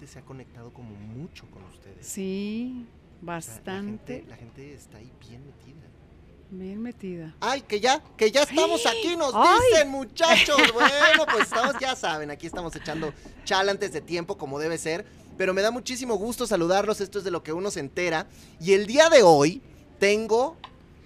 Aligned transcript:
gente 0.00 0.12
se 0.12 0.18
ha 0.18 0.22
conectado 0.22 0.72
como 0.72 0.90
mucho 0.94 1.44
con 1.50 1.62
ustedes. 1.64 2.06
Sí, 2.06 2.86
O 2.86 3.18
sea, 3.20 3.26
bastante. 3.36 4.24
la, 4.26 4.28
gente, 4.28 4.30
la 4.30 4.36
gente 4.36 4.74
está 4.74 4.96
ahí 4.98 5.12
bien 5.28 5.44
metida. 5.44 5.86
Bien 6.50 6.82
metida. 6.82 7.34
Ay, 7.40 7.60
que 7.60 7.80
ya, 7.80 8.02
que 8.16 8.30
ya 8.30 8.42
estamos 8.42 8.84
aquí, 8.86 9.14
nos 9.16 9.32
¡Ay! 9.34 9.58
dicen 9.70 9.88
muchachos. 9.90 10.56
Bueno, 10.72 11.26
pues 11.30 11.44
estamos, 11.44 11.76
ya 11.78 11.94
saben, 11.94 12.30
aquí 12.30 12.46
estamos 12.46 12.74
echando 12.74 13.12
chal 13.44 13.68
antes 13.68 13.92
de 13.92 14.00
tiempo, 14.00 14.36
como 14.38 14.58
debe 14.58 14.78
ser. 14.78 15.04
Pero 15.36 15.52
me 15.54 15.62
da 15.62 15.70
muchísimo 15.70 16.16
gusto 16.16 16.46
saludarlos, 16.46 17.00
esto 17.00 17.18
es 17.18 17.24
de 17.24 17.30
lo 17.30 17.42
que 17.42 17.52
uno 17.52 17.70
se 17.70 17.80
entera. 17.80 18.26
Y 18.58 18.72
el 18.72 18.86
día 18.86 19.10
de 19.10 19.22
hoy 19.22 19.62
tengo 19.98 20.56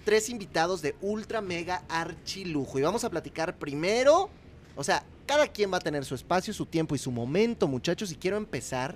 tres 0.05 0.29
invitados 0.29 0.83
de 0.83 0.95
ultra 1.03 1.41
mega 1.41 1.83
archilujo. 1.89 2.79
Y 2.79 2.83
vamos 2.83 3.05
a 3.05 3.11
platicar 3.11 3.57
primero, 3.59 4.31
o 4.77 4.85
sea, 4.85 5.05
cada 5.27 5.49
quien 5.49 5.73
va 5.73 5.79
a 5.79 5.81
tener 5.81 6.05
su 6.05 6.15
espacio, 6.15 6.53
su 6.53 6.67
tiempo 6.67 6.95
y 6.95 6.99
su 6.99 7.11
momento, 7.11 7.67
muchachos. 7.67 8.13
Y 8.13 8.17
quiero 8.17 8.37
empezar, 8.37 8.95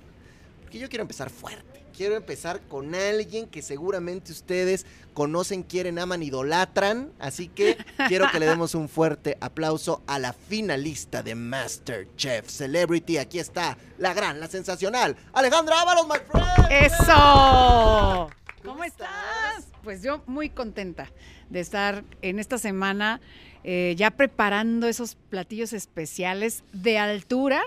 porque 0.61 0.79
yo 0.79 0.89
quiero 0.89 1.03
empezar 1.03 1.29
fuerte. 1.29 1.79
Quiero 1.95 2.15
empezar 2.15 2.61
con 2.61 2.95
alguien 2.95 3.45
que 3.47 3.61
seguramente 3.61 4.31
ustedes 4.31 4.85
conocen, 5.13 5.63
quieren, 5.63 5.99
aman, 5.99 6.23
idolatran. 6.23 7.11
Así 7.19 7.49
que 7.49 7.77
quiero 8.07 8.31
que 8.31 8.39
le 8.39 8.45
demos 8.45 8.73
un 8.73 8.87
fuerte 8.87 9.37
aplauso 9.41 10.01
a 10.07 10.17
la 10.17 10.31
finalista 10.31 11.23
de 11.23 11.35
MasterChef 11.35 12.47
Celebrity. 12.47 13.17
Aquí 13.17 13.37
está 13.37 13.77
la 13.97 14.13
gran, 14.13 14.39
la 14.39 14.47
sensacional, 14.47 15.17
Alejandra 15.33 15.81
Ábalos, 15.81 16.07
my 16.07 16.19
friend. 16.31 16.71
¡Eso! 16.71 18.29
¿Cómo 18.63 18.83
estás? 18.85 19.65
Pues 19.83 20.01
yo 20.01 20.23
muy 20.25 20.49
contenta 20.49 21.11
de 21.49 21.59
estar 21.59 22.05
en 22.21 22.39
esta 22.39 22.57
semana 22.57 23.19
eh, 23.63 23.93
ya 23.97 24.11
preparando 24.11 24.87
esos 24.87 25.15
platillos 25.29 25.73
especiales 25.73 26.63
de 26.73 26.97
altura 26.97 27.61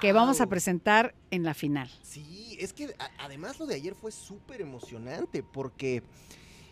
que 0.00 0.12
vamos 0.12 0.40
a 0.40 0.46
presentar 0.46 1.14
en 1.30 1.42
la 1.42 1.54
final. 1.54 1.90
Sí, 2.02 2.56
es 2.60 2.72
que 2.72 2.94
a- 2.98 3.10
además 3.24 3.58
lo 3.58 3.66
de 3.66 3.74
ayer 3.74 3.94
fue 3.94 4.12
súper 4.12 4.60
emocionante 4.60 5.42
porque 5.42 6.02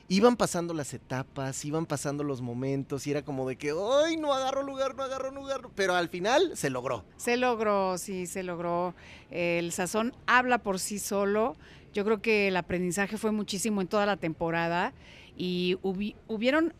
iban 0.09 0.37
pasando 0.37 0.75
las 0.75 0.93
etapas, 0.95 1.65
iban 1.65 1.87
pasando 1.87 2.23
los 2.23 2.41
momentos 2.43 3.07
y 3.07 3.11
era 3.11 3.23
como 3.25 3.49
de 3.49 3.57
que, 3.57 3.73
¡ay, 4.05 4.17
no 4.17 4.33
agarro 4.33 4.63
lugar, 4.63 4.95
no 4.95 5.03
agarro 5.03 5.31
lugar! 5.33 5.63
Pero 5.75 5.95
al 5.95 6.09
final 6.09 6.53
se 6.57 6.71
logró. 6.71 7.05
Se 7.17 7.37
logró, 7.37 7.99
sí, 7.99 8.27
se 8.27 8.43
logró. 8.43 8.95
El 9.31 9.73
sazón 9.73 10.15
habla 10.27 10.59
por 10.59 10.79
sí 10.79 10.99
solo. 10.99 11.57
Yo 11.95 12.05
creo 12.05 12.21
que 12.21 12.49
el 12.49 12.57
aprendizaje 12.57 13.17
fue 13.19 13.33
muchísimo 13.33 13.81
en 13.81 13.89
toda 13.89 14.05
la 14.07 14.17
temporada 14.19 14.93
y 15.37 15.79
hubi- 15.83 16.15
hubieron 16.29 16.75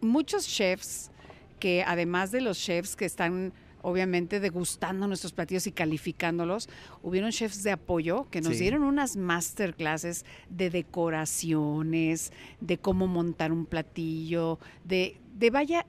muchos 0.00 0.46
chefs 0.46 1.10
que 1.58 1.82
además 1.86 2.30
de 2.30 2.40
los 2.40 2.58
chefs 2.58 2.96
que 2.96 3.04
están 3.04 3.52
obviamente 3.82 4.40
degustando 4.40 5.06
nuestros 5.06 5.32
platillos 5.32 5.66
y 5.68 5.72
calificándolos, 5.72 6.68
hubieron 7.02 7.30
chefs 7.30 7.62
de 7.62 7.70
apoyo 7.70 8.26
que 8.30 8.40
nos 8.40 8.54
Sí. 8.54 8.62
dieron 8.62 8.82
unas 8.82 9.16
masterclasses 9.16 10.24
de 10.50 10.70
decoraciones, 10.70 12.32
de 12.60 12.78
cómo 12.78 13.06
montar 13.06 13.52
un 13.52 13.64
platillo, 13.66 14.58
de, 14.84 15.20
de 15.34 15.50
vaya, 15.50 15.86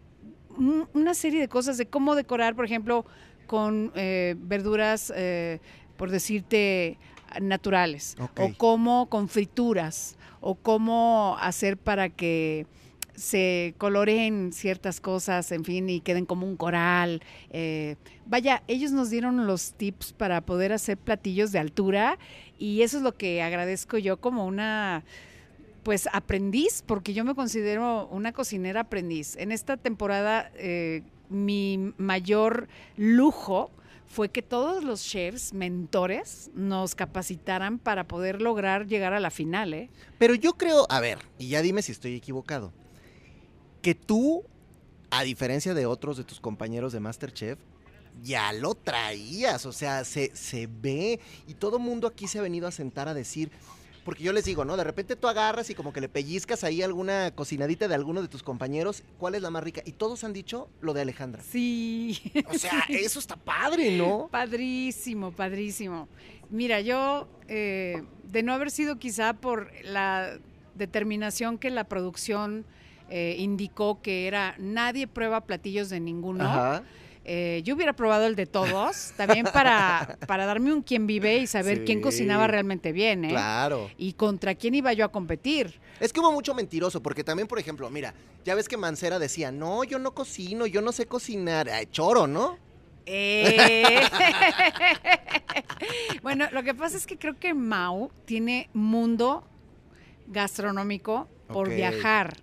un- 0.58 0.88
una 0.94 1.14
serie 1.14 1.40
de 1.40 1.48
cosas 1.48 1.78
de 1.78 1.88
cómo 1.88 2.14
decorar, 2.16 2.56
por 2.56 2.66
ejemplo, 2.66 3.06
con 3.48 3.92
eh, 3.96 4.36
verduras, 4.38 5.12
eh, 5.16 5.60
por 5.96 6.12
decirte, 6.12 7.00
naturales, 7.42 8.16
o 8.20 8.52
cómo 8.58 9.10
con 9.10 9.28
frituras, 9.28 10.18
o 10.40 10.56
cómo 10.56 11.36
hacer 11.40 11.78
para 11.78 12.10
que 12.10 12.68
se 13.18 13.74
coloreen 13.80 14.54
ciertas 14.54 15.02
cosas, 15.02 15.52
en 15.52 15.66
fin, 15.66 15.90
y 15.90 16.02
queden 16.02 16.26
como 16.28 16.46
un 16.46 16.56
coral. 16.56 17.24
eh, 17.50 17.96
vaya, 18.28 18.64
ellos 18.68 18.92
nos 18.92 19.10
dieron 19.10 19.48
los 19.48 19.74
tips 19.74 20.14
para 20.14 20.42
poder 20.42 20.72
hacer 20.72 20.98
platillos 20.98 21.52
de 21.52 21.60
altura 21.60 22.20
y 22.60 22.84
eso 22.84 22.98
es 22.98 23.04
lo 23.04 23.16
que 23.16 23.42
agradezco 23.42 23.98
yo 23.98 24.18
como 24.18 24.46
una 24.46 25.04
pues 25.82 26.08
aprendiz, 26.12 26.84
porque 26.86 27.14
yo 27.14 27.24
me 27.24 27.34
considero 27.34 28.08
una 28.08 28.34
cocinera 28.34 28.82
aprendiz. 28.82 29.36
En 29.38 29.52
esta 29.52 29.78
temporada 29.78 30.52
eh, 30.56 31.02
mi 31.30 31.94
mayor 31.98 32.68
lujo 32.98 33.72
fue 34.06 34.30
que 34.30 34.42
todos 34.42 34.84
los 34.84 35.04
chefs, 35.04 35.54
mentores, 35.54 36.52
nos 36.54 36.94
capacitaran 36.94 37.80
para 37.80 38.08
poder 38.08 38.42
lograr 38.42 38.86
llegar 38.86 39.14
a 39.14 39.20
la 39.20 39.32
final, 39.32 39.74
¿eh? 39.74 39.90
Pero 40.18 40.36
yo 40.36 40.54
creo, 40.54 40.86
a 40.90 41.00
ver, 41.00 41.20
y 41.40 41.50
ya 41.50 41.62
dime 41.62 41.82
si 41.82 41.94
estoy 41.94 42.16
equivocado, 42.16 42.74
que 43.82 43.96
tú, 43.96 44.44
a 45.10 45.24
diferencia 45.24 45.74
de 45.74 45.86
otros 45.86 46.18
de 46.18 46.24
tus 46.24 46.40
compañeros 46.40 46.94
de 46.94 47.00
MasterChef, 47.00 47.60
ya 48.24 48.52
lo 48.54 48.76
traías, 48.76 49.66
o 49.66 49.72
sea, 49.72 50.04
se, 50.04 50.36
se 50.36 50.68
ve 50.68 51.20
y 51.48 51.54
todo 51.54 51.80
mundo 51.80 52.08
aquí 52.08 52.28
se 52.28 52.40
ha 52.40 52.42
venido 52.42 52.68
a 52.68 52.72
sentar 52.72 53.08
a 53.08 53.14
decir, 53.14 53.52
porque 54.08 54.24
yo 54.24 54.32
les 54.32 54.46
digo, 54.46 54.64
¿no? 54.64 54.78
De 54.78 54.86
repente 54.86 55.18
tú 55.18 55.28
agarras 55.28 55.70
y 55.70 55.76
como 55.76 55.92
que 55.92 56.00
le 56.00 56.08
pellizcas 56.08 56.64
ahí 56.64 56.82
alguna 56.82 57.32
cocinadita 57.36 57.90
de 57.90 57.96
alguno 57.96 58.22
de 58.22 58.30
tus 58.30 58.42
compañeros, 58.42 59.04
¿cuál 59.18 59.36
es 59.36 59.42
la 59.42 59.50
más 59.50 59.62
rica? 59.62 59.82
Y 59.86 59.92
todos 59.92 60.24
han 60.24 60.32
dicho 60.32 60.70
lo 60.80 60.94
de 60.94 61.02
Alejandra. 61.02 61.44
Sí. 61.44 62.18
O 62.50 62.58
sea, 62.58 62.86
eso 62.90 63.20
está 63.20 63.36
padre, 63.36 63.98
¿no? 63.98 64.30
Padrísimo, 64.32 65.34
padrísimo. 65.34 66.08
Mira, 66.50 66.80
yo, 66.80 67.28
eh, 67.50 68.02
de 68.24 68.44
no 68.44 68.54
haber 68.54 68.72
sido 68.72 68.98
quizá 68.98 69.34
por 69.34 69.74
la 69.84 70.40
determinación 70.76 71.58
que 71.58 71.70
la 71.70 71.84
producción 71.84 72.66
eh, 73.10 73.36
indicó 73.40 74.02
que 74.02 74.28
era 74.28 74.56
nadie 74.58 75.08
prueba 75.08 75.42
platillos 75.42 75.90
de 75.90 76.00
ninguno, 76.00 76.44
Ajá. 76.44 76.84
eh, 77.26 77.62
yo 77.64 77.76
hubiera 77.76 77.94
probado 77.94 78.28
el 78.28 78.36
de 78.36 78.46
todos, 78.46 79.14
también 79.18 79.46
para, 79.54 80.18
para 80.28 80.46
darme 80.46 80.74
un 80.74 80.82
quién 80.82 81.08
vive 81.08 81.38
y 81.38 81.48
saber 81.48 81.86
quién 81.86 82.02
cocinaba 82.02 82.48
realmente 82.48 82.92
bien, 82.92 83.26
¿eh? 83.26 83.30
Claro. 83.30 83.90
Y 83.98 84.14
contra 84.14 84.56
quién 84.56 84.76
iba 84.76 84.94
yo 84.94 85.06
a 85.06 85.12
competir. 85.12 85.80
Es 86.00 86.14
que 86.14 86.20
hubo 86.20 86.32
mucho 86.32 86.54
mentiroso, 86.54 87.02
porque 87.02 87.24
también, 87.24 87.48
por 87.48 87.60
ejemplo, 87.60 87.90
mira, 87.90 88.14
ya 88.46 88.56
ves 88.56 88.68
que 88.68 88.78
Mancera 88.78 89.20
decía, 89.20 89.52
no, 89.52 89.84
yo 89.84 90.00
no 90.00 90.14
cocino, 90.14 90.66
yo 90.66 90.82
no 90.82 90.92
sé 90.92 91.06
cocinar. 91.06 91.70
Ay, 91.70 91.88
choro, 91.88 92.28
¿no? 92.28 92.58
Eh. 93.06 94.02
bueno, 96.22 96.48
lo 96.52 96.64
que 96.64 96.74
pasa 96.74 96.98
es 96.98 97.08
que 97.08 97.18
creo 97.18 97.40
que 97.40 97.54
Mau 97.54 98.12
tiene 98.26 98.70
mundo 98.74 99.44
gastronómico 100.28 101.28
por 101.48 101.70
viajar. 101.70 102.36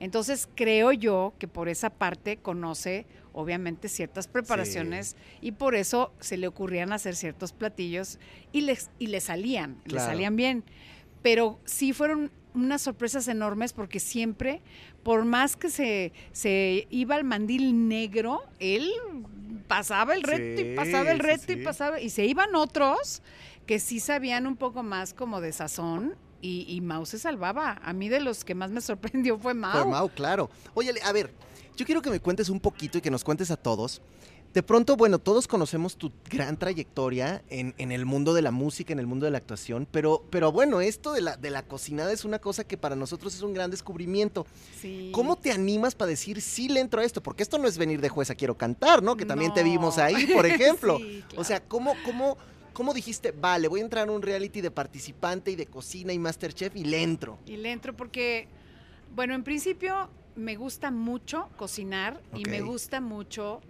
Entonces 0.00 0.48
creo 0.54 0.92
yo 0.92 1.34
que 1.38 1.48
por 1.48 1.68
esa 1.68 1.90
parte 1.90 2.36
conoce 2.36 3.06
obviamente 3.32 3.88
ciertas 3.88 4.28
preparaciones 4.28 5.16
y 5.40 5.52
por 5.52 5.74
eso 5.74 6.12
se 6.20 6.36
le 6.36 6.46
ocurrían 6.46 6.92
hacer 6.92 7.16
ciertos 7.16 7.52
platillos 7.52 8.18
y 8.52 8.60
les 8.62 8.90
y 8.98 9.08
le 9.08 9.20
salían, 9.20 9.80
le 9.84 9.98
salían 9.98 10.36
bien. 10.36 10.64
Pero 11.22 11.58
sí 11.64 11.92
fueron 11.92 12.30
unas 12.54 12.82
sorpresas 12.82 13.26
enormes 13.28 13.72
porque 13.72 13.98
siempre, 13.98 14.62
por 15.02 15.24
más 15.24 15.56
que 15.56 15.70
se, 15.70 16.12
se 16.32 16.86
iba 16.90 17.16
al 17.16 17.24
mandil 17.24 17.88
negro, 17.88 18.42
él 18.60 18.88
pasaba 19.66 20.14
el 20.14 20.22
reto 20.22 20.60
Sí, 20.62 20.68
y 20.68 20.76
pasaba 20.76 21.10
el 21.10 21.18
reto 21.18 21.44
sí. 21.48 21.52
y 21.54 21.64
pasaba, 21.64 22.00
y 22.00 22.10
se 22.10 22.24
iban 22.26 22.54
otros 22.54 23.22
que 23.66 23.78
sí 23.78 23.98
sabían 23.98 24.46
un 24.46 24.56
poco 24.56 24.82
más 24.82 25.14
como 25.14 25.40
de 25.40 25.52
sazón 25.52 26.14
y, 26.44 26.66
y 26.68 26.80
Mau 26.82 27.06
se 27.06 27.18
salvaba. 27.18 27.80
A 27.82 27.92
mí 27.94 28.10
de 28.10 28.20
los 28.20 28.44
que 28.44 28.54
más 28.54 28.70
me 28.70 28.80
sorprendió 28.82 29.38
fue 29.38 29.54
Mau. 29.54 29.72
Fue 29.72 29.90
Mau, 29.90 30.08
claro. 30.10 30.50
Oye, 30.74 30.92
a 31.02 31.12
ver, 31.12 31.32
yo 31.76 31.86
quiero 31.86 32.02
que 32.02 32.10
me 32.10 32.20
cuentes 32.20 32.50
un 32.50 32.60
poquito 32.60 32.98
y 32.98 33.00
que 33.00 33.10
nos 33.10 33.24
cuentes 33.24 33.50
a 33.50 33.56
todos. 33.56 34.02
De 34.52 34.62
pronto, 34.62 34.96
bueno, 34.96 35.18
todos 35.18 35.48
conocemos 35.48 35.96
tu 35.96 36.12
gran 36.30 36.56
trayectoria 36.56 37.42
en, 37.48 37.74
en 37.76 37.90
el 37.90 38.06
mundo 38.06 38.34
de 38.34 38.42
la 38.42 38.52
música, 38.52 38.92
en 38.92 39.00
el 39.00 39.06
mundo 39.08 39.24
de 39.24 39.32
la 39.32 39.38
actuación, 39.38 39.88
pero, 39.90 40.22
pero 40.30 40.52
bueno, 40.52 40.80
esto 40.80 41.12
de 41.12 41.22
la, 41.22 41.36
de 41.36 41.50
la 41.50 41.64
cocinada 41.64 42.12
es 42.12 42.24
una 42.24 42.38
cosa 42.38 42.62
que 42.62 42.76
para 42.76 42.94
nosotros 42.94 43.34
es 43.34 43.42
un 43.42 43.52
gran 43.52 43.72
descubrimiento. 43.72 44.46
Sí. 44.80 45.10
¿Cómo 45.12 45.34
te 45.34 45.50
animas 45.50 45.96
para 45.96 46.10
decir 46.10 46.40
sí 46.40 46.68
le 46.68 46.78
entro 46.78 47.00
a 47.00 47.04
esto? 47.04 47.20
Porque 47.20 47.42
esto 47.42 47.58
no 47.58 47.66
es 47.66 47.78
venir 47.78 48.00
de 48.00 48.08
jueza 48.08 48.36
quiero 48.36 48.56
cantar, 48.56 49.02
¿no? 49.02 49.16
Que 49.16 49.26
también 49.26 49.52
te 49.52 49.64
vimos 49.64 49.98
ahí, 49.98 50.26
por 50.26 50.46
ejemplo. 50.46 50.98
Sí, 50.98 51.24
O 51.36 51.42
sea, 51.42 51.58
¿cómo, 51.58 51.94
cómo, 52.04 52.38
¿cómo 52.74 52.92
dijiste, 52.92 53.32
vale, 53.32 53.68
voy 53.68 53.80
a 53.80 53.84
entrar 53.84 54.08
a 54.08 54.12
un 54.12 54.20
reality 54.20 54.60
de 54.60 54.70
participante 54.70 55.50
y 55.50 55.56
de 55.56 55.66
cocina 55.66 56.12
y 56.12 56.18
Masterchef 56.18 56.76
y 56.76 56.84
le 56.84 57.02
entro? 57.02 57.38
Y 57.46 57.56
le 57.56 57.72
entro 57.72 57.96
porque, 57.96 58.48
bueno, 59.14 59.34
en 59.34 59.42
principio 59.44 60.10
me 60.36 60.56
gusta 60.56 60.90
mucho 60.90 61.48
cocinar 61.56 62.20
y 62.34 62.44
me 62.44 62.60
gusta 62.60 63.00
mucho, 63.00 63.60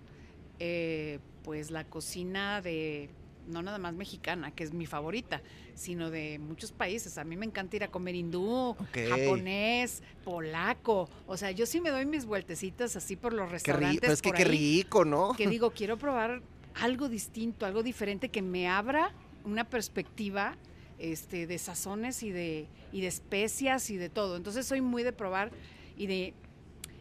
eh, 0.58 1.20
pues, 1.44 1.70
la 1.70 1.84
cocina 1.84 2.60
de, 2.62 3.10
no 3.46 3.62
nada 3.62 3.78
más 3.78 3.94
mexicana, 3.94 4.50
que 4.50 4.64
es 4.64 4.72
mi 4.72 4.86
favorita, 4.86 5.42
sino 5.74 6.10
de 6.10 6.38
muchos 6.38 6.72
países. 6.72 7.18
A 7.18 7.24
mí 7.24 7.36
me 7.36 7.44
encanta 7.44 7.76
ir 7.76 7.84
a 7.84 7.88
comer 7.88 8.14
hindú, 8.14 8.74
japonés, 8.92 10.02
polaco. 10.24 11.08
O 11.26 11.36
sea, 11.36 11.50
yo 11.50 11.66
sí 11.66 11.80
me 11.80 11.90
doy 11.90 12.06
mis 12.06 12.24
vueltecitas 12.24 12.96
así 12.96 13.16
por 13.16 13.34
los 13.34 13.42
Qué 13.62 13.72
rico, 13.72 13.80
restaurantes. 13.80 14.00
pero 14.00 14.12
es 14.14 14.22
que 14.22 14.32
qué 14.32 14.44
rico, 14.44 15.04
¿no? 15.04 15.34
Que 15.36 15.46
digo, 15.46 15.70
quiero 15.74 15.98
probar 15.98 16.40
algo 16.80 17.08
distinto, 17.08 17.66
algo 17.66 17.82
diferente 17.82 18.28
que 18.28 18.42
me 18.42 18.68
abra 18.68 19.12
una 19.44 19.64
perspectiva 19.64 20.56
este, 20.98 21.46
de 21.46 21.58
sazones 21.58 22.22
y 22.22 22.30
de, 22.30 22.68
y 22.92 23.00
de 23.00 23.06
especias 23.06 23.90
y 23.90 23.96
de 23.96 24.08
todo. 24.08 24.36
Entonces 24.36 24.66
soy 24.66 24.80
muy 24.80 25.02
de 25.02 25.12
probar 25.12 25.50
y 25.96 26.06
de, 26.06 26.34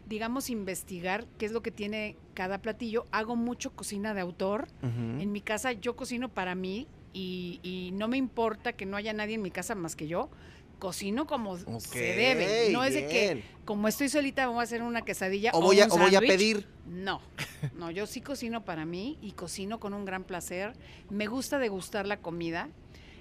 digamos, 0.06 0.50
investigar 0.50 1.26
qué 1.38 1.46
es 1.46 1.52
lo 1.52 1.62
que 1.62 1.70
tiene 1.70 2.16
cada 2.34 2.58
platillo. 2.60 3.06
Hago 3.12 3.36
mucho 3.36 3.72
cocina 3.72 4.14
de 4.14 4.20
autor. 4.20 4.68
En 4.82 5.32
mi 5.32 5.40
casa 5.40 5.72
yo 5.72 5.96
cocino 5.96 6.28
para 6.28 6.54
mí 6.54 6.86
y, 7.12 7.60
y 7.62 7.90
no 7.92 8.08
me 8.08 8.16
importa 8.16 8.72
que 8.72 8.86
no 8.86 8.96
haya 8.96 9.12
nadie 9.12 9.36
en 9.36 9.42
mi 9.42 9.50
casa 9.50 9.74
más 9.74 9.96
que 9.96 10.06
yo. 10.06 10.30
Cocino 10.84 11.26
como 11.26 11.56
se 11.80 11.98
debe. 11.98 12.68
No 12.70 12.84
es 12.84 12.92
de 12.92 13.06
que, 13.06 13.42
como 13.64 13.88
estoy 13.88 14.10
solita, 14.10 14.48
voy 14.48 14.58
a 14.60 14.64
hacer 14.64 14.82
una 14.82 15.00
quesadilla 15.00 15.50
O 15.54 15.62
voy, 15.62 15.80
a, 15.80 15.86
un 15.86 15.92
o 15.92 15.96
voy 15.96 16.14
a 16.14 16.20
pedir. 16.20 16.66
No, 16.86 17.22
no, 17.74 17.90
yo 17.90 18.06
sí 18.06 18.20
cocino 18.20 18.66
para 18.66 18.84
mí 18.84 19.16
y 19.22 19.32
cocino 19.32 19.80
con 19.80 19.94
un 19.94 20.04
gran 20.04 20.24
placer. 20.24 20.74
Me 21.08 21.26
gusta 21.26 21.58
degustar 21.58 22.06
la 22.06 22.18
comida. 22.18 22.68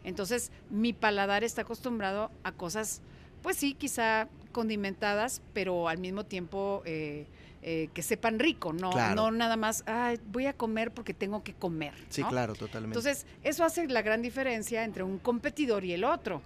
Entonces, 0.03 0.51
mi 0.69 0.91
paladar 0.91 1.45
está 1.45 1.61
acostumbrado 1.61 2.31
a 2.43 2.51
cosas, 2.51 3.01
pues 3.41 3.55
sí, 3.55 3.75
quizá 3.75 4.27
condimentadas, 4.51 5.41
pero 5.53 5.87
al 5.87 5.99
mismo 5.99 6.25
tiempo 6.25 6.81
eh, 6.85 7.27
eh, 7.61 7.87
que 7.93 8.01
sepan 8.01 8.39
rico, 8.39 8.73
no, 8.73 8.89
Claro. 8.89 9.15
no 9.15 9.31
nada 9.31 9.55
más, 9.55 9.85
"Ay, 9.87 10.19
voy 10.33 10.47
a 10.47 10.51
comer 10.53 10.91
porque 10.93 11.13
tengo 11.13 11.45
que 11.45 11.53
comer. 11.53 11.93
Sí, 12.09 12.19
¿no? 12.23 12.27
claro, 12.27 12.55
totalmente. 12.55 12.99
Entonces, 12.99 13.25
eso 13.41 13.63
hace 13.63 13.87
la 13.87 14.01
gran 14.01 14.21
diferencia 14.21 14.83
entre 14.83 15.03
un 15.03 15.17
competidor 15.17 15.85
y 15.85 15.93
el 15.93 16.03
otro. 16.03 16.41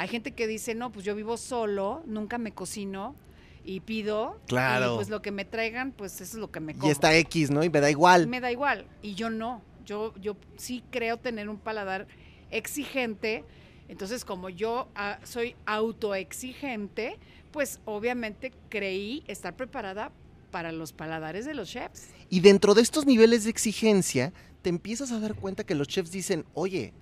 Hay 0.00 0.08
gente 0.08 0.32
que 0.32 0.46
dice, 0.46 0.74
no, 0.74 0.90
pues 0.90 1.04
yo 1.04 1.14
vivo 1.14 1.36
solo, 1.36 2.02
nunca 2.06 2.38
me 2.38 2.52
cocino 2.52 3.14
y 3.66 3.80
pido. 3.80 4.40
Claro. 4.46 4.94
Y 4.94 4.96
pues 4.96 5.10
lo 5.10 5.20
que 5.20 5.30
me 5.30 5.44
traigan, 5.44 5.92
pues 5.92 6.22
eso 6.22 6.38
es 6.38 6.40
lo 6.40 6.50
que 6.50 6.58
me 6.58 6.72
y 6.72 6.76
como. 6.76 6.90
está 6.90 7.14
X, 7.16 7.50
¿no? 7.50 7.62
Y 7.62 7.68
me 7.68 7.80
da 7.80 7.90
igual. 7.90 8.26
Me 8.26 8.40
da 8.40 8.50
igual. 8.50 8.86
Y 9.02 9.12
yo 9.12 9.28
no. 9.28 9.60
Yo, 9.84 10.14
yo 10.18 10.38
sí 10.56 10.82
creo 10.90 11.18
tener 11.18 11.50
un 11.50 11.58
paladar 11.58 12.06
exigente. 12.50 13.44
Entonces, 13.88 14.24
como 14.24 14.48
yo 14.48 14.88
ah, 14.94 15.18
soy 15.22 15.54
autoexigente, 15.66 17.18
pues 17.52 17.78
obviamente 17.84 18.54
creí 18.70 19.22
estar 19.26 19.54
preparada 19.54 20.12
para 20.50 20.72
los 20.72 20.94
paladares 20.94 21.44
de 21.44 21.52
los 21.52 21.68
chefs. 21.68 22.08
Y 22.30 22.40
dentro 22.40 22.72
de 22.72 22.80
estos 22.80 23.04
niveles 23.04 23.44
de 23.44 23.50
exigencia, 23.50 24.32
te 24.62 24.70
empiezas 24.70 25.12
a 25.12 25.20
dar 25.20 25.34
cuenta 25.34 25.64
que 25.64 25.74
los 25.74 25.88
chefs 25.88 26.10
dicen, 26.10 26.46
oye, 26.54 26.94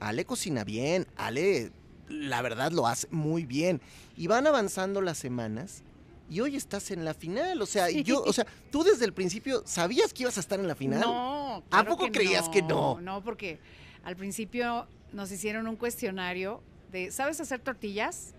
Ale 0.00 0.24
cocina 0.24 0.64
bien, 0.64 1.06
Ale, 1.16 1.72
la 2.08 2.42
verdad 2.42 2.72
lo 2.72 2.86
hace 2.86 3.06
muy 3.10 3.44
bien. 3.44 3.80
Y 4.16 4.26
van 4.26 4.46
avanzando 4.46 5.00
las 5.00 5.18
semanas 5.18 5.82
y 6.30 6.40
hoy 6.40 6.56
estás 6.56 6.90
en 6.90 7.04
la 7.04 7.14
final. 7.14 7.60
O 7.62 7.66
sea, 7.66 7.90
yo, 7.90 8.22
o 8.22 8.32
sea, 8.32 8.46
tú 8.70 8.82
desde 8.82 9.04
el 9.04 9.12
principio 9.12 9.62
sabías 9.66 10.12
que 10.12 10.24
ibas 10.24 10.36
a 10.36 10.40
estar 10.40 10.58
en 10.60 10.68
la 10.68 10.74
final. 10.74 11.00
No. 11.00 11.62
¿A 11.70 11.84
poco 11.84 12.08
creías 12.12 12.48
que 12.48 12.62
no? 12.62 13.00
No, 13.00 13.22
porque 13.22 13.58
al 14.04 14.16
principio 14.16 14.86
nos 15.12 15.30
hicieron 15.32 15.66
un 15.68 15.76
cuestionario 15.76 16.62
de, 16.92 17.10
¿sabes 17.10 17.40
hacer 17.40 17.60
tortillas? 17.60 18.34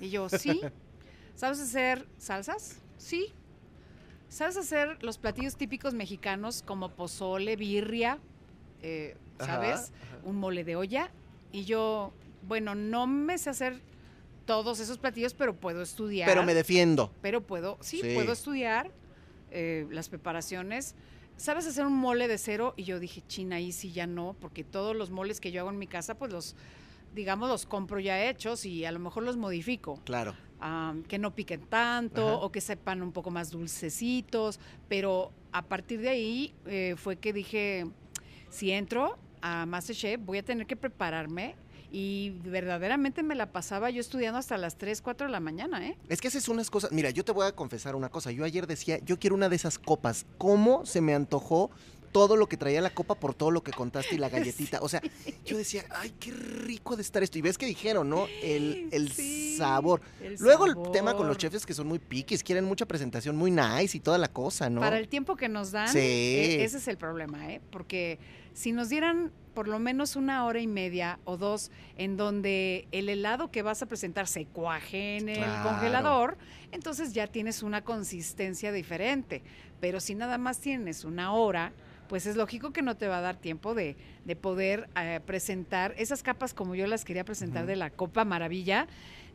Y 0.00 0.10
yo, 0.10 0.28
sí. 0.28 0.60
¿Sabes 1.36 1.60
hacer 1.60 2.06
salsas? 2.18 2.78
Sí. 2.98 3.32
¿Sabes 4.28 4.56
hacer 4.56 5.02
los 5.02 5.18
platillos 5.18 5.56
típicos 5.56 5.94
mexicanos 5.94 6.62
como 6.62 6.90
pozole, 6.90 7.56
birria? 7.56 8.18
eh, 8.82 9.16
¿Sabes? 9.38 9.92
Ajá, 10.02 10.18
Un 10.24 10.36
mole 10.36 10.64
de 10.64 10.76
olla. 10.76 11.10
Y 11.52 11.64
yo, 11.64 12.12
bueno, 12.46 12.74
no 12.74 13.06
me 13.06 13.38
sé 13.38 13.50
hacer 13.50 13.80
todos 14.44 14.78
esos 14.80 14.98
platillos, 14.98 15.34
pero 15.34 15.54
puedo 15.56 15.82
estudiar 15.82 16.28
Pero 16.28 16.44
me 16.44 16.54
defiendo. 16.54 17.12
pero 17.22 17.40
puedo, 17.46 17.78
sí, 17.80 18.00
Sí. 18.02 18.14
puedo 18.14 18.32
estudiar 18.32 18.90
eh, 19.50 19.86
las 19.90 20.08
preparaciones. 20.08 20.94
¿Sabes 21.36 21.66
hacer 21.66 21.84
un 21.86 21.94
mole 21.94 22.28
de 22.28 22.38
cero? 22.38 22.72
Y 22.76 22.84
yo 22.84 22.98
dije, 23.00 23.22
China, 23.26 23.56
ahí 23.56 23.72
sí 23.72 23.92
ya 23.92 24.06
no, 24.06 24.34
porque 24.40 24.64
todos 24.64 24.94
los 24.96 25.10
moles 25.10 25.40
que 25.40 25.52
yo 25.52 25.60
hago 25.62 25.70
en 25.70 25.78
mi 25.78 25.86
casa, 25.86 26.14
pues 26.16 26.32
los, 26.32 26.56
digamos, 27.14 27.48
los 27.48 27.66
compro 27.66 28.00
ya 28.00 28.24
hechos 28.28 28.64
y 28.66 28.84
a 28.84 28.92
lo 28.92 28.98
mejor 28.98 29.22
los 29.24 29.36
modifico. 29.36 30.00
Claro. 30.04 30.34
am, 30.58 31.02
que 31.02 31.18
no 31.18 31.34
piquen 31.34 31.60
tanto 31.66 32.26
Ajá. 32.26 32.36
o 32.38 32.50
que 32.50 32.62
sepan 32.62 33.02
un 33.02 33.12
poco 33.12 33.30
más 33.30 33.50
dulcecitos, 33.50 34.58
pero 34.88 35.30
a 35.52 35.60
partir 35.62 36.00
de 36.00 36.08
ahí 36.08 36.54
eh, 36.64 36.94
fue 36.96 37.16
que 37.16 37.32
dije, 37.34 37.84
si 38.48 38.70
entro 38.72 39.18
a 39.42 39.66
MasterChef 39.66 40.18
voy 40.24 40.38
a 40.38 40.42
tener 40.42 40.66
que 40.66 40.74
prepararme 40.76 41.54
y 41.90 42.30
verdaderamente 42.44 43.22
me 43.22 43.34
la 43.34 43.52
pasaba 43.52 43.90
yo 43.90 44.00
estudiando 44.00 44.38
hasta 44.38 44.56
las 44.58 44.76
3, 44.76 45.00
4 45.02 45.26
de 45.26 45.32
la 45.32 45.40
mañana, 45.40 45.86
¿eh? 45.86 45.96
Es 46.08 46.20
que 46.20 46.28
haces 46.28 46.48
unas 46.48 46.70
cosas. 46.70 46.92
Mira, 46.92 47.10
yo 47.10 47.24
te 47.24 47.32
voy 47.32 47.46
a 47.46 47.52
confesar 47.52 47.94
una 47.96 48.08
cosa. 48.08 48.30
Yo 48.32 48.44
ayer 48.44 48.66
decía, 48.66 48.98
yo 49.04 49.18
quiero 49.18 49.36
una 49.36 49.48
de 49.48 49.56
esas 49.56 49.78
copas. 49.78 50.26
¿Cómo 50.38 50.84
se 50.86 51.00
me 51.00 51.14
antojó 51.14 51.70
todo 52.12 52.36
lo 52.36 52.48
que 52.48 52.56
traía 52.56 52.80
la 52.80 52.94
copa 52.94 53.14
por 53.14 53.34
todo 53.34 53.50
lo 53.50 53.62
que 53.62 53.72
contaste 53.72 54.14
y 54.14 54.18
la 54.18 54.28
galletita? 54.30 54.78
O 54.80 54.88
sea, 54.88 55.00
yo 55.44 55.56
decía, 55.58 55.84
ay, 55.90 56.12
qué 56.18 56.30
rico 56.32 56.96
de 56.96 57.02
estar 57.02 57.22
esto. 57.22 57.38
Y 57.38 57.42
ves 57.42 57.58
que 57.58 57.66
dijeron, 57.66 58.08
¿no? 58.08 58.26
El, 58.42 58.88
el 58.92 59.12
Sí, 59.12 59.56
sabor. 59.56 60.00
el 60.22 60.36
Luego 60.40 60.66
el 60.66 60.74
tema 60.92 61.14
con 61.14 61.28
los 61.28 61.36
chefs 61.38 61.64
que 61.66 61.74
son 61.74 61.86
muy 61.86 61.98
piquis, 61.98 62.42
quieren 62.42 62.64
mucha 62.64 62.86
presentación 62.86 63.36
muy 63.36 63.50
nice 63.50 63.96
y 63.96 64.00
toda 64.00 64.18
la 64.18 64.28
cosa, 64.28 64.68
¿no? 64.70 64.80
Para 64.80 64.98
el 64.98 65.08
tiempo 65.08 65.36
que 65.36 65.48
nos 65.48 65.70
dan, 65.72 65.88
Sí. 65.88 65.98
e- 65.98 66.64
ese 66.64 66.78
es 66.78 66.88
el 66.88 66.96
problema, 66.98 67.52
¿eh? 67.52 67.60
Porque 67.70 68.18
si 68.54 68.72
nos 68.72 68.88
dieran 68.88 69.30
por 69.56 69.68
lo 69.68 69.78
menos 69.78 70.16
una 70.16 70.44
hora 70.44 70.60
y 70.60 70.66
media 70.66 71.18
o 71.24 71.38
dos 71.38 71.70
en 71.96 72.18
donde 72.18 72.86
el 72.92 73.08
helado 73.08 73.50
que 73.50 73.62
vas 73.62 73.80
a 73.80 73.86
presentar 73.86 74.26
se 74.26 74.44
cuaje 74.44 75.16
en 75.16 75.30
el 75.30 75.38
Claro. 75.38 75.62
congelador, 75.70 76.36
entonces 76.72 77.14
ya 77.14 77.26
tienes 77.26 77.62
una 77.62 77.80
consistencia 77.82 78.70
diferente. 78.70 79.42
Pero 79.80 79.98
si 80.00 80.14
nada 80.14 80.36
más 80.36 80.58
tienes 80.60 81.04
una 81.04 81.32
hora, 81.32 81.72
pues 82.06 82.26
es 82.26 82.36
lógico 82.36 82.70
que 82.74 82.82
no 82.82 82.96
te 82.98 83.08
va 83.08 83.16
a 83.16 83.20
dar 83.22 83.36
tiempo 83.36 83.74
de, 83.74 83.96
de 84.26 84.36
poder 84.36 84.90
eh, 84.94 85.20
presentar 85.24 85.94
esas 85.96 86.22
capas 86.22 86.52
como 86.52 86.74
yo 86.74 86.86
las 86.86 87.06
quería 87.06 87.24
presentar 87.24 87.64
de 87.64 87.76
la 87.76 87.88
Copa 87.88 88.26
Maravilla. 88.26 88.86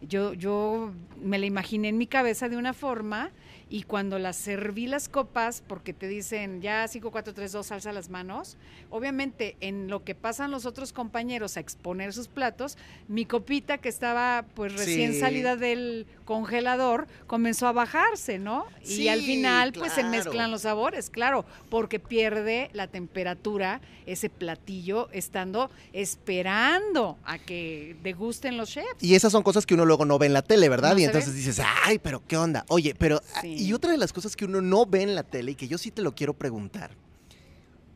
Yo, 0.07 0.33
yo 0.33 0.91
me 1.21 1.37
la 1.39 1.45
imaginé 1.45 1.89
en 1.89 1.97
mi 1.97 2.07
cabeza 2.07 2.49
de 2.49 2.57
una 2.57 2.73
forma 2.73 3.29
y 3.69 3.83
cuando 3.83 4.19
las 4.19 4.35
serví 4.35 4.85
las 4.85 5.07
copas, 5.07 5.63
porque 5.65 5.93
te 5.93 6.09
dicen 6.09 6.61
ya 6.61 6.85
5, 6.89 7.09
4, 7.09 7.33
3, 7.33 7.51
2, 7.53 7.71
alza 7.71 7.93
las 7.93 8.09
manos, 8.09 8.57
obviamente 8.89 9.55
en 9.61 9.87
lo 9.87 10.03
que 10.03 10.13
pasan 10.13 10.51
los 10.51 10.65
otros 10.65 10.91
compañeros 10.91 11.55
a 11.55 11.61
exponer 11.61 12.11
sus 12.11 12.27
platos, 12.27 12.77
mi 13.07 13.23
copita 13.23 13.77
que 13.77 13.87
estaba 13.87 14.43
pues 14.55 14.73
recién 14.73 15.13
Sí. 15.13 15.21
salida 15.21 15.55
del 15.55 16.05
congelador 16.25 17.07
comenzó 17.27 17.65
a 17.67 17.71
bajarse, 17.71 18.39
¿no? 18.39 18.65
y 18.85 19.07
al 19.07 19.21
final 19.21 19.71
pues 19.71 19.93
se 19.93 20.03
mezclan 20.03 20.51
los 20.51 20.63
sabores, 20.63 21.09
claro, 21.09 21.45
porque 21.69 21.99
pierde 21.99 22.69
la 22.73 22.87
temperatura 22.87 23.79
ese 24.05 24.29
platillo 24.29 25.07
estando 25.13 25.69
esperando 25.93 27.17
a 27.23 27.37
que 27.37 27.95
degusten 28.03 28.57
los 28.57 28.69
chefs. 28.69 29.01
Y 29.01 29.15
esas 29.15 29.31
son 29.31 29.43
cosas 29.43 29.65
que 29.65 29.75
uno 29.75 29.85
luego 29.91 30.05
no 30.05 30.17
ve 30.17 30.27
en 30.27 30.33
la 30.33 30.41
tele, 30.41 30.69
¿verdad? 30.69 30.93
No 30.93 30.99
y 30.99 31.01
ve. 31.01 31.05
entonces 31.07 31.35
dices, 31.35 31.59
ay, 31.83 31.99
pero 31.99 32.25
qué 32.25 32.37
onda. 32.37 32.65
Oye, 32.69 32.95
pero. 32.97 33.21
ah, 33.35 33.41
Sí. 33.41 33.55
Y 33.67 33.73
otra 33.73 33.91
de 33.91 33.97
las 33.97 34.13
cosas 34.13 34.35
que 34.37 34.45
uno 34.45 34.61
no 34.61 34.85
ve 34.85 35.01
en 35.01 35.15
la 35.15 35.23
tele 35.23 35.51
y 35.51 35.55
que 35.55 35.67
yo 35.67 35.77
sí 35.77 35.91
te 35.91 36.01
lo 36.01 36.15
quiero 36.15 36.33
preguntar. 36.33 36.91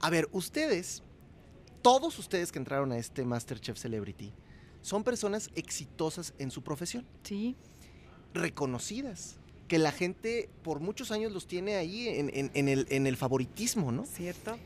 A 0.01 0.09
ver, 0.09 0.27
ustedes, 0.33 1.01
todos 1.81 2.19
ustedes 2.19 2.51
que 2.51 2.59
entraron 2.59 2.91
a 2.91 2.97
este 2.97 3.23
Masterchef 3.23 3.77
Celebrity, 3.77 4.33
son 4.81 5.03
personas 5.05 5.49
exitosas 5.55 6.33
en 6.37 6.51
su 6.51 6.61
profesión, 6.63 7.05
Sí. 7.23 7.55
reconocidas. 8.33 9.37
Que 9.69 9.79
la 9.79 9.91
gente 9.91 10.49
por 10.63 10.79
muchos 10.79 11.09
años 11.11 11.31
los 11.31 11.47
tiene 11.47 11.75
ahí 11.75 12.07
en, 12.09 12.29
en- 12.35 12.51
en 12.53 12.67
el, 12.67 12.85
en 12.89 13.07
el 13.07 13.17
favoritismo, 13.17 13.91
¿no? 13.91 14.05
¿Cierto? 14.05 14.57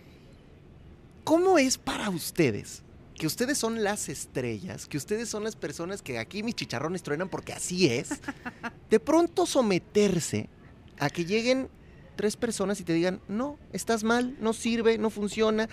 ¿Cómo 1.23 1.57
es 1.59 1.77
para 1.77 2.09
ustedes? 2.09 2.81
Que 3.19 3.27
ustedes 3.27 3.57
son 3.57 3.83
las 3.83 4.07
estrellas, 4.07 4.87
que 4.87 4.95
ustedes 4.95 5.27
son 5.27 5.43
las 5.43 5.57
personas 5.57 6.01
que 6.01 6.17
aquí 6.17 6.41
mis 6.41 6.55
chicharrones 6.55 7.03
truenan 7.03 7.27
porque 7.27 7.51
así 7.51 7.87
es. 7.87 8.21
De 8.89 9.01
pronto 9.01 9.45
someterse 9.45 10.47
a 10.99 11.09
que 11.09 11.25
lleguen 11.25 11.67
tres 12.15 12.37
personas 12.37 12.79
y 12.79 12.85
te 12.85 12.93
digan, 12.93 13.19
no, 13.27 13.59
estás 13.73 14.05
mal, 14.05 14.37
no 14.39 14.53
sirve, 14.53 14.97
no 14.97 15.09
funciona. 15.09 15.67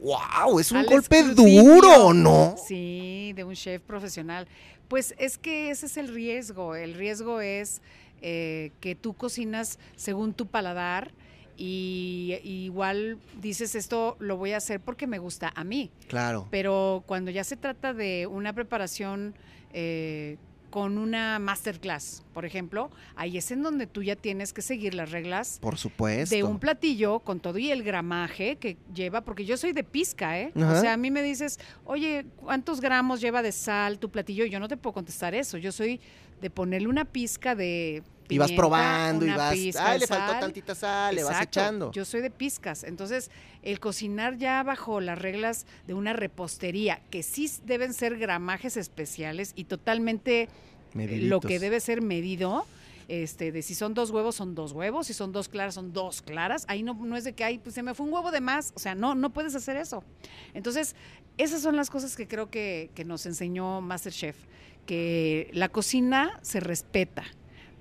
¡Wow! 0.00 0.60
Es 0.60 0.72
un 0.72 0.78
Al 0.78 0.86
golpe 0.86 1.22
duro, 1.24 2.14
¿no? 2.14 2.56
Sí, 2.66 3.34
de 3.36 3.44
un 3.44 3.54
chef 3.54 3.82
profesional. 3.82 4.48
Pues 4.88 5.14
es 5.18 5.36
que 5.36 5.68
ese 5.68 5.84
es 5.84 5.98
el 5.98 6.08
riesgo. 6.08 6.74
El 6.74 6.94
riesgo 6.94 7.42
es 7.42 7.82
eh, 8.22 8.72
que 8.80 8.94
tú 8.94 9.12
cocinas 9.12 9.78
según 9.94 10.32
tu 10.32 10.46
paladar 10.46 11.12
y, 11.58 12.38
y 12.44 12.64
igual 12.66 13.18
dices 13.40 13.74
esto 13.74 14.16
lo 14.20 14.36
voy 14.36 14.52
a 14.52 14.58
hacer 14.58 14.80
porque 14.80 15.06
me 15.06 15.18
gusta 15.18 15.52
a 15.54 15.64
mí. 15.64 15.90
Claro. 16.06 16.46
Pero 16.50 17.02
cuando 17.06 17.30
ya 17.30 17.42
se 17.44 17.56
trata 17.56 17.92
de 17.92 18.26
una 18.26 18.52
preparación 18.52 19.34
eh, 19.72 20.36
con 20.70 20.98
una 20.98 21.38
masterclass, 21.38 22.22
por 22.32 22.44
ejemplo, 22.44 22.90
ahí 23.16 23.38
es 23.38 23.50
en 23.50 23.62
donde 23.62 23.86
tú 23.86 24.02
ya 24.02 24.14
tienes 24.16 24.52
que 24.52 24.62
seguir 24.62 24.94
las 24.94 25.10
reglas 25.10 25.58
Por 25.60 25.78
supuesto. 25.78 26.34
de 26.34 26.44
un 26.44 26.58
platillo 26.60 27.20
con 27.20 27.40
todo 27.40 27.58
y 27.58 27.70
el 27.70 27.82
gramaje 27.82 28.56
que 28.56 28.76
lleva, 28.94 29.22
porque 29.22 29.44
yo 29.44 29.56
soy 29.56 29.72
de 29.72 29.82
pizca, 29.82 30.38
¿eh? 30.38 30.52
Ajá. 30.54 30.72
O 30.74 30.80
sea, 30.80 30.92
a 30.92 30.96
mí 30.96 31.10
me 31.10 31.22
dices, 31.22 31.58
oye, 31.84 32.26
¿cuántos 32.36 32.80
gramos 32.80 33.20
lleva 33.20 33.42
de 33.42 33.50
sal 33.50 33.98
tu 33.98 34.10
platillo? 34.10 34.44
Yo 34.44 34.60
no 34.60 34.68
te 34.68 34.76
puedo 34.76 34.94
contestar 34.94 35.34
eso. 35.34 35.56
Yo 35.58 35.72
soy 35.72 36.00
de 36.40 36.50
ponerle 36.50 36.86
una 36.86 37.04
pizca 37.04 37.54
de. 37.54 38.02
Y 38.28 38.38
vas 38.38 38.52
probando 38.52 39.26
y 39.26 39.30
vas, 39.30 39.54
pizca 39.54 39.90
ay, 39.90 40.00
le 40.00 40.06
faltó 40.06 40.32
sal". 40.32 40.40
tantita 40.40 40.74
sal, 40.74 41.14
le 41.14 41.24
vas 41.24 41.42
echando. 41.42 41.92
Yo 41.92 42.04
soy 42.04 42.20
de 42.20 42.30
pizcas. 42.30 42.84
Entonces, 42.84 43.30
el 43.62 43.80
cocinar 43.80 44.36
ya 44.36 44.62
bajo 44.62 45.00
las 45.00 45.18
reglas 45.18 45.66
de 45.86 45.94
una 45.94 46.12
repostería, 46.12 47.00
que 47.10 47.22
sí 47.22 47.50
deben 47.64 47.94
ser 47.94 48.18
gramajes 48.18 48.76
especiales 48.76 49.52
y 49.56 49.64
totalmente 49.64 50.48
eh, 50.94 51.18
lo 51.22 51.40
que 51.40 51.58
debe 51.58 51.80
ser 51.80 52.02
medido, 52.02 52.66
este, 53.08 53.52
de 53.52 53.62
si 53.62 53.74
son 53.74 53.94
dos 53.94 54.10
huevos, 54.10 54.34
son 54.34 54.54
dos 54.54 54.72
huevos, 54.72 55.06
si 55.06 55.14
son 55.14 55.32
dos 55.32 55.48
claras, 55.48 55.74
son 55.74 55.92
dos 55.92 56.20
claras. 56.22 56.64
Ahí 56.68 56.82
no, 56.82 56.94
no 56.94 57.16
es 57.16 57.24
de 57.24 57.32
que, 57.32 57.42
ay, 57.44 57.58
pues 57.58 57.74
se 57.74 57.82
me 57.82 57.94
fue 57.94 58.06
un 58.06 58.12
huevo 58.12 58.30
de 58.30 58.40
más. 58.40 58.72
O 58.76 58.78
sea, 58.78 58.94
no, 58.94 59.14
no 59.14 59.30
puedes 59.30 59.54
hacer 59.54 59.76
eso. 59.76 60.04
Entonces, 60.52 60.94
esas 61.38 61.62
son 61.62 61.76
las 61.76 61.88
cosas 61.88 62.16
que 62.16 62.28
creo 62.28 62.50
que, 62.50 62.90
que 62.94 63.04
nos 63.04 63.24
enseñó 63.24 63.80
Masterchef, 63.80 64.36
que 64.84 65.50
la 65.54 65.68
cocina 65.70 66.38
se 66.42 66.60
respeta. 66.60 67.24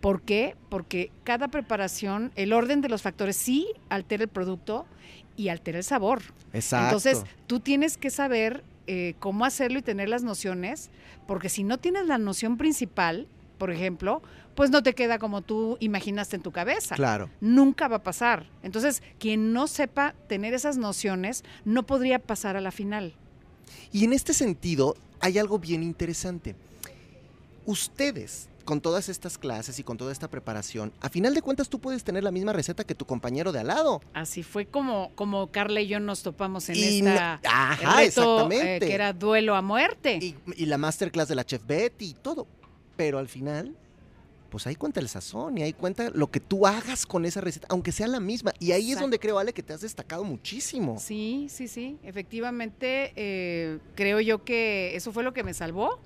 ¿Por 0.02 0.22
qué? 0.22 0.56
Porque 0.70 1.12
cada 1.24 1.48
preparación, 1.48 2.32
el 2.36 2.54
orden 2.54 2.82
de 2.82 2.90
los 2.90 3.02
factores 3.02 3.36
sí 3.36 3.68
altera 3.90 4.24
el 4.24 4.30
producto 4.30 4.86
y 5.36 5.50
altera 5.50 5.80
el 5.80 5.84
sabor. 5.84 6.22
Exacto. 6.54 6.86
Entonces, 6.86 7.24
tú 7.48 7.60
tienes 7.60 7.98
que 7.98 8.10
saber 8.10 8.64
eh, 8.88 9.16
cómo 9.20 9.46
hacerlo 9.46 9.80
y 9.80 9.82
tener 9.82 10.10
las 10.10 10.24
nociones, 10.24 10.90
porque 11.28 11.50
si 11.50 11.64
no 11.64 11.78
tienes 11.78 12.06
la 12.08 12.18
noción 12.18 12.58
principal, 12.58 13.28
por 13.58 13.72
ejemplo, 13.72 14.22
pues 14.56 14.72
no 14.72 14.82
te 14.82 14.94
queda 14.94 15.20
como 15.20 15.42
tú 15.42 15.78
imaginaste 15.80 16.36
en 16.36 16.42
tu 16.42 16.52
cabeza. 16.52 16.96
Claro. 16.96 17.30
Nunca 17.42 17.88
va 17.88 17.98
a 17.98 18.04
pasar. 18.04 18.48
Entonces, 18.64 19.04
quien 19.20 19.54
no 19.54 19.68
sepa 19.68 20.16
tener 20.28 20.54
esas 20.54 20.78
nociones 20.78 21.44
no 21.66 21.86
podría 21.86 22.20
pasar 22.20 22.56
a 22.56 22.62
la 22.62 22.72
final. 22.72 23.14
Y 23.92 24.04
en 24.04 24.14
este 24.14 24.34
sentido, 24.34 24.96
hay 25.20 25.38
algo 25.38 25.60
bien 25.60 25.84
interesante. 25.84 26.56
Ustedes, 27.66 28.50
con 28.68 28.82
todas 28.82 29.08
estas 29.08 29.38
clases 29.38 29.80
y 29.80 29.84
con 29.86 29.96
toda 29.96 30.12
esta 30.12 30.28
preparación, 30.30 30.92
a 31.00 31.08
final 31.08 31.34
de 31.34 31.42
cuentas 31.42 31.70
tú 31.70 31.80
puedes 31.80 32.04
tener 32.04 32.22
la 32.22 32.32
misma 32.32 32.52
receta 32.52 32.84
que 32.84 32.94
tu 32.96 33.06
compañero 33.06 33.54
de 33.54 33.62
al 33.62 33.68
lado. 33.68 34.02
Así 34.14 34.44
fue 34.44 34.66
como, 34.66 35.10
como 35.16 35.48
Carla 35.52 35.80
y 35.80 35.88
yo 35.88 36.02
nos 36.02 36.22
topamos 36.22 36.68
en 36.68 36.76
Y 36.76 37.02
no- 37.02 37.12
esta 37.14 37.40
Ajá, 37.46 38.02
reto, 38.02 38.52
eh, 38.52 38.78
que 38.82 38.94
era 38.94 39.14
duelo 39.14 39.56
a 39.56 39.62
muerte. 39.62 40.20
Y, 40.22 40.36
y 40.58 40.66
la 40.66 40.78
masterclass 40.78 41.30
de 41.30 41.36
la 41.36 41.46
chef 41.46 41.66
Betty 41.66 42.08
y 42.10 42.14
todo. 42.16 42.46
Pero 42.98 43.20
al 43.20 43.30
final, 43.30 43.74
pues 44.50 44.68
ahí 44.68 44.76
cuenta 44.76 45.00
el 45.00 45.08
sazón 45.08 45.58
y 45.58 45.62
ahí 45.64 45.72
cuenta 45.72 46.10
lo 46.10 46.28
que 46.30 46.42
tú 46.42 46.68
hagas 46.68 47.06
con 47.06 47.24
esa 47.24 47.40
receta, 47.40 47.68
aunque 47.70 47.94
sea 47.94 48.08
la 48.08 48.20
misma. 48.20 48.52
Y 48.60 48.74
ahí 48.74 48.92
es 48.92 49.00
donde 49.00 49.18
creo, 49.18 49.40
Ale, 49.40 49.54
que 49.54 49.64
te 49.64 49.72
has 49.72 49.80
destacado 49.82 50.26
muchísimo. 50.26 51.00
Sí, 51.00 51.48
sí, 51.50 51.70
sí. 51.70 51.98
Efectivamente, 52.04 53.14
eh, 53.16 53.80
creo 53.96 54.20
yo 54.20 54.44
que 54.44 54.94
eso 54.98 55.14
fue 55.14 55.24
lo 55.24 55.32
que 55.34 55.44
me 55.46 55.54
salvó. 55.54 56.02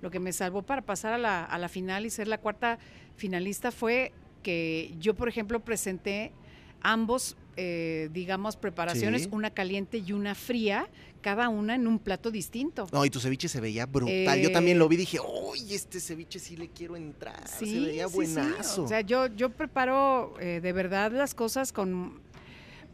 Lo 0.00 0.10
que 0.10 0.20
me 0.20 0.32
salvó 0.32 0.62
para 0.62 0.82
pasar 0.82 1.12
a 1.12 1.18
la, 1.18 1.44
a 1.44 1.58
la 1.58 1.68
final 1.68 2.06
y 2.06 2.10
ser 2.10 2.28
la 2.28 2.38
cuarta 2.38 2.78
finalista 3.16 3.72
fue 3.72 4.12
que 4.42 4.94
yo, 5.00 5.14
por 5.14 5.28
ejemplo, 5.28 5.60
presenté 5.60 6.32
ambos, 6.80 7.36
eh, 7.56 8.08
digamos, 8.12 8.56
preparaciones, 8.56 9.22
Sí. 9.24 9.28
una 9.32 9.50
caliente 9.50 9.98
y 9.98 10.12
una 10.12 10.36
fría, 10.36 10.88
cada 11.20 11.48
una 11.48 11.74
en 11.74 11.88
un 11.88 11.98
plato 11.98 12.30
distinto. 12.30 12.86
No, 12.92 13.04
y 13.04 13.10
tu 13.10 13.18
ceviche 13.18 13.48
se 13.48 13.60
veía 13.60 13.84
brutal. 13.86 14.40
Yo 14.40 14.52
también 14.52 14.78
lo 14.78 14.88
vi 14.88 14.94
y 14.94 14.98
dije, 14.98 15.18
uy, 15.18 15.74
este 15.74 15.98
ceviche 15.98 16.38
sí 16.38 16.56
le 16.56 16.68
quiero 16.68 16.94
entrar. 16.96 17.48
se 17.48 17.64
veía 17.64 18.04
sí, 18.06 18.10
sí. 18.10 18.14
buenazo. 18.16 18.84
O 18.84 18.88
sea, 18.88 19.00
yo, 19.00 19.26
yo 19.26 19.50
preparo 19.50 20.34
eh, 20.40 20.60
de 20.62 20.72
verdad 20.72 21.10
las 21.10 21.34
cosas 21.34 21.72
con, 21.72 22.20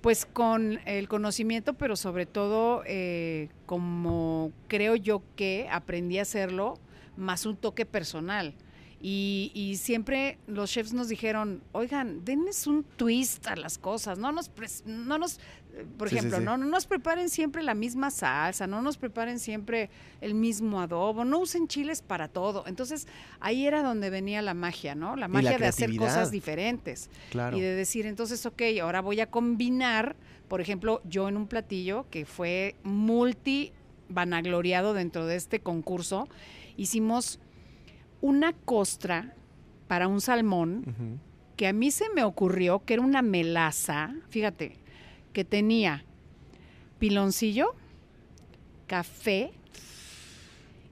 pues 0.00 0.24
con 0.24 0.80
el 0.86 1.08
conocimiento, 1.08 1.74
pero 1.74 1.94
sobre 1.96 2.24
todo 2.24 2.82
eh, 2.86 3.50
como 3.66 4.50
creo 4.68 4.96
yo 4.96 5.22
que 5.36 5.68
aprendí 5.70 6.18
a 6.18 6.22
hacerlo, 6.22 6.78
más 7.16 7.46
un 7.46 7.56
toque 7.56 7.86
personal. 7.86 8.54
Y, 9.00 9.50
y 9.52 9.76
siempre 9.76 10.38
los 10.46 10.70
chefs 10.70 10.94
nos 10.94 11.08
dijeron, 11.08 11.62
oigan, 11.72 12.24
denles 12.24 12.66
un 12.66 12.84
twist 12.84 13.46
a 13.46 13.54
las 13.54 13.76
cosas, 13.76 14.18
no 14.18 14.32
nos, 14.32 14.50
no 14.86 15.18
nos 15.18 15.38
eh, 15.74 15.84
por 15.98 16.08
Sí, 16.08 16.14
sí, 16.14 16.18
ejemplo, 16.20 16.38
sí. 16.38 16.44
No, 16.44 16.56
no 16.56 16.64
nos 16.64 16.86
preparen 16.86 17.28
siempre 17.28 17.62
la 17.62 17.74
misma 17.74 18.10
salsa, 18.10 18.66
no 18.66 18.80
nos 18.80 18.96
preparen 18.96 19.38
siempre 19.38 19.90
el 20.22 20.32
mismo 20.32 20.80
adobo, 20.80 21.26
no 21.26 21.38
usen 21.40 21.68
chiles 21.68 22.00
para 22.00 22.28
todo. 22.28 22.64
Entonces, 22.66 23.06
ahí 23.40 23.66
era 23.66 23.82
donde 23.82 24.08
venía 24.08 24.40
la 24.40 24.54
magia, 24.54 24.94
¿no? 24.94 25.16
La 25.16 25.22
la 25.24 25.28
magia 25.28 25.58
de 25.58 25.66
hacer 25.66 25.94
cosas 25.96 26.30
diferentes. 26.30 27.10
claro. 27.30 27.58
Y 27.58 27.60
de 27.60 27.74
decir, 27.74 28.06
entonces, 28.06 28.46
ok, 28.46 28.62
ahora 28.80 29.02
voy 29.02 29.20
a 29.20 29.26
combinar, 29.30 30.16
por 30.48 30.62
ejemplo, 30.62 31.02
yo 31.04 31.28
en 31.28 31.36
un 31.36 31.46
platillo 31.46 32.06
que 32.10 32.24
fue 32.24 32.74
multi 32.84 33.72
vanagloriado 34.08 34.94
dentro 34.94 35.26
de 35.26 35.36
este 35.36 35.60
concurso, 35.60 36.28
hicimos 36.76 37.38
una 38.20 38.52
costra 38.52 39.34
para 39.88 40.08
un 40.08 40.20
salmón 40.20 41.20
que 41.56 41.66
a 41.68 41.72
mí 41.72 41.90
se 41.90 42.08
me 42.10 42.24
ocurrió 42.24 42.84
que 42.84 42.94
era 42.94 43.02
una 43.02 43.22
melaza, 43.22 44.14
fíjate, 44.30 44.76
que 45.32 45.44
tenía 45.44 46.04
piloncillo, 46.98 47.74
café 48.86 49.52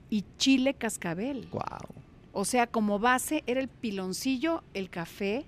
y 0.09 0.23
chile 0.37 0.73
cascabel. 0.75 1.47
Guau. 1.51 1.87
O 2.31 2.45
sea, 2.45 2.67
como 2.67 2.99
base 2.99 3.43
era 3.47 3.59
el 3.59 3.67
piloncillo, 3.67 4.63
el 4.73 4.89
café, 4.89 5.45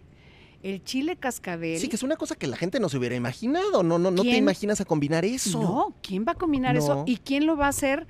el 0.63 0.84
chile 0.84 1.15
cascabel. 1.15 1.80
Sí, 1.80 1.88
que 1.88 1.96
es 1.96 2.04
una 2.04 2.15
cosa 2.15 2.36
que 2.36 2.48
la 2.48 2.58
gente 2.58 2.80
no 2.80 2.89
se 2.89 2.98
hubiera 2.98 3.15
imaginado. 3.15 3.84
No, 3.84 3.98
no, 4.00 4.12
no 4.12 4.22
te 4.24 4.36
imaginas 4.38 4.82
a 4.82 4.86
combinar 4.86 5.25
eso. 5.25 5.62
No, 5.62 5.94
¿quién 6.01 6.25
va 6.27 6.34
a 6.34 6.36
combinar 6.36 6.74
No. 6.75 6.80
eso? 6.80 7.04
¿Y 7.08 7.18
quién 7.18 7.46
lo 7.46 7.58
va 7.58 7.68
a 7.68 7.70
hacer 7.70 8.08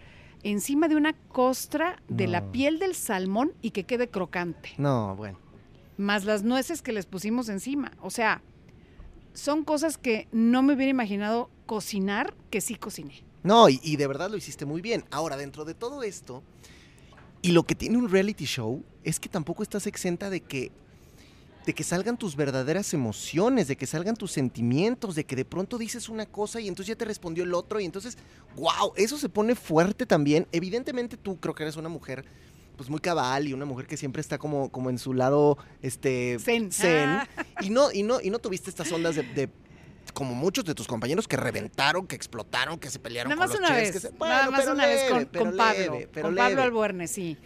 encima 0.50 0.88
de 0.88 0.96
una 0.96 1.14
costra 1.14 2.02
de 2.08 2.28
la 2.28 2.52
piel 2.52 2.80
del 2.80 2.96
salmón 2.96 3.54
y 3.62 3.72
que 3.72 3.84
quede 3.84 4.08
crocante? 4.10 4.74
No, 4.78 5.16
bueno. 5.16 5.38
más 5.98 6.24
las 6.26 6.44
nueces 6.44 6.82
que 6.82 6.92
les 6.92 7.06
pusimos 7.06 7.50
encima. 7.50 7.92
O 8.02 8.10
sea, 8.10 8.42
son 9.34 9.64
cosas 9.64 9.98
que 9.98 10.28
no 10.32 10.62
me 10.64 10.74
hubiera 10.74 10.90
imaginado 10.92 11.50
cocinar, 11.66 12.34
que 12.50 12.62
sí 12.62 12.76
cociné. 12.76 13.24
No, 13.44 13.70
y, 13.70 13.80
y 13.84 13.96
de 13.96 14.08
verdad 14.08 14.30
lo 14.30 14.38
hiciste 14.38 14.66
muy 14.66 14.82
bien. 14.82 15.04
Ahora, 15.12 15.36
dentro 15.38 15.66
de 15.66 15.74
todo 15.74 16.04
esto, 16.04 16.44
y 17.42 17.52
lo 17.52 17.64
que 17.64 17.76
tiene 17.76 17.98
un 17.98 18.10
reality 18.10 18.46
show 18.46 18.84
es 19.04 19.20
que 19.20 19.30
tampoco 19.30 19.64
estás 19.64 19.88
exenta 19.88 20.30
de 20.30 20.42
que 20.42 20.72
de 21.66 21.74
que 21.74 21.84
salgan 21.84 22.18
tus 22.18 22.36
verdaderas 22.36 22.94
emociones, 22.94 23.68
de 23.68 23.76
que 23.76 23.88
salgan 23.88 24.16
tus 24.16 24.32
sentimientos, 24.32 25.16
de 25.16 25.26
que 25.26 25.36
de 25.36 25.46
pronto 25.46 25.78
dices 25.78 26.10
una 26.10 26.26
cosa 26.26 26.60
y 26.62 26.68
entonces 26.68 26.90
ya 26.90 26.96
te 26.96 27.06
respondió 27.06 27.44
el 27.44 27.54
otro 27.54 27.80
y 27.80 27.86
entonces, 27.86 28.18
wow, 28.56 28.94
eso 28.96 29.18
se 29.18 29.30
pone 29.30 29.56
fuerte 29.56 30.06
también. 30.06 30.48
Evidentemente 30.52 31.18
tú 31.18 31.40
creo 31.40 31.56
que 31.56 31.64
eres 31.64 31.76
una 31.76 31.90
mujer 31.90 32.24
pues 32.78 32.90
muy 32.90 33.00
cabal 33.00 33.48
y 33.48 33.54
una 33.54 33.66
mujer 33.66 33.88
que 33.88 33.96
siempre 33.98 34.20
está 34.22 34.38
como, 34.38 34.70
como 34.70 34.90
en 34.90 34.98
su 35.00 35.14
lado 35.14 35.58
este 35.82 36.38
Zen. 36.40 36.72
zen. 36.72 37.10
Ah. 37.10 37.28
y 37.62 37.70
no 37.70 37.92
y 37.92 38.04
no 38.04 38.20
y 38.22 38.30
no 38.30 38.40
tuviste 38.40 38.70
estas 38.70 38.92
ondas 38.92 39.16
de, 39.16 39.24
de- 39.24 39.50
como 40.14 40.36
muchos 40.36 40.64
de 40.66 40.76
tus 40.76 40.86
compañeros 40.88 41.28
que 41.28 41.36
reventaron, 41.36 42.06
que 42.06 42.16
explotaron, 42.16 42.78
que 42.78 42.90
se 42.90 43.00
pelearon 43.00 43.30
Nada 43.32 43.48
con 43.48 43.50
más 43.50 43.60
los 43.60 43.70
una 43.70 43.80
chefs, 43.80 43.94
vez, 43.94 44.04
que 44.04 44.08
se- 44.10 44.18
nada 44.20 44.52
más 44.52 44.68
una 44.68 44.86
vez 44.86 45.10
con, 45.10 45.26
Pablo, 45.58 45.94
leve, 45.96 46.10
con 46.22 46.36
Pablo. 46.36 46.62
Albuerne, 46.62 47.08
sí. 47.08 47.38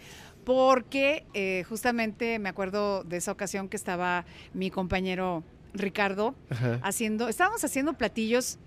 Porque 0.50 1.28
eh, 1.36 1.64
justamente 1.70 2.40
me 2.40 2.50
acuerdo 2.50 3.04
de 3.04 3.18
esa 3.18 3.32
ocasión 3.32 3.70
que 3.70 3.78
estaba 3.78 4.26
mi 4.52 4.72
compañero 4.72 5.44
Ricardo 5.76 6.34
Ajá. 6.50 6.80
haciendo, 6.82 7.28
estábamos 7.30 7.64
haciendo 7.64 7.94
platillos 7.94 8.58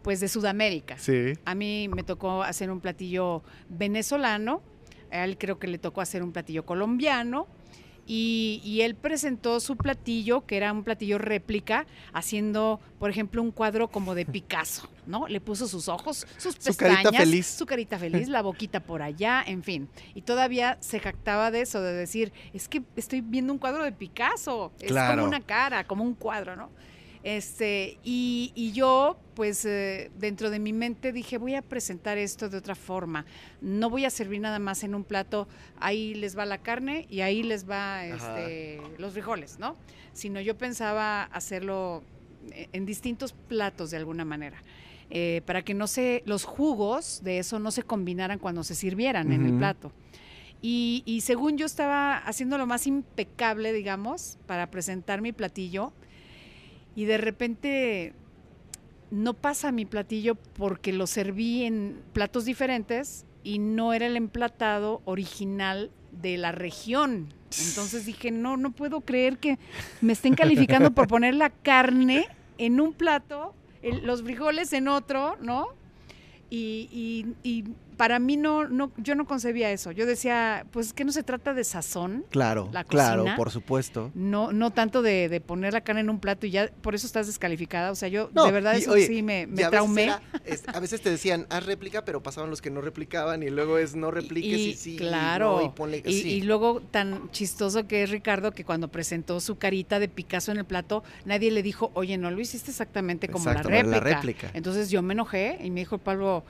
pues 0.00 0.20
de 0.20 0.28
Sudamérica. 0.28 0.96
Sí. 0.96 1.34
A 1.44 1.54
mí 1.54 1.90
me 1.94 2.04
tocó 2.04 2.42
hacer 2.42 2.70
un 2.70 2.80
platillo 2.80 3.42
venezolano, 3.68 4.62
a 5.10 5.24
él 5.24 5.36
creo 5.36 5.58
que 5.58 5.66
le 5.66 5.76
tocó 5.76 6.00
hacer 6.00 6.22
un 6.22 6.32
platillo 6.32 6.64
colombiano. 6.64 7.48
Y, 8.06 8.60
y 8.64 8.82
él 8.82 8.94
presentó 8.94 9.58
su 9.58 9.76
platillo, 9.76 10.46
que 10.46 10.56
era 10.56 10.72
un 10.72 10.84
platillo 10.84 11.18
réplica, 11.18 11.86
haciendo, 12.12 12.80
por 12.98 13.10
ejemplo, 13.10 13.42
un 13.42 13.50
cuadro 13.50 13.88
como 13.88 14.14
de 14.14 14.24
Picasso, 14.24 14.88
¿no? 15.06 15.26
Le 15.26 15.40
puso 15.40 15.66
sus 15.66 15.88
ojos, 15.88 16.26
sus 16.36 16.54
Su 16.54 16.60
pestañas, 16.62 17.02
carita 17.02 17.18
feliz. 17.18 17.46
su 17.46 17.66
carita 17.66 17.98
feliz, 17.98 18.28
la 18.28 18.42
boquita 18.42 18.80
por 18.80 19.02
allá, 19.02 19.42
en 19.46 19.62
fin. 19.62 19.88
Y 20.14 20.22
todavía 20.22 20.78
se 20.80 21.00
jactaba 21.00 21.50
de 21.50 21.62
eso, 21.62 21.82
de 21.82 21.92
decir, 21.92 22.32
es 22.52 22.68
que 22.68 22.82
estoy 22.94 23.20
viendo 23.22 23.52
un 23.52 23.58
cuadro 23.58 23.82
de 23.82 23.92
Picasso, 23.92 24.72
es 24.80 24.88
Claro. 24.88 25.16
como 25.16 25.28
una 25.28 25.40
cara, 25.40 25.84
como 25.84 26.04
un 26.04 26.14
cuadro, 26.14 26.54
¿no? 26.56 26.70
Este, 27.28 27.98
y, 28.04 28.52
y 28.54 28.70
yo, 28.70 29.18
pues, 29.34 29.64
eh, 29.64 30.12
dentro 30.16 30.48
de 30.48 30.60
mi 30.60 30.72
mente 30.72 31.10
dije, 31.12 31.38
voy 31.38 31.56
a 31.56 31.62
presentar 31.62 32.18
esto 32.18 32.48
de 32.48 32.56
otra 32.56 32.76
forma. 32.76 33.26
No 33.60 33.90
voy 33.90 34.04
a 34.04 34.10
servir 34.10 34.40
nada 34.40 34.60
más 34.60 34.84
en 34.84 34.94
un 34.94 35.02
plato, 35.02 35.48
ahí 35.80 36.14
les 36.14 36.38
va 36.38 36.44
la 36.46 36.58
carne 36.58 37.04
y 37.10 37.22
ahí 37.22 37.42
les 37.42 37.68
va 37.68 38.06
este, 38.06 38.80
los 38.98 39.12
frijoles, 39.12 39.58
¿no? 39.58 39.76
Sino 40.12 40.40
yo 40.40 40.56
pensaba 40.56 41.24
hacerlo 41.24 42.04
en 42.72 42.86
distintos 42.86 43.32
platos 43.32 43.90
de 43.90 43.96
alguna 43.96 44.24
manera. 44.24 44.62
eh, 45.10 45.42
para 45.46 45.62
que 45.62 45.74
no 45.74 45.86
se, 45.86 46.22
los 46.26 46.44
jugos 46.44 47.20
de 47.22 47.38
eso 47.38 47.58
no 47.58 47.70
se 47.70 47.82
combinaran 47.82 48.38
cuando 48.38 48.64
se 48.64 48.74
sirvieran 48.74 49.32
en 49.32 49.46
el 49.46 49.56
plato. 49.58 49.92
Y, 50.62 51.02
y 51.06 51.20
según 51.20 51.58
yo 51.58 51.66
estaba 51.66 52.16
haciendo 52.16 52.58
lo 52.58 52.66
más 52.66 52.86
impecable, 52.86 53.72
digamos, 53.72 54.38
para 54.46 54.70
presentar 54.70 55.20
mi 55.20 55.32
platillo, 55.32 55.92
y 56.96 57.04
de 57.04 57.18
repente 57.18 58.14
no 59.10 59.34
pasa 59.34 59.70
mi 59.70 59.84
platillo 59.84 60.34
porque 60.34 60.92
lo 60.92 61.06
serví 61.06 61.62
en 61.62 62.02
platos 62.12 62.44
diferentes 62.44 63.24
y 63.44 63.60
no 63.60 63.92
era 63.92 64.06
el 64.06 64.16
emplatado 64.16 65.02
original 65.04 65.92
de 66.10 66.38
la 66.38 66.50
región. 66.50 67.32
Entonces 67.68 68.06
dije, 68.06 68.32
no, 68.32 68.56
no 68.56 68.72
puedo 68.72 69.02
creer 69.02 69.38
que 69.38 69.58
me 70.00 70.14
estén 70.14 70.34
calificando 70.34 70.90
por 70.92 71.06
poner 71.06 71.34
la 71.34 71.50
carne 71.50 72.26
en 72.58 72.80
un 72.80 72.92
plato, 72.92 73.54
los 74.02 74.22
frijoles 74.22 74.72
en 74.72 74.88
otro, 74.88 75.36
¿no? 75.40 75.68
Y 76.50 77.26
para 77.96 78.18
mí 78.18 78.36
no, 78.36 78.68
no, 78.68 78.92
yo 78.98 79.14
no 79.14 79.24
concebía 79.26 79.70
eso. 79.72 79.90
Yo 79.90 80.04
decía, 80.06 80.66
pues 80.70 80.92
que 80.92 81.04
no 81.04 81.12
se 81.12 81.22
trata 81.22 81.54
de 81.54 81.64
sazón. 81.64 82.24
Claro, 82.30 82.68
La 82.72 82.84
claro, 82.84 83.22
cocina. 83.22 83.36
por 83.36 83.50
supuesto. 83.50 84.10
No, 84.14 84.52
no 84.52 84.70
tanto 84.70 85.02
de, 85.02 85.28
de 85.28 85.40
poner 85.40 85.72
la 85.72 85.80
carne 85.80 86.02
en 86.02 86.10
un 86.10 86.20
plato 86.20 86.46
y 86.46 86.50
ya 86.50 86.70
por 86.82 86.94
eso 86.94 87.06
estás 87.06 87.26
descalificada. 87.26 87.90
O 87.90 87.94
sea, 87.94 88.08
yo 88.08 88.28
No, 88.34 88.44
de 88.44 88.52
verdad 88.52 88.74
y, 88.74 88.78
eso 88.82 88.92
oye, 88.92 89.06
sí 89.06 89.22
me, 89.22 89.42
y 89.42 89.46
me 89.46 89.64
a 89.64 89.70
veces 89.70 89.70
traumé. 89.70 90.02
era, 90.04 90.22
es- 90.44 90.64
a 90.68 90.78
veces 90.80 91.00
te 91.00 91.10
decían, 91.10 91.46
haz 91.50 91.64
réplica, 91.64 92.04
pero 92.04 92.22
pasaban 92.22 92.50
los 92.50 92.60
que 92.60 92.70
no 92.70 92.80
replicaban 92.80 93.42
y 93.42 93.50
luego 93.50 93.78
es 93.78 93.94
no 93.96 94.10
repliques 94.10 94.58
y, 94.58 94.74
sí. 94.74 94.94
y 94.94 94.96
claro. 94.98 95.56
no, 95.60 95.62
y 95.62 95.68
ponle- 95.68 96.02
y, 96.04 96.20
sí. 96.22 96.28
y 96.28 96.40
luego 96.42 96.80
tan 96.82 97.30
chistoso 97.30 97.86
que 97.88 98.02
es 98.02 98.10
Ricardo 98.10 98.52
que 98.52 98.64
cuando 98.64 98.88
presentó 98.88 99.40
su 99.40 99.56
carita 99.56 99.98
de 99.98 100.08
Picasso 100.08 100.52
en 100.52 100.58
el 100.58 100.64
plato, 100.66 101.02
nadie 101.24 101.50
le 101.50 101.62
dijo, 101.62 101.90
oye, 101.94 102.18
no 102.18 102.30
lo 102.30 102.40
hiciste 102.40 102.70
exactamente 102.70 103.28
como 103.28 103.46
Exacto, 103.50 103.70
la 103.70 103.76
réplica. 103.76 103.96
la 103.96 104.00
réplica. 104.16 104.50
Entonces 104.54 104.90
yo 104.90 105.00
me 105.02 105.14
enojé 105.14 105.58
y 105.62 105.70
me 105.70 105.80
dijo 105.80 105.98
Pablo, 105.98 106.44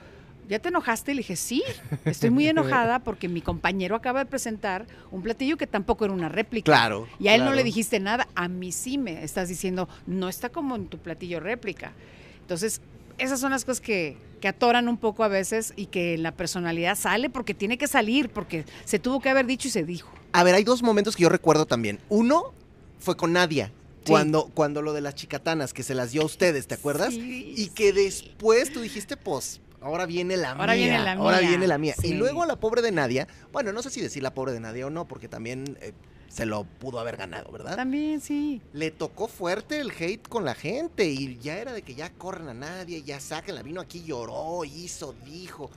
¿ya 0.47 0.59
te 0.59 0.69
enojaste? 0.69 1.11
Y 1.11 1.15
le 1.15 1.19
dije, 1.19 1.35
sí, 1.35 1.63
estoy 2.05 2.29
muy 2.29 2.47
enojada 2.47 2.99
porque 2.99 3.27
mi 3.27 3.41
compañero 3.41 3.95
acaba 3.95 4.19
de 4.19 4.25
presentar 4.29 4.85
un 5.11 5.21
platillo 5.21 5.57
que 5.57 5.67
tampoco 5.67 6.05
era 6.05 6.13
una 6.13 6.29
réplica. 6.29 6.65
Claro. 6.65 7.07
Y 7.19 7.27
a 7.27 7.35
él 7.35 7.45
no 7.45 7.53
le 7.53 7.63
dijiste 7.63 7.99
nada, 7.99 8.27
a 8.35 8.47
mí 8.47 8.71
sí 8.71 8.97
me 8.97 9.23
estás 9.23 9.49
diciendo, 9.49 9.87
no 10.05 10.29
está 10.29 10.49
como 10.49 10.75
en 10.75 10.87
tu 10.87 10.97
platillo 10.97 11.39
réplica. 11.39 11.93
Entonces, 12.41 12.81
esas 13.17 13.39
son 13.39 13.51
las 13.51 13.65
cosas 13.65 13.81
que, 13.81 14.17
que 14.41 14.47
atoran 14.47 14.87
un 14.87 14.97
poco 14.97 15.23
a 15.23 15.27
veces 15.27 15.73
y 15.75 15.87
que 15.87 16.17
la 16.17 16.31
personalidad 16.31 16.95
sale 16.95 17.29
porque 17.29 17.53
tiene 17.53 17.77
que 17.77 17.87
salir, 17.87 18.29
porque 18.29 18.65
se 18.85 18.99
tuvo 18.99 19.19
que 19.19 19.29
haber 19.29 19.45
dicho 19.45 19.67
y 19.67 19.71
se 19.71 19.83
dijo. 19.83 20.11
A 20.31 20.43
ver, 20.43 20.55
hay 20.55 20.63
dos 20.63 20.83
momentos 20.83 21.15
que 21.15 21.23
yo 21.23 21.29
recuerdo 21.29 21.65
también. 21.65 21.99
Uno 22.09 22.53
fue 22.99 23.17
con 23.17 23.33
Nadia. 23.33 23.71
Sí. 24.03 24.11
Cuando, 24.11 24.45
cuando 24.53 24.81
lo 24.81 24.93
de 24.93 25.01
las 25.01 25.15
chicatanas, 25.15 25.73
que 25.73 25.83
se 25.83 25.93
las 25.93 26.13
dio 26.13 26.21
a 26.21 26.25
ustedes, 26.25 26.67
¿te 26.67 26.75
acuerdas? 26.75 27.13
Sí. 27.13 27.53
Y 27.57 27.69
que 27.69 27.91
después 27.91 28.71
tú 28.71 28.79
dijiste, 28.79 29.17
pues, 29.17 29.59
ahora 29.87 30.05
viene 30.05 30.37
la 30.37 30.51
Ahora 30.51 30.73
mía. 30.73 30.85
viene 30.85 30.99
la 31.03 31.13
Ahora 31.13 31.39
mía. 31.39 31.49
viene 31.49 31.67
la 31.67 31.77
mía. 31.77 31.95
Y 32.03 32.13
luego 32.13 32.43
a 32.43 32.45
la 32.45 32.57
pobre 32.59 32.81
de 32.81 32.91
Nadia, 32.91 33.27
bueno, 33.51 33.71
no 33.73 33.81
sé 33.81 33.89
si 33.89 34.01
decir 34.01 34.21
la 34.23 34.33
pobre 34.33 34.51
de 34.53 34.59
Nadia 34.59 34.85
o 34.87 34.89
no, 34.89 35.07
porque 35.07 35.27
también 35.27 35.77
eh, 35.81 35.93
se 36.27 36.45
lo 36.45 36.65
pudo 36.65 36.99
haber 36.99 37.17
ganado, 37.17 37.51
¿verdad? 37.51 37.75
También, 37.75 38.21
sí. 38.21 38.61
Le 38.73 38.91
tocó 38.91 39.27
fuerte 39.27 39.79
el 39.79 39.91
hate 39.91 40.27
con 40.27 40.45
la 40.45 40.53
gente 40.55 41.05
y 41.09 41.37
ya 41.39 41.57
era 41.57 41.73
de 41.73 41.81
que 41.81 41.95
ya 41.95 42.09
corren 42.11 42.49
a 42.49 42.53
Nadia, 42.53 42.99
ya 42.99 43.19
sáquenla. 43.19 43.63
Vino 43.63 43.81
aquí, 43.81 44.03
lloró, 44.03 44.63
hizo, 44.65 45.15
dijo. 45.25 45.69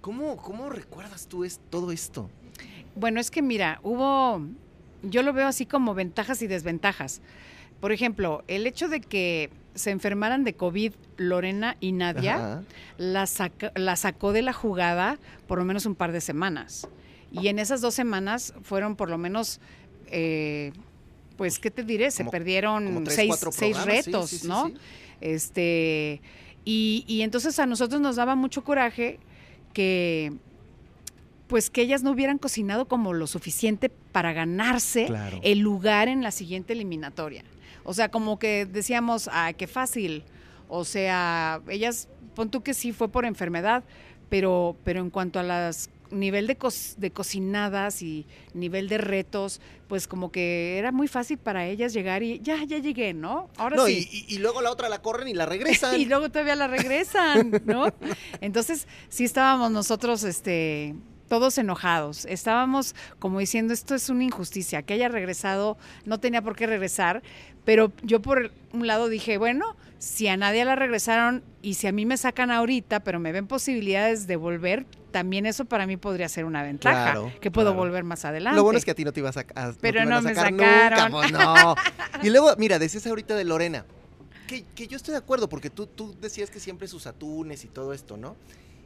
¿Cómo, 0.00 0.36
cómo 0.36 0.68
recuerdas 0.68 1.26
tú 1.26 1.44
es, 1.44 1.58
todo 1.70 1.90
esto? 1.90 2.30
Bueno, 2.94 3.18
es 3.20 3.30
que 3.30 3.40
mira, 3.42 3.80
hubo, 3.82 4.42
yo 5.02 5.22
lo 5.22 5.32
veo 5.32 5.46
así 5.48 5.64
como 5.66 5.94
ventajas 5.94 6.42
y 6.42 6.46
desventajas. 6.46 7.22
Por 7.80 7.90
ejemplo, 7.90 8.44
el 8.46 8.66
hecho 8.66 8.88
de 8.88 9.00
que 9.00 9.50
se 9.74 9.90
enfermaran 9.90 10.44
de 10.44 10.54
COVID 10.54 10.92
Lorena 11.16 11.76
y 11.80 11.92
Nadia, 11.92 12.62
la, 12.96 13.26
saca- 13.26 13.72
la 13.74 13.96
sacó 13.96 14.32
de 14.32 14.42
la 14.42 14.52
jugada 14.52 15.18
por 15.46 15.58
lo 15.58 15.64
menos 15.64 15.84
un 15.86 15.94
par 15.94 16.12
de 16.12 16.20
semanas. 16.20 16.88
Y 17.32 17.48
en 17.48 17.58
esas 17.58 17.80
dos 17.80 17.94
semanas 17.94 18.54
fueron 18.62 18.94
por 18.94 19.10
lo 19.10 19.18
menos, 19.18 19.60
eh, 20.06 20.72
pues, 21.36 21.58
¿qué 21.58 21.70
te 21.72 21.82
diré? 21.82 22.10
Se 22.12 22.22
Como- 22.22 22.30
perdieron 22.30 22.84
como 22.86 23.02
tres, 23.02 23.16
seis, 23.16 23.34
seis 23.50 23.84
retos, 23.84 24.30
sí, 24.30 24.38
sí, 24.38 24.48
¿no? 24.48 24.68
sí. 24.68 24.74
Este, 25.20 26.20
y, 26.64 27.04
y 27.08 27.22
entonces 27.22 27.58
a 27.58 27.66
nosotros 27.66 28.00
nos 28.00 28.16
daba 28.16 28.34
mucho 28.36 28.62
coraje 28.62 29.18
que 29.72 30.32
pues 31.46 31.68
que 31.68 31.82
ellas 31.82 32.02
no 32.02 32.10
hubieran 32.12 32.38
cocinado 32.38 32.86
como 32.88 33.12
lo 33.12 33.26
suficiente 33.26 33.90
para 33.90 34.32
ganarse 34.32 35.06
Claro. 35.06 35.40
el 35.42 35.58
lugar 35.58 36.08
en 36.08 36.22
la 36.22 36.30
siguiente 36.30 36.72
eliminatoria. 36.72 37.44
O 37.84 37.94
sea, 37.94 38.10
como 38.10 38.38
que 38.38 38.66
decíamos, 38.66 39.28
ah, 39.32 39.52
qué 39.52 39.66
fácil. 39.66 40.24
O 40.68 40.84
sea, 40.84 41.60
ellas, 41.68 42.08
pon 42.34 42.50
tú 42.50 42.62
que 42.62 42.74
sí 42.74 42.92
fue 42.92 43.08
por 43.08 43.24
enfermedad, 43.26 43.84
pero, 44.28 44.76
pero 44.84 45.00
en 45.00 45.10
cuanto 45.10 45.38
a 45.38 45.42
las 45.42 45.90
nivel 46.10 46.46
de, 46.46 46.56
co- 46.56 46.68
de 46.96 47.10
cocinadas 47.10 48.00
y 48.02 48.26
nivel 48.52 48.88
de 48.88 48.98
retos, 48.98 49.60
pues 49.88 50.06
como 50.06 50.30
que 50.30 50.78
era 50.78 50.92
muy 50.92 51.08
fácil 51.08 51.38
para 51.38 51.66
ellas 51.66 51.92
llegar 51.92 52.22
y 52.22 52.38
ya, 52.40 52.62
ya 52.64 52.78
llegué, 52.78 53.14
¿no? 53.14 53.48
Ahora 53.56 53.76
No, 53.76 53.86
sí. 53.86 54.08
y, 54.10 54.18
y- 54.32 54.36
y 54.36 54.38
luego 54.38 54.60
la 54.62 54.70
otra 54.70 54.88
la 54.88 55.02
corren 55.02 55.26
y 55.28 55.34
la 55.34 55.44
regresan. 55.46 56.00
y 56.00 56.04
luego 56.04 56.28
todavía 56.30 56.54
la 56.54 56.68
regresan, 56.68 57.62
¿no? 57.64 57.86
Entonces, 58.40 58.86
sí 59.08 59.24
estábamos 59.24 59.70
nosotros, 59.72 60.22
este, 60.24 60.94
todos 61.28 61.58
enojados. 61.58 62.26
Estábamos 62.26 62.94
como 63.18 63.40
diciendo, 63.40 63.72
esto 63.74 63.94
es 63.96 64.08
una 64.08 64.24
injusticia, 64.24 64.82
que 64.82 64.94
haya 64.94 65.08
regresado, 65.08 65.76
no 66.04 66.20
tenía 66.20 66.42
por 66.42 66.54
qué 66.54 66.66
regresar, 66.66 67.22
pero 67.64 67.92
yo 68.02 68.20
por 68.20 68.50
un 68.72 68.86
lado 68.86 69.08
dije, 69.08 69.38
bueno, 69.38 69.76
si 69.98 70.28
a 70.28 70.36
nadie 70.36 70.64
la 70.64 70.76
regresaron 70.76 71.42
y 71.62 71.74
si 71.74 71.86
a 71.86 71.92
mí 71.92 72.04
me 72.06 72.16
sacan 72.16 72.50
ahorita, 72.50 73.00
pero 73.00 73.18
me 73.20 73.32
ven 73.32 73.46
posibilidades 73.46 74.26
de 74.26 74.36
volver, 74.36 74.86
también 75.10 75.46
eso 75.46 75.64
para 75.64 75.86
mí 75.86 75.96
podría 75.96 76.28
ser 76.28 76.44
una 76.44 76.62
ventaja, 76.62 77.12
Claro, 77.12 77.32
que 77.40 77.50
puedo 77.50 77.68
claro. 77.70 77.78
volver 77.78 78.04
más 78.04 78.24
adelante. 78.24 78.56
Lo 78.56 78.64
bueno 78.64 78.78
es 78.78 78.84
que 78.84 78.90
a 78.90 78.94
ti 78.94 79.04
no 79.04 79.12
te 79.12 79.20
iba 79.20 79.28
a 79.30 79.32
sacar. 79.32 79.74
Pero 79.80 79.98
iban 79.98 80.08
no 80.08 80.16
a 80.16 80.20
me 80.20 80.34
sacar 80.34 80.52
sacaron. 80.52 81.12
Nunca, 81.12 81.16
pues, 81.20 81.32
no. 81.32 81.74
Y 82.22 82.30
luego, 82.30 82.54
mira, 82.58 82.78
decías 82.78 83.06
ahorita 83.06 83.34
de 83.34 83.44
Lorena. 83.44 83.84
Que, 84.48 84.64
que 84.74 84.86
yo 84.88 84.96
estoy 84.96 85.12
de 85.12 85.18
acuerdo, 85.18 85.48
porque 85.48 85.70
tú, 85.70 85.86
tú 85.86 86.14
decías 86.20 86.50
que 86.50 86.60
siempre 86.60 86.86
sus 86.88 87.06
atunes 87.06 87.64
y 87.64 87.68
todo 87.68 87.94
esto, 87.94 88.16
¿no? 88.18 88.36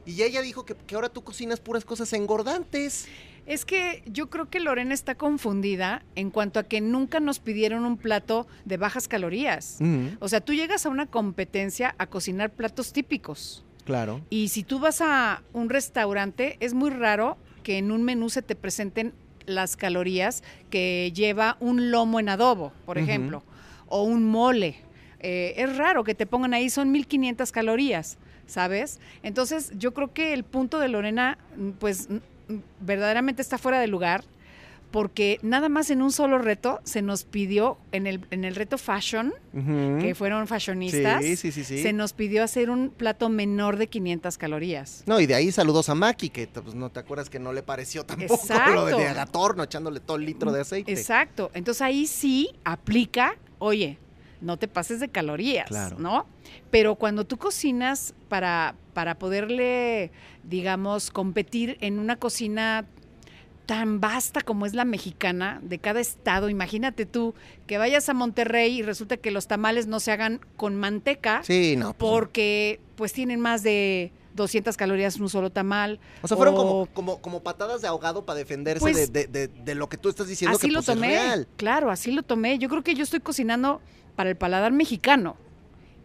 Y 0.05 0.15
ya 0.15 0.25
ella 0.25 0.41
dijo 0.41 0.65
que, 0.65 0.75
que 0.75 0.95
ahora 0.95 1.09
tú 1.09 1.23
cocinas 1.23 1.59
puras 1.59 1.85
cosas 1.85 2.11
engordantes. 2.13 3.07
Es 3.45 3.65
que 3.65 4.03
yo 4.05 4.29
creo 4.29 4.49
que 4.49 4.59
Lorena 4.59 4.93
está 4.93 5.15
confundida 5.15 6.03
en 6.15 6.29
cuanto 6.29 6.59
a 6.59 6.63
que 6.63 6.81
nunca 6.81 7.19
nos 7.19 7.39
pidieron 7.39 7.83
un 7.83 7.97
plato 7.97 8.47
de 8.65 8.77
bajas 8.77 9.07
calorías. 9.07 9.79
O 10.19 10.29
sea, 10.29 10.41
tú 10.41 10.53
llegas 10.53 10.85
a 10.85 10.89
una 10.89 11.07
competencia 11.07 11.95
a 11.97 12.05
cocinar 12.07 12.51
platos 12.51 12.93
típicos. 12.93 13.65
Claro. 13.85 14.21
Y 14.29 14.49
si 14.49 14.63
tú 14.63 14.77
vas 14.77 15.01
a 15.01 15.41
un 15.51 15.69
restaurante, 15.69 16.57
es 16.59 16.75
muy 16.75 16.91
raro 16.91 17.37
que 17.63 17.79
en 17.79 17.91
un 17.91 18.03
menú 18.03 18.29
se 18.29 18.43
te 18.43 18.55
presenten 18.55 19.13
las 19.47 19.75
calorías 19.75 20.43
que 20.69 21.11
lleva 21.15 21.57
un 21.59 21.89
lomo 21.89 22.19
en 22.19 22.29
adobo, 22.29 22.71
por 22.85 22.99
ejemplo, 22.99 23.43
o 23.87 24.03
un 24.03 24.25
mole. 24.25 24.75
Eh, 25.21 25.55
es 25.57 25.75
raro 25.75 26.03
que 26.03 26.13
te 26.13 26.25
pongan 26.27 26.53
ahí, 26.53 26.69
son 26.69 26.91
1500 26.91 27.51
calorías, 27.51 28.17
¿sabes? 28.49 28.99
Entonces, 29.23 29.71
yo 29.77 29.93
creo 29.93 30.11
que 30.13 30.33
el 30.33 30.43
punto 30.43 30.79
de 30.79 30.89
Lorena, 30.89 31.37
pues, 31.79 32.09
verdaderamente 32.81 33.41
está 33.41 33.57
fuera 33.57 33.79
de 33.79 33.87
lugar, 33.87 34.23
porque 34.91 35.37
nada 35.43 35.69
más 35.69 35.91
en 35.91 36.01
un 36.01 36.11
solo 36.11 36.39
reto 36.39 36.79
se 36.83 37.03
nos 37.03 37.23
pidió, 37.23 37.77
en 37.91 38.07
el, 38.07 38.25
en 38.31 38.43
el 38.43 38.55
reto 38.55 38.79
fashion, 38.79 39.31
que 40.01 40.15
fueron 40.15 40.47
fashionistas, 40.47 41.23
Sí, 41.23 41.35
sí, 41.35 41.51
sí, 41.51 41.63
sí. 41.63 41.83
se 41.83 41.93
nos 41.93 42.13
pidió 42.13 42.43
hacer 42.43 42.71
un 42.71 42.89
plato 42.89 43.29
menor 43.29 43.77
de 43.77 43.85
500 43.85 44.39
calorías. 44.39 45.03
No, 45.05 45.19
y 45.19 45.27
de 45.27 45.35
ahí 45.35 45.51
saludos 45.51 45.89
a 45.89 45.95
Maki, 45.95 46.29
que 46.29 46.47
pues, 46.47 46.73
no 46.73 46.89
te 46.89 46.99
acuerdas 46.99 47.29
que 47.29 47.37
no 47.37 47.53
le 47.53 47.61
pareció 47.61 48.03
tampoco 48.03 48.33
Exacto. 48.33 48.73
lo 48.73 48.85
de 48.87 49.07
Agatorno, 49.07 49.61
echándole 49.61 49.99
todo 49.99 50.17
el 50.17 50.25
litro 50.25 50.51
de 50.51 50.61
aceite. 50.61 50.91
Exacto. 50.91 51.51
Entonces 51.53 51.83
ahí 51.83 52.07
sí 52.07 52.49
aplica, 52.63 53.35
oye, 53.59 53.99
no 54.41 54.57
te 54.57 54.67
pases 54.67 54.99
de 54.99 55.09
calorías, 55.09 55.67
Claro. 55.67 55.97
¿no? 55.99 56.25
Pero 56.71 56.95
cuando 56.95 57.25
tú 57.25 57.37
cocinas 57.37 58.13
para, 58.29 58.75
para 58.93 59.15
poderle, 59.19 60.11
digamos, 60.43 61.11
competir 61.11 61.77
en 61.81 61.99
una 61.99 62.15
cocina 62.15 62.85
tan 63.65 63.99
vasta 64.01 64.41
como 64.41 64.65
es 64.65 64.73
la 64.73 64.83
mexicana, 64.85 65.59
de 65.61 65.77
cada 65.77 65.99
estado, 65.99 66.49
imagínate 66.49 67.05
tú 67.05 67.35
que 67.67 67.77
vayas 67.77 68.09
a 68.09 68.15
Monterrey 68.15 68.79
y 68.79 68.81
resulta 68.81 69.17
que 69.17 69.29
los 69.29 69.47
tamales 69.47 69.85
no 69.85 69.99
se 69.99 70.11
hagan 70.11 70.39
con 70.55 70.75
manteca, 70.75 71.43
Sí, 71.43 71.75
no. 71.77 71.93
pues, 71.93 72.09
porque 72.11 72.79
pues 72.95 73.13
tienen 73.13 73.39
más 73.39 73.61
de 73.61 74.11
200 74.33 74.75
calorías 74.75 75.19
un 75.19 75.29
solo 75.29 75.51
tamal. 75.51 75.99
O 76.23 76.27
sea, 76.27 76.35
fueron 76.35 76.55
o- 76.55 76.57
como, 76.57 76.85
como, 76.87 77.21
como 77.21 77.43
patadas 77.43 77.81
de 77.81 77.87
ahogado 77.87 78.25
para 78.25 78.39
defenderse 78.39 78.79
Pues, 78.79 79.11
de, 79.13 79.27
de- 79.27 79.47
de- 79.47 79.61
de 79.63 79.75
lo 79.75 79.87
que 79.87 79.97
tú 79.97 80.09
estás 80.09 80.27
diciendo 80.27 80.57
así 80.57 80.67
que 80.67 80.73
lo 80.73 80.79
pues, 80.79 80.89
es 80.89 80.95
tomé. 80.95 81.07
real. 81.09 81.47
Claro, 81.57 81.91
así 81.91 82.11
lo 82.11 82.23
tomé. 82.23 82.57
Yo 82.57 82.69
creo 82.69 82.83
que 82.83 82.95
yo 82.95 83.03
estoy 83.03 83.19
cocinando 83.19 83.81
para 84.19 84.29
el 84.31 84.35
paladar 84.35 84.73
mexicano 84.73 85.37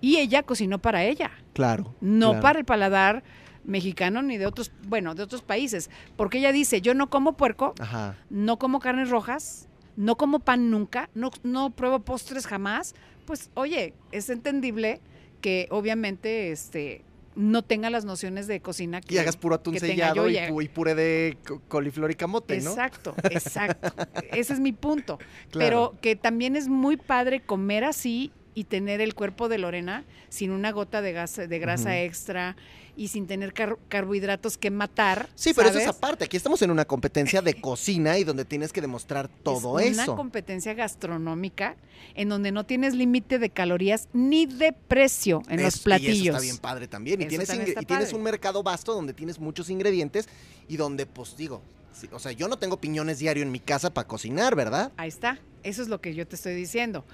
y 0.00 0.18
ella 0.18 0.44
cocinó 0.44 0.78
para 0.78 1.02
ella, 1.02 1.32
Claro. 1.52 1.96
no 2.00 2.28
claro. 2.28 2.42
para 2.42 2.58
el 2.60 2.64
paladar 2.64 3.24
mexicano 3.64 4.22
ni 4.22 4.36
de 4.38 4.46
otros, 4.46 4.70
bueno, 4.86 5.16
de 5.16 5.24
otros 5.24 5.42
países, 5.42 5.90
porque 6.14 6.38
ella 6.38 6.52
dice, 6.52 6.80
yo 6.80 6.94
no 6.94 7.10
como 7.10 7.32
puerco, 7.36 7.74
Ajá. 7.80 8.14
no 8.30 8.56
como 8.56 8.78
carnes 8.78 9.10
rojas, 9.10 9.68
no 9.96 10.14
como 10.14 10.38
pan 10.38 10.70
nunca, 10.70 11.10
no, 11.16 11.32
no 11.42 11.70
pruebo 11.70 11.98
postres 11.98 12.46
jamás, 12.46 12.94
pues 13.26 13.50
oye, 13.54 13.94
es 14.12 14.30
entendible 14.30 15.00
que 15.40 15.66
obviamente 15.72 16.52
este 16.52 17.02
no 17.36 17.62
tenga 17.62 17.90
las 17.90 18.04
nociones 18.04 18.46
de 18.46 18.60
cocina 18.60 19.00
que 19.00 19.14
Y 19.14 19.18
hagas 19.18 19.36
puro 19.36 19.56
atún 19.56 19.78
sellado 19.78 20.28
y, 20.28 20.38
y 20.38 20.68
puré 20.68 20.94
de 20.94 21.36
co- 21.46 21.60
coliflor 21.68 22.10
y 22.10 22.14
camote, 22.14 22.60
¿no? 22.60 22.70
Exacto, 22.70 23.14
exacto. 23.30 23.92
Ese 24.32 24.52
es 24.52 24.60
mi 24.60 24.72
punto. 24.72 25.18
Claro. 25.50 25.92
Pero 25.92 26.00
que 26.00 26.16
también 26.16 26.56
es 26.56 26.68
muy 26.68 26.96
padre 26.96 27.40
comer 27.40 27.84
así 27.84 28.32
y 28.54 28.64
tener 28.64 29.00
el 29.00 29.14
cuerpo 29.14 29.48
de 29.48 29.58
Lorena 29.58 30.04
sin 30.28 30.50
una 30.50 30.70
gota 30.72 31.02
de, 31.02 31.12
gas, 31.12 31.36
de 31.36 31.58
grasa 31.58 32.00
extra 32.00 32.56
y 32.96 33.08
sin 33.08 33.26
tener 33.26 33.52
car- 33.52 33.76
carbohidratos 33.88 34.56
que 34.56 34.70
matar. 34.70 35.28
Sí, 35.34 35.52
pero 35.54 35.68
eso 35.68 35.80
es 35.80 35.88
aparte. 35.88 36.24
Aquí 36.26 36.36
estamos 36.36 36.62
en 36.62 36.70
una 36.70 36.84
competencia 36.84 37.42
de 37.42 37.54
cocina 37.60 38.16
y 38.18 38.22
donde 38.24 38.44
tienes 38.44 38.72
que 38.72 38.80
demostrar 38.80 39.28
todo 39.28 39.80
es 39.80 39.94
una 39.94 40.04
eso. 40.04 40.14
competencia 40.14 40.74
gastronómica 40.74 41.76
en 42.14 42.28
donde 42.28 42.52
no 42.52 42.64
tienes 42.64 42.94
límite 42.94 43.38
de 43.38 43.50
calorías 43.50 44.08
ni 44.12 44.46
de 44.46 44.72
precio 44.72 45.42
en 45.48 45.62
los 45.62 45.74
Es- 45.74 45.80
Y 45.80 45.84
platillos. 45.84 46.18
eso 46.18 46.28
está 46.36 46.40
bien 46.40 46.58
padre 46.58 46.86
también. 46.88 47.20
Y 47.22 47.26
tienes, 47.26 47.48
también 47.48 47.74
y 47.80 47.84
tienes 47.84 48.12
un 48.12 48.22
mercado 48.22 48.62
vasto 48.62 48.94
donde 48.94 49.12
tienes 49.12 49.38
muchos 49.40 49.70
ingredientes 49.70 50.28
y 50.68 50.76
donde, 50.76 51.06
pues 51.06 51.36
digo, 51.36 51.60
sí, 51.92 52.08
o 52.12 52.18
sea, 52.20 52.30
yo 52.32 52.46
no 52.46 52.58
tengo 52.58 52.80
piñones 52.80 53.18
diario 53.18 53.42
en 53.42 53.50
mi 53.50 53.58
casa 53.60 53.92
para 53.92 54.06
cocinar, 54.06 54.54
¿verdad? 54.54 54.92
Ahí 54.96 55.08
está, 55.08 55.38
eso 55.64 55.82
es 55.82 55.88
lo 55.88 56.00
que 56.00 56.14
yo 56.14 56.26
te 56.28 56.36
estoy 56.36 56.54
diciendo. 56.54 57.04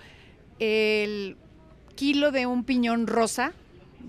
El 0.60 1.36
kilo 1.96 2.30
de 2.30 2.46
un 2.46 2.64
piñón 2.64 3.06
rosa 3.06 3.52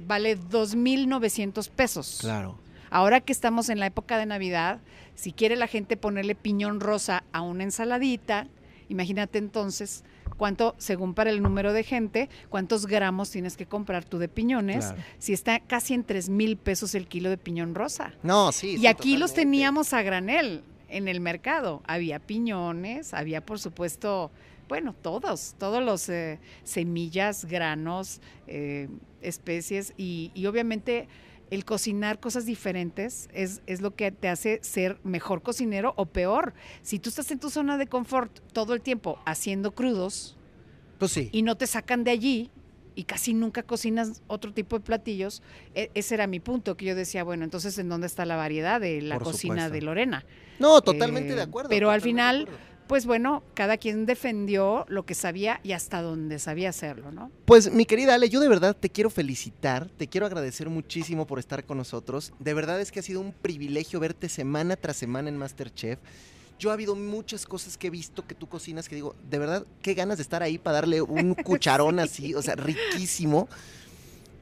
vale 0.07 0.37
2.900 0.37 1.69
pesos. 1.69 2.17
Claro. 2.21 2.57
Ahora 2.89 3.21
que 3.21 3.31
estamos 3.31 3.69
en 3.69 3.79
la 3.79 3.85
época 3.87 4.17
de 4.17 4.25
Navidad, 4.25 4.79
si 5.15 5.31
quiere 5.31 5.55
la 5.55 5.67
gente 5.67 5.95
ponerle 5.97 6.35
piñón 6.35 6.79
rosa 6.81 7.23
a 7.31 7.41
una 7.41 7.63
ensaladita, 7.63 8.47
imagínate 8.89 9.37
entonces 9.37 10.03
cuánto, 10.35 10.75
según 10.77 11.13
para 11.13 11.29
el 11.29 11.41
número 11.41 11.71
de 11.71 11.83
gente, 11.83 12.29
cuántos 12.49 12.85
gramos 12.87 13.29
tienes 13.31 13.55
que 13.55 13.65
comprar 13.65 14.03
tú 14.03 14.17
de 14.17 14.27
piñones, 14.27 14.87
Claro. 14.87 15.01
si 15.19 15.31
está 15.33 15.59
casi 15.61 15.93
en 15.93 16.03
3 16.03 16.27
mil 16.29 16.57
pesos 16.57 16.93
el 16.95 17.07
kilo 17.07 17.29
de 17.29 17.37
piñón 17.37 17.75
rosa. 17.75 18.13
No, 18.23 18.51
sí. 18.51 18.75
y 18.77 18.87
aquí 18.87 19.15
los 19.17 19.33
teníamos 19.33 19.93
a 19.93 20.01
granel 20.01 20.63
en 20.91 21.07
el 21.07 21.19
mercado. 21.19 21.81
Había 21.85 22.19
piñones, 22.19 23.13
había 23.13 23.45
por 23.45 23.59
supuesto, 23.59 24.31
bueno, 24.69 24.93
todos, 25.01 25.55
todos 25.57 25.83
los 25.83 26.07
eh, 26.09 26.39
semillas, 26.63 27.45
granos, 27.45 28.21
eh, 28.47 28.87
especies 29.21 29.93
y, 29.97 30.31
y 30.33 30.45
obviamente 30.45 31.07
el 31.49 31.65
cocinar 31.65 32.19
cosas 32.21 32.45
diferentes 32.45 33.29
es, 33.33 33.61
es 33.67 33.81
lo 33.81 33.93
que 33.95 34.11
te 34.11 34.29
hace 34.29 34.59
ser 34.63 34.99
mejor 35.03 35.41
cocinero 35.41 35.93
o 35.97 36.05
peor. 36.05 36.53
Si 36.81 36.97
tú 36.97 37.09
estás 37.09 37.29
en 37.31 37.39
tu 37.39 37.49
zona 37.49 37.77
de 37.77 37.87
confort 37.87 38.39
todo 38.53 38.73
el 38.73 38.81
tiempo 38.81 39.19
haciendo 39.25 39.71
crudos 39.71 40.37
Pues 40.97 41.11
sí. 41.11 41.29
y 41.33 41.41
no 41.41 41.57
te 41.57 41.67
sacan 41.67 42.05
de 42.05 42.11
allí 42.11 42.51
y 42.95 43.03
casi 43.05 43.33
nunca 43.33 43.63
cocinas 43.63 44.21
otro 44.27 44.53
tipo 44.53 44.77
de 44.77 44.83
platillos, 44.85 45.41
e- 45.75 45.91
ese 45.93 46.15
era 46.15 46.27
mi 46.27 46.39
punto, 46.39 46.75
que 46.77 46.85
yo 46.85 46.95
decía, 46.95 47.23
bueno, 47.23 47.43
entonces 47.43 47.77
¿en 47.77 47.89
dónde 47.89 48.07
está 48.07 48.25
la 48.25 48.35
variedad 48.35 48.79
de 48.81 49.01
la 49.01 49.15
Por 49.15 49.23
cocina 49.25 49.53
supuesto. 49.55 49.73
de 49.73 49.81
Lorena? 49.81 50.25
No, 50.59 50.81
totalmente 50.81 51.33
Eh, 51.33 51.35
de 51.37 51.41
acuerdo. 51.43 51.69
pero 51.69 51.89
al 51.91 52.01
final-. 52.01 52.47
Pues 52.87 53.05
bueno, 53.05 53.41
cada 53.53 53.77
quien 53.77 54.05
defendió 54.05 54.83
lo 54.89 55.05
que 55.05 55.13
sabía 55.15 55.61
y 55.63 55.71
hasta 55.71 56.01
donde 56.01 56.39
sabía 56.39 56.67
hacerlo, 56.71 57.09
¿no? 57.13 57.31
Pues 57.45 57.71
mi 57.71 57.85
querida 57.85 58.15
Ale, 58.15 58.27
yo 58.27 58.41
de 58.41 58.49
verdad 58.49 58.75
te 58.77 58.89
quiero 58.89 59.09
felicitar, 59.09 59.87
te 59.95 60.07
quiero 60.07 60.25
agradecer 60.25 60.67
muchísimo 60.67 61.25
por 61.25 61.39
estar 61.39 61.63
con 61.63 61.77
nosotros. 61.77 62.33
De 62.39 62.53
verdad 62.53 62.81
es 62.81 62.91
que 62.91 62.99
ha 62.99 63.03
sido 63.03 63.21
un 63.21 63.31
privilegio 63.31 64.01
verte 64.01 64.27
semana 64.27 64.75
tras 64.75 64.97
semana 64.97 65.29
en 65.29 65.37
Masterchef. 65.37 65.99
Yo 66.61 66.69
ha 66.69 66.73
habido 66.73 66.95
muchas 66.95 67.47
cosas 67.47 67.75
que 67.75 67.87
he 67.87 67.89
visto 67.89 68.23
que 68.27 68.35
tú 68.35 68.45
cocinas 68.47 68.87
que 68.87 68.93
digo, 68.93 69.15
de 69.31 69.39
verdad, 69.39 69.65
qué 69.81 69.95
ganas 69.95 70.19
de 70.19 70.21
estar 70.21 70.43
ahí 70.43 70.59
para 70.59 70.75
darle 70.75 71.01
un 71.01 71.33
cucharón 71.43 71.99
así, 71.99 72.35
o 72.35 72.41
sea, 72.43 72.55
riquísimo. 72.55 73.49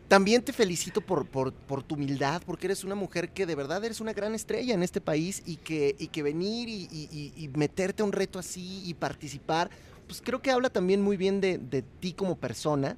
También 0.09 0.41
te 0.41 0.51
felicito 0.51 0.99
por, 0.99 1.25
por, 1.27 1.53
por 1.53 1.81
tu 1.81 1.95
humildad, 1.95 2.41
porque 2.45 2.67
eres 2.67 2.83
una 2.83 2.95
mujer 2.95 3.29
que 3.29 3.45
de 3.45 3.55
verdad 3.55 3.85
eres 3.85 4.01
una 4.01 4.11
gran 4.11 4.35
estrella 4.35 4.73
en 4.73 4.83
este 4.83 4.99
país 4.99 5.41
y 5.45 5.55
que, 5.55 5.95
y 5.97 6.07
que 6.07 6.21
venir 6.21 6.67
y, 6.67 6.89
y- 6.91 7.09
y- 7.37 7.43
y 7.45 7.47
meterte 7.49 8.01
a 8.01 8.05
un 8.05 8.11
reto 8.11 8.37
así 8.37 8.81
y 8.85 8.95
participar, 8.95 9.69
pues 10.05 10.21
creo 10.21 10.41
que 10.41 10.51
habla 10.51 10.69
también 10.69 11.01
muy 11.01 11.15
bien 11.15 11.39
de, 11.39 11.57
de 11.57 11.83
ti 11.83 12.11
como 12.11 12.35
persona. 12.35 12.97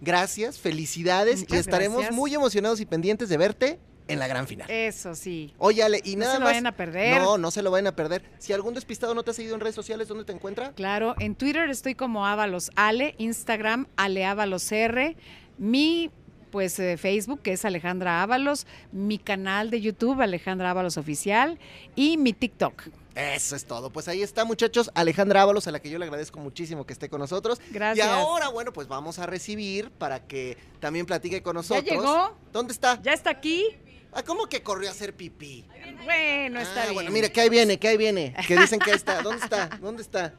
Gracias, 0.00 0.58
felicidades 0.58 1.44
y 1.50 1.56
estaremos 1.56 1.98
gracias. 1.98 2.14
muy 2.16 2.32
emocionados 2.34 2.80
y 2.80 2.86
pendientes 2.86 3.28
de 3.28 3.36
verte 3.36 3.78
en 4.08 4.18
la 4.18 4.26
gran 4.26 4.46
final. 4.46 4.68
Eso 4.70 5.14
sí. 5.14 5.54
Oye, 5.58 5.82
Ale, 5.82 6.00
y 6.04 6.16
no 6.16 6.20
nada 6.20 6.32
se 6.32 6.38
lo 6.38 6.44
más. 6.44 6.50
vayan 6.52 6.66
a 6.66 6.76
perder. 6.76 7.20
No, 7.20 7.38
no 7.38 7.50
se 7.50 7.62
lo 7.62 7.70
vayan 7.70 7.86
a 7.86 7.94
perder. 7.96 8.22
Si 8.38 8.52
algún 8.52 8.74
despistado 8.74 9.14
no 9.14 9.22
te 9.22 9.30
ha 9.30 9.34
seguido 9.34 9.54
en 9.54 9.60
redes 9.60 9.74
sociales, 9.74 10.08
¿dónde 10.08 10.24
te 10.24 10.32
encuentra? 10.32 10.72
Claro, 10.72 11.14
en 11.18 11.34
Twitter 11.34 11.68
estoy 11.70 11.94
como 11.94 12.26
Ábalos 12.26 12.70
Ale, 12.74 13.14
Instagram 13.18 13.86
Ale 13.96 14.24
Ábalos 14.24 14.70
R, 14.72 15.16
mi 15.58 16.10
pues 16.50 16.78
eh, 16.78 16.96
Facebook 16.96 17.42
que 17.42 17.52
es 17.52 17.64
Alejandra 17.66 18.22
Ábalos, 18.22 18.66
mi 18.90 19.18
canal 19.18 19.68
de 19.70 19.82
YouTube 19.82 20.20
Alejandra 20.22 20.70
Ábalos 20.70 20.96
Oficial 20.96 21.58
y 21.94 22.16
mi 22.16 22.32
TikTok. 22.32 22.84
Eso 23.14 23.56
es 23.56 23.64
todo. 23.64 23.90
Pues 23.90 24.06
ahí 24.06 24.22
está, 24.22 24.44
muchachos. 24.44 24.90
Alejandra 24.94 25.42
Ábalos, 25.42 25.66
a 25.66 25.72
la 25.72 25.80
que 25.80 25.90
yo 25.90 25.98
le 25.98 26.04
agradezco 26.04 26.38
muchísimo 26.38 26.86
que 26.86 26.92
esté 26.92 27.08
con 27.08 27.20
nosotros. 27.20 27.60
Gracias. 27.70 28.06
Y 28.06 28.08
ahora, 28.08 28.48
bueno, 28.48 28.72
pues 28.72 28.86
vamos 28.86 29.18
a 29.18 29.26
recibir 29.26 29.90
para 29.90 30.26
que 30.26 30.56
también 30.78 31.04
platique 31.04 31.42
con 31.42 31.54
¿Ya 31.54 31.58
nosotros. 31.58 31.84
llegó? 31.84 32.36
¿Dónde 32.52 32.72
está? 32.72 33.02
¿Ya 33.02 33.12
está 33.12 33.30
aquí? 33.30 33.64
Ah, 34.12 34.22
¿Cómo 34.22 34.46
que 34.46 34.62
corrió 34.62 34.88
a 34.88 34.92
hacer 34.92 35.14
pipí? 35.14 35.64
Bueno, 36.04 36.60
está 36.60 36.80
ah, 36.80 36.84
bien. 36.84 36.94
bueno, 36.94 37.10
mira, 37.10 37.28
que 37.28 37.40
ahí 37.40 37.48
viene, 37.48 37.78
que 37.78 37.88
ahí 37.88 37.96
viene. 37.96 38.34
Que 38.46 38.56
dicen 38.56 38.78
que 38.78 38.90
ahí 38.90 38.96
está. 38.96 39.22
¿Dónde 39.22 39.44
está? 39.44 39.66
¿Dónde 39.80 40.02
está? 40.02 40.34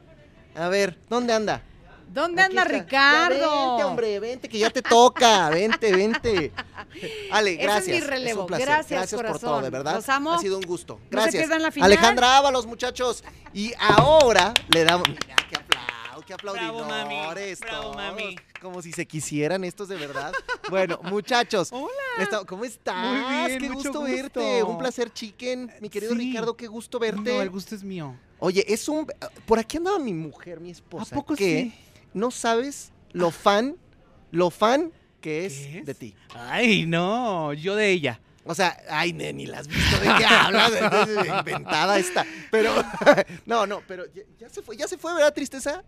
A 0.54 0.68
ver, 0.68 0.98
¿dónde 1.08 1.32
anda? 1.32 1.62
¿Dónde 2.12 2.42
Aquí 2.42 2.58
anda 2.58 2.62
está. 2.62 2.74
Ricardo? 2.84 3.36
Ya 3.38 3.68
vente, 3.68 3.84
hombre, 3.84 4.20
vente, 4.20 4.48
que 4.48 4.58
ya 4.58 4.70
te 4.70 4.82
toca. 4.82 5.48
Vente, 5.50 5.92
vente. 5.94 6.52
Ale, 7.30 7.52
Ese 7.52 7.60
es 7.60 7.66
gracias. 7.66 8.00
mi 8.00 8.00
relevo. 8.00 8.40
un 8.42 8.46
placer. 8.48 8.66
Gracias, 8.66 8.98
Gracias 8.98 9.22
por 9.22 9.38
todo, 9.38 9.62
de 9.62 9.70
verdad. 9.70 9.94
Los 9.94 10.08
amo. 10.08 10.32
Ha 10.32 10.38
sido 10.38 10.58
un 10.58 10.64
gusto. 10.64 10.94
No 10.94 11.00
se 11.02 11.10
Gracias. 11.10 11.42
pierdan 11.42 11.62
la 11.62 11.70
final. 11.70 11.92
Alejandra 11.92 12.36
Ábalos, 12.38 12.66
muchachos. 12.66 13.22
Y 13.54 13.72
ahora 13.78 14.52
le 14.70 14.84
damos. 14.84 15.08
Mira, 15.08 15.36
qué 15.48 15.56
aplauso, 15.56 15.92
qué 16.22 16.34
Bravo, 16.34 16.80
mami. 16.84 17.14
aplaudidores. 17.16 17.60
Bravo, 17.60 17.94
mami. 17.94 18.36
Como 18.60 18.82
si 18.82 18.92
se 18.92 19.06
quisieran 19.06 19.64
estos 19.64 19.88
de 19.88 19.96
verdad. 19.96 20.32
Bueno, 20.68 20.98
muchachos. 21.04 21.70
Hola. 21.72 22.44
¿Cómo 22.46 22.64
estás? 22.64 22.96
Muy 22.96 23.34
bien, 23.48 23.58
qué 23.60 23.68
mucho 23.68 23.74
gusto, 23.90 24.00
gusto. 24.00 24.14
verte. 24.14 24.62
Un 24.62 24.78
placer, 24.78 25.12
chicken. 25.12 25.72
Mi 25.80 25.88
querido 25.88 26.12
Sí. 26.12 26.18
Ricardo, 26.18 26.56
qué 26.56 26.66
gusto 26.66 26.98
verte. 26.98 27.32
No, 27.34 27.42
el 27.42 27.50
gusto 27.50 27.74
es 27.74 27.82
mío. 27.82 28.14
Oye, 28.38 28.64
es 28.68 28.88
un. 28.88 29.06
Por 29.46 29.58
aquí 29.58 29.76
andaba 29.76 29.98
mi 29.98 30.14
mujer, 30.14 30.60
mi 30.60 30.70
esposa. 30.70 31.14
¿A 31.14 31.18
poco 31.18 31.34
que 31.34 31.72
sí? 31.72 31.74
no 32.14 32.30
sabes 32.30 32.92
lo 33.12 33.30
fan, 33.30 33.76
lo 34.30 34.50
fan 34.50 34.92
que 35.20 35.46
es, 35.46 35.54
¿Qué 35.54 35.78
es? 35.80 35.86
de 35.86 35.94
ti. 35.94 36.14
Ay, 36.34 36.86
no, 36.86 37.52
yo 37.52 37.74
de 37.76 37.90
ella. 37.90 38.20
O 38.44 38.54
sea, 38.54 38.76
ay, 38.88 39.12
ni 39.12 39.44
la 39.46 39.58
has 39.58 39.68
visto 39.68 39.96
de 39.98 40.06
qué 40.16 40.24
hablas, 40.24 40.72
inventada 41.38 41.98
esta. 41.98 42.24
Pero, 42.50 42.72
no, 43.46 43.66
no, 43.66 43.82
pero 43.86 44.06
ya, 44.14 44.22
ya 44.38 44.48
se 44.48 44.62
fue, 44.62 44.76
ya 44.78 44.88
se 44.88 44.96
fue, 44.96 45.12
¿verdad, 45.14 45.34
tristeza? 45.34 45.84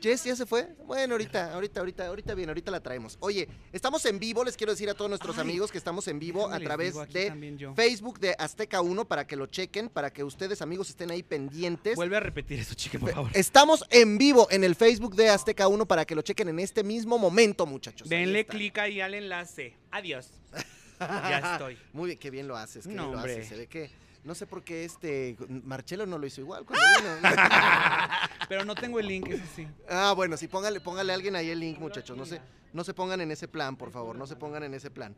Jess, 0.00 0.24
¿ya 0.24 0.34
se 0.36 0.46
fue? 0.46 0.68
Bueno, 0.86 1.14
ahorita, 1.14 1.52
ahorita, 1.52 1.80
ahorita, 1.80 2.06
ahorita 2.06 2.34
bien, 2.34 2.48
ahorita 2.48 2.70
la 2.70 2.80
traemos. 2.80 3.16
Oye, 3.20 3.48
estamos 3.72 4.04
en 4.06 4.18
vivo, 4.18 4.44
les 4.44 4.56
quiero 4.56 4.72
decir 4.72 4.88
a 4.88 4.94
todos 4.94 5.08
nuestros 5.10 5.36
Ay, 5.36 5.42
amigos 5.42 5.70
que 5.70 5.78
estamos 5.78 6.08
en 6.08 6.18
vivo 6.18 6.48
a 6.50 6.58
través 6.58 6.94
de. 7.12 7.30
Facebook 7.76 8.18
de 8.18 8.34
Azteca 8.38 8.80
1 8.80 9.06
para 9.06 9.26
que 9.26 9.36
lo 9.36 9.46
chequen, 9.46 9.88
para 9.88 10.10
que 10.12 10.24
ustedes, 10.24 10.62
amigos, 10.62 10.88
estén 10.90 11.10
ahí 11.10 11.22
pendientes. 11.22 11.96
Vuelve 11.96 12.16
a 12.16 12.20
repetir 12.20 12.58
eso, 12.58 12.74
chique, 12.74 12.98
por 12.98 13.12
favor. 13.12 13.30
Estamos 13.34 13.84
en 13.90 14.18
vivo 14.18 14.48
en 14.50 14.64
el 14.64 14.74
Facebook 14.74 15.14
de 15.16 15.28
Azteca 15.28 15.68
1 15.68 15.86
para 15.86 16.04
que 16.04 16.14
lo 16.14 16.22
chequen 16.22 16.48
en 16.48 16.58
este 16.60 16.82
mismo 16.82 17.18
momento, 17.18 17.66
muchachos. 17.66 18.08
Denle 18.08 18.46
clic 18.46 18.78
ahí 18.78 19.00
al 19.00 19.14
enlace. 19.14 19.76
Adiós. 19.90 20.30
ya 21.00 21.52
estoy. 21.52 21.78
Muy 21.92 22.06
bien, 22.06 22.18
qué 22.18 22.30
bien 22.30 22.48
lo 22.48 22.56
haces, 22.56 22.86
qué 22.86 22.92
No, 22.94 23.02
bien 23.02 23.12
lo 23.12 23.18
hombre. 23.18 23.32
haces. 23.34 23.48
Se 23.48 23.56
ve 23.56 23.66
que 23.66 23.90
no 24.24 24.34
sé 24.34 24.46
por 24.46 24.62
qué 24.62 24.84
este 24.84 25.36
Marcelo 25.48 26.06
no 26.06 26.18
lo 26.18 26.26
hizo 26.26 26.40
igual 26.40 26.64
cuando 26.64 26.84
vino. 26.96 27.36
Pero 28.48 28.64
no 28.64 28.74
tengo 28.74 28.98
el 28.98 29.06
link, 29.06 29.28
eso 29.28 29.44
sí. 29.54 29.66
ah, 29.88 30.12
bueno, 30.14 30.36
sí, 30.36 30.48
póngale, 30.48 30.80
póngale 30.80 31.12
a 31.12 31.14
alguien 31.14 31.36
ahí 31.36 31.50
el 31.50 31.60
link, 31.60 31.78
muchachos. 31.78 32.16
No 32.16 32.26
se, 32.26 32.40
no 32.72 32.84
se 32.84 32.94
pongan 32.94 33.20
en 33.20 33.30
ese 33.30 33.48
plan, 33.48 33.76
por 33.76 33.90
favor, 33.90 34.16
no 34.16 34.26
se 34.26 34.36
pongan 34.36 34.64
en 34.64 34.74
ese 34.74 34.90
plan. 34.90 35.14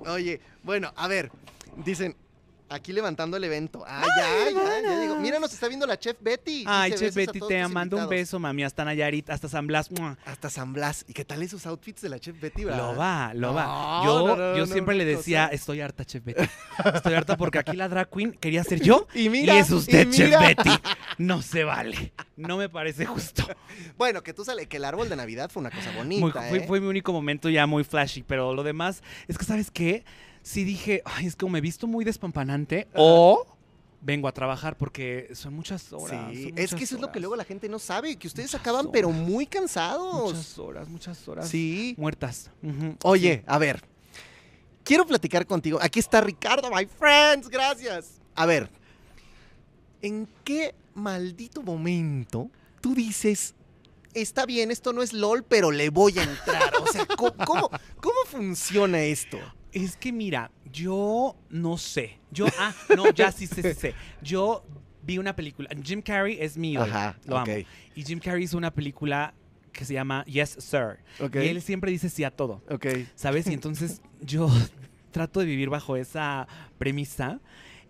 Oye, 0.00 0.40
bueno, 0.62 0.92
a 0.96 1.06
ver, 1.08 1.30
dicen, 1.84 2.16
aquí 2.72 2.92
levantando 2.92 3.36
el 3.36 3.44
evento. 3.44 3.84
Ah, 3.86 4.04
ya, 4.16 4.50
ya, 4.50 4.82
ya 4.82 5.00
digo. 5.00 5.16
Mira, 5.16 5.38
nos 5.38 5.52
está 5.52 5.68
viendo 5.68 5.86
la 5.86 5.98
chef 5.98 6.16
Betty. 6.20 6.64
Ay, 6.66 6.92
Chef 6.92 7.14
"Besos 7.14 7.28
a 7.28 7.32
Betty, 7.32 7.46
te 7.48 7.68
mando 7.68 7.96
un 7.96 8.02
invitados". 8.04 8.08
beso, 8.10 8.38
mami. 8.38 8.64
Hasta 8.64 8.84
Nayarit, 8.84 9.30
hasta 9.30 9.48
San 9.48 9.66
Blas. 9.66 9.90
Hasta 10.24 10.50
San 10.50 10.72
Blas. 10.72 11.04
¿Y 11.08 11.12
qué 11.12 11.24
tal 11.24 11.42
esos 11.42 11.66
outfits 11.66 12.02
de 12.02 12.08
la 12.08 12.18
chef 12.18 12.40
Betty, 12.40 12.64
verdad? 12.64 12.78
Lo 12.92 12.96
va, 12.96 13.32
lo 13.34 13.54
va. 13.54 14.02
Yo, 14.04 14.26
no, 14.26 14.36
no, 14.36 14.56
yo 14.56 14.66
no, 14.66 14.72
siempre 14.72 14.94
le 14.94 15.04
decía, 15.04 15.46
estoy 15.52 15.80
harta, 15.80 16.04
Chef 16.04 16.24
Betty. 16.24 16.44
Estoy 16.94 17.14
harta 17.14 17.36
porque 17.36 17.58
aquí 17.58 17.76
la 17.76 17.88
drag 17.88 18.08
queen 18.10 18.32
quería 18.32 18.64
ser 18.64 18.80
yo 18.80 19.06
Y 19.14 19.28
mira, 19.28 19.54
y 19.54 19.58
es 19.58 19.70
usted, 19.70 20.08
y 20.08 20.10
Chef. 20.10 20.38
Betty. 20.40 20.70
No 21.18 21.42
se 21.42 21.62
vale. 21.64 22.12
No 22.36 22.56
me 22.56 22.68
parece 22.68 23.04
justo. 23.06 23.46
Bueno, 23.96 24.22
que 24.22 24.32
tú 24.34 24.44
sale, 24.44 24.66
que 24.66 24.78
el 24.78 24.84
árbol 24.84 25.08
de 25.08 25.16
Navidad 25.16 25.50
fue 25.50 25.60
una 25.60 25.70
cosa 25.70 25.90
Muy- 25.92 26.20
bonita, 26.20 26.42
fue, 26.48 26.58
¿eh? 26.58 26.64
fue 26.66 26.80
mi 26.80 26.86
único 26.88 27.12
momento 27.12 27.48
ya 27.48 27.66
muy 27.66 27.84
flashy, 27.84 28.22
pero 28.22 28.54
lo 28.54 28.62
demás 28.62 29.02
es 29.28 29.38
que, 29.38 29.44
¿sabes 29.44 29.70
qué? 29.70 30.04
Sí 30.42 30.64
dije, 30.64 31.02
ay, 31.04 31.26
es 31.26 31.36
que 31.36 31.48
me 31.48 31.58
he 31.58 31.60
visto 31.60 31.86
muy 31.86 32.04
despampanante 32.04 32.88
o 32.94 33.46
vengo 34.00 34.26
a 34.26 34.32
trabajar 34.32 34.76
porque 34.76 35.30
son 35.34 35.54
muchas 35.54 35.92
horas. 35.92 36.32
Sí, 36.32 36.52
es 36.56 36.74
que 36.74 36.84
eso 36.84 36.96
es 36.96 37.00
lo 37.00 37.12
que 37.12 37.20
luego 37.20 37.36
la 37.36 37.44
gente 37.44 37.68
no 37.68 37.78
sabe, 37.78 38.16
que 38.16 38.26
ustedes 38.26 38.50
Muchas 38.50 38.60
acaban 38.60 38.80
horas. 38.86 38.92
pero 38.92 39.10
muy 39.10 39.46
cansados. 39.46 40.32
Muchas 40.32 40.58
horas, 40.58 40.88
muchas 40.88 41.28
horas. 41.28 41.48
Sí. 41.48 41.94
Muertas. 41.96 42.50
Oye, 43.04 43.36
sí. 43.38 43.44
a 43.46 43.58
ver. 43.58 43.82
Quiero 44.84 45.06
platicar 45.06 45.46
contigo. 45.46 45.78
Aquí 45.80 46.00
está 46.00 46.20
Ricardo, 46.20 46.68
my 46.70 46.86
friends. 46.86 47.48
Gracias. 47.48 48.20
A 48.34 48.46
ver. 48.46 48.68
¿En 50.00 50.26
qué 50.42 50.74
maldito 50.94 51.62
momento 51.62 52.50
tú 52.80 52.94
dices, 52.94 53.54
está 54.12 54.44
bien, 54.44 54.72
esto 54.72 54.92
no 54.92 55.02
es 55.02 55.12
LOL, 55.12 55.44
pero 55.44 55.70
le 55.70 55.90
voy 55.90 56.18
a 56.18 56.24
entrar. 56.24 56.72
O 56.82 56.86
sea, 56.88 57.06
¿cómo, 57.06 57.32
cómo, 57.46 57.70
cómo 58.00 58.18
funciona 58.26 59.00
esto? 59.02 59.38
Es 59.72 59.96
que 59.96 60.12
mira, 60.12 60.50
yo 60.72 61.36
no 61.48 61.76
sé. 61.78 62.18
Yo, 62.30 62.46
ah, 62.58 62.74
no, 62.96 63.10
ya 63.12 63.32
sí 63.32 63.46
sé, 63.46 63.74
sí 63.74 63.80
sé. 63.80 63.94
Yo 64.22 64.64
vi 65.02 65.18
una 65.18 65.34
película. 65.34 65.68
Jim 65.82 66.02
Carrey 66.02 66.38
es 66.40 66.56
ídolo. 66.56 66.90
Ajá, 66.90 67.18
lo 67.24 67.38
amo. 67.38 67.52
Y 67.94 68.02
Jim 68.04 68.18
Carrey 68.18 68.44
hizo 68.44 68.56
una 68.56 68.72
película 68.72 69.34
que 69.72 69.84
se 69.84 69.94
llama 69.94 70.24
Yes, 70.26 70.56
Sir. 70.58 70.98
Ok. 71.20 71.36
Y 71.36 71.48
él 71.48 71.62
siempre 71.62 71.90
dice 71.90 72.08
sí 72.08 72.24
a 72.24 72.30
todo. 72.30 72.62
Ok. 72.70 72.86
¿Sabes? 73.14 73.46
Y 73.46 73.54
entonces 73.54 74.02
yo 74.20 74.48
trato 75.10 75.40
de 75.40 75.46
vivir 75.46 75.70
bajo 75.70 75.96
esa 75.96 76.46
premisa 76.78 77.40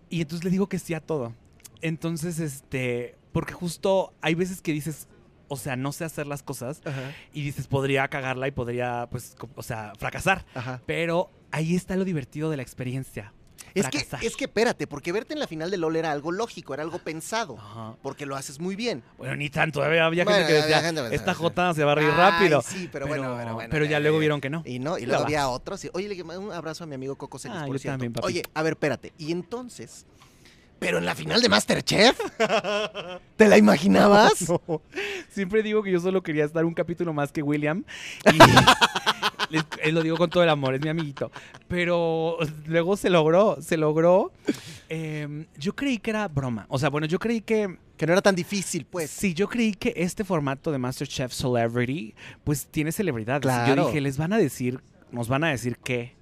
y 0.09 0.21
entonces 0.21 0.43
le 0.43 0.51
digo 0.51 0.67
que 0.67 0.79
sí 0.79 0.93
a 0.93 0.99
todo. 0.99 1.33
Entonces, 1.81 2.39
este, 2.39 3.15
porque 3.31 3.53
justo 3.53 4.13
hay 4.21 4.35
veces 4.35 4.61
que 4.61 4.71
dices, 4.71 5.07
o 5.47 5.57
sea, 5.57 5.75
no 5.75 5.91
sé 5.91 6.05
hacer 6.05 6.27
las 6.27 6.43
cosas 6.43 6.81
Ajá. 6.85 7.11
y 7.33 7.43
dices, 7.43 7.67
podría 7.67 8.07
cagarla 8.07 8.47
y 8.47 8.51
podría, 8.51 9.07
pues, 9.11 9.35
o 9.55 9.63
sea, 9.63 9.93
fracasar. 9.97 10.45
Ajá. 10.55 10.81
Pero 10.85 11.29
ahí 11.51 11.75
está 11.75 11.95
lo 11.95 12.05
divertido 12.05 12.49
de 12.49 12.57
la 12.57 12.63
experiencia. 12.63 13.33
Es 13.75 13.87
que, 13.87 14.05
es 14.21 14.35
que 14.35 14.43
espérate, 14.45 14.85
porque 14.85 15.11
verte 15.11 15.33
en 15.33 15.39
la 15.39 15.47
final 15.47 15.71
de 15.71 15.77
LOL 15.77 15.95
era 15.95 16.11
algo 16.11 16.31
lógico, 16.31 16.75
era 16.75 16.83
algo 16.83 16.99
pensado. 16.99 17.57
Ajá. 17.57 17.95
Porque 18.03 18.27
lo 18.27 18.35
haces 18.35 18.59
muy 18.59 18.75
bien. 18.75 19.01
Bueno, 19.17 19.35
ni 19.35 19.49
tanto. 19.49 19.81
Había, 19.81 20.05
había 20.05 20.25
Bueno, 20.25 20.39
gente 20.45 20.53
que 20.53 20.61
decía, 20.61 20.79
gente 20.81 21.15
esta 21.15 21.33
jota 21.33 21.73
se 21.73 21.83
va 21.83 21.93
a 21.93 21.95
reír 21.95 22.11
rápido. 22.11 22.61
sí, 22.61 22.87
pero, 22.91 23.07
bueno, 23.07 23.35
pero 23.35 23.55
bueno. 23.55 23.69
pero 23.71 23.85
ya 23.85 23.99
luego 23.99 24.19
vieron 24.19 24.41
que 24.41 24.51
no. 24.51 24.61
Y 24.63 24.77
no, 24.77 24.99
y 24.99 25.07
luego 25.07 25.23
había 25.23 25.47
otros. 25.49 25.83
y- 25.85 25.89
Oye, 25.93 26.21
un 26.21 26.51
abrazo 26.51 26.83
a 26.83 26.87
mi 26.87 26.93
amigo 26.93 27.15
Coco 27.15 27.39
Celis, 27.39 27.57
Ah, 27.57 27.65
por 27.65 27.75
yo 27.75 27.79
cierto. 27.79 27.93
también. 28.03 28.13
Oye, 28.23 28.43
a 28.53 28.61
ver, 28.61 28.73
espérate. 28.73 29.11
¿Y 29.17 29.31
entonces? 29.31 30.05
¿Pero 30.83 30.97
en 30.97 31.05
la 31.05 31.15
final 31.15 31.41
de 31.41 31.49
Masterchef? 31.49 32.19
¿Te 33.37 33.47
la 33.47 33.57
imaginabas? 33.57 34.33
No. 34.67 34.81
Siempre 35.29 35.63
digo 35.63 35.81
que 35.81 35.91
yo 35.91 35.99
solo 35.99 36.21
quería 36.21 36.45
estar 36.45 36.63
un 36.65 36.73
capítulo 36.73 37.13
más 37.13 37.31
que 37.31 37.41
William. 37.41 37.83
Y 39.49 39.53
les- 39.55 39.65
él 39.83 39.93
lo 39.95 40.01
digo 40.01 40.17
con 40.17 40.29
todo 40.29 40.41
el 40.43 40.49
amor, 40.49 40.73
es 40.75 40.81
mi 40.81 40.89
amiguito. 40.89 41.31
Pero 41.67 42.37
luego 42.65 42.97
se 42.97 43.09
logró, 43.09 43.57
se 43.61 43.77
logró. 43.77 44.31
Eh, 44.89 45.45
yo 45.57 45.75
creí 45.75 45.97
que 45.99 46.09
era 46.11 46.27
broma. 46.27 46.65
O 46.69 46.79
sea, 46.79 46.89
bueno, 46.89 47.07
yo 47.07 47.19
creí 47.19 47.41
que. 47.41 47.77
Que 47.97 48.07
no 48.07 48.13
era 48.13 48.21
tan 48.23 48.35
difícil, 48.35 48.85
pues. 48.85 49.11
sí, 49.11 49.33
yo 49.35 49.47
creí 49.47 49.73
que 49.73 49.93
este 49.95 50.23
formato 50.23 50.71
de 50.71 50.79
MasterChef 50.79 51.31
Celebrity, 51.31 52.15
pues 52.43 52.65
tiene 52.67 52.91
celebridades. 52.91 53.41
Y 53.41 53.43
Claro. 53.43 53.75
Yo 53.83 53.87
dije, 53.87 54.01
les 54.01 54.17
van 54.17 54.33
a 54.33 54.37
decir, 54.37 54.81
nos 55.11 55.27
van 55.29 55.43
a 55.43 55.49
decir 55.49 55.77
qué. 55.77 56.15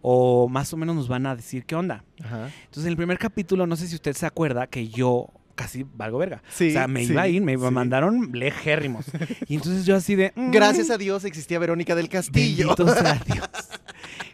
O 0.00 0.48
más 0.48 0.72
o 0.72 0.76
menos 0.76 0.94
nos 0.96 1.08
van 1.08 1.26
a 1.26 1.34
decir 1.34 1.64
qué 1.64 1.74
onda. 1.74 2.04
Ajá. 2.22 2.48
Entonces, 2.64 2.84
en 2.84 2.90
el 2.90 2.96
primer 2.96 3.18
capítulo, 3.18 3.66
no 3.66 3.76
sé 3.76 3.88
si 3.88 3.94
usted 3.96 4.14
se 4.14 4.26
acuerda 4.26 4.66
que 4.68 4.88
yo 4.88 5.28
casi 5.56 5.84
valgo 5.94 6.18
verga. 6.18 6.40
Sí, 6.50 6.68
o 6.68 6.72
sea, 6.72 6.86
me 6.86 7.04
sí, 7.04 7.12
iba 7.12 7.22
a 7.22 7.28
ir, 7.28 7.42
me 7.42 7.56
sí. 7.56 7.58
mandaron 7.72 8.30
lejérrimos. 8.32 9.06
Y 9.48 9.56
entonces 9.56 9.84
yo 9.86 9.96
así 9.96 10.14
de... 10.14 10.32
mm, 10.36 10.52
Gracias 10.52 10.88
a 10.90 10.98
Dios 10.98 11.24
existía 11.24 11.58
Verónica 11.58 11.96
del 11.96 12.08
Castillo. 12.08 12.76
sea 12.76 13.20
Dios. 13.26 13.48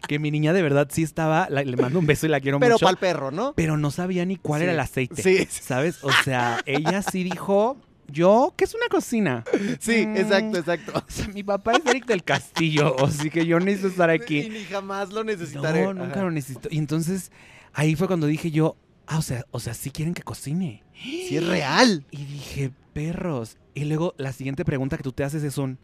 Que 0.07 0.19
mi 0.19 0.29
niña 0.29 0.53
de 0.53 0.61
verdad 0.61 0.87
sí 0.91 1.01
estaba... 1.01 1.47
la- 1.49 1.63
le 1.63 1.75
mando 1.77 1.97
un 1.97 2.05
beso 2.05 2.27
y 2.27 2.29
la 2.29 2.39
quiero 2.39 2.59
Pero 2.59 2.73
mucho. 2.75 2.85
para 2.85 2.91
el 2.91 2.97
perro, 2.97 3.31
¿no? 3.31 3.53
Pero 3.55 3.75
no 3.75 3.89
sabía 3.89 4.23
ni 4.25 4.35
cuál 4.35 4.61
era 4.61 4.71
el 4.73 4.79
aceite. 4.79 5.23
Sí, 5.23 5.47
¿Sabes? 5.49 6.03
O 6.03 6.11
sea, 6.23 6.59
ella 6.67 7.01
sí 7.01 7.23
dijo... 7.23 7.77
Yo, 8.07 8.53
¿qué 8.55 8.65
es 8.65 8.73
una 8.75 8.87
cocina? 8.89 9.43
sí, 9.79 10.05
Mm. 10.05 10.17
exacto, 10.17 10.57
exacto. 10.59 10.93
O 10.95 11.03
sea, 11.11 11.27
mi 11.29 11.43
papá 11.43 11.73
es 11.73 11.85
Eric 11.85 12.05
del 12.05 12.23
Castillo, 12.23 12.95
así 13.05 13.29
que 13.29 13.45
yo 13.45 13.59
necesito 13.59 13.87
estar 13.89 14.09
Y 14.09 14.13
aquí. 14.13 14.49
ni 14.49 14.63
jamás 14.65 15.11
lo 15.11 15.23
necesitaré. 15.23 15.83
No, 15.83 15.93
nunca 15.93 16.11
Ajá. 16.13 16.23
lo 16.23 16.31
necesito. 16.31 16.67
Y 16.71 16.77
entonces, 16.77 17.31
ahí 17.73 17.95
fue 17.95 18.07
cuando 18.07 18.27
dije 18.27 18.51
yo, 18.51 18.75
ah, 19.07 19.17
o 19.17 19.21
sea, 19.21 19.45
o 19.51 19.59
sea, 19.59 19.73
sí 19.73 19.89
quieren 19.91 20.13
que 20.13 20.23
cocine. 20.23 20.83
Sí, 20.93 21.35
es 21.37 21.45
real. 21.45 22.05
Y 22.11 22.25
dije, 22.25 22.71
perros. 22.93 23.57
Y 23.73 23.85
luego 23.85 24.13
la 24.17 24.31
siguiente 24.31 24.63
pregunta 24.63 24.97
que 24.97 25.03
tú 25.03 25.11
te 25.11 25.23
haces 25.23 25.43
es 25.43 25.57
un, 25.57 25.77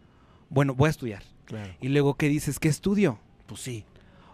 bueno, 0.49 0.73
voy 0.75 0.88
a 0.88 0.91
estudiar. 0.91 1.23
Claro. 1.45 1.73
Y 1.81 1.89
luego, 1.89 2.13
¿qué 2.15 2.29
dices? 2.29 2.60
¿Qué 2.60 2.69
estudio? 2.69 3.19
Pues 3.47 3.60
sí. 3.62 3.84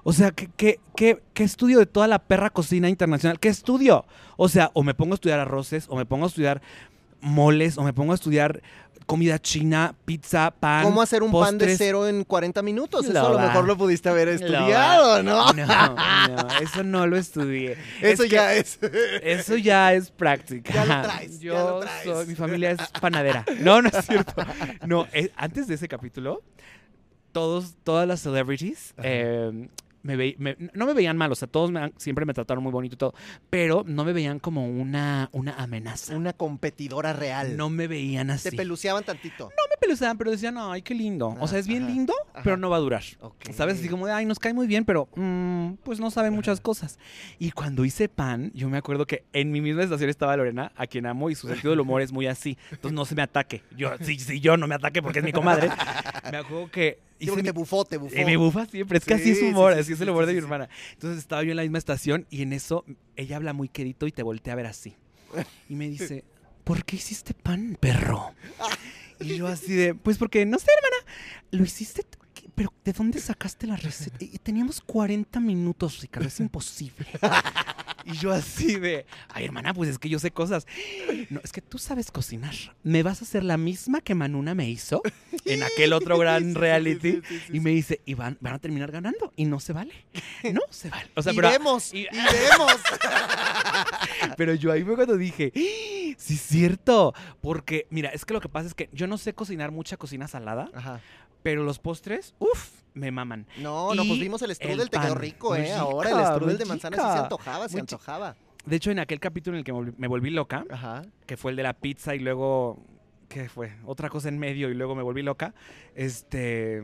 O 0.03 0.13
sea, 0.13 0.31
¿qué, 0.31 0.49
qué, 0.55 0.79
qué, 0.95 1.21
qué 1.33 1.43
estudio 1.43 1.79
de 1.79 1.85
toda 1.85 2.07
la 2.07 2.19
perra 2.19 2.49
cocina 2.51 2.87
internacional? 2.87 3.39
¿Qué 3.39 3.49
estudio? 3.49 4.05
O 4.37 4.47
sea, 4.47 4.69
o 4.73 4.83
me 4.83 4.93
pongo 4.93 5.13
a 5.13 5.15
estudiar 5.15 5.39
arroces, 5.39 5.85
o 5.89 5.95
me 5.97 6.05
pongo 6.05 6.25
a 6.25 6.27
estudiar 6.29 6.61
moles, 7.21 7.77
o 7.77 7.83
me 7.83 7.93
pongo 7.93 8.11
a 8.11 8.15
estudiar 8.15 8.61
comida 9.05 9.39
china, 9.39 9.95
pizza, 10.03 10.51
pan. 10.51 10.83
¿Cómo 10.83 11.01
hacer 11.01 11.23
un 11.23 11.31
pan 11.31 11.57
de 11.57 11.77
cero 11.77 12.07
en 12.09 12.25
40 12.25 12.61
minutos? 12.61 13.05
Eso 13.05 13.13
Lo 13.13 13.27
a 13.27 13.31
lo 13.31 13.39
mejor 13.39 13.65
lo 13.65 13.77
pudiste 13.77 14.09
haber 14.09 14.27
estudiado, 14.27 15.23
¿no? 15.23 15.53
No, 15.53 15.65
no, 15.65 16.47
eso 16.61 16.83
no 16.83 17.07
lo 17.07 17.15
estudié. 17.15 17.77
Eso 18.01 18.23
Es 18.23 18.29
ya 18.29 18.53
es. 18.53 18.79
Eso 19.23 19.55
ya 19.55 19.93
es 19.93 20.11
práctica. 20.11 20.73
Ya 20.73 20.85
lo 20.85 21.01
traes, 21.03 21.39
Yo 21.39 21.53
ya 21.53 21.59
lo 21.63 21.79
traes. 21.79 22.03
soy- 22.03 22.25
mi 22.27 22.35
familia 22.35 22.71
es 22.71 22.79
panadera. 22.99 23.45
No, 23.61 23.81
no 23.81 23.87
es 23.87 24.05
cierto. 24.05 24.33
No, 24.85 25.07
eh, 25.13 25.31
antes 25.37 25.67
de 25.67 25.75
ese 25.75 25.87
capítulo, 25.87 26.41
todos, 27.31 27.75
todas 27.85 28.07
las 28.07 28.19
celebrities 28.19 28.93
eh, 29.03 29.69
me 30.03 30.15
ve- 30.15 30.35
me- 30.39 30.55
no 30.73 30.85
me 30.85 30.93
veían 30.93 31.17
mal, 31.17 31.31
o 31.31 31.35
sea, 31.35 31.47
todos 31.47 31.71
me 31.71 31.91
siempre 31.97 32.25
me 32.25 32.33
trataron 32.33 32.63
muy 32.63 32.71
bonito 32.71 32.95
y 32.95 32.97
todo, 32.97 33.13
pero 33.49 33.83
no 33.85 34.03
me 34.05 34.13
veían 34.13 34.39
como 34.39 34.67
una, 34.67 35.29
una 35.33 35.55
amenaza. 35.55 36.15
Una 36.15 36.33
competidora 36.33 37.13
real. 37.13 37.57
No 37.57 37.69
me 37.69 37.87
veían 37.87 38.29
así. 38.31 38.49
Te 38.51 38.55
peluceaban 38.57 39.03
tantito. 39.03 39.45
no 39.45 39.63
peluceaban, 39.79 40.17
pero 40.17 40.31
decían, 40.31 40.55
ay, 40.57 40.81
qué 40.81 40.93
lindo. 40.95 41.35
O 41.39 41.47
sea, 41.47 41.59
es 41.59 41.67
bien 41.67 41.83
Ajá, 41.83 41.91
lindo, 41.93 42.13
ajá. 42.33 42.41
pero 42.43 42.57
no 42.57 42.69
va 42.69 42.77
a 42.77 42.79
durar. 42.79 43.03
Ok. 43.21 43.51
¿Sabes? 43.53 43.79
Así 43.79 43.87
como 43.89 44.05
de, 44.07 44.13
ay, 44.13 44.25
nos 44.25 44.39
cae 44.39 44.53
muy 44.53 44.67
bien, 44.67 44.85
pero 44.85 45.07
mm, 45.15 45.73
pues 45.83 45.99
no 45.99 46.09
sabe 46.11 46.31
muchas 46.31 46.59
cosas. 46.61 46.97
Y 47.39 47.51
cuando 47.51 47.85
hice 47.85 48.09
pan, 48.09 48.51
yo 48.53 48.69
me 48.69 48.77
acuerdo 48.77 49.05
que 49.05 49.25
en 49.33 49.51
mi 49.51 49.61
misma 49.61 49.83
estación 49.83 50.09
estaba 50.09 50.35
Lorena, 50.37 50.71
a 50.75 50.87
quien 50.87 51.05
amo, 51.05 51.29
y 51.29 51.35
su 51.35 51.47
sentido 51.49 51.71
del 51.71 51.79
humor 51.79 52.01
es 52.01 52.11
muy 52.11 52.27
así. 52.27 52.57
Entonces 52.71 52.93
no 52.93 53.05
se 53.05 53.15
me 53.15 53.21
ataque. 53.21 53.63
Yo, 53.75 53.91
si, 54.01 54.19
si 54.19 54.39
yo 54.39 54.57
no 54.57 54.67
me 54.67 54.75
ataque 54.75 55.01
porque 55.01 55.19
es 55.19 55.25
mi 55.25 55.31
comadre. 55.31 55.69
Me 56.31 56.37
acuerdo 56.37 56.69
que 56.69 56.99
Sí, 57.19 57.23
hice 57.23 57.31
porque 57.31 57.43
mi- 57.43 57.47
te 57.47 57.51
bufó, 57.53 57.85
te 57.85 57.97
bufó. 57.97 58.15
y 58.15 58.25
me 58.25 58.35
bufa 58.37 58.65
siempre, 58.65 58.97
es 58.99 59.05
que 59.05 59.13
así 59.15 59.31
es 59.31 59.37
Sí, 59.37 59.43
su 59.45 59.49
humor, 59.49 59.71
sí, 59.71 59.77
sí, 59.77 59.81
así 59.81 59.91
es 59.93 59.97
sí, 59.99 60.03
el 60.03 60.09
humor 60.11 60.25
sí, 60.25 60.27
de 60.27 60.33
mi 60.33 60.39
sí. 60.41 60.43
hermana. 60.43 60.69
Entonces 60.91 61.17
estaba 61.19 61.41
yo 61.43 61.49
en 61.51 61.55
la 61.57 61.63
misma 61.63 61.77
estación 61.79 62.27
y 62.29 62.41
en 62.43 62.51
eso 62.53 62.83
ella 63.15 63.37
habla 63.37 63.53
muy 63.53 63.69
quedito 63.69 64.05
y 64.07 64.11
te 64.11 64.21
voltea 64.23 64.53
a 64.53 64.55
ver 64.57 64.65
así. 64.67 64.93
Y 65.69 65.75
me 65.75 65.87
dice, 65.89 66.25
¿por 66.63 66.83
qué 66.85 66.97
hiciste 66.97 67.33
pan, 67.33 67.77
perro? 67.79 68.33
Y 69.19 69.35
yo 69.37 69.47
así 69.47 69.73
de, 69.73 69.95
pues 69.95 70.17
porque, 70.17 70.45
no 70.45 70.59
sé, 70.59 70.67
hermana, 70.77 71.11
lo 71.51 71.63
hiciste. 71.63 72.03
Pero 72.57 72.73
¿de 72.83 72.91
dónde 72.91 73.19
sacaste 73.21 73.67
la 73.67 73.75
receta? 73.75 74.17
Y 74.25 74.39
teníamos 74.39 74.81
40 74.81 75.39
minutos, 75.39 76.01
Ricardo, 76.01 76.27
es 76.27 76.39
imposible. 76.41 77.05
Y 78.03 78.13
yo 78.17 78.31
así 78.31 78.79
de, 78.79 79.05
ay 79.29 79.45
hermana, 79.45 79.73
pues 79.73 79.89
es 79.89 79.99
que 79.99 80.09
yo 80.09 80.17
sé 80.17 80.31
cosas. 80.31 80.65
No, 81.29 81.39
es 81.43 81.51
que 81.51 81.61
tú 81.61 81.77
sabes 81.77 82.09
cocinar. 82.09 82.55
¿Me 82.83 83.03
vas 83.03 83.21
a 83.21 83.25
hacer 83.25 83.43
la 83.43 83.57
misma 83.57 84.01
que 84.01 84.15
Manuna 84.15 84.55
me 84.55 84.67
hizo 84.69 85.01
en 85.45 85.61
aquel 85.61 85.93
otro 85.93 86.17
gran 86.17 86.55
reality? 86.55 87.11
sí, 87.13 87.21
sí, 87.27 87.39
sí, 87.47 87.57
y 87.57 87.59
me 87.59 87.69
dice, 87.71 88.01
y 88.05 88.13
van, 88.15 88.37
van 88.41 88.53
a 88.55 88.59
terminar 88.59 88.91
ganando. 88.91 89.33
Y 89.35 89.45
no 89.45 89.59
se 89.59 89.73
vale. 89.73 89.93
No 90.51 90.61
se 90.71 90.89
vale. 90.89 91.11
O 91.15 91.21
sea, 91.21 91.33
y 91.33 91.35
pero, 91.35 91.49
vemos, 91.49 91.93
y- 91.93 92.07
vemos. 92.11 92.71
pero 94.37 94.53
yo 94.55 94.71
ahí 94.71 94.83
fue 94.83 94.95
cuando 94.95 95.17
dije, 95.17 95.51
"¡Ah! 95.55 96.15
sí 96.17 96.33
es 96.35 96.41
cierto. 96.41 97.13
Porque, 97.41 97.87
mira, 97.89 98.09
es 98.09 98.25
que 98.25 98.33
lo 98.33 98.41
que 98.41 98.49
pasa 98.49 98.67
es 98.67 98.73
que 98.73 98.89
yo 98.93 99.07
no 99.07 99.17
sé 99.17 99.33
cocinar 99.33 99.71
mucha 99.71 99.97
cocina 99.97 100.27
salada, 100.27 100.69
Ajá. 100.73 101.01
Pero 101.47 101.63
los 101.63 101.79
postres, 101.79 102.35
uff, 102.39 102.81
me 102.93 103.09
maman. 103.09 103.47
No, 103.59 103.95
no, 103.95 104.03
Y 104.03 104.07
pues 104.09 104.19
vimos 104.19 104.41
el 104.41 104.53
strudel, 104.53 104.81
el 104.81 104.89
te 104.89 104.99
quedó 104.99 105.15
rico, 105.15 105.55
¿eh? 105.55 105.71
Ahora 105.71 106.09
el 106.09 106.25
strudel 106.35 106.57
de 106.57 106.65
manzana 106.65 106.97
sí 106.97 107.03
se 107.03 107.19
antojaba, 107.19 107.69
se 107.69 107.79
antojaba. 107.79 108.35
De 108.65 108.75
hecho, 108.75 108.91
en 108.91 108.99
aquel 108.99 109.21
capítulo 109.21 109.55
en 109.55 109.59
el 109.59 109.63
que 109.63 109.71
me 109.97 110.07
volví, 110.09 110.29
loca, 110.29 110.65
Ajá. 110.69 111.03
que 111.25 111.37
fue 111.37 111.51
el 111.51 111.55
de 111.55 111.63
la 111.63 111.71
pizza 111.73 112.15
y 112.15 112.19
luego, 112.19 112.83
¿qué 113.29 113.47
fue? 113.47 113.77
Otra 113.85 114.09
cosa 114.09 114.27
en 114.27 114.37
medio 114.39 114.69
y 114.69 114.73
luego 114.73 114.93
me 114.93 115.03
volví 115.03 115.21
loca, 115.21 115.53
este, 115.95 116.81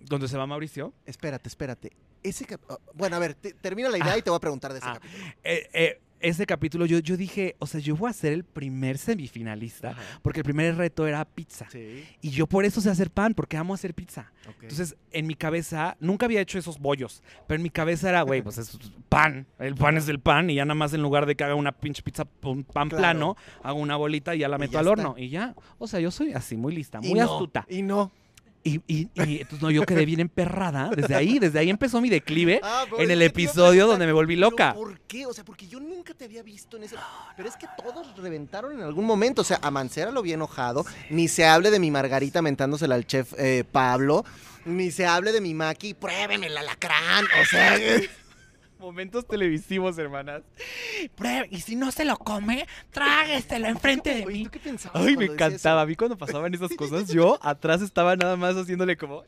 donde 0.00 0.28
se 0.28 0.36
va 0.36 0.46
Mauricio. 0.46 0.92
Espérate, 1.06 1.48
espérate. 1.48 1.92
Ese 2.22 2.44
cap- 2.44 2.60
oh, 2.68 2.78
bueno, 2.92 3.16
a 3.16 3.18
ver, 3.18 3.32
te- 3.34 3.54
termina 3.54 3.88
la 3.88 3.96
idea 3.96 4.12
Ah. 4.12 4.18
y 4.18 4.22
te 4.22 4.28
voy 4.28 4.36
a 4.36 4.40
preguntar 4.40 4.72
de 4.74 4.80
ese 4.80 4.88
Ah. 4.88 4.94
capítulo. 4.94 5.24
Eh, 5.42 5.70
eh, 5.72 6.00
ese 6.22 6.46
capítulo 6.46 6.86
yo, 6.86 6.98
yo 7.00 7.16
dije, 7.16 7.56
o 7.58 7.66
sea, 7.66 7.80
yo 7.80 7.96
voy 7.96 8.08
a 8.10 8.12
ser 8.12 8.32
el 8.32 8.44
primer 8.44 8.98
semifinalista, 8.98 9.90
Ajá. 9.90 10.02
porque 10.22 10.40
el 10.40 10.44
primer 10.44 10.76
reto 10.76 11.06
era 11.06 11.24
pizza. 11.24 11.66
Sí. 11.70 12.04
Y 12.20 12.30
yo 12.30 12.46
por 12.46 12.64
eso 12.64 12.80
sé 12.80 12.90
hacer 12.90 13.10
pan, 13.10 13.34
porque 13.34 13.56
amo 13.56 13.74
hacer 13.74 13.94
pizza. 13.94 14.32
Entonces, 14.60 14.96
en 15.12 15.26
mi 15.26 15.34
cabeza, 15.34 15.96
nunca 16.00 16.26
había 16.26 16.40
hecho 16.40 16.58
esos 16.58 16.78
bollos, 16.78 17.22
pero 17.46 17.56
en 17.56 17.62
mi 17.62 17.70
cabeza 17.70 18.08
era, 18.08 18.22
güey, 18.22 18.42
pues 18.42 18.58
es 18.58 18.78
pan. 19.08 19.46
El 19.58 19.74
pan 19.74 19.96
es 19.96 20.08
el 20.08 20.18
pan 20.20 20.48
y 20.50 20.54
ya 20.54 20.64
nada 20.64 20.74
más 20.74 20.92
en 20.94 21.02
lugar 21.02 21.26
de 21.26 21.34
que 21.36 21.44
haga 21.44 21.54
una 21.54 21.72
pinche 21.72 22.02
pizza, 22.02 22.26
un 22.42 22.64
pan 22.64 22.88
Claro. 22.88 23.00
plano, 23.00 23.36
hago 23.62 23.78
una 23.80 23.96
bolita 23.96 24.34
y 24.34 24.38
ya 24.40 24.48
la 24.48 24.58
meto 24.58 24.72
ya 24.72 24.80
al 24.80 24.86
está. 24.86 24.92
horno. 25.08 25.14
Y 25.18 25.28
ya, 25.28 25.54
o 25.78 25.86
sea, 25.86 26.00
yo 26.00 26.10
soy 26.10 26.32
así, 26.32 26.56
muy 26.56 26.74
lista, 26.74 26.98
Y 27.02 27.08
muy 27.10 27.20
no, 27.20 27.32
astuta. 27.32 27.66
Y 27.68 27.82
no. 27.82 28.10
Y, 28.64 28.80
y, 28.86 29.08
y 29.14 29.40
entonces, 29.40 29.60
no, 29.60 29.70
yo 29.70 29.84
quedé 29.84 30.06
bien 30.06 30.20
emperrada. 30.20 30.90
Desde 30.94 31.14
ahí, 31.14 31.38
desde 31.38 31.58
ahí 31.58 31.68
empezó 31.68 32.00
mi 32.00 32.08
declive 32.08 32.60
Ah, 32.62 32.84
en 32.98 33.10
el 33.10 33.20
episodio 33.22 33.86
donde 33.88 34.06
me 34.06 34.12
volví 34.12 34.36
¿pero 34.36 34.50
loca. 34.50 34.74
¿Por 34.74 35.00
qué? 35.00 35.26
O 35.26 35.32
sea, 35.32 35.44
porque 35.44 35.66
yo 35.66 35.80
nunca 35.80 36.14
te 36.14 36.26
había 36.26 36.42
visto 36.42 36.76
en 36.76 36.84
ese. 36.84 36.96
Pero 37.36 37.48
es 37.48 37.56
que 37.56 37.66
todos 37.76 38.16
reventaron 38.16 38.72
en 38.72 38.82
algún 38.82 39.04
momento. 39.04 39.42
O 39.42 39.44
sea, 39.44 39.58
a 39.62 39.70
Mancera 39.70 40.10
lo 40.12 40.22
vi 40.22 40.32
enojado. 40.32 40.84
Ni 41.10 41.26
se 41.28 41.44
hable 41.44 41.70
de 41.70 41.80
mi 41.80 41.90
Margarita 41.90 42.40
mentándosela 42.40 42.94
al 42.94 43.06
chef 43.06 43.32
eh, 43.36 43.64
Pablo. 43.70 44.24
Ni 44.64 44.92
se 44.92 45.06
hable 45.06 45.32
de 45.32 45.40
mi 45.40 45.54
Maki. 45.54 45.94
Pruébeme 45.94 46.46
el 46.46 46.56
alacrán. 46.56 47.24
O 47.42 47.44
sea. 47.46 47.76
Momentos 48.82 49.24
televisivos, 49.28 49.96
hermanas. 49.96 50.42
Pruebe, 51.14 51.46
y 51.52 51.60
si 51.60 51.76
no 51.76 51.92
se 51.92 52.04
lo 52.04 52.16
come, 52.18 52.66
trágueselo 52.90 53.68
enfrente 53.68 54.12
de 54.12 54.26
mí. 54.26 54.42
¿tú 54.42 54.50
qué 54.50 54.58
pensabas 54.58 55.00
Ay, 55.06 55.16
me 55.16 55.26
encantaba. 55.26 55.82
A 55.82 55.86
mí 55.86 55.94
cuando 55.94 56.18
pasaban 56.18 56.52
esas 56.52 56.72
cosas, 56.76 57.08
yo 57.08 57.38
atrás 57.42 57.80
estaba 57.80 58.16
nada 58.16 58.36
más 58.36 58.56
haciéndole 58.56 58.96
como... 58.96 59.22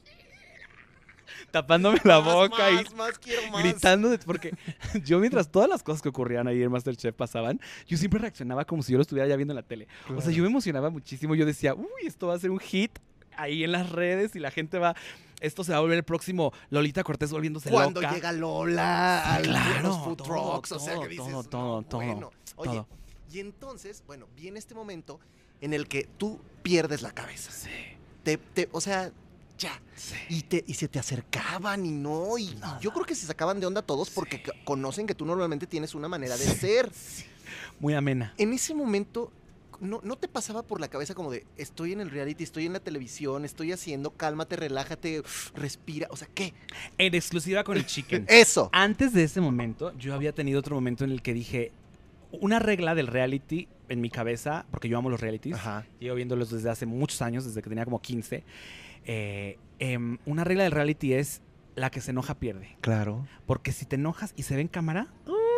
Tapándome 1.53 2.01
la 2.03 2.21
Más, 2.21 2.35
boca 2.35 2.69
y 2.73 2.95
más, 2.97 3.17
quiero 3.21 3.43
gritando 3.59 4.11
de- 4.11 4.19
porque 4.19 4.51
yo 5.05 5.21
mientras 5.21 5.49
todas 5.49 5.69
las 5.69 5.85
cosas 5.85 6.03
que 6.03 6.09
ocurrían 6.09 6.49
ahí 6.49 6.61
en 6.61 6.73
Masterchef 6.73 7.15
pasaban, 7.15 7.61
yo 7.87 7.97
siempre 7.97 8.19
reaccionaba 8.19 8.65
como 8.65 8.83
si 8.83 8.91
yo 8.91 8.99
lo 8.99 9.03
estuviera 9.03 9.29
ya 9.29 9.37
viendo 9.37 9.53
en 9.53 9.57
la 9.57 9.63
tele. 9.63 9.87
O 10.17 10.21
sea, 10.21 10.33
yo 10.33 10.43
me 10.43 10.49
emocionaba 10.49 10.91
muchísimo. 10.91 11.37
Yo 11.37 11.47
decía, 11.47 11.75
uy, 11.75 11.87
esto 12.07 12.27
va 12.27 12.35
a 12.35 12.39
ser 12.41 12.51
un 12.51 12.59
hit 12.59 12.99
ahí 13.37 13.63
en 13.63 13.71
las 13.71 13.89
redes 13.91 14.35
y 14.35 14.41
la 14.41 14.51
gente 14.51 14.79
va. 14.81 14.97
Esto 15.45 15.63
se 15.65 15.73
va 15.73 15.79
a 15.79 15.81
volver 15.81 15.99
el 15.99 16.05
próximo 16.05 16.53
Lolita 16.71 17.05
Cortés 17.05 17.31
volviéndose 17.31 17.71
Cuando 17.71 18.01
loca. 18.01 18.15
llega 18.15 18.33
Lola, 18.33 19.41
claro, 19.43 19.89
los 19.89 19.99
food 19.99 20.17
todo, 20.17 20.27
trucks, 20.27 20.73
o 20.73 20.79
sea, 20.79 20.95
todo, 20.95 21.03
que 21.03 21.09
dices, 21.09 21.25
todo, 21.27 21.43
"No, 21.43 21.45
todo, 21.45 21.83
todo, 21.83 22.01
bueno". 22.01 22.31
Oye, 22.57 22.71
todo. 22.73 22.89
y 23.31 23.41
entonces, 23.41 24.03
bueno, 24.07 24.27
viene 24.37 24.59
este 24.59 24.75
momento 24.75 25.21
en 25.61 25.75
el 25.75 25.87
que 25.89 26.09
tú 26.19 26.41
pierdes 26.63 27.03
la 27.03 27.13
cabeza. 27.13 27.51
Sí, 27.53 27.71
Te, 28.23 28.39
te- 28.39 28.69
o 28.73 28.81
sea, 28.81 29.13
ya. 29.59 29.81
sí. 29.97 30.15
Y, 30.31 30.43
te, 30.43 30.65
y 30.67 30.75
se 30.75 30.89
te 30.89 30.99
acercaban 30.99 31.85
y 31.85 31.93
no, 31.93 32.39
y, 32.39 32.57
yo 32.81 32.93
creo 32.93 33.05
que 33.05 33.15
se 33.15 33.27
sacaban 33.27 33.61
de 33.61 33.67
onda 33.67 33.83
todos 33.83 34.09
porque 34.11 34.43
conocen 34.65 35.07
que 35.07 35.15
tú 35.15 35.27
normalmente 35.27 35.67
tienes 35.67 35.95
una 35.95 36.09
manera 36.09 36.37
de 36.37 36.45
ser. 36.47 36.91
Muy 37.81 37.95
amena. 37.95 38.35
En 38.39 38.53
ese 38.53 38.75
momento, 38.75 39.31
no, 39.81 40.01
¿no 40.03 40.17
te 40.17 40.29
pasaba 40.29 40.63
por 40.63 40.81
la 40.81 40.89
cabeza 40.89 41.15
como 41.15 41.31
de, 41.31 41.47
estoy 41.57 41.93
en 41.93 42.01
el 42.01 42.11
reality, 42.11 42.45
estoy 42.45 42.67
en 42.67 42.73
la 42.73 42.81
televisión, 42.81 43.45
estoy 43.45 43.73
haciendo, 43.73 44.11
cálmate, 44.11 44.57
relájate, 44.57 45.23
respira? 45.55 46.09
O 46.11 46.17
sea, 46.17 46.29
¿qué? 46.35 46.55
En 46.99 47.15
exclusiva 47.15 47.65
con 47.65 47.77
el 47.77 47.87
chicken. 47.87 48.27
Eso. 48.29 48.71
Antes 48.73 49.13
de 49.13 49.25
ese 49.25 49.41
momento, 49.41 49.93
yo 49.99 50.15
había 50.15 50.33
tenido 50.33 50.61
otro 50.61 50.75
momento 50.75 51.05
en 51.05 51.11
el 51.11 51.23
que 51.23 51.35
dije, 51.35 51.73
una 52.41 52.59
regla 52.59 52.95
del 52.95 53.07
reality 53.07 53.69
en 53.89 54.01
mi 54.01 54.11
cabeza, 54.11 54.67
porque 54.71 54.89
yo 54.89 54.99
amo 54.99 55.11
los 55.11 55.21
realities, 55.21 55.55
Ajá. 55.57 55.87
llevo 56.01 56.17
viéndolos 56.17 56.51
desde 56.51 56.71
hace 56.71 56.87
muchos 56.87 57.21
años, 57.23 57.45
desde 57.45 57.63
que 57.63 57.69
tenía 57.69 57.85
como 57.85 58.01
15. 58.01 58.43
eh, 59.07 59.59
em, 59.79 60.19
una 60.25 60.45
regla 60.45 60.63
del 60.65 60.73
reality 60.73 61.13
es 61.15 61.43
la 61.77 61.91
que 61.91 62.01
se 62.01 62.13
enoja 62.13 62.35
pierde. 62.39 62.77
Claro. 62.81 63.27
Porque 63.47 63.73
si 63.73 63.85
te 63.85 63.97
enojas 63.97 64.33
y 64.37 64.45
se 64.45 64.55
ve 64.55 64.61
en 64.63 64.69
cámara, 64.69 65.09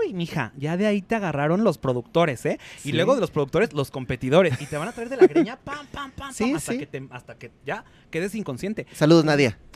uy, 0.06 0.14
mija, 0.14 0.52
ya 0.56 0.76
de 0.76 0.86
ahí 0.86 1.02
te 1.02 1.14
agarraron 1.14 1.64
los 1.64 1.78
productores, 1.78 2.44
¿eh? 2.46 2.58
Sí. 2.78 2.90
Y 2.90 2.92
luego 2.92 3.14
de 3.14 3.20
los 3.20 3.30
productores, 3.30 3.72
los 3.72 3.90
competidores. 3.90 4.60
Y 4.60 4.66
te 4.66 4.76
van 4.76 4.88
a 4.88 4.92
traer 4.92 5.08
de 5.08 5.16
la 5.16 5.26
greña, 5.26 5.56
pam, 5.64 5.86
pam, 5.86 6.10
pam, 6.12 6.32
Sí, 6.32 6.44
pam, 6.44 6.56
hasta, 6.56 6.72
sí. 6.72 6.78
Que 6.78 6.86
te- 6.86 7.08
hasta 7.10 7.36
que 7.38 7.50
ya 7.64 7.84
quedes 8.10 8.34
inconsciente. 8.34 8.86
Saludos, 8.92 9.24
Nadia. 9.24 9.58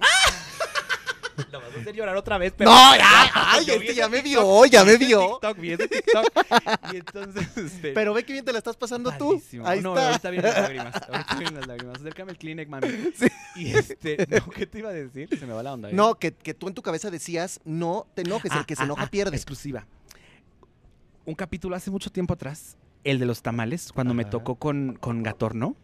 La 1.51 1.59
vas 1.59 1.75
a 1.75 1.81
hacer 1.81 1.95
llorar 1.95 2.17
otra 2.17 2.37
vez, 2.37 2.53
pero. 2.55 2.71
No, 2.71 2.97
ya, 2.97 3.31
ay, 3.35 3.65
este 3.67 3.79
vi 3.79 3.95
ya 3.95 4.09
me 4.11 4.21
TikTok, 4.21 4.45
vio, 4.45 4.67
ya 4.67 4.85
me 4.85 4.97
vio. 4.99 5.21
TikTok, 5.41 5.59
vi 5.59 5.73
ese 5.73 5.89
TikTok. 5.89 6.27
Y 6.93 6.97
entonces, 6.97 7.57
este. 7.57 7.93
Pero 7.93 8.13
ve 8.13 8.25
que 8.25 8.33
bien 8.35 8.45
te 8.45 8.53
la 8.53 8.59
estás 8.59 8.77
pasando 8.77 9.11
tú. 9.13 9.29
Padrísimo. 9.31 9.67
Ahí 9.67 9.81
no, 9.81 9.97
está. 9.97 10.09
ahorita 10.09 10.31
vienen 10.31 10.51
las 10.51 10.61
lágrimas. 10.63 10.95
Ahorita 11.09 11.35
vienen 11.37 11.55
las 11.55 11.67
lágrimas. 11.67 11.97
Acércame 11.99 12.33
el 12.33 12.39
Kleenex, 12.39 12.69
mami. 12.71 12.89
Y 13.57 13.71
este, 13.71 14.27
no, 14.29 14.51
¿qué 14.51 14.67
te 14.67 14.81
iba 14.81 14.91
a 14.91 14.93
decir? 14.93 15.29
Se 15.39 15.47
me 15.47 15.55
va 15.55 15.63
la 15.63 15.73
onda. 15.73 15.89
¿eh? 15.89 15.93
No, 15.95 16.17
que, 16.19 16.35
que 16.35 16.53
tú 16.53 16.69
en 16.69 16.75
tu 16.75 16.83
cabeza 16.83 17.11
decías, 17.11 17.61
no 17.65 18.07
te 18.15 18.23
enojes, 18.23 18.53
el 18.53 18.59
Ah, 18.59 18.65
que 18.67 18.77
se 18.77 18.83
ah, 18.83 18.87
enoja 18.87 19.05
ah, 19.05 19.11
pierde. 19.11 19.35
Exclusiva. 19.37 19.87
Un 21.27 21.35
capítulo 21.35 21.77
hace 21.77 21.91
mucho 21.91 22.11
tiempo 22.11 22.35
atrás, 22.35 22.77
el 23.05 23.19
de 23.19 23.27
los 23.27 23.43
tamales, 23.43 23.93
cuando 23.93 24.15
me 24.15 24.25
tocó 24.25 24.57
con, 24.57 24.97
con 25.01 25.23
Gatorno. 25.23 25.77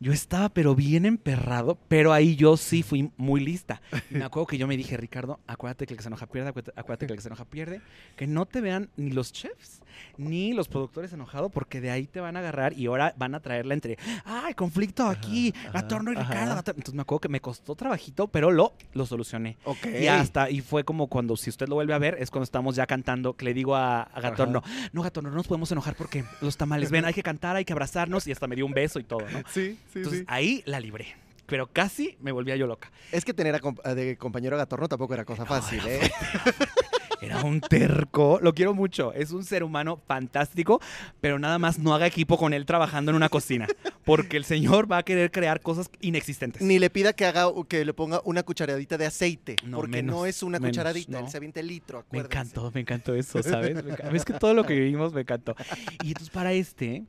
Yo 0.00 0.12
estaba 0.12 0.48
pero 0.48 0.74
bien 0.74 1.04
emperrado, 1.04 1.78
pero 1.88 2.12
ahí 2.12 2.34
yo 2.34 2.56
sí 2.56 2.82
fui 2.82 3.10
muy 3.16 3.40
lista. 3.40 3.82
Me 4.10 4.24
acuerdo 4.24 4.46
que 4.46 4.58
yo 4.58 4.66
me 4.66 4.76
dije, 4.76 4.96
Ricardo, 4.96 5.40
acuérdate 5.46 5.86
que 5.86 5.92
el 5.92 5.98
que 5.98 6.02
se 6.02 6.08
enoja 6.08 6.26
pierde, 6.26 6.48
acuérdate 6.48 7.06
que 7.06 7.12
el 7.12 7.18
que 7.18 7.22
se 7.22 7.28
enoja 7.28 7.44
pierde. 7.44 7.80
Que 8.16 8.26
no 8.26 8.46
te 8.46 8.60
vean 8.60 8.88
ni 8.96 9.10
los 9.10 9.32
chefs 9.32 9.82
ni 10.16 10.52
los 10.52 10.68
productores 10.68 11.12
enojados, 11.12 11.50
porque 11.52 11.80
de 11.80 11.90
ahí 11.90 12.06
te 12.06 12.20
van 12.20 12.36
a 12.36 12.40
agarrar 12.40 12.72
y 12.72 12.86
ahora 12.86 13.14
van 13.16 13.34
a 13.34 13.40
traerla 13.40 13.74
entre, 13.74 13.98
ay, 14.24 14.54
conflicto 14.54 15.06
aquí, 15.06 15.52
ajá, 15.56 15.70
Gatorno 15.82 16.12
y 16.12 16.16
ajá. 16.16 16.30
Ricardo. 16.30 16.54
Gatorno". 16.56 16.78
Entonces 16.78 16.94
me 16.94 17.02
acuerdo 17.02 17.20
que 17.20 17.28
me 17.28 17.40
costó 17.40 17.74
trabajito, 17.74 18.28
pero 18.28 18.50
lo, 18.50 18.72
lo 18.94 19.06
solucioné. 19.06 19.56
Ok. 19.64 19.86
Y 20.00 20.06
hasta, 20.06 20.50
y 20.50 20.60
fue 20.60 20.84
como 20.84 21.06
cuando, 21.08 21.36
si 21.36 21.50
usted 21.50 21.68
lo 21.68 21.74
vuelve 21.76 21.94
a 21.94 21.98
ver, 21.98 22.16
es 22.18 22.30
cuando 22.30 22.44
estamos 22.44 22.76
ya 22.76 22.86
cantando, 22.86 23.34
que 23.34 23.44
le 23.44 23.54
digo 23.54 23.74
a, 23.76 24.02
a 24.02 24.20
Gatorno, 24.20 24.62
no, 24.92 25.02
Gatorno, 25.02 25.30
no 25.30 25.36
nos 25.36 25.46
podemos 25.46 25.70
enojar 25.72 25.94
porque 25.96 26.24
los 26.40 26.56
tamales, 26.56 26.90
ven, 26.90 27.04
hay 27.04 27.14
que 27.14 27.22
cantar, 27.22 27.56
hay 27.56 27.64
que 27.64 27.72
abrazarnos, 27.72 28.26
y 28.26 28.32
hasta 28.32 28.46
me 28.46 28.56
dio 28.56 28.66
un 28.66 28.72
beso 28.72 28.98
y 28.98 29.04
todo, 29.04 29.22
¿no? 29.30 29.38
Sí, 29.52 29.78
sí, 29.92 29.98
Entonces 29.98 30.24
ahí 30.26 30.62
la 30.66 30.80
libré. 30.80 31.16
Pero 31.46 31.66
casi 31.66 32.16
me 32.20 32.30
volvía 32.30 32.54
yo 32.54 32.68
loca. 32.68 32.92
Es 33.10 33.24
que 33.24 33.34
tener 33.34 33.56
a 33.56 33.60
comp- 33.60 33.82
de 33.94 34.16
compañero 34.16 34.54
a 34.54 34.58
Gatorno 34.60 34.86
tampoco 34.88 35.14
era 35.14 35.24
cosa 35.24 35.44
fácil, 35.44 35.80
¿eh? 35.84 35.98
Era 37.20 37.42
un 37.44 37.60
terco. 37.60 38.38
Lo 38.42 38.54
quiero 38.54 38.74
mucho. 38.74 39.12
Es 39.12 39.30
un 39.30 39.44
ser 39.44 39.62
humano 39.62 40.00
fantástico, 40.06 40.80
pero 41.20 41.38
nada 41.38 41.58
más 41.58 41.78
no 41.78 41.94
haga 41.94 42.06
equipo 42.06 42.36
con 42.38 42.52
él 42.54 42.64
trabajando 42.66 43.10
en 43.10 43.16
una 43.16 43.28
cocina. 43.28 43.66
Porque 44.04 44.36
el 44.36 44.44
señor 44.44 44.90
va 44.90 44.98
a 44.98 45.02
querer 45.02 45.30
crear 45.30 45.60
cosas 45.60 45.90
inexistentes. 46.00 46.62
Ni 46.62 46.78
le 46.78 46.90
pida 46.90 47.12
que 47.12 47.26
haga 47.26 47.46
que 47.68 47.84
le 47.84 47.92
ponga 47.94 48.20
una 48.24 48.42
cucharadita 48.42 48.96
de 48.98 49.06
aceite, 49.06 49.56
No, 49.64 49.76
porque 49.78 49.98
menos, 49.98 50.16
no 50.16 50.26
es 50.26 50.42
una 50.42 50.58
menos, 50.58 50.70
cucharadita, 50.72 51.12
no. 51.12 51.18
él 51.18 51.28
se 51.30 51.36
avienta 51.36 51.60
el 51.60 51.66
litro, 51.66 51.98
Me 52.10 52.20
acuérdense. 52.20 52.38
encantó, 52.38 52.70
me 52.74 52.80
encantó 52.80 53.14
eso, 53.14 53.42
¿sabes? 53.42 53.84
Me 53.84 54.16
Es 54.16 54.24
que 54.24 54.32
todo 54.34 54.54
lo 54.54 54.64
que 54.64 54.74
vivimos 54.74 55.12
me 55.12 55.20
encantó. 55.22 55.54
Y 56.02 56.08
entonces 56.08 56.30
para 56.30 56.52
este, 56.52 57.04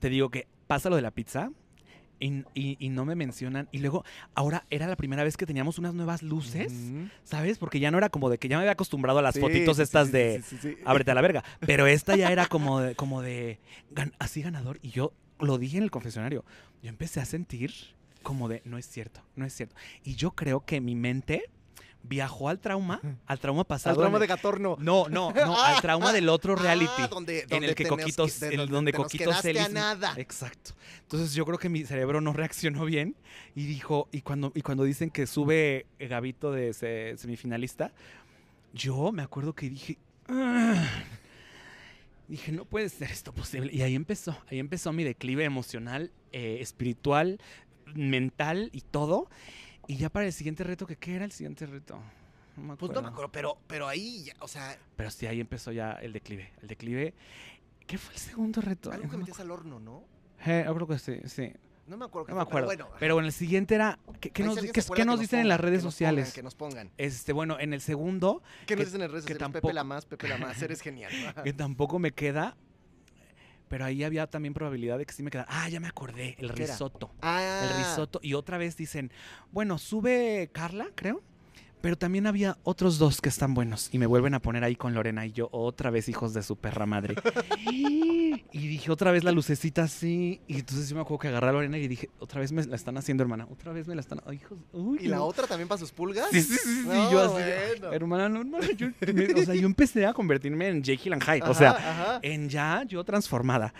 te 0.00 0.08
digo 0.08 0.28
que 0.30 0.46
pasa 0.66 0.90
lo 0.90 0.96
de 0.96 1.02
la 1.02 1.10
pizza 1.10 1.50
y, 2.22 2.44
y- 2.54 2.76
y 2.78 2.88
no 2.88 3.04
me 3.04 3.14
mencionan. 3.14 3.68
Y 3.72 3.78
luego, 3.78 4.04
ahora 4.34 4.64
era 4.70 4.86
la 4.86 4.96
primera 4.96 5.24
vez 5.24 5.36
que 5.36 5.44
teníamos 5.46 5.78
unas 5.78 5.92
nuevas 5.94 6.22
luces. 6.22 6.72
¿sabes? 7.24 7.58
Porque 7.58 7.80
ya 7.80 7.90
no 7.90 7.98
era 7.98 8.08
como 8.08 8.30
de 8.30 8.38
que 8.38 8.48
ya 8.48 8.56
me 8.56 8.62
había 8.62 8.72
acostumbrado 8.72 9.18
a 9.18 9.22
las 9.22 9.34
Sí, 9.34 9.40
fotitos 9.40 9.78
estas 9.78 10.06
sí, 10.06 10.12
de 10.12 10.42
sí, 10.42 10.56
sí, 10.60 10.74
sí. 10.74 10.78
ábrete 10.84 11.10
a 11.10 11.14
la 11.14 11.20
verga. 11.20 11.42
Pero 11.60 11.86
esta 11.86 12.16
ya 12.16 12.30
era 12.30 12.46
como 12.46 12.80
de, 12.80 12.94
como 12.94 13.22
de 13.22 13.58
gan- 13.94 14.12
así 14.18 14.40
ganador. 14.42 14.78
Y 14.82 14.90
yo 14.90 15.12
lo 15.40 15.58
dije 15.58 15.76
en 15.78 15.82
el 15.82 15.90
confesionario. 15.90 16.44
Yo 16.82 16.88
empecé 16.88 17.20
a 17.20 17.24
sentir 17.24 17.72
como 18.22 18.48
de 18.48 18.62
no 18.64 18.78
es 18.78 18.86
cierto, 18.88 19.20
no 19.34 19.44
es 19.44 19.52
cierto. 19.52 19.74
Y 20.04 20.14
yo 20.14 20.30
creo 20.32 20.64
que 20.64 20.80
mi 20.80 20.94
mente 20.94 21.50
viajó 22.04 22.48
al 22.48 22.58
trauma, 22.58 23.00
al 23.26 23.38
trauma 23.38 23.64
pasado. 23.64 24.02
Al 24.02 24.12
en 24.14 24.20
de 24.20 24.26
Gatorno. 24.26 24.76
no, 24.80 25.06
no, 25.08 25.32
no, 25.32 25.60
al 25.62 25.80
trauma 25.82 26.12
del 26.12 26.28
otro 26.28 26.56
reality. 26.56 26.90
Ah, 26.98 27.08
donde, 27.08 27.46
en 27.48 27.64
el 27.64 27.74
que 27.74 27.86
Coquitos, 27.86 28.40
de 28.40 28.54
en 28.54 28.68
donde 28.68 28.92
Coquitos 28.92 29.42
Celis- 29.44 29.70
nada. 29.70 30.14
Exacto. 30.16 30.72
Entonces 31.02 31.34
yo 31.34 31.44
creo 31.44 31.58
que 31.58 31.68
mi 31.68 31.84
cerebro 31.84 32.20
no 32.20 32.32
reaccionó 32.34 32.84
bien 32.84 33.14
y 33.54 33.66
dijo, 33.66 34.08
y 34.12 34.22
cuando, 34.22 34.52
y 34.54 34.62
cuando 34.62 34.84
dicen 34.84 35.10
que 35.10 35.26
sube 35.26 35.86
Gabito 35.98 36.50
de 36.52 36.72
se- 36.72 37.16
semifinalista, 37.16 37.92
yo 38.74 39.12
me 39.12 39.22
acuerdo 39.22 39.54
que 39.54 39.68
dije, 39.70 39.98
"Ah". 40.28 40.84
dije, 42.28 42.52
no 42.52 42.64
puede 42.64 42.88
ser 42.88 43.10
esto 43.10 43.32
posible. 43.32 43.70
Y 43.72 43.82
ahí 43.82 43.94
empezó, 43.94 44.36
ahí 44.50 44.58
empezó 44.58 44.92
mi 44.92 45.04
declive 45.04 45.44
emocional, 45.44 46.10
eh, 46.32 46.58
espiritual, 46.60 47.38
mental 47.94 48.70
y 48.72 48.80
todo. 48.80 49.28
Y 49.86 49.96
ya 49.96 50.08
para 50.10 50.26
el 50.26 50.32
siguiente 50.32 50.64
reto, 50.64 50.86
que 50.86 50.96
¿qué 50.96 51.14
era 51.16 51.24
el 51.24 51.32
siguiente 51.32 51.66
reto? 51.66 51.98
No 52.56 52.62
me 52.62 52.76
Pues 52.76 52.92
no 52.92 53.02
me 53.02 53.08
acuerdo, 53.08 53.32
pero, 53.32 53.58
pero 53.66 53.88
ahí, 53.88 54.24
ya, 54.24 54.34
o 54.40 54.48
sea, 54.48 54.76
Pero 54.96 55.10
sí, 55.10 55.26
ahí 55.26 55.40
empezó 55.40 55.72
ya 55.72 55.92
el 55.92 56.12
declive. 56.12 56.52
El 56.62 56.68
declive. 56.68 57.14
¿Qué 57.86 57.98
fue 57.98 58.14
el 58.14 58.20
segundo 58.20 58.60
reto? 58.60 58.90
algo 58.92 59.02
que 59.02 59.06
no 59.08 59.12
me 59.14 59.18
metías 59.20 59.40
al 59.40 59.50
horno, 59.50 59.80
¿no? 59.80 60.04
Eh, 60.46 60.62
yo 60.66 60.74
creo 60.74 60.86
que 60.86 60.98
sí, 60.98 61.18
sí. 61.26 61.52
No 61.86 61.96
me 61.96 62.04
acuerdo. 62.04 62.28
No 62.28 62.36
me 62.36 62.42
fue, 62.44 62.50
pero 62.52 62.64
acuerdo. 62.66 62.66
bueno. 62.84 62.88
Pero 63.00 63.18
en 63.18 63.24
el 63.26 63.32
siguiente 63.32 63.74
era. 63.74 63.98
¿Qué, 64.20 64.28
nos, 64.44 64.56
qué- 64.60 65.04
nos 65.04 65.18
dicen 65.20 65.40
en 65.40 65.48
las 65.48 65.60
redes 65.60 65.80
que 65.80 65.84
nos 65.84 65.94
sociales? 65.94 66.24
pongan, 66.26 66.34
que 66.34 66.42
nos 66.42 66.54
pongan. 66.54 66.90
Este, 66.96 67.32
bueno, 67.32 67.58
en 67.58 67.72
el 67.74 67.80
segundo, 67.80 68.42
¿Qué 68.66 68.76
nos 68.76 68.84
dicen 68.86 69.00
en 69.00 69.06
las 69.06 69.10
redes 69.10 69.24
sociales? 69.24 69.40
tampoco- 69.40 69.62
Pepe 69.68 69.74
la 69.74 69.84
más, 69.84 70.06
Pepe 70.06 70.28
la 70.28 70.38
más, 70.38 70.62
eres 70.62 70.80
genial. 70.80 71.10
que 71.44 71.52
tampoco 71.52 71.98
me 71.98 72.12
queda. 72.12 72.56
Pero 73.72 73.86
ahí 73.86 74.04
había 74.04 74.26
también 74.26 74.52
probabilidad 74.52 74.98
de 74.98 75.06
que 75.06 75.14
sí 75.14 75.22
me 75.22 75.30
quedara. 75.30 75.48
Ah, 75.50 75.66
ya 75.66 75.80
me 75.80 75.88
acordé. 75.88 76.36
El 76.38 76.50
risotto. 76.50 77.14
Ah, 77.22 77.62
El 77.62 77.78
risotto. 77.78 78.20
Y 78.22 78.34
otra 78.34 78.58
vez 78.58 78.76
dicen, 78.76 79.10
bueno, 79.50 79.78
sube 79.78 80.50
Carla, 80.52 80.88
creo. 80.94 81.22
Pero 81.82 81.96
también 81.98 82.26
había 82.26 82.56
otros 82.62 82.98
dos 82.98 83.20
que 83.20 83.28
están 83.28 83.52
buenos. 83.54 83.90
Y 83.92 83.98
me 83.98 84.06
vuelven 84.06 84.32
a 84.34 84.40
poner 84.40 84.64
ahí 84.64 84.76
con 84.76 84.94
Lorena 84.94 85.26
y 85.26 85.32
yo, 85.32 85.48
otra 85.52 85.90
vez 85.90 86.08
hijos 86.08 86.32
de 86.32 86.42
su 86.42 86.56
perra 86.56 86.86
madre. 86.86 87.16
y 87.70 88.68
dije, 88.68 88.90
otra 88.90 89.10
vez 89.12 89.24
la 89.24 89.32
lucecita 89.32 89.82
así. 89.82 90.40
Y 90.46 90.56
entonces 90.60 90.88
yo 90.88 90.94
me 90.96 91.02
acuerdo 91.02 91.18
que 91.18 91.28
agarré 91.28 91.48
a 91.48 91.52
Lorena 91.52 91.78
y 91.78 91.88
dije, 91.88 92.08
otra 92.20 92.40
vez 92.40 92.52
me 92.52 92.64
la 92.64 92.76
están 92.76 92.96
haciendo, 92.96 93.22
hermana. 93.22 93.46
Otra 93.50 93.72
vez 93.72 93.86
me 93.88 93.94
la 93.94 94.00
están. 94.00 94.20
Ay, 94.26 94.36
hijos. 94.36 94.58
Uy, 94.72 94.98
¿Y 95.02 95.08
la 95.08 95.16
no". 95.16 95.24
otra 95.26 95.46
también 95.46 95.68
para 95.68 95.78
sus 95.78 95.90
pulgas? 95.92 96.28
Sí, 96.30 96.42
sí, 96.42 96.56
sí, 96.56 96.82
No, 96.86 97.10
yo 97.10 97.20
así, 97.20 97.42
de, 97.44 97.52
"Ay, 97.52 97.80
bueno. 97.80 97.92
hermana, 97.92 98.28
no, 98.28 98.40
hermana, 98.40 98.66
yo, 98.76 98.88
me- 99.12 99.42
o 99.42 99.44
sea, 99.44 99.54
yo 99.54 99.66
empecé 99.66 100.06
a 100.06 100.12
convertirme 100.14 100.68
en 100.68 100.84
Jekyll 100.84 101.14
and 101.14 101.22
Hyde, 101.24 101.42
o 101.48 101.54
sea, 101.54 101.70
ajá. 101.72 102.18
en 102.22 102.48
ya 102.48 102.84
yo 102.86 103.02
transformada. 103.04 103.74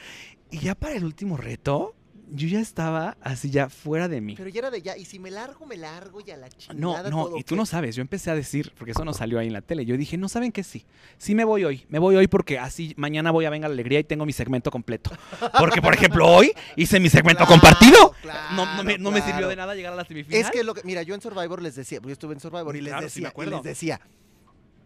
Y 0.50 0.58
ya 0.58 0.74
para 0.74 0.94
el 0.94 1.04
último 1.04 1.36
reto, 1.36 1.94
yo 2.34 2.48
ya 2.48 2.60
estaba 2.60 3.16
así 3.20 3.50
ya 3.50 3.68
fuera 3.68 4.08
de 4.08 4.20
mí. 4.20 4.34
Pero 4.36 4.48
ya 4.48 4.60
era 4.60 4.70
de 4.70 4.80
ya, 4.82 4.96
y 4.96 5.04
si 5.04 5.18
me 5.18 5.30
largo, 5.30 5.66
me 5.66 5.76
largo 5.76 6.20
y 6.24 6.30
a 6.30 6.36
la 6.36 6.48
No, 6.48 6.56
chingada 6.56 7.10
no, 7.10 7.24
todo, 7.26 7.36
y 7.38 7.44
tú 7.44 7.56
no 7.56 7.66
sabes, 7.66 7.94
yo 7.94 8.00
empecé 8.02 8.30
a 8.30 8.34
decir, 8.34 8.72
porque 8.76 8.92
eso 8.92 9.04
no 9.04 9.12
salió 9.12 9.38
ahí 9.38 9.46
en 9.48 9.52
la 9.52 9.60
tele, 9.60 9.84
yo 9.84 9.96
dije, 9.96 10.16
no 10.16 10.28
saben 10.28 10.50
que 10.50 10.64
sí, 10.64 10.84
sí 11.18 11.34
me 11.34 11.44
voy 11.44 11.64
hoy, 11.64 11.84
me 11.88 11.98
voy 11.98 12.16
hoy 12.16 12.26
porque 12.28 12.58
así 12.58 12.94
mañana 12.96 13.30
voy 13.30 13.44
a 13.44 13.50
Venga 13.50 13.68
la 13.68 13.74
Alegría 13.74 13.98
y 14.00 14.04
tengo 14.04 14.24
mi 14.24 14.32
segmento 14.32 14.70
completo. 14.70 15.10
Porque, 15.58 15.82
por 15.82 15.92
ejemplo, 15.94 16.26
hoy 16.26 16.52
hice 16.76 16.98
mi 17.00 17.10
segmento 17.10 17.44
Claro, 17.44 17.60
compartido. 17.60 18.14
claro, 18.22 18.54
no, 18.56 18.76
no 18.76 18.84
me, 18.84 18.96
no 18.98 19.10
me 19.10 19.20
sirvió 19.20 19.46
de 19.48 19.56
nada 19.56 19.74
llegar 19.74 19.92
a 19.92 19.96
la 19.96 20.04
semifinal. 20.04 20.40
Es 20.40 20.50
que 20.50 20.64
lo 20.64 20.72
que, 20.74 20.80
mira, 20.84 21.02
yo 21.02 21.14
en 21.14 21.20
Survivor 21.20 21.60
les 21.60 21.74
decía, 21.74 22.00
porque 22.00 22.10
yo 22.10 22.14
estuve 22.14 22.34
en 22.34 22.40
Survivor 22.40 22.74
y 22.74 22.80
les 22.80 22.92
Claro, 22.92 23.08
sí 23.10 23.20
me 23.20 23.28
decía, 23.28 23.44
y 23.46 23.50
les 23.50 23.62
decía, 23.62 24.00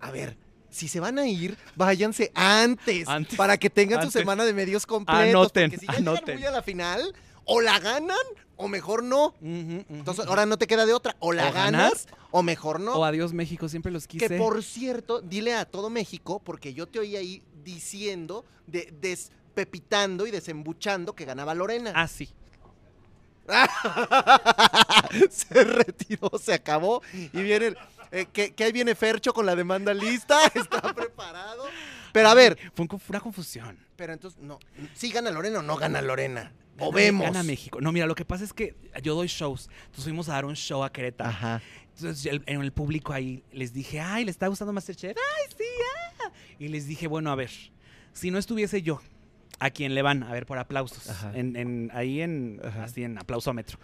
a 0.00 0.10
ver, 0.10 0.36
si 0.68 0.88
se 0.88 1.00
van 1.00 1.18
a 1.18 1.26
ir, 1.26 1.56
váyanse 1.74 2.32
antes, 2.34 3.08
Antes, 3.08 3.36
para 3.36 3.56
que 3.56 3.70
tengan 3.70 4.02
su 4.02 4.10
semana 4.10 4.44
de 4.44 4.52
medios 4.52 4.84
completos. 4.84 5.22
Anoten, 5.30 5.70
porque 5.70 5.80
si 5.80 5.86
ya 5.86 5.92
llegan 5.98 6.08
anoten. 6.08 6.36
muy 6.36 6.44
a 6.44 6.50
la 6.50 6.62
final, 6.62 7.14
o 7.46 7.60
la 7.62 7.78
ganan 7.78 8.16
o 8.56 8.68
mejor 8.68 9.02
no. 9.02 9.34
Entonces, 9.40 10.26
ahora 10.26 10.44
no 10.46 10.58
te 10.58 10.66
queda 10.66 10.84
de 10.86 10.92
otra. 10.92 11.16
O 11.20 11.32
la 11.32 11.48
O 11.48 11.52
ganas 11.52 12.06
o 12.30 12.42
mejor 12.42 12.80
no. 12.80 12.96
O 12.96 13.04
adiós 13.04 13.32
México, 13.32 13.68
siempre 13.68 13.90
los 13.92 14.06
quise. 14.06 14.28
Que 14.28 14.36
por 14.36 14.62
cierto, 14.62 15.20
dile 15.22 15.54
a 15.54 15.64
todo 15.64 15.88
México, 15.90 16.40
porque 16.44 16.74
yo 16.74 16.86
te 16.86 16.98
oí 16.98 17.16
ahí 17.16 17.42
diciendo, 17.64 18.44
de, 18.66 18.92
despepitando 19.00 20.26
y 20.26 20.30
desembuchando 20.30 21.14
que 21.14 21.24
ganaba 21.24 21.54
Lorena. 21.54 21.92
Ah, 21.94 22.06
sí. 22.08 22.28
se 25.30 25.64
retiró, 25.64 26.30
se 26.40 26.54
acabó. 26.54 27.02
Y 27.12 27.28
viene, 27.42 27.66
el- 27.68 27.78
eh, 28.10 28.26
que, 28.32 28.54
que 28.54 28.64
ahí 28.64 28.72
viene 28.72 28.94
Fercho 28.94 29.32
con 29.32 29.46
la 29.46 29.54
demanda 29.56 29.92
lista, 29.94 30.38
está 30.54 30.80
preparado. 30.94 31.64
Pero 32.12 32.28
a 32.28 32.34
ver, 32.34 32.58
Fue 32.74 32.86
una 33.08 33.20
confusión. 33.20 33.78
pero 33.96 34.12
entonces, 34.12 34.40
no, 34.40 34.58
¿sí 34.94 35.10
gana 35.10 35.30
Lorena 35.30 35.60
o 35.60 35.62
no 35.62 35.76
gana 35.76 36.00
Lorena? 36.02 36.52
O 36.78 36.90
Gana- 36.90 36.96
vemos. 36.96 37.26
Gana 37.26 37.42
México. 37.42 37.80
No, 37.80 37.92
mira, 37.92 38.06
lo 38.06 38.14
que 38.14 38.24
pasa 38.24 38.44
es 38.44 38.52
que 38.52 38.74
yo 39.02 39.14
doy 39.14 39.28
shows. 39.28 39.68
Entonces 39.86 40.04
fuimos 40.04 40.28
a 40.28 40.32
dar 40.32 40.44
un 40.44 40.54
show 40.56 40.82
a 40.84 40.92
Querétaro. 40.92 41.30
Ajá. 41.30 41.62
Entonces 41.96 42.26
el- 42.26 42.42
en 42.46 42.60
el 42.60 42.72
público 42.72 43.12
ahí 43.12 43.42
les 43.52 43.72
dije, 43.72 44.00
ay, 44.00 44.24
¿le 44.24 44.30
está 44.30 44.48
gustando 44.48 44.72
Masterchef? 44.72 45.16
Ay, 45.16 45.54
sí, 45.56 45.64
ah. 46.24 46.30
Y 46.58 46.68
les 46.68 46.86
dije, 46.86 47.06
bueno, 47.06 47.30
a 47.30 47.34
ver, 47.34 47.50
si 48.12 48.30
no 48.30 48.38
estuviese 48.38 48.82
yo, 48.82 49.00
a 49.58 49.70
quien 49.70 49.94
le 49.94 50.02
van 50.02 50.22
a 50.22 50.30
ver 50.32 50.44
por 50.44 50.58
aplausos, 50.58 51.08
Ajá. 51.08 51.32
en, 51.34 51.56
en- 51.56 51.90
ahí 51.94 52.20
en, 52.20 52.60
Ajá. 52.62 52.84
así 52.84 53.04
en 53.04 53.16
aplausómetro. 53.16 53.78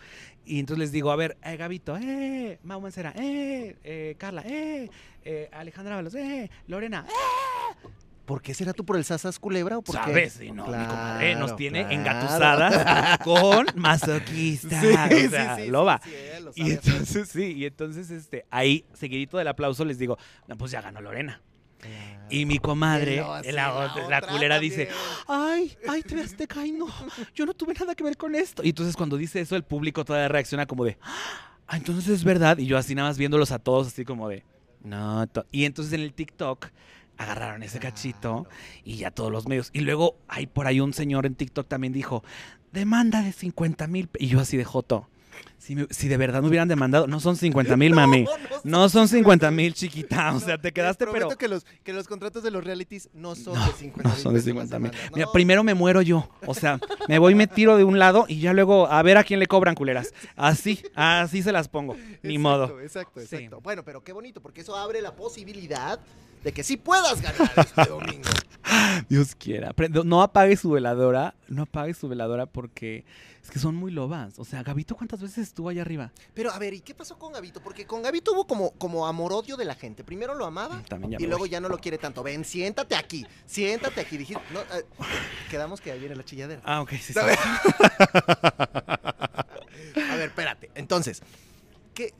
Y 0.45 0.59
entonces 0.61 0.79
les 0.81 0.93
digo, 0.93 1.11
a 1.11 1.17
ver, 1.17 1.39
eh, 1.43 1.57
Gabito, 1.57 1.97
eh, 1.97 2.59
Mau 2.63 2.79
Mancera, 2.83 3.15
eh, 3.17 3.77
eh, 3.83 4.15
Carla, 4.19 4.43
eh, 4.45 4.91
eh, 5.25 5.49
Alejandra 5.51 5.95
Ábalos, 5.95 6.15
eh, 6.15 6.51
Lorena, 6.67 7.07
eh. 7.09 7.89
¿Por 8.25 8.41
qué 8.41 8.55
será 8.55 8.73
tú 8.73 8.85
por 8.85 8.97
el 8.97 9.05
Sasas 9.05 9.39
Culebra 9.39 9.79
o 9.79 9.83
por 9.83 9.97
qué? 9.97 10.03
¿Sabes? 10.03 10.33
Sí, 10.35 10.53
no, 10.53 10.65
mi 10.67 10.71
comadre 10.87 11.35
nos 11.35 11.57
tiene 11.57 11.81
claro. 11.81 11.95
engatusadas 11.95 13.19
con 13.25 13.67
masoquista. 13.75 14.81
o 14.81 15.31
sea, 15.31 15.59
loba. 15.67 16.01
sí, 16.05 16.11
eh, 16.15 16.41
lo 16.41 16.51
Y 16.55 16.61
sabe 16.63 16.73
entonces, 16.75 17.29
sí, 17.29 17.53
y 17.57 17.67
entonces, 17.67 18.11
este, 18.11 18.45
ahí, 18.51 18.85
seguidito 18.95 19.39
del 19.39 19.49
aplauso, 19.49 19.85
les 19.85 19.99
digo, 19.99 20.19
no, 20.47 20.57
pues 20.57 20.71
ya 20.71 20.81
ganó 20.81 21.01
Lorena. 21.01 21.41
Y 22.31 22.47
mi 22.47 22.59
comadre, 22.61 23.17
la, 23.17 23.43
la 23.53 23.75
otra- 23.75 24.09
la 24.09 24.19
otra 24.19 24.33
culera, 24.33 24.59
dice, 24.61 24.89
ay, 25.27 25.77
ay, 25.89 26.03
te 26.03 26.15
ves, 26.15 26.37
te 26.37 26.47
cae, 26.47 26.71
no, 26.71 26.87
yo 27.35 27.45
no 27.45 27.53
tuve 27.55 27.75
nada 27.75 27.95
que 27.97 28.05
ver 28.05 28.17
con 28.17 28.35
esto. 28.37 28.63
Y 28.65 28.69
entonces 28.69 28.97
cuando 28.97 29.17
dice 29.17 29.41
eso, 29.41 29.57
el 29.57 29.65
público 29.65 30.05
todavía 30.05 30.29
reacciona 30.29 30.65
como 30.67 30.85
de, 30.85 30.97
ah, 31.67 31.77
entonces 31.77 32.09
es 32.09 32.23
verdad. 32.25 32.57
Y 32.59 32.67
yo 32.67 32.79
así 32.79 32.95
nada 32.95 33.09
más 33.09 33.19
viéndolos 33.19 33.51
a 33.51 33.59
todos, 33.59 33.89
así 33.89 34.05
como 34.05 34.29
de, 34.29 34.45
no. 34.85 35.27
to-". 35.27 35.45
Y 35.51 35.65
entonces 35.65 35.93
en 35.93 36.01
el 36.03 36.15
TikTok 36.15 36.69
agarraron 37.23 37.63
ese 37.63 37.79
cachito 37.79 38.47
y 38.85 38.97
ya 38.97 39.11
todos 39.11 39.31
los 39.33 39.47
medios. 39.49 39.71
Y 39.73 39.81
luego 39.81 40.17
hay 40.29 40.47
por 40.47 40.67
ahí 40.67 40.81
un 40.81 40.93
señor 40.93 41.27
en 41.27 41.35
TikTok 41.35 41.69
también 41.69 41.93
dijo, 41.93 42.23
demanda 42.73 43.23
de 43.23 43.33
50 43.33 43.87
mil. 43.87 44.09
Y 44.19 44.29
yo 44.29 44.41
así 44.41 44.57
de 44.57 44.65
Joto. 44.65 45.09
Si, 45.59 45.77
me- 45.77 45.87
si 45.91 46.09
de 46.09 46.17
verdad 46.17 46.43
me 46.43 46.49
hubieran 46.49 46.67
demandado, 46.67 47.07
no 47.07 47.21
son 47.21 47.37
50 47.37 47.77
mil, 47.77 47.95
mami. 47.95 48.27
No 48.65 48.89
son 48.89 49.07
50 49.09 49.51
mil, 49.53 49.73
chiquita. 49.75 50.35
O 50.35 50.41
sea, 50.41 50.59
te 50.61 50.73
quedaste, 50.73 51.05
Les 51.07 51.15
pero. 51.15 51.29
que 51.39 51.47
los, 51.49 51.65
que 51.85 51.93
los 51.93 52.09
contratos 52.09 52.43
de 52.43 52.51
los 52.51 52.65
realities 52.65 53.09
no 53.15 53.35
son 53.37 53.55
No, 53.55 53.65
de 53.67 53.73
50 53.73 54.09
No 54.09 54.15
mil 54.15 54.23
son 54.23 54.35
de 54.35 54.41
pesos 54.41 54.55
la 54.57 54.63
50 54.65 54.79
mil. 54.81 54.91
Mira, 55.15 55.27
No, 55.27 55.33
primero 55.33 55.63
me 55.63 55.75
muero 55.75 56.03
yo. 56.03 56.29
O 56.47 56.55
sea, 56.55 56.81
me 57.09 57.19
voy, 57.21 57.35
me 57.37 57.47
tiro 57.47 57.77
de 57.77 57.85
un 57.85 57.99
lado 58.01 58.25
y 58.29 58.41
ya 58.41 58.53
luego 58.53 58.89
a 58.89 59.01
ver 59.03 59.17
a 59.19 59.25
quién 59.25 59.39
le 59.39 59.47
cobran 59.47 59.77
culeras. 59.77 60.13
Así, 60.37 60.83
así 60.97 61.43
se 61.43 61.53
las 61.53 61.69
pongo. 61.69 61.95
Ni 61.95 62.35
exacto, 62.35 62.39
modo. 62.41 62.81
Exacto, 62.81 63.21
Sí. 63.21 63.37
exacto. 63.37 63.61
Bueno, 63.61 63.85
pero 63.85 64.03
qué 64.03 64.13
bonito, 64.13 64.43
porque 64.43 64.63
eso 64.63 64.77
abre 64.77 65.01
la 65.01 65.15
posibilidad 65.15 66.01
de 66.45 66.53
que 66.53 66.63
sí 66.65 66.77
puedas 66.77 67.21
ganar 67.23 67.51
este 67.57 67.85
domingo. 67.87 68.29
Dios 69.09 69.35
quiera. 69.35 69.75
No 70.05 70.23
apague 70.23 70.57
su 70.57 70.71
veladora. 70.71 71.35
No 71.49 71.63
apague 71.63 71.95
su 71.95 72.09
veladora 72.09 72.47
porque 72.47 73.05
es 73.43 73.51
que 73.51 73.59
son 73.59 73.75
muy 73.75 73.91
lobas. 73.91 74.39
O 74.39 74.45
sea, 74.45 74.63
Gabito, 74.63 74.97
¿cuántas 74.97 75.21
veces 75.21 75.49
estuvo 75.49 75.69
allá 75.69 75.83
arriba? 75.83 76.13
Pero 76.35 76.53
a 76.53 76.59
ver, 76.59 76.75
¿y 76.75 76.81
qué 76.81 76.95
pasó 76.95 77.19
con 77.19 77.33
Gabito? 77.33 77.61
Porque 77.61 77.87
con 77.87 78.03
Gabito 78.03 78.33
hubo 78.33 78.47
como, 78.47 78.71
como 78.73 79.07
amor-odio 79.07 79.57
de 79.57 79.65
la 79.65 79.75
gente. 79.75 80.05
Primero 80.05 80.35
lo 80.35 80.47
amaba 80.47 80.83
Mm, 80.91 81.15
y 81.19 81.27
luego 81.27 81.41
voy. 81.41 81.49
ya 81.51 81.61
no 81.61 81.69
lo 81.69 81.79
quiere 81.79 81.99
tanto. 81.99 82.23
Ven, 82.23 82.45
siéntate 82.45 82.95
aquí, 82.97 83.27
siéntate 83.47 84.01
aquí. 84.01 84.17
Dijiste, 84.17 84.43
no, 84.53 84.61
eh, 84.61 84.85
quedamos 85.51 85.81
que 85.81 85.91
ahí 85.93 85.99
viene 86.01 86.15
la 86.17 86.25
chilladera. 86.25 86.61
Ah, 86.65 86.81
ok, 86.83 86.91
sí, 86.93 87.13
sí. 87.13 87.19
A 89.99 90.17
ver, 90.17 90.29
espérate. 90.29 90.71
Entonces, 90.75 91.23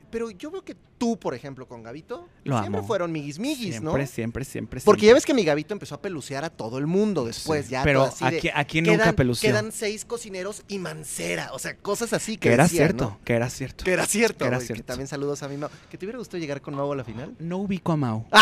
pero 0.09 0.29
yo 0.31 0.51
veo 0.51 0.63
que 0.63 0.75
tú, 0.97 1.17
por 1.19 1.33
ejemplo, 1.33 1.67
con 1.67 1.83
Gabito, 1.83 2.29
Lo 2.45 2.59
siempre 2.59 2.79
amo. 2.79 2.87
fueron 2.87 3.11
miguis 3.11 3.37
miguis, 3.39 3.81
¿no? 3.81 3.91
Siempre, 3.91 4.07
siempre, 4.07 4.45
siempre. 4.45 4.81
Porque 4.85 5.01
ya 5.01 5.05
siempre. 5.07 5.13
ves 5.15 5.25
que 5.25 5.33
mi 5.33 5.43
Gabito 5.43 5.73
empezó 5.73 5.95
a 5.95 6.01
pelucear 6.01 6.45
a 6.45 6.49
todo 6.49 6.77
el 6.77 6.87
mundo 6.87 7.25
después, 7.25 7.65
Sí. 7.65 7.71
ya 7.71 7.83
Pero 7.83 8.03
así 8.03 8.23
de, 8.29 8.37
aquí, 8.37 8.49
aquí 8.53 8.81
quedan, 8.81 8.97
nunca 8.97 9.13
pelució. 9.13 9.49
quedan 9.49 9.71
seis 9.71 10.05
cocineros 10.05 10.63
y 10.67 10.79
mancera, 10.79 11.49
o 11.53 11.59
sea, 11.59 11.75
cosas 11.75 12.13
así 12.13 12.37
que 12.37 12.49
que 12.49 12.53
era 12.53 12.67
cierto, 12.69 13.03
¿no? 13.05 13.19
que 13.25 13.33
era 13.33 13.49
cierto. 13.49 13.83
Que 13.83 13.91
era 13.91 14.05
cierto. 14.05 14.37
Que 14.39 14.45
era 14.45 14.57
güey, 14.57 14.67
que 14.67 14.73
cierto. 14.75 14.85
también 14.85 15.07
saludos 15.07 15.43
a 15.43 15.47
mi 15.49 15.57
Mau. 15.57 15.69
¿Que 15.89 15.97
te 15.97 16.05
hubiera 16.05 16.19
gustado 16.19 16.37
llegar 16.39 16.61
con 16.61 16.75
Mau 16.75 16.91
a 16.91 16.95
la 16.95 17.03
final? 17.03 17.35
No 17.39 17.57
ubico 17.57 17.91
a 17.91 17.97
Mau. 17.97 18.25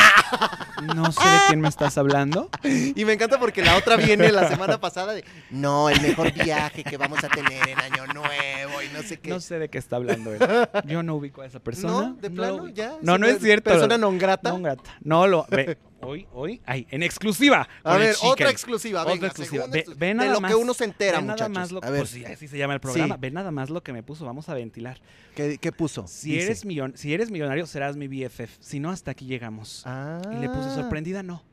No 0.96 1.12
sé 1.12 1.22
de 1.28 1.38
quién 1.48 1.62
me 1.62 1.68
estás 1.70 1.98
hablando. 1.98 2.50
Y 2.64 3.06
me 3.06 3.14
encanta 3.14 3.40
porque 3.40 3.62
la 3.64 3.76
otra 3.78 3.98
viene 3.98 4.32
la 4.32 4.50
semana 4.50 4.80
pasada 4.80 5.14
de, 5.14 5.24
no, 5.52 5.90
el 5.90 6.02
mejor 6.02 6.32
viaje 6.34 6.84
que 6.84 6.98
vamos 6.98 7.24
a 7.24 7.30
tener 7.30 7.68
en 7.70 7.78
Año 7.80 8.08
Nuevo 8.08 8.82
y 8.82 8.88
no 8.94 9.04
sé 9.04 9.20
qué. 9.20 9.30
No 9.30 9.40
sé 9.40 9.60
de 9.60 9.70
qué 9.70 9.78
está 9.78 9.98
hablando 9.98 10.34
él. 10.34 10.40
Yo 10.88 11.04
no 11.04 11.16
ubico 11.22 11.42
a 11.42 11.46
esa 11.46 11.60
persona. 11.60 12.10
¿No? 12.10 12.14
¿De 12.16 12.30
plano? 12.30 12.68
¿Ya? 12.70 12.98
No, 13.02 13.18
no 13.18 13.26
es 13.28 13.40
cierto. 13.42 13.70
Persona 13.70 13.98
non 13.98 14.18
grata. 14.18 14.50
No 14.52 14.60
grata. 14.62 14.98
No 15.02 15.28
lo. 15.28 15.46
Ve, 15.50 15.78
hoy, 16.02 16.28
hoy, 16.34 16.62
ay, 16.66 16.86
en 16.92 17.04
exclusiva. 17.04 17.68
A 17.84 17.98
ver, 17.98 18.16
otra 18.24 18.50
exclusiva, 18.50 19.02
Otra 19.02 19.14
venga, 19.14 19.28
exclusiva. 19.28 19.66
segunda 19.66 19.84
Ve, 19.88 19.96
ve 19.98 20.08
de 20.08 20.14
nada 20.16 20.34
lo 20.34 20.42
más, 20.42 20.52
que 20.52 20.56
uno 20.56 20.74
se 20.74 20.84
entera, 20.84 21.20
ve 21.20 21.26
nada 21.26 21.34
muchachos. 21.48 21.54
más 21.54 21.72
lo- 21.72 21.84
a 21.84 21.90
ver, 21.90 22.02
pues 22.02 22.10
sí, 22.10 22.26
así 22.26 22.48
se 22.48 22.58
llama 22.58 22.74
el 22.74 22.80
programa. 22.80 23.16
Sí. 23.16 23.22
Ve 23.22 23.32
nada 23.32 23.52
más 23.52 23.70
lo 23.70 23.82
que 23.84 23.94
me 23.94 24.04
puso. 24.04 24.26
Vamos 24.26 24.50
a 24.50 24.54
ventilar. 24.56 25.00
¿qué, 25.36 25.58
qué 25.58 25.72
puso? 25.72 26.08
Si 26.08 26.32
Dice. 26.34 26.46
eres, 26.46 26.66
millon, 26.66 26.94
si 26.98 27.14
eres 27.14 27.32
millonario, 27.32 27.66
serás 27.68 27.96
mi 27.96 28.08
BFF. 28.08 28.58
Si 28.60 28.80
no, 28.80 28.90
hasta 28.90 29.12
aquí 29.12 29.26
llegamos. 29.26 29.84
Ah. 29.86 30.22
Y 30.34 30.36
le 30.38 30.50
puse 30.50 30.74
sorprendida, 30.74 31.24
no. 31.24 31.44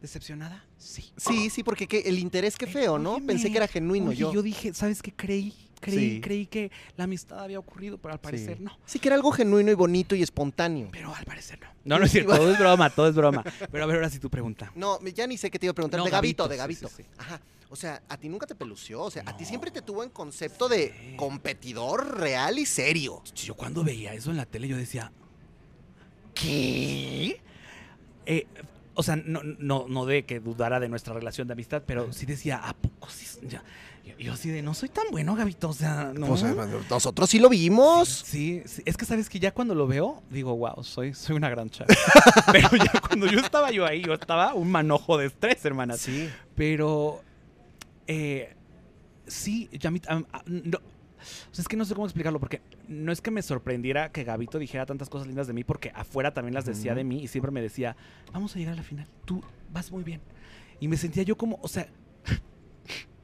Decepcionada, 0.00 0.64
sí. 0.76 1.12
Sí, 1.16 1.50
sí, 1.50 1.64
porque 1.64 1.88
que 1.88 1.98
el 2.02 2.20
interés 2.20 2.54
qué 2.56 2.68
feo, 2.68 3.00
¿no? 3.00 3.18
Pensé 3.26 3.50
que 3.50 3.56
era 3.56 3.66
genuino 3.66 4.10
Oye, 4.10 4.18
yo. 4.18 4.32
yo 4.32 4.42
dije, 4.42 4.72
¿sabes 4.72 5.02
qué? 5.02 5.12
Creí, 5.12 5.52
creí, 5.80 6.14
Sí. 6.16 6.20
creí 6.20 6.46
que 6.46 6.70
la 6.96 7.04
amistad 7.04 7.40
había 7.44 7.58
ocurrido, 7.58 7.98
pero 7.98 8.12
al 8.14 8.20
parecer 8.20 8.58
sí. 8.58 8.62
no. 8.64 8.78
Sí, 8.86 8.98
que 8.98 9.08
era 9.08 9.16
algo 9.16 9.30
genuino 9.32 9.70
y 9.70 9.74
bonito 9.74 10.14
y 10.14 10.22
espontáneo. 10.22 10.88
Pero 10.92 11.14
al 11.14 11.24
parecer 11.24 11.58
no. 11.60 11.68
No, 11.84 11.98
no 11.98 12.04
es 12.04 12.12
cierto, 12.12 12.36
todo 12.36 12.52
es 12.52 12.58
broma, 12.58 12.90
todo 12.90 13.08
es 13.08 13.14
broma. 13.14 13.42
Pero 13.72 13.84
a 13.84 13.86
ver, 13.86 13.96
ahora 13.96 14.10
sí 14.10 14.18
tu 14.18 14.28
pregunta. 14.28 14.70
No, 14.74 15.00
ya 15.06 15.26
ni 15.26 15.38
sé 15.38 15.50
qué 15.50 15.58
te 15.58 15.66
iba 15.66 15.70
a 15.70 15.74
preguntar. 15.74 15.98
No, 15.98 16.04
de 16.04 16.10
Gabito, 16.10 16.46
de 16.46 16.56
Gabito. 16.56 16.88
sí, 16.88 17.02
sí. 17.02 17.04
Ajá. 17.16 17.40
O 17.70 17.76
sea, 17.76 18.02
a 18.08 18.16
ti 18.16 18.28
nunca 18.28 18.46
te 18.46 18.54
pelució. 18.54 19.02
O 19.02 19.10
sea, 19.10 19.22
a 19.26 19.36
ti 19.36 19.44
siempre 19.44 19.70
te 19.70 19.80
tuvo 19.82 20.02
en 20.04 20.10
concepto 20.10 20.68
de 20.68 21.14
competidor 21.16 22.18
real 22.18 22.58
y 22.58 22.66
serio. 22.66 23.22
Yo 23.34 23.54
cuando 23.54 23.84
veía 23.84 24.12
eso 24.14 24.30
en 24.30 24.36
la 24.38 24.46
tele, 24.46 24.68
yo 24.68 24.76
decía, 24.76 25.12
¿qué? 26.34 27.40
Eh, 28.26 28.46
o 28.94 29.02
sea, 29.02 29.16
no, 29.16 29.42
no, 29.42 29.86
no 29.88 30.06
de 30.06 30.24
que 30.24 30.40
dudara 30.40 30.80
de 30.80 30.88
nuestra 30.88 31.14
relación 31.14 31.46
de 31.46 31.52
amistad, 31.52 31.82
pero 31.86 32.12
sí 32.12 32.26
decía, 32.26 32.56
¿a 32.58 32.74
poco 32.74 33.08
sí? 33.10 33.38
Ya. 33.48 33.62
Yo, 34.18 34.24
yo 34.26 34.32
así 34.32 34.50
de, 34.50 34.62
no 34.62 34.74
soy 34.74 34.88
tan 34.88 35.04
bueno, 35.10 35.34
Gabito, 35.34 35.68
o 35.68 35.72
sea, 35.72 36.12
no. 36.14 36.32
O 36.32 36.36
sea, 36.36 36.54
nosotros 36.90 37.30
sí 37.30 37.38
lo 37.38 37.48
vimos. 37.48 38.08
Sí, 38.08 38.62
sí, 38.66 38.82
es 38.84 38.96
que 38.96 39.04
sabes 39.04 39.28
que 39.28 39.38
ya 39.40 39.52
cuando 39.52 39.74
lo 39.74 39.86
veo, 39.86 40.22
digo, 40.30 40.56
wow, 40.56 40.82
soy, 40.84 41.14
soy 41.14 41.36
una 41.36 41.48
gran 41.48 41.70
chava. 41.70 41.88
Pero 42.52 42.68
ya 42.76 43.00
cuando 43.06 43.26
yo 43.26 43.40
estaba 43.40 43.70
yo 43.70 43.86
ahí, 43.86 44.02
yo 44.02 44.14
estaba 44.14 44.54
un 44.54 44.70
manojo 44.70 45.16
de 45.18 45.26
estrés, 45.26 45.64
hermanas. 45.64 46.00
Sí. 46.00 46.28
Pero, 46.54 47.22
eh, 48.06 48.54
sí, 49.26 49.68
ya 49.72 49.90
mí- 49.90 50.00
no, 50.46 50.78
o 50.78 51.54
sea, 51.54 51.62
es 51.62 51.68
que 51.68 51.76
no 51.76 51.84
sé 51.84 51.94
cómo 51.94 52.06
explicarlo, 52.06 52.38
porque 52.40 52.60
no 52.86 53.10
es 53.12 53.20
que 53.20 53.30
me 53.30 53.42
sorprendiera 53.42 54.10
que 54.12 54.24
Gabito 54.24 54.58
dijera 54.58 54.86
tantas 54.86 55.08
cosas 55.08 55.26
lindas 55.26 55.46
de 55.46 55.52
mí, 55.52 55.64
porque 55.64 55.90
afuera 55.94 56.32
también 56.32 56.54
las 56.54 56.64
decía 56.64 56.94
de 56.94 57.04
mí 57.04 57.22
y 57.22 57.28
siempre 57.28 57.50
me 57.50 57.60
decía, 57.60 57.96
vamos 58.32 58.54
a 58.54 58.58
llegar 58.58 58.74
a 58.74 58.76
la 58.76 58.82
final, 58.82 59.06
tú 59.24 59.42
vas 59.72 59.90
muy 59.90 60.04
bien. 60.04 60.20
Y 60.80 60.86
me 60.88 60.96
sentía 60.96 61.24
yo 61.24 61.36
como, 61.36 61.58
o 61.60 61.68
sea, 61.68 61.88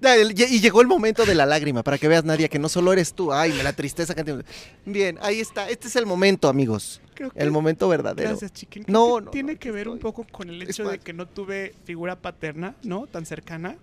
Y 0.05 0.61
llegó 0.61 0.81
el 0.81 0.87
momento 0.87 1.25
de 1.25 1.35
la 1.35 1.47
lágrima, 1.47 1.83
para 1.83 1.99
que 1.99 2.09
veas, 2.09 2.25
Nadia, 2.25 2.49
que 2.49 2.59
no 2.59 2.69
solo 2.69 2.93
eres 2.93 3.15
tú. 3.15 3.33
Ay, 3.33 3.53
la 3.63 3.73
tristeza 3.73 4.15
que. 4.15 4.45
Bien, 4.85 5.19
ahí 5.23 5.41
está. 5.41 5.69
Este 5.69 5.89
es 5.89 5.97
el 5.97 6.07
momento, 6.07 6.49
amigos. 6.49 7.01
creo 7.15 7.31
que... 7.31 7.41
El 7.41 7.51
momento 7.51 7.89
verdadero. 7.89 8.31
Gracias, 8.31 8.53
chiquen. 8.53 8.85
No, 8.87 9.21
no, 9.21 9.31
Tiene 9.31 9.55
no, 9.55 9.59
que 9.59 9.71
ver 9.71 9.89
un 9.89 9.99
poco 9.99 10.27
con 10.31 10.51
el 10.51 10.63
hecho 10.63 10.89
de 10.89 10.99
que 10.99 11.13
no 11.13 11.27
tuve 11.27 11.75
figura 11.85 12.17
paterna, 12.17 12.75
¿no? 12.83 13.07
Tan 13.07 13.27
cercana. 13.27 13.77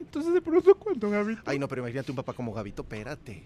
Entonces, 0.00 0.32
de 0.34 0.40
pronto, 0.40 0.74
cuando 0.76 1.10
Gabito... 1.10 1.42
Ay, 1.46 1.58
no, 1.58 1.68
pero 1.68 1.82
imagínate 1.82 2.10
un 2.12 2.16
papá 2.16 2.32
como 2.32 2.52
Gabito, 2.52 2.82
espérate. 2.82 3.42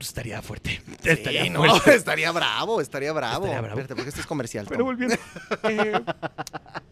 Estaría 0.00 0.40
fuerte. 0.40 0.80
Sí, 1.02 1.10
Estaría 1.10 1.50
no, 1.50 1.64
fuerte. 1.64 1.94
estaría 1.96 2.32
bravo, 2.32 2.80
estaría 2.80 3.12
bravo. 3.12 3.44
Estaría 3.44 3.60
bravo. 3.60 3.80
Espérate, 3.80 3.94
porque 3.94 4.08
esto 4.08 4.20
es 4.20 4.26
comercial. 4.26 4.66
Pero 4.68 4.84
volviendo. 4.84 5.16
eh, 5.64 6.00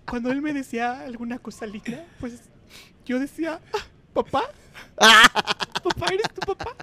cuando 0.06 0.30
él 0.30 0.42
me 0.42 0.52
decía 0.52 1.00
alguna 1.00 1.38
cosa 1.38 1.64
linda, 1.66 2.04
pues 2.20 2.34
yo 3.06 3.18
decía, 3.18 3.60
"Ah, 3.72 3.78
papá, 4.12 4.44
papá, 4.96 6.06
¿eres 6.12 6.26
tu 6.34 6.40
papá? 6.40 6.76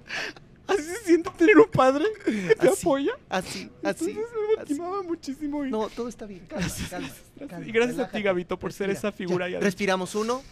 Así 0.68 0.84
se 0.84 1.04
siente 1.06 1.30
tener 1.32 1.58
un 1.58 1.70
padre 1.70 2.06
que 2.24 2.54
te 2.56 2.70
Así, 2.70 2.82
apoya. 2.82 3.14
Así, 3.28 3.72
así, 3.84 4.12
Entonces, 4.12 4.16
me 4.16 4.56
lastimaba 4.58 5.02
muchísimo. 5.02 5.66
Y, 5.66 5.72
No, 5.72 5.90
todo 5.90 6.08
está 6.08 6.26
bien. 6.28 6.46
Calma, 6.48 6.68
calma, 6.90 7.10
calma, 7.50 7.66
y 7.68 7.72
gracias 7.72 8.00
a 8.00 8.10
ti, 8.12 8.22
Gabito, 8.22 8.60
por 8.60 8.72
ser 8.72 8.92
esa 8.92 9.12
figura. 9.12 9.50
Ya, 9.50 9.60
Respiramos 9.60 10.14
uno, 10.14 10.44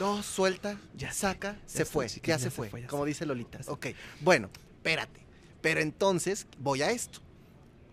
dos, 0.00 0.26
suelta, 0.26 0.76
Ya 0.96 1.12
saca, 1.12 1.52
ya 1.52 1.60
se 1.66 1.82
está, 1.82 1.92
fue, 1.92 2.08
ya, 2.08 2.20
ya 2.22 2.38
se 2.40 2.50
fue, 2.50 2.68
fue, 2.68 2.82
ya 2.82 2.88
como 2.88 3.04
se 3.04 3.08
dice 3.08 3.26
Lolita. 3.26 3.58
Ya 3.58 3.64
se 3.64 3.70
Ok, 3.70 3.86
bueno, 4.20 4.50
espérate. 4.76 5.20
Pero 5.60 5.80
entonces 5.80 6.46
voy 6.58 6.82
a 6.82 6.90
esto. 6.90 7.20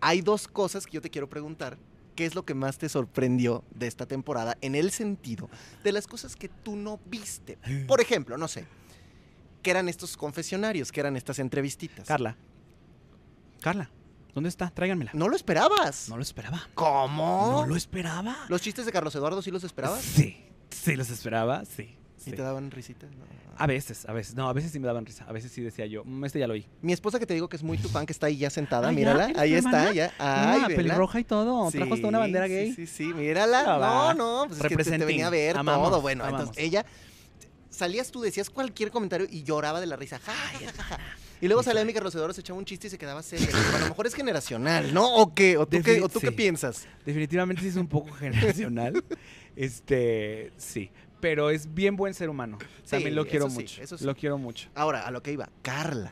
Hay 0.02 0.22
dos 0.22 0.48
cosas 0.48 0.86
que 0.86 0.94
yo 0.94 1.02
te 1.02 1.10
quiero 1.12 1.30
preguntar. 1.30 1.78
¿Qué 2.16 2.26
es 2.26 2.34
lo 2.34 2.46
que 2.46 2.54
más 2.54 2.78
te 2.78 2.88
sorprendió 2.88 3.64
de 3.72 3.88
esta 3.88 4.06
temporada 4.06 4.58
en 4.62 4.76
el 4.76 4.92
sentido 4.92 5.50
de 5.84 5.92
las 5.92 6.08
cosas 6.08 6.36
que 6.36 6.48
tú 6.48 6.76
no 6.76 7.00
viste? 7.06 7.58
Por 7.88 8.00
ejemplo, 8.00 8.38
no 8.38 8.48
sé, 8.48 8.66
¿qué 9.62 9.72
eran 9.72 9.90
estos 9.90 10.16
confesionarios? 10.16 10.92
¿Qué 10.92 11.02
eran 11.02 11.18
estas 11.18 11.40
entrevistitas? 11.40 12.08
Carla. 12.08 12.38
Carla, 13.62 13.90
¿dónde 14.34 14.50
está? 14.50 14.70
Tráiganmela. 14.70 15.12
¿No 15.14 15.28
lo 15.28 15.36
esperabas? 15.36 16.08
No 16.08 16.16
lo 16.16 16.24
esperaba. 16.24 16.70
¿Cómo? 16.74 17.50
No 17.52 17.66
lo 17.68 17.76
esperaba. 17.76 18.46
¿Los 18.48 18.62
chistes 18.62 18.86
de 18.86 18.92
Carlos 18.92 19.14
Eduardo 19.16 19.42
sí 19.42 19.52
los 19.52 19.64
esperabas? 19.64 20.02
Sí, 20.02 20.38
sí 20.70 20.96
los 20.96 21.10
esperaba, 21.10 21.66
sí. 21.66 21.98
¿Y 22.18 22.30
sí. 22.30 22.32
te 22.32 22.42
daban 22.42 22.72
risitas? 22.72 23.12
No. 23.12 23.26
A 23.58 23.68
veces, 23.68 24.06
a 24.08 24.14
veces. 24.14 24.36
No, 24.36 24.50
a 24.50 24.54
veces 24.54 24.72
sí 24.72 24.80
me 24.80 24.88
daban 24.88 25.06
risa. 25.06 25.26
A 25.28 25.32
veces 25.32 25.52
sí 25.52 25.62
decía 25.62 25.86
yo, 25.86 26.04
"Mm, 26.06 26.26
este 26.26 26.40
ya 26.40 26.48
lo 26.48 26.54
oí. 26.54 26.66
Mi 26.82 26.92
esposa 26.94 27.20
que 27.20 27.26
te 27.26 27.34
digo 27.34 27.48
que 27.48 27.56
es 27.56 27.64
muy 27.64 27.78
tu 27.78 27.88
fan, 27.90 28.06
que 28.06 28.14
está 28.14 28.28
ahí 28.28 28.38
ya 28.38 28.50
sentada, 28.50 28.92
mírala. 28.92 29.26
¿Eres 29.26 29.38
Ahí 29.38 29.54
está, 29.54 29.92
ya. 29.94 30.14
Ah, 30.20 30.66
Ay, 30.68 30.76
pelirroja 30.76 31.20
y 31.20 31.24
todo. 31.24 31.70
Trajo 31.72 31.94
hasta 31.94 32.08
una 32.08 32.20
bandera 32.20 32.48
gay. 32.48 32.74
Sí, 32.74 32.88
sí, 32.88 33.14
mírala. 33.14 33.64
Ah, 33.68 34.14
no, 34.16 34.44
no, 34.44 34.48
pues 34.48 34.60
es 34.60 34.68
que 34.68 34.98
te, 34.98 35.06
venía 35.06 35.28
a 35.28 35.30
ver 35.30 35.58
Amamos, 35.58 35.90
todo. 35.90 36.02
Bueno, 36.02 36.24
amamos. 36.24 36.42
entonces 36.42 36.64
ella 36.64 36.86
salías 37.70 38.12
tú, 38.12 38.22
decías 38.22 38.50
cualquier 38.50 38.90
comentario 38.92 39.28
y 39.30 39.44
lloraba 39.44 39.80
de 39.82 39.88
la 39.88 39.96
risa. 39.96 40.20
Ja, 40.20 40.34
ja, 40.34 40.60
ja, 40.60 40.72
ja, 40.72 40.84
ja. 40.84 41.00
Y 41.42 41.48
luego 41.48 41.64
salía 41.64 41.84
mi 41.84 41.94
carrocedor, 41.94 42.34
se 42.34 42.42
echaba 42.42 42.58
un 42.58 42.66
chiste 42.66 42.88
y 42.88 42.90
se 42.90 42.98
quedaba 42.98 43.22
serio. 43.22 43.48
A 43.76 43.80
lo 43.80 43.88
mejor 43.90 44.08
es 44.08 44.14
generacional, 44.16 44.94
¿no? 44.94 45.16
¿O 45.16 45.34
qué? 45.34 45.58
¿O 45.58 45.68
tú, 45.68 45.82
qué, 45.84 46.02
o 46.02 46.08
tú 46.10 46.20
qué 46.20 46.32
piensas? 46.32 46.88
Definitivamente 47.06 47.62
sí 47.62 47.68
es 47.68 47.76
un 47.76 47.88
poco 47.88 48.12
generacional. 48.16 49.04
este, 49.56 50.52
sí. 50.58 50.90
Pero 51.26 51.50
es 51.50 51.74
bien 51.74 51.96
buen 51.96 52.14
ser 52.14 52.30
humano. 52.30 52.60
También 52.88 53.16
lo 53.16 53.26
quiero 53.26 53.48
eso 53.48 53.56
sí, 53.56 53.62
mucho. 53.64 53.82
eso 53.82 53.98
sí. 53.98 54.06
Lo 54.06 54.14
quiero 54.16 54.38
mucho. 54.38 54.70
Ahora, 54.76 55.08
a 55.08 55.10
lo 55.10 55.24
que 55.24 55.32
iba, 55.32 55.50
Carla. 55.64 56.12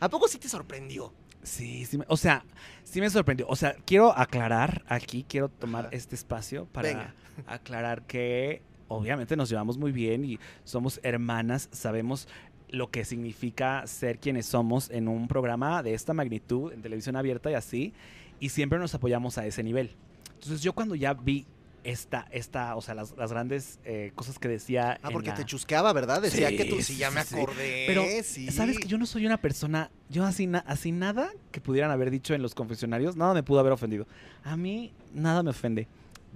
¿A 0.00 0.08
poco 0.08 0.26
sí 0.26 0.38
te 0.38 0.48
sorprendió? 0.48 1.12
Sí, 1.44 1.84
sí. 1.84 1.98
me- 1.98 2.04
o 2.08 2.16
sea, 2.16 2.44
sí 2.82 3.00
me 3.00 3.08
sorprendió. 3.10 3.46
O 3.48 3.54
sea, 3.54 3.76
quiero 3.86 4.10
aclarar 4.18 4.82
aquí, 4.88 5.24
quiero 5.28 5.48
tomar 5.48 5.86
Ajá. 5.86 5.94
este 5.96 6.16
espacio 6.16 6.66
para 6.72 6.88
Venga. 6.88 7.14
aclarar 7.46 8.02
que 8.02 8.62
obviamente 8.88 9.36
nos 9.36 9.48
llevamos 9.48 9.78
muy 9.78 9.92
bien 9.92 10.24
y 10.24 10.40
somos 10.64 10.98
hermanas, 11.04 11.68
sabemos 11.70 12.26
lo 12.70 12.90
que 12.90 13.04
significa 13.04 13.86
ser 13.86 14.18
quienes 14.18 14.46
somos 14.46 14.90
en 14.90 15.06
un 15.06 15.28
programa 15.28 15.80
de 15.84 15.94
esta 15.94 16.12
magnitud, 16.12 16.72
en 16.72 16.82
televisión 16.82 17.14
abierta 17.14 17.52
y 17.52 17.54
así, 17.54 17.92
y 18.40 18.48
siempre 18.48 18.80
nos 18.80 18.96
apoyamos 18.96 19.38
a 19.38 19.46
ese 19.46 19.62
nivel. 19.62 19.92
Entonces 20.34 20.60
yo 20.60 20.72
cuando 20.72 20.96
ya 20.96 21.14
vi 21.14 21.46
esta, 21.84 22.26
esta, 22.30 22.76
o 22.76 22.80
sea, 22.82 22.94
las, 22.94 23.16
las 23.16 23.32
grandes 23.32 23.78
eh, 23.84 24.12
cosas 24.14 24.38
que 24.38 24.48
decía... 24.48 24.98
Ah, 25.02 25.10
porque 25.12 25.30
la- 25.30 25.34
te 25.34 25.44
chusqueaba, 25.44 25.92
¿verdad? 25.92 26.22
Decía 26.22 26.48
Sí, 26.50 26.56
que 26.56 26.64
tú, 26.66 26.76
sí, 26.76 26.82
sí, 26.94 26.96
ya 26.96 27.10
me 27.10 27.24
sí. 27.24 27.34
acordé. 27.34 27.84
Pero, 27.86 28.04
sí. 28.22 28.50
¿sabes 28.50 28.78
que 28.78 28.86
yo 28.88 28.98
no 28.98 29.06
soy 29.06 29.26
una 29.26 29.36
persona, 29.38 29.90
yo 30.08 30.24
así, 30.24 30.46
na- 30.46 30.64
así 30.66 30.92
nada 30.92 31.30
que 31.50 31.60
pudieran 31.60 31.90
haber 31.90 32.10
dicho 32.10 32.34
en 32.34 32.42
los 32.42 32.54
confesionarios, 32.54 33.16
nada 33.16 33.34
me 33.34 33.42
pudo 33.42 33.60
haber 33.60 33.72
ofendido. 33.72 34.06
A 34.44 34.56
mí 34.56 34.92
nada 35.12 35.42
me 35.42 35.50
ofende. 35.50 35.88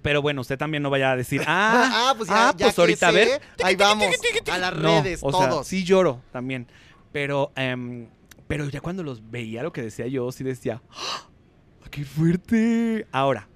Pero 0.02 0.20
bueno, 0.22 0.40
usted 0.40 0.58
también 0.58 0.82
no 0.82 0.90
vaya 0.90 1.12
a 1.12 1.16
decir, 1.16 1.40
ah, 1.46 2.10
Ah, 2.10 2.14
pues 2.16 2.28
ya, 2.28 2.48
ah, 2.48 2.54
ya 2.56 2.66
pues 2.66 2.74
que 2.74 2.80
ahorita 2.80 3.08
a 3.08 3.12
ver. 3.12 3.40
Ahí 3.62 3.76
vamos, 3.76 4.06
a 4.50 4.58
las 4.58 4.76
No, 4.76 5.02
redes, 5.02 5.20
sea, 5.20 5.30
todos. 5.30 5.66
sí 5.66 5.84
lloro 5.84 6.22
también. 6.32 6.66
Pero, 7.12 7.50
em, 7.56 8.08
pero 8.46 8.68
ya 8.68 8.80
cuando 8.80 9.02
los 9.02 9.30
veía 9.30 9.62
lo 9.62 9.72
que 9.72 9.82
decía 9.82 10.06
yo, 10.06 10.30
sí 10.32 10.44
decía, 10.44 10.82
¡Ah! 10.90 11.28
¡qué 11.90 12.04
fuerte! 12.04 13.06
Ahora, 13.10 13.48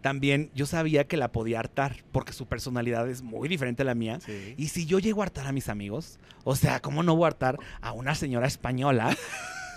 también 0.00 0.50
yo 0.54 0.66
sabía 0.66 1.06
que 1.06 1.16
la 1.16 1.32
podía 1.32 1.58
hartar, 1.58 1.96
porque 2.12 2.32
su 2.32 2.46
personalidad 2.46 3.08
es 3.08 3.22
muy 3.22 3.48
diferente 3.48 3.82
a 3.82 3.84
la 3.84 3.94
mía. 3.94 4.18
Sí. 4.24 4.54
Y 4.56 4.68
si 4.68 4.86
yo 4.86 4.98
llego 4.98 5.22
a 5.22 5.24
hartar 5.24 5.46
a 5.46 5.52
mis 5.52 5.68
amigos, 5.68 6.18
o 6.44 6.56
sea, 6.56 6.80
¿cómo 6.80 7.02
no 7.02 7.16
voy 7.16 7.24
a 7.24 7.28
hartar 7.28 7.58
a 7.80 7.92
una 7.92 8.14
señora 8.14 8.46
española 8.46 9.16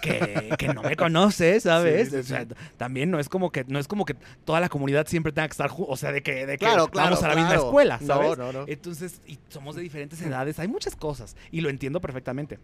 que, 0.02 0.56
que 0.58 0.68
no 0.74 0.84
me 0.84 0.96
conoce, 0.96 1.60
¿sabes? 1.60 2.10
Sí, 2.10 2.16
sí, 2.16 2.20
o 2.20 2.24
sea, 2.24 2.42
sí. 2.44 2.50
también 2.78 3.10
no 3.10 3.20
es 3.20 3.30
como 3.30 3.52
que 3.52 3.64
no 3.68 3.80
es 3.80 3.88
como 3.88 4.06
que 4.06 4.16
toda 4.46 4.60
la 4.60 4.70
comunidad 4.70 5.08
siempre 5.08 5.32
tenga 5.32 5.48
que 5.48 5.54
estar, 5.54 5.72
o 5.76 5.98
sea, 5.98 6.12
de 6.12 6.22
que, 6.22 6.46
de 6.46 6.54
que 6.54 6.66
Claro, 6.66 6.88
claro, 6.88 7.12
vamos 7.12 7.24
a 7.24 7.30
la 7.30 7.36
misma 7.36 7.56
escuela, 7.56 7.98
No, 8.02 8.08
¿sabes? 8.08 8.38
no, 8.38 8.52
no. 8.54 8.66
Entonces, 8.68 9.22
y 9.26 9.40
somos 9.50 9.76
de 9.76 9.82
diferentes 9.82 10.22
edades, 10.22 10.60
hay 10.60 10.68
muchas 10.68 10.96
cosas 10.96 11.36
y 11.52 11.62
lo 11.62 11.70
entiendo 11.70 12.02
perfectamente. 12.02 12.60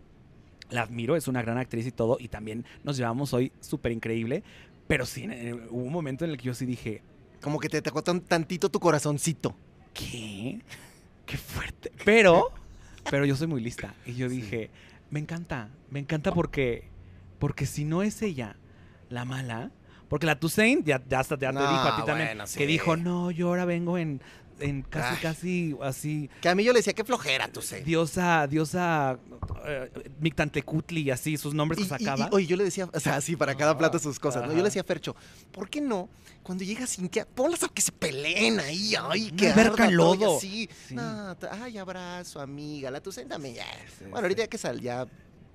La 0.69 0.83
admiro, 0.83 1.15
es 1.15 1.27
una 1.27 1.41
gran 1.41 1.57
actriz 1.57 1.87
y 1.87 1.91
todo, 1.91 2.17
y 2.19 2.27
también 2.27 2.63
nos 2.83 2.95
llevamos 2.95 3.33
hoy 3.33 3.51
súper 3.59 3.91
increíble, 3.91 4.43
pero 4.87 5.05
sí, 5.05 5.27
hubo 5.71 5.83
un 5.83 5.91
momento 5.91 6.25
en 6.25 6.31
el 6.31 6.37
que 6.37 6.43
yo 6.43 6.53
sí 6.53 6.65
dije, 6.67 7.01
Como 7.41 7.59
que 7.59 7.69
te 7.69 7.81
tocó 7.81 8.03
tan, 8.03 8.21
tantito 8.21 8.69
tu 8.69 8.79
corazoncito. 8.79 9.55
¿qué? 9.93 10.59
Qué 11.25 11.37
fuerte. 11.37 11.91
Pero, 12.05 12.51
pero 13.09 13.25
yo 13.25 13.35
soy 13.35 13.47
muy 13.47 13.61
lista. 13.61 13.93
Y 14.05 14.13
yo 14.15 14.29
dije, 14.29 14.69
me 15.09 15.19
encanta, 15.19 15.69
me 15.89 15.99
encanta 15.99 16.31
porque, 16.31 16.89
porque 17.37 17.65
si 17.65 17.85
no 17.85 18.03
es 18.03 18.21
ella 18.21 18.55
la 19.09 19.25
mala, 19.25 19.71
porque 20.07 20.25
la 20.25 20.39
Toussaint 20.39 20.85
ya, 20.85 21.03
ya, 21.07 21.19
hasta, 21.19 21.37
ya 21.37 21.51
te 21.51 21.59
dijo 21.59 21.71
a 21.71 21.95
ti 21.97 22.05
también, 22.05 22.39
sí. 22.47 22.57
que 22.57 22.65
dijo, 22.65 22.97
no, 22.97 23.31
yo 23.31 23.47
ahora 23.49 23.65
vengo 23.65 23.97
en, 23.97 24.21
en 24.59 24.81
casi, 24.83 25.15
Ay. 25.15 25.21
casi 25.21 25.75
así, 25.81 26.29
Que 26.41 26.49
a 26.49 26.55
mí 26.55 26.63
yo 26.63 26.73
le 26.73 26.79
decía, 26.79 26.93
qué 26.93 27.03
flojera 27.03 27.47
tú 27.47 27.61
sé. 27.61 27.81
diosa, 27.81 28.47
diosa 28.47 29.17
eh, 29.65 29.91
Mictantecutli 30.19 31.11
así, 31.11 31.37
sus 31.37 31.53
nombres 31.53 31.79
Y, 31.79 31.83
que 31.83 31.89
sacaba. 31.89 32.25
y- 32.31 32.35
oye, 32.35 32.45
yo 32.47 32.55
le 32.57 32.63
decía, 32.63 32.89
o 32.93 32.99
sea, 32.99 33.15
así 33.17 33.35
para 33.35 33.55
cada 33.55 33.77
plato 33.77 33.99
sus 33.99 34.19
cosas, 34.19 34.43
¿no? 34.43 34.49
Yo 34.51 34.57
le 34.57 34.63
decía 34.65 34.81
a 34.81 34.85
Fercho, 34.85 35.15
¿por 35.51 35.69
qué 35.69 35.81
no? 35.81 36.09
Cuando 36.43 36.63
llega 36.63 36.87
Cintia, 36.87 37.25
ponlas 37.27 37.63
a 37.63 37.67
que 37.69 37.81
se 37.81 37.91
peleen 37.91 38.59
ahí, 38.59 38.93
ay, 38.99 39.31
que 39.31 39.49
arda 39.49 39.89
lodo. 39.91 40.37
así. 40.37 40.69
Sí. 40.87 40.95
No, 40.95 41.35
ay, 41.63 41.77
abrazo, 41.77 42.39
amiga, 42.39 42.89
la 42.91 43.01
Tucen 43.01 43.27
también 43.27 43.55
ya. 43.55 43.65
Sí, 43.97 44.05
bueno, 44.05 44.19
ahorita 44.19 44.43
ya 44.43 44.47
que 44.47 44.57
sal, 44.57 44.79
ya 44.81 45.05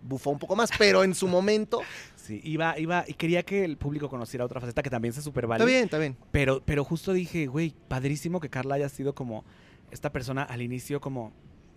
bufó 0.03 0.31
un 0.31 0.39
poco 0.39 0.55
más, 0.55 0.71
pero 0.79 1.03
en 1.03 1.15
su 1.15 1.27
momento, 1.27 1.81
Sí, 2.25 2.41
iba, 2.43 2.79
iba, 2.79 3.05
y 3.07 3.13
quería 3.15 3.43
que 3.43 3.65
el 3.67 3.77
público 3.77 4.09
conociera 4.09 4.45
otra 4.47 4.59
faceta 4.61 4.83
que 4.83 4.89
también 4.89 5.13
se 5.13 5.21
super 5.21 5.47
vale. 5.47 5.63
está 5.63 5.71
bien, 5.71 5.85
está 5.85 5.99
bien. 5.99 6.17
Pero, 6.33 6.63
pero 6.65 6.83
justo 6.83 7.13
dije, 7.13 7.47
güey, 7.47 7.75
padrísimo 7.89 8.41
que 8.41 8.49
Carla 8.49 8.77
haya 8.77 8.89
sido 8.89 9.15
como 9.15 9.45
esta 9.91 10.11
persona 10.11 10.43
al 10.43 10.63
inicio 10.63 11.03
como, 11.03 11.33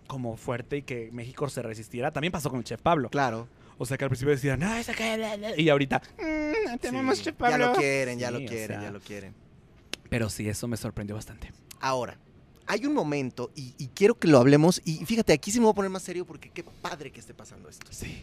como 0.06 0.38
fuerte 0.38 0.78
y 0.78 0.82
que 0.82 1.10
México 1.12 1.48
se 1.50 1.60
resistiera. 1.60 2.12
También 2.12 2.32
pasó 2.32 2.48
con 2.48 2.60
el 2.60 2.64
chef 2.64 2.80
Pablo. 2.80 3.10
Claro. 3.10 3.46
O 3.76 3.84
sea 3.84 3.98
que 3.98 4.04
al 4.04 4.10
principio 4.10 4.32
decían, 4.34 4.58
no, 4.58 4.74
esa 4.74 4.94
que... 4.94 5.16
bla, 5.18 5.36
bla", 5.36 5.60
Y 5.60 5.68
ahorita, 5.68 6.00
"Mm, 6.18 6.78
te 6.78 6.88
amamos, 6.88 7.18
Sí, 7.18 7.24
chef 7.24 7.34
ya 7.34 7.38
Pablo. 7.50 7.66
lo 7.68 7.72
quieren, 7.74 8.18
ya 8.18 8.28
Sí, 8.28 8.32
lo 8.32 8.38
o 8.38 8.46
quieren, 8.48 8.66
sea, 8.68 8.82
ya 8.82 8.90
lo 8.90 9.00
quieren. 9.00 9.34
Pero 10.08 10.30
sí, 10.30 10.48
eso 10.48 10.66
me 10.66 10.78
sorprendió 10.78 11.14
bastante. 11.14 11.52
Ahora, 11.78 12.16
hay 12.66 12.86
un 12.86 12.94
momento, 12.94 13.52
y, 13.54 13.74
y 13.76 13.88
quiero 13.88 14.14
que 14.18 14.28
lo 14.28 14.38
hablemos, 14.38 14.80
y 14.84 15.04
fíjate, 15.04 15.34
aquí 15.34 15.50
sí 15.50 15.58
me 15.60 15.64
voy 15.66 15.72
a 15.72 15.74
poner 15.74 15.90
más 15.90 16.02
serio 16.02 16.24
porque 16.24 16.48
qué 16.48 16.64
padre 16.64 17.10
que 17.12 17.20
esté 17.20 17.34
pasando 17.34 17.68
esto. 17.68 17.86
Sí. 17.90 18.22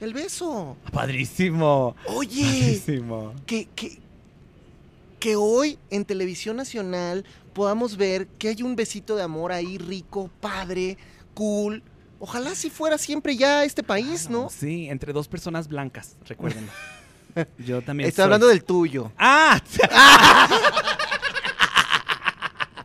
El 0.00 0.14
beso. 0.14 0.76
Padrísimo. 0.92 1.96
Oye, 2.06 2.42
Padrísimo. 2.44 3.34
que, 3.46 3.66
que, 3.74 3.98
que 5.18 5.34
hoy 5.36 5.78
en 5.90 6.04
Televisión 6.04 6.56
Nacional 6.56 7.24
podamos 7.52 7.96
ver 7.96 8.28
que 8.38 8.48
hay 8.48 8.62
un 8.62 8.76
besito 8.76 9.16
de 9.16 9.22
amor 9.24 9.50
ahí 9.50 9.76
rico, 9.78 10.30
padre, 10.40 10.96
cool. 11.34 11.82
Ojalá 12.20 12.54
si 12.54 12.70
fuera 12.70 12.96
siempre 12.98 13.36
ya 13.36 13.64
este 13.64 13.82
país, 13.82 14.28
¿no? 14.30 14.48
Sí, 14.50 14.88
entre 14.88 15.12
dos 15.12 15.26
personas 15.28 15.66
blancas, 15.68 16.16
recuerden. 16.26 16.68
Yo 17.58 17.82
también 17.82 18.08
Estoy 18.08 18.22
soy- 18.22 18.24
hablando 18.24 18.46
del 18.48 18.62
tuyo. 18.64 19.12
¡Ah! 19.18 19.60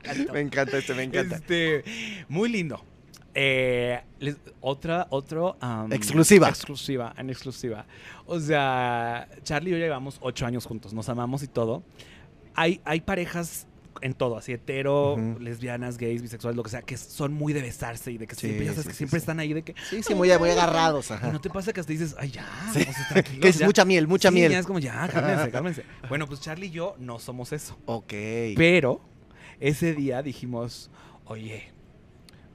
Me 0.33 0.41
encanta 0.41 0.77
este, 0.77 0.93
me 0.93 1.03
Este, 1.05 1.83
muy 2.27 2.49
lindo. 2.49 2.83
Eh, 3.35 3.99
les- 4.19 4.37
otra, 4.61 5.07
otro. 5.09 5.57
Exclusiva. 5.89 6.49
Exclusiva, 6.49 7.13
en 7.17 7.29
exclusiva. 7.29 7.85
O 8.25 8.39
sea, 8.39 9.27
Charlie 9.43 9.69
y 9.69 9.73
yo 9.73 9.77
llevamos 9.79 10.17
ocho 10.21 10.45
años 10.45 10.65
juntos, 10.65 10.93
nos 10.93 11.09
amamos 11.09 11.41
y 11.43 11.47
todo. 11.47 11.83
Hay, 12.55 12.79
hay 12.85 13.01
parejas 13.01 13.65
en 14.01 14.13
todo, 14.13 14.37
así 14.37 14.51
hetero, 14.51 15.15
lesbianas, 15.39 15.97
gays, 15.97 16.21
bisexuales, 16.21 16.57
lo 16.57 16.63
que 16.63 16.69
sea, 16.69 16.81
que 16.81 16.97
son 16.97 17.33
muy 17.33 17.53
de 17.53 17.61
besarse 17.61 18.11
y 18.11 18.17
de 18.17 18.27
que 18.27 18.35
Sí, 18.35 18.41
siempre, 18.47 18.65
ya 18.65 18.71
sabes 18.73 18.83
sí, 18.83 18.87
que 18.89 18.93
sí, 18.93 18.97
siempre 18.97 19.17
están 19.19 19.39
ahí 19.39 19.53
de 19.53 19.63
que. 19.63 19.73
Sí, 19.89 20.03
sí, 20.03 20.13
muy, 20.13 20.29
muy 20.37 20.49
agarrados, 20.49 21.09
Y 21.09 21.13
ajá. 21.13 21.31
no 21.31 21.39
te 21.41 21.49
pasa 21.49 21.71
que 21.73 21.79
hasta 21.79 21.91
dices, 21.93 22.15
ay, 22.19 22.29
ya, 22.31 22.45
o 22.69 22.73
sea, 22.73 23.23
Que 23.41 23.47
es 23.47 23.59
ya". 23.59 23.65
mucha 23.65 23.85
miel, 23.85 24.07
mucha 24.07 24.29
miel. 24.29 24.51
ya 24.51 24.59
es 24.59 24.65
como, 24.67 24.79
ya, 24.79 25.07
cálmense, 25.11 25.49
cálmense. 25.51 25.85
Bueno, 26.09 26.27
pues 26.27 26.41
Charlie 26.41 26.67
y 26.67 26.71
yo 26.71 26.95
no 26.99 27.17
somos 27.17 27.51
eso. 27.53 27.77
Ok. 27.85 28.13
Pero 28.57 29.01
ese 29.59 29.93
día 29.95 30.21
dijimos, 30.21 30.91
oye, 31.25 31.71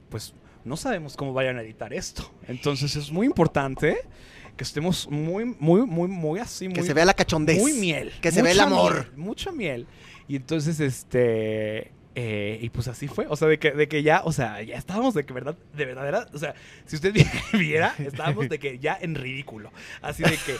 pues 0.09 0.33
no 0.69 0.77
sabemos 0.77 1.17
cómo 1.17 1.33
vayan 1.33 1.57
a 1.57 1.61
editar 1.61 1.91
esto. 1.93 2.31
Entonces 2.47 2.95
es 2.95 3.11
muy 3.11 3.25
importante 3.25 3.97
que 4.55 4.63
estemos 4.63 5.09
muy, 5.09 5.43
muy, 5.45 5.81
muy, 5.85 6.07
muy 6.07 6.39
así, 6.39 6.67
muy, 6.67 6.75
Que 6.75 6.83
se 6.83 6.93
vea 6.93 7.05
la 7.05 7.13
cachondez. 7.13 7.59
muy 7.59 7.73
miel. 7.73 8.13
Que 8.21 8.31
se 8.31 8.41
vea 8.41 8.51
el 8.53 8.59
amor. 8.61 8.93
miel, 8.93 9.17
mucha 9.17 9.51
miel. 9.51 9.87
Y 10.27 10.35
entonces, 10.35 10.79
este... 10.79 11.91
eh, 12.15 12.59
y 12.61 12.69
pues 12.69 12.87
así 12.87 13.07
fue, 13.07 13.25
o 13.29 13.35
sea, 13.35 13.47
de 13.47 13.57
que, 13.57 13.71
de 13.71 13.87
que 13.87 14.03
ya, 14.03 14.21
o 14.25 14.31
sea, 14.31 14.61
ya 14.61 14.75
estábamos 14.77 15.13
de 15.13 15.25
que 15.25 15.33
verdad, 15.33 15.55
de 15.73 15.85
verdad 15.85 16.07
era, 16.07 16.27
o 16.33 16.37
sea, 16.37 16.53
si 16.85 16.97
usted 16.97 17.13
vi- 17.13 17.25
viera, 17.57 17.95
estábamos 17.97 18.47
de 18.49 18.59
que 18.59 18.77
ya 18.79 18.97
en 19.01 19.15
ridículo, 19.15 19.71
así 20.01 20.23
de 20.23 20.37
que, 20.45 20.55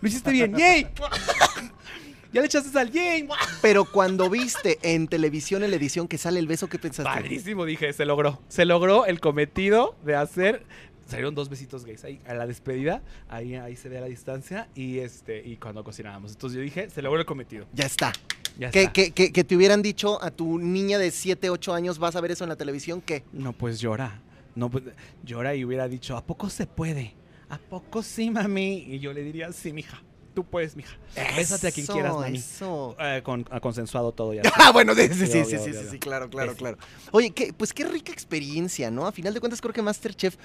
lo 0.00 0.08
hiciste 0.08 0.30
bien, 0.30 0.54
yay, 0.56 0.86
Ya 2.32 2.40
le 2.40 2.46
echaste 2.46 2.70
sal, 2.70 2.90
yay. 2.90 3.26
Pero 3.60 3.84
cuando 3.84 4.30
viste 4.30 4.78
en 4.82 5.08
televisión 5.08 5.64
en 5.64 5.70
la 5.70 5.76
edición 5.76 6.06
que 6.06 6.16
sale 6.18 6.38
el 6.38 6.46
beso, 6.46 6.68
¿qué 6.68 6.78
pensaste? 6.78 7.10
Padrísimo, 7.10 7.64
dije, 7.64 7.92
se 7.92 8.04
logró. 8.04 8.40
Se 8.48 8.64
logró 8.64 9.06
el 9.06 9.20
cometido 9.20 9.96
de 10.04 10.14
hacer. 10.14 10.64
Salieron 11.06 11.34
dos 11.34 11.48
besitos 11.48 11.84
gays 11.84 12.04
ahí 12.04 12.20
a 12.28 12.34
la 12.34 12.46
despedida, 12.46 13.02
ahí, 13.28 13.56
ahí 13.56 13.74
se 13.74 13.88
ve 13.88 13.98
a 13.98 14.00
la 14.00 14.06
distancia 14.06 14.68
y 14.76 14.98
este 15.00 15.42
y 15.44 15.56
cuando 15.56 15.82
cocinábamos. 15.82 16.30
Entonces 16.30 16.56
yo 16.56 16.62
dije, 16.62 16.88
se 16.88 17.02
logró 17.02 17.18
el 17.18 17.26
cometido. 17.26 17.66
Ya 17.72 17.86
está. 17.86 18.12
Ya 18.56 18.70
Que, 18.70 18.82
está. 18.82 18.92
que, 18.92 19.10
que, 19.10 19.32
que 19.32 19.42
te 19.42 19.56
hubieran 19.56 19.82
dicho 19.82 20.22
a 20.22 20.30
tu 20.30 20.60
niña 20.60 20.98
de 20.98 21.10
7, 21.10 21.50
8 21.50 21.74
años, 21.74 21.98
vas 21.98 22.14
a 22.14 22.20
ver 22.20 22.30
eso 22.30 22.44
en 22.44 22.50
la 22.50 22.56
televisión, 22.56 23.00
¿qué? 23.00 23.24
No, 23.32 23.52
pues 23.52 23.80
llora. 23.80 24.20
No, 24.54 24.70
pues, 24.70 24.84
llora 25.24 25.56
y 25.56 25.64
hubiera 25.64 25.88
dicho, 25.88 26.16
¿a 26.16 26.24
poco 26.24 26.48
se 26.48 26.66
puede? 26.68 27.14
¿A 27.48 27.58
poco 27.58 28.04
sí, 28.04 28.30
mami? 28.30 28.84
Y 28.86 29.00
yo 29.00 29.12
le 29.12 29.24
diría, 29.24 29.50
sí, 29.52 29.72
mija. 29.72 30.00
Tú 30.34 30.44
puedes, 30.44 30.76
mija. 30.76 30.96
Bésate 31.36 31.68
a 31.68 31.72
quien 31.72 31.84
Eso, 31.84 31.92
quieras, 31.92 32.14
mami. 32.14 32.38
Eso. 32.38 32.96
Eh, 33.00 33.20
con, 33.24 33.44
a 33.50 33.58
consensuado 33.60 34.12
todo 34.12 34.32
ya. 34.32 34.42
Ah, 34.54 34.70
bueno, 34.70 34.94
sí, 34.94 35.08
sí, 35.08 35.14
Sí, 35.14 35.26
sí, 35.26 35.32
obvio, 35.38 35.44
sí, 35.44 35.50
sí, 35.50 35.56
obvio, 35.56 35.72
sí, 35.72 35.78
obvio. 35.80 35.90
sí, 35.90 35.98
claro, 35.98 36.30
claro, 36.30 36.54
claro. 36.54 36.78
Oye, 37.10 37.30
qué, 37.32 37.52
pues 37.52 37.72
qué 37.72 37.84
rica 37.84 38.12
experiencia, 38.12 38.90
¿no? 38.90 39.06
A 39.06 39.12
final 39.12 39.34
de 39.34 39.40
cuentas 39.40 39.60
creo 39.60 39.72
que 39.74 39.82
Masterchef 39.82 40.36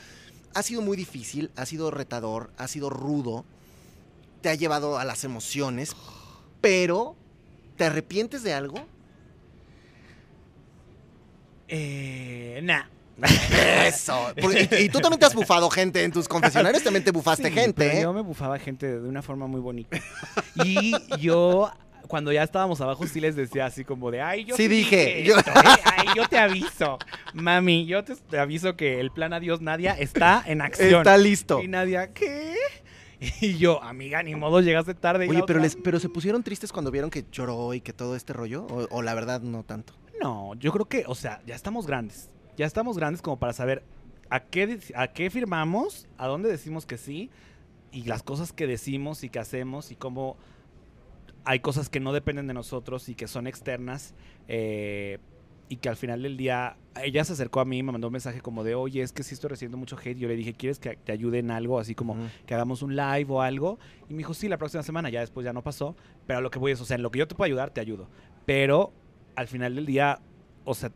ha 0.55 0.63
sido 0.63 0.81
muy 0.81 0.97
difícil, 0.97 1.51
ha 1.55 1.65
sido 1.67 1.91
retador, 1.91 2.49
ha 2.57 2.67
sido 2.67 2.89
rudo, 2.89 3.45
te 4.41 4.49
ha 4.49 4.55
llevado 4.55 4.97
a 4.97 5.05
las 5.05 5.23
emociones, 5.23 5.95
pero 6.61 7.15
¿te 7.77 7.85
arrepientes 7.85 8.41
de 8.41 8.53
algo? 8.53 8.77
Eh, 11.67 12.59
nah. 12.63 12.85
Eso. 13.87 14.33
Y, 14.37 14.83
y 14.85 14.89
tú 14.89 14.99
también 14.99 15.19
te 15.19 15.25
has 15.25 15.33
bufado 15.35 15.69
gente 15.69 16.03
en 16.03 16.11
tus 16.11 16.27
confesionarios, 16.27 16.83
también 16.83 17.03
te 17.03 17.11
bufaste 17.11 17.47
Sí, 17.49 17.53
gente, 17.53 17.73
pero 17.87 17.97
¿eh? 17.97 18.01
Yo 18.01 18.13
me 18.13 18.21
bufaba 18.21 18.59
gente 18.59 18.99
de 18.99 19.07
una 19.07 19.21
forma 19.21 19.47
muy 19.47 19.61
bonita. 19.61 19.97
Y 20.63 20.91
yo, 21.19 21.71
cuando 22.07 22.31
ya 22.31 22.43
estábamos 22.43 22.81
abajo, 22.81 23.07
sí 23.07 23.19
les 23.19 23.35
decía 23.35 23.65
así 23.65 23.83
como 23.85 24.11
de, 24.11 24.21
ay, 24.21 24.45
yo 24.45 24.55
Sí 24.55 24.63
te 24.63 24.69
dije, 24.69 25.05
dije 25.05 25.23
yo- 25.23 25.37
¿eh? 25.39 25.43
Ay, 25.85 26.07
yo 26.15 26.27
te 26.27 26.37
aviso. 26.37 26.97
Mami, 27.33 27.85
yo 27.85 28.03
te, 28.03 28.15
te 28.15 28.37
aviso 28.39 28.75
que 28.75 28.99
el 28.99 29.11
plan 29.11 29.33
Adiós 29.33 29.61
Nadia 29.61 29.93
está 29.97 30.43
en 30.45 30.61
acción. 30.61 30.95
Está 31.01 31.17
listo. 31.17 31.61
Y 31.61 31.67
Nadia, 31.67 32.11
¿qué? 32.13 32.55
Y 33.39 33.57
yo, 33.57 33.81
amiga, 33.81 34.21
ni 34.23 34.35
modo, 34.35 34.59
llegaste 34.59 34.93
tarde. 34.93 35.23
Oye, 35.29 35.31
pero, 35.33 35.43
otra, 35.43 35.59
les, 35.61 35.77
pero 35.77 35.99
se 36.01 36.09
pusieron 36.09 36.43
tristes 36.43 36.71
cuando 36.73 36.91
vieron 36.91 37.09
que 37.09 37.23
lloró 37.31 37.73
y 37.73 37.79
que 37.79 37.93
todo 37.93 38.15
este 38.15 38.33
rollo, 38.33 38.65
o, 38.69 38.87
o 38.91 39.01
la 39.01 39.13
verdad 39.13 39.39
no 39.41 39.63
tanto. 39.63 39.93
No, 40.21 40.53
yo 40.55 40.71
creo 40.73 40.85
que, 40.85 41.05
o 41.07 41.15
sea, 41.15 41.41
ya 41.47 41.55
estamos 41.55 41.87
grandes. 41.87 42.29
Ya 42.57 42.65
estamos 42.65 42.97
grandes 42.97 43.21
como 43.21 43.37
para 43.37 43.53
saber 43.53 43.83
a 44.29 44.39
qué, 44.39 44.79
a 44.95 45.07
qué 45.07 45.29
firmamos, 45.29 46.07
a 46.17 46.27
dónde 46.27 46.49
decimos 46.49 46.85
que 46.85 46.97
sí, 46.97 47.29
y 47.91 48.03
las 48.03 48.23
cosas 48.23 48.53
que 48.53 48.67
decimos 48.67 49.23
y 49.23 49.29
que 49.29 49.39
hacemos, 49.39 49.91
y 49.91 49.95
cómo 49.95 50.37
hay 51.43 51.59
cosas 51.59 51.89
que 51.89 51.99
no 51.99 52.11
dependen 52.13 52.47
de 52.47 52.53
nosotros 52.53 53.07
y 53.09 53.15
que 53.15 53.27
son 53.27 53.47
externas, 53.47 54.15
eh, 54.47 55.19
y 55.67 55.77
que 55.77 55.89
al 55.89 55.95
final 55.95 56.21
del 56.21 56.37
día, 56.37 56.77
ella 57.01 57.23
se 57.23 57.33
acercó 57.33 57.59
a 57.59 57.65
mí 57.65 57.81
me 57.81 57.91
mandó 57.91 58.07
un 58.07 58.13
mensaje 58.13 58.39
como 58.39 58.63
de, 58.63 58.75
oye, 58.75 59.01
es 59.01 59.11
que 59.11 59.23
sí 59.23 59.33
estoy 59.33 59.49
recibiendo 59.49 59.77
mucho 59.77 59.97
hate. 59.97 60.17
Yo 60.17 60.27
le 60.27 60.35
dije, 60.35 60.53
¿quieres 60.53 60.77
que 60.77 60.95
te 60.95 61.11
ayude 61.11 61.39
en 61.39 61.49
algo? 61.49 61.79
Así 61.79 61.95
como 61.95 62.13
Ujú. 62.13 62.21
que 62.45 62.53
hagamos 62.53 62.83
un 62.83 62.95
live 62.95 63.25
o 63.29 63.41
algo. 63.41 63.79
Y 64.07 64.13
me 64.13 64.19
dijo, 64.19 64.35
sí, 64.35 64.47
la 64.47 64.57
próxima 64.57 64.83
semana. 64.83 65.09
Ya 65.09 65.21
después 65.21 65.43
ya 65.43 65.53
no 65.53 65.63
pasó. 65.63 65.95
Pero 66.27 66.37
a 66.37 66.41
lo 66.43 66.51
que 66.51 66.59
voy 66.59 66.71
es, 66.71 66.81
o 66.81 66.85
sea, 66.85 66.95
en 66.95 67.01
lo 67.01 67.09
que 67.09 67.17
yo 67.17 67.27
te 67.27 67.33
puedo 67.33 67.47
ayudar, 67.47 67.71
te 67.71 67.81
ayudo. 67.81 68.07
Pero 68.45 68.93
al 69.35 69.47
final 69.47 69.73
del 69.73 69.87
día, 69.87 70.19
o 70.65 70.75
sea, 70.75 70.91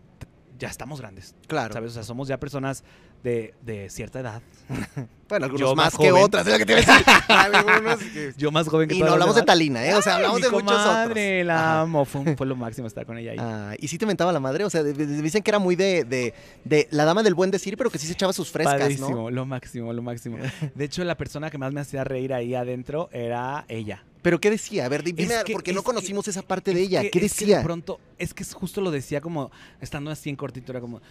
ya 0.60 0.68
estamos 0.68 1.00
grandes. 1.02 1.36
Claro. 1.48 1.74
¿Sabes? 1.74 1.92
O 1.92 1.94
sea, 1.96 2.04
somos 2.04 2.28
ya 2.28 2.40
personas 2.40 2.84
de, 3.24 3.54
de 3.62 3.90
cierta 3.90 4.20
edad. 4.20 4.42
Bueno, 5.30 5.46
algunos 5.46 5.70
Yo 5.70 5.76
más, 5.76 5.94
más 5.94 6.02
que 6.02 6.12
otras, 6.12 6.48
es 6.48 6.54
lo 6.54 6.58
que 6.58 6.66
te 6.66 6.72
iba 6.72 6.82
a 6.82 6.86
decir. 6.88 7.06
Algunos 7.28 8.00
que- 8.00 8.34
Yo 8.36 8.52
más 8.52 8.68
joven 8.68 8.90
que 8.90 8.96
Y 8.96 8.98
todas 8.98 9.12
no 9.12 9.18
las 9.18 9.22
hablamos 9.28 9.36
de 9.36 9.42
demás. 9.42 9.46
Talina, 9.46 9.86
¿eh? 9.86 9.94
O 9.94 10.02
sea, 10.02 10.14
Ay, 10.14 10.16
hablamos 10.16 10.38
mi 10.38 10.42
de 10.42 10.50
muchos 10.50 10.72
comadre, 10.72 11.36
otros. 11.42 11.46
La 11.46 11.56
Ajá. 11.60 11.82
amo. 11.82 12.06
Fue, 12.06 12.22
un- 12.22 12.36
fue 12.36 12.48
lo 12.48 12.56
máximo 12.56 12.88
estar 12.88 13.06
con 13.06 13.16
ella 13.20 13.32
ahí. 13.34 13.38
Ah, 13.40 13.76
y 13.78 13.88
sí 13.90 14.00
te 14.00 14.08
mentaba 14.08 14.32
la 14.32 14.40
madre, 14.40 14.64
o 14.66 14.72
sea, 14.72 14.82
de- 14.82 14.94
de- 14.94 15.22
dicen 15.22 15.44
que 15.44 15.52
era 15.52 15.60
muy 15.60 15.76
de, 15.76 16.04
de, 16.04 16.34
de 16.66 16.88
la 16.90 17.06
dama 17.06 17.22
del 17.22 17.36
buen 17.36 17.52
decir, 17.52 17.78
pero 17.78 17.92
que 17.92 18.00
sí 18.00 18.08
se 18.08 18.14
echaba 18.14 18.34
sus 18.34 18.50
frescas, 18.50 18.80
Padrísimo, 18.80 19.10
¿no? 19.12 19.30
lo 19.30 19.46
máximo, 19.46 19.94
lo 19.94 20.02
máximo. 20.02 20.40
De 20.74 20.84
hecho, 20.84 21.04
la 21.04 21.16
persona 21.16 21.52
que 21.52 21.60
más 21.60 21.72
me 21.74 21.82
hacía 21.82 22.04
reír 22.04 22.34
ahí 22.34 22.56
adentro 22.56 23.08
era 23.12 23.66
ella. 23.68 24.04
Pero 24.24 24.42
¿qué 24.42 24.50
decía? 24.50 24.86
A 24.86 24.90
ver, 24.90 25.04
di- 25.04 25.12
dime, 25.12 25.36
Es 25.36 25.44
que- 25.44 25.54
porque 25.54 25.74
no 25.74 25.82
es 25.82 25.84
que- 25.84 25.92
conocimos 25.92 26.28
esa 26.28 26.42
parte 26.42 26.74
de 26.74 26.82
Es 26.82 26.88
ella. 26.88 27.02
que- 27.04 27.12
¿Qué 27.12 27.20
es 27.24 27.34
que 27.36 27.42
decía? 27.46 27.58
de 27.60 27.64
pronto, 27.64 28.00
es 28.18 28.34
que 28.34 28.42
es 28.42 28.52
justo 28.56 28.82
lo 28.82 28.90
decía 28.90 29.22
como, 29.22 29.52
estando 29.80 30.10
así 30.10 30.32
en 30.32 30.36
cortito, 30.38 30.72
era 30.72 30.82
como, 30.82 31.02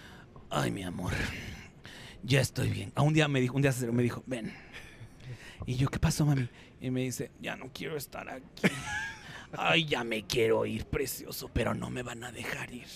ay, 0.51 0.73
mi 0.73 0.83
amor, 0.83 1.13
ya 2.23 2.41
estoy 2.41 2.71
bien. 2.71 2.93
A 2.95 3.03
un 3.03 3.15
día 3.15 3.29
me 3.29 3.41
dijo, 3.41 3.57
un 3.57 3.63
día 3.63 3.73
me 3.93 4.03
dijo, 4.03 4.23
ven. 4.27 4.53
Y 5.67 5.77
yo, 5.77 5.89
¿qué 5.89 5.99
pasó, 5.99 6.25
mami? 6.25 6.49
Y 6.81 6.91
me 6.91 7.03
dice, 7.03 7.31
ya 7.41 7.57
no 7.57 7.71
quiero 7.73 7.97
estar 7.97 8.29
aquí. 8.29 8.69
Ay, 9.53 9.87
ya 9.87 10.05
me 10.05 10.25
quiero 10.25 10.67
ir, 10.67 10.85
precioso, 10.85 11.51
pero 11.53 11.75
no 11.75 11.91
me 11.91 12.03
van 12.03 12.25
a 12.25 12.33
dejar 12.33 12.73
ir. 12.73 12.87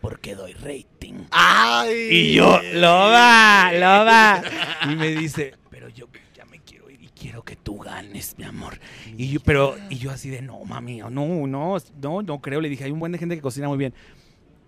Porque 0.00 0.34
doy 0.34 0.52
rating. 0.52 1.24
¡Ay! 1.30 2.08
Y 2.10 2.34
yo, 2.34 2.60
lo 2.74 2.88
va, 2.88 3.70
lo 3.72 4.04
va. 4.04 4.42
Y 4.90 4.96
me 4.96 5.08
dice, 5.08 5.54
pero 5.70 5.88
yo 5.88 6.08
ya 6.34 6.44
me 6.44 6.60
quiero 6.60 6.90
ir 6.90 7.02
y 7.02 7.08
quiero 7.08 7.42
que 7.42 7.56
tú 7.56 7.78
ganes, 7.78 8.36
mi 8.38 8.44
amor. 8.44 8.78
Y 9.16 9.28
yo, 9.30 9.40
pero, 9.40 9.76
y 9.88 9.96
yo 9.96 10.10
así 10.10 10.30
de, 10.30 10.42
no, 10.42 10.64
mami, 10.64 10.98
no, 10.98 11.10
no, 11.10 11.78
no, 12.00 12.22
no 12.22 12.40
creo. 12.40 12.60
Le 12.60 12.68
dije, 12.68 12.84
hay 12.84 12.90
un 12.90 13.00
buen 13.00 13.12
de 13.12 13.18
gente 13.18 13.34
que 13.34 13.42
cocina 13.42 13.68
muy 13.68 13.78
bien. 13.78 13.94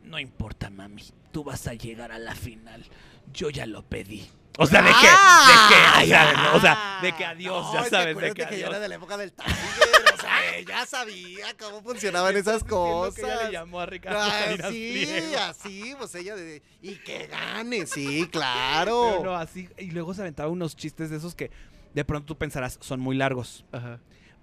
No 0.05 0.19
importa, 0.19 0.71
mami, 0.71 1.05
tú 1.31 1.45
vas 1.45 1.67
a 1.69 1.75
llegar 1.75 2.11
a 2.11 2.19
la 2.19 2.35
final. 2.35 2.85
Yo 3.33 3.51
ya 3.51 3.67
lo 3.67 3.83
pedí. 3.83 4.29
O 4.59 4.67
sea, 4.67 4.83
de 4.83 4.91
que, 4.91 4.97
de 4.97 5.07
que, 5.69 6.05
o 6.05 6.07
sea, 6.07 6.33
no, 6.33 6.55
o 6.57 6.61
sea, 6.61 6.99
de 7.01 7.13
que 7.17 7.25
adiós, 7.25 7.65
No, 7.67 7.73
ya 7.73 7.85
sabes, 7.89 8.17
de 8.17 8.33
que 8.35 8.35
que 8.35 8.41
yo 8.43 8.47
adiós. 8.49 8.69
era 8.71 8.79
de 8.81 8.89
la 8.89 8.95
época 8.97 9.17
del 9.17 9.33
Tiger, 9.33 9.55
o 10.15 10.21
sea, 10.21 10.57
ella 10.57 10.85
sabía 10.87 11.57
cómo 11.59 11.81
funcionaban 11.83 12.37
esas 12.37 12.63
Diciendo 12.65 13.11
que 13.15 13.21
ella 13.23 13.29
cosas. 13.35 13.47
le 13.47 13.53
llamó 13.53 13.81
a 13.81 13.87
Ricardo 13.87 14.19
Ah, 14.21 14.69
sí, 14.71 15.35
así, 15.49 15.95
pues 15.97 16.15
ella 16.15 16.35
de... 16.37 16.63
Y 16.83 16.97
que 16.97 17.27
gane, 17.29 17.87
sí, 17.87 18.29
claro. 18.31 19.15
Pero 19.21 19.25
no, 19.31 19.37
así, 19.37 19.69
y 19.79 19.93
luego 19.93 20.13
se 20.13 20.21
aventaba 20.23 20.51
unos 20.51 20.77
chistes 20.77 21.09
de 21.09 21.17
esos 21.17 21.35
que 21.35 21.51
de 21.95 22.05
pronto 22.05 22.27
tú 22.27 22.37
pensarás, 22.39 22.77
son 22.83 23.01
muy 23.01 23.17
largos. 23.17 23.65
Ajá. 23.73 23.99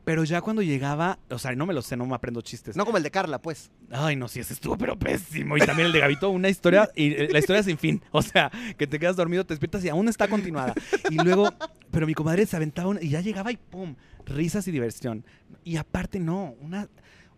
Pero 0.08 0.24
ya 0.24 0.40
cuando 0.40 0.62
llegaba, 0.62 1.20
o 1.30 1.38
sea, 1.38 1.54
no 1.54 1.66
me 1.66 1.74
lo 1.74 1.82
sé, 1.82 1.98
no 1.98 2.06
me 2.06 2.16
aprendo 2.16 2.40
chistes. 2.40 2.78
No 2.78 2.86
como 2.86 2.96
el 2.96 3.04
de 3.04 3.12
Carla, 3.12 3.42
pues. 3.42 3.72
Ay, 3.92 4.16
no, 4.16 4.30
sí, 4.30 4.40
ese 4.40 4.54
estuvo 4.54 4.78
pero 4.78 4.98
pésimo. 4.98 5.58
Y 5.58 5.60
también 5.60 5.88
el 5.88 5.92
de 5.92 6.00
Gabito, 6.00 6.30
una 6.30 6.48
historia, 6.48 6.90
y 6.96 7.12
eh, 7.12 7.28
la 7.30 7.40
historia 7.40 7.62
sin 7.62 7.78
fin. 7.78 8.02
O 8.14 8.22
sea, 8.22 8.50
que 8.78 8.88
te 8.88 9.00
quedas 9.00 9.18
dormido, 9.18 9.46
te 9.46 9.54
despiertas 9.54 9.84
y 9.84 9.90
aún 9.90 10.08
está 10.08 10.30
continuada. 10.30 10.74
Y 11.12 11.16
luego, 11.16 11.50
pero 11.92 12.08
mi 12.08 12.14
comadre 12.14 12.46
se 12.46 12.56
aventaba 12.56 12.88
una- 12.88 13.02
y 13.04 13.10
ya 13.10 13.20
llegaba 13.20 13.52
y 13.52 13.58
pum, 13.58 13.96
risas 14.26 14.66
y 14.70 14.72
diversión. 14.72 15.26
Y 15.66 15.76
aparte, 15.76 16.22
no, 16.22 16.56
una, 16.62 16.88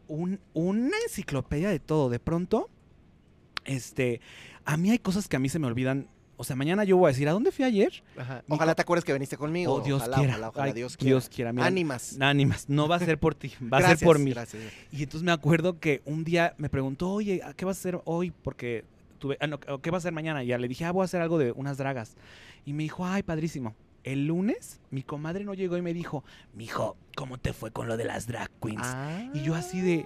un- 0.08 0.40
una 0.54 0.96
enciclopedia 1.08 1.70
de 1.70 1.80
todo. 1.80 2.12
De 2.12 2.20
pronto, 2.20 2.70
este, 3.66 4.22
a 4.66 4.78
mí 4.78 4.92
hay 4.92 5.00
cosas 5.00 5.28
que 5.28 5.36
a 5.38 5.40
mí 5.40 5.50
se 5.50 5.58
me 5.58 5.66
olvidan. 5.66 6.08
O 6.42 6.46
sea, 6.46 6.56
mañana 6.56 6.86
yo 6.86 6.96
voy 6.96 7.10
a 7.10 7.12
decir, 7.12 7.28
¿a 7.28 7.34
dónde 7.34 7.52
fui 7.52 7.66
ayer? 7.66 8.02
Ojalá 8.16 8.44
Nico- 8.48 8.76
te 8.76 8.82
acuerdes 8.82 9.04
que 9.04 9.12
viniste 9.12 9.36
conmigo. 9.36 9.74
Oh, 9.74 9.82
Dios 9.82 10.00
ojalá, 10.02 10.18
quiera. 10.20 10.34
Ojalá, 10.36 10.48
ojalá, 10.50 10.66
Ay, 10.68 10.72
Dios 10.74 10.96
quiera. 10.96 11.10
Dios 11.10 11.28
quiera. 11.30 11.52
mira, 11.52 11.66
Ánimas. 11.68 12.18
Ánimas. 12.22 12.70
No 12.70 12.88
va 12.88 12.96
a 12.96 13.00
ser 13.00 13.20
por 13.20 13.36
ti, 13.36 13.52
va 13.62 13.78
a 13.78 13.82
Gracias, 13.82 14.00
ser 14.00 14.06
por 14.06 14.20
mí. 14.20 14.32
Gracias. 14.32 14.64
Y 14.94 15.04
entonces 15.04 15.24
me 15.24 15.34
acuerdo 15.34 15.80
que 15.82 16.02
un 16.06 16.24
día 16.24 16.56
me 16.58 16.70
preguntó, 16.70 17.10
oye, 17.12 17.42
¿a 17.44 17.54
¿qué 17.54 17.66
vas 17.66 17.76
a 17.76 17.80
hacer 17.82 18.00
hoy? 18.06 18.32
Porque 18.32 18.86
tuve, 19.20 19.38
ah, 19.42 19.48
no, 19.48 19.60
¿qué 19.60 19.92
vas 19.92 19.98
a 19.98 20.04
hacer 20.04 20.14
mañana? 20.14 20.42
Y 20.42 20.48
ya 20.48 20.58
le 20.58 20.70
dije, 20.70 20.86
ah, 20.86 20.92
voy 20.94 21.02
a 21.02 21.06
hacer 21.06 21.20
algo 21.22 21.38
de 21.38 21.52
unas 21.52 21.78
dragas. 21.78 22.16
Y 22.66 22.72
me 22.72 22.84
dijo, 22.84 23.06
ay, 23.06 23.22
padrísimo. 23.22 23.76
El 24.06 24.28
lunes, 24.28 24.80
mi 24.92 25.04
comadre 25.04 25.44
no 25.44 25.54
llegó 25.54 25.76
y 25.76 25.82
me 25.82 25.94
dijo, 25.94 26.24
mijo, 26.54 26.96
¿cómo 27.18 27.38
te 27.38 27.52
fue 27.52 27.72
con 27.72 27.90
lo 27.90 27.98
de 27.98 28.06
las 28.06 28.28
drag 28.28 28.50
queens? 28.62 28.80
Ah. 28.82 29.30
Y 29.34 29.42
yo 29.42 29.56
así 29.56 29.82
de, 29.82 30.06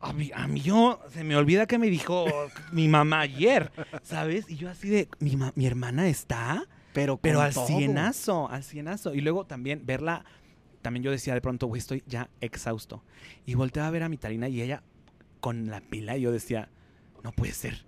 a 0.00 0.12
mí, 0.12 0.30
a 0.34 0.46
mí 0.48 0.60
yo, 0.60 1.00
se 1.12 1.24
me 1.24 1.36
olvida 1.36 1.66
que 1.66 1.78
me 1.78 1.88
dijo 1.88 2.24
mi 2.72 2.88
mamá 2.88 3.20
ayer, 3.20 3.70
¿sabes? 4.02 4.48
Y 4.48 4.56
yo 4.56 4.70
así 4.70 4.88
de, 4.88 5.08
mi, 5.18 5.36
ma- 5.36 5.52
mi 5.56 5.66
hermana 5.66 6.08
está, 6.08 6.66
Pero, 6.92 7.18
pero 7.18 7.40
al 7.40 7.52
todo. 7.52 7.66
cienazo, 7.66 8.48
al 8.50 8.64
cienazo. 8.64 9.14
Y 9.14 9.20
luego 9.20 9.44
también 9.46 9.82
verla, 9.84 10.24
también 10.82 11.02
yo 11.04 11.10
decía 11.10 11.34
de 11.34 11.40
pronto, 11.40 11.66
güey, 11.66 11.80
estoy 11.80 12.02
ya 12.06 12.30
exhausto. 12.40 13.02
Y 13.46 13.54
volteaba 13.54 13.88
a 13.88 13.90
ver 13.90 14.02
a 14.02 14.08
mi 14.08 14.16
Talina 14.16 14.48
y 14.48 14.62
ella 14.62 14.82
con 15.40 15.66
la 15.70 15.80
pila 15.80 16.16
y 16.16 16.22
yo 16.22 16.32
decía, 16.32 16.68
no 17.22 17.32
puede 17.32 17.52
ser. 17.52 17.84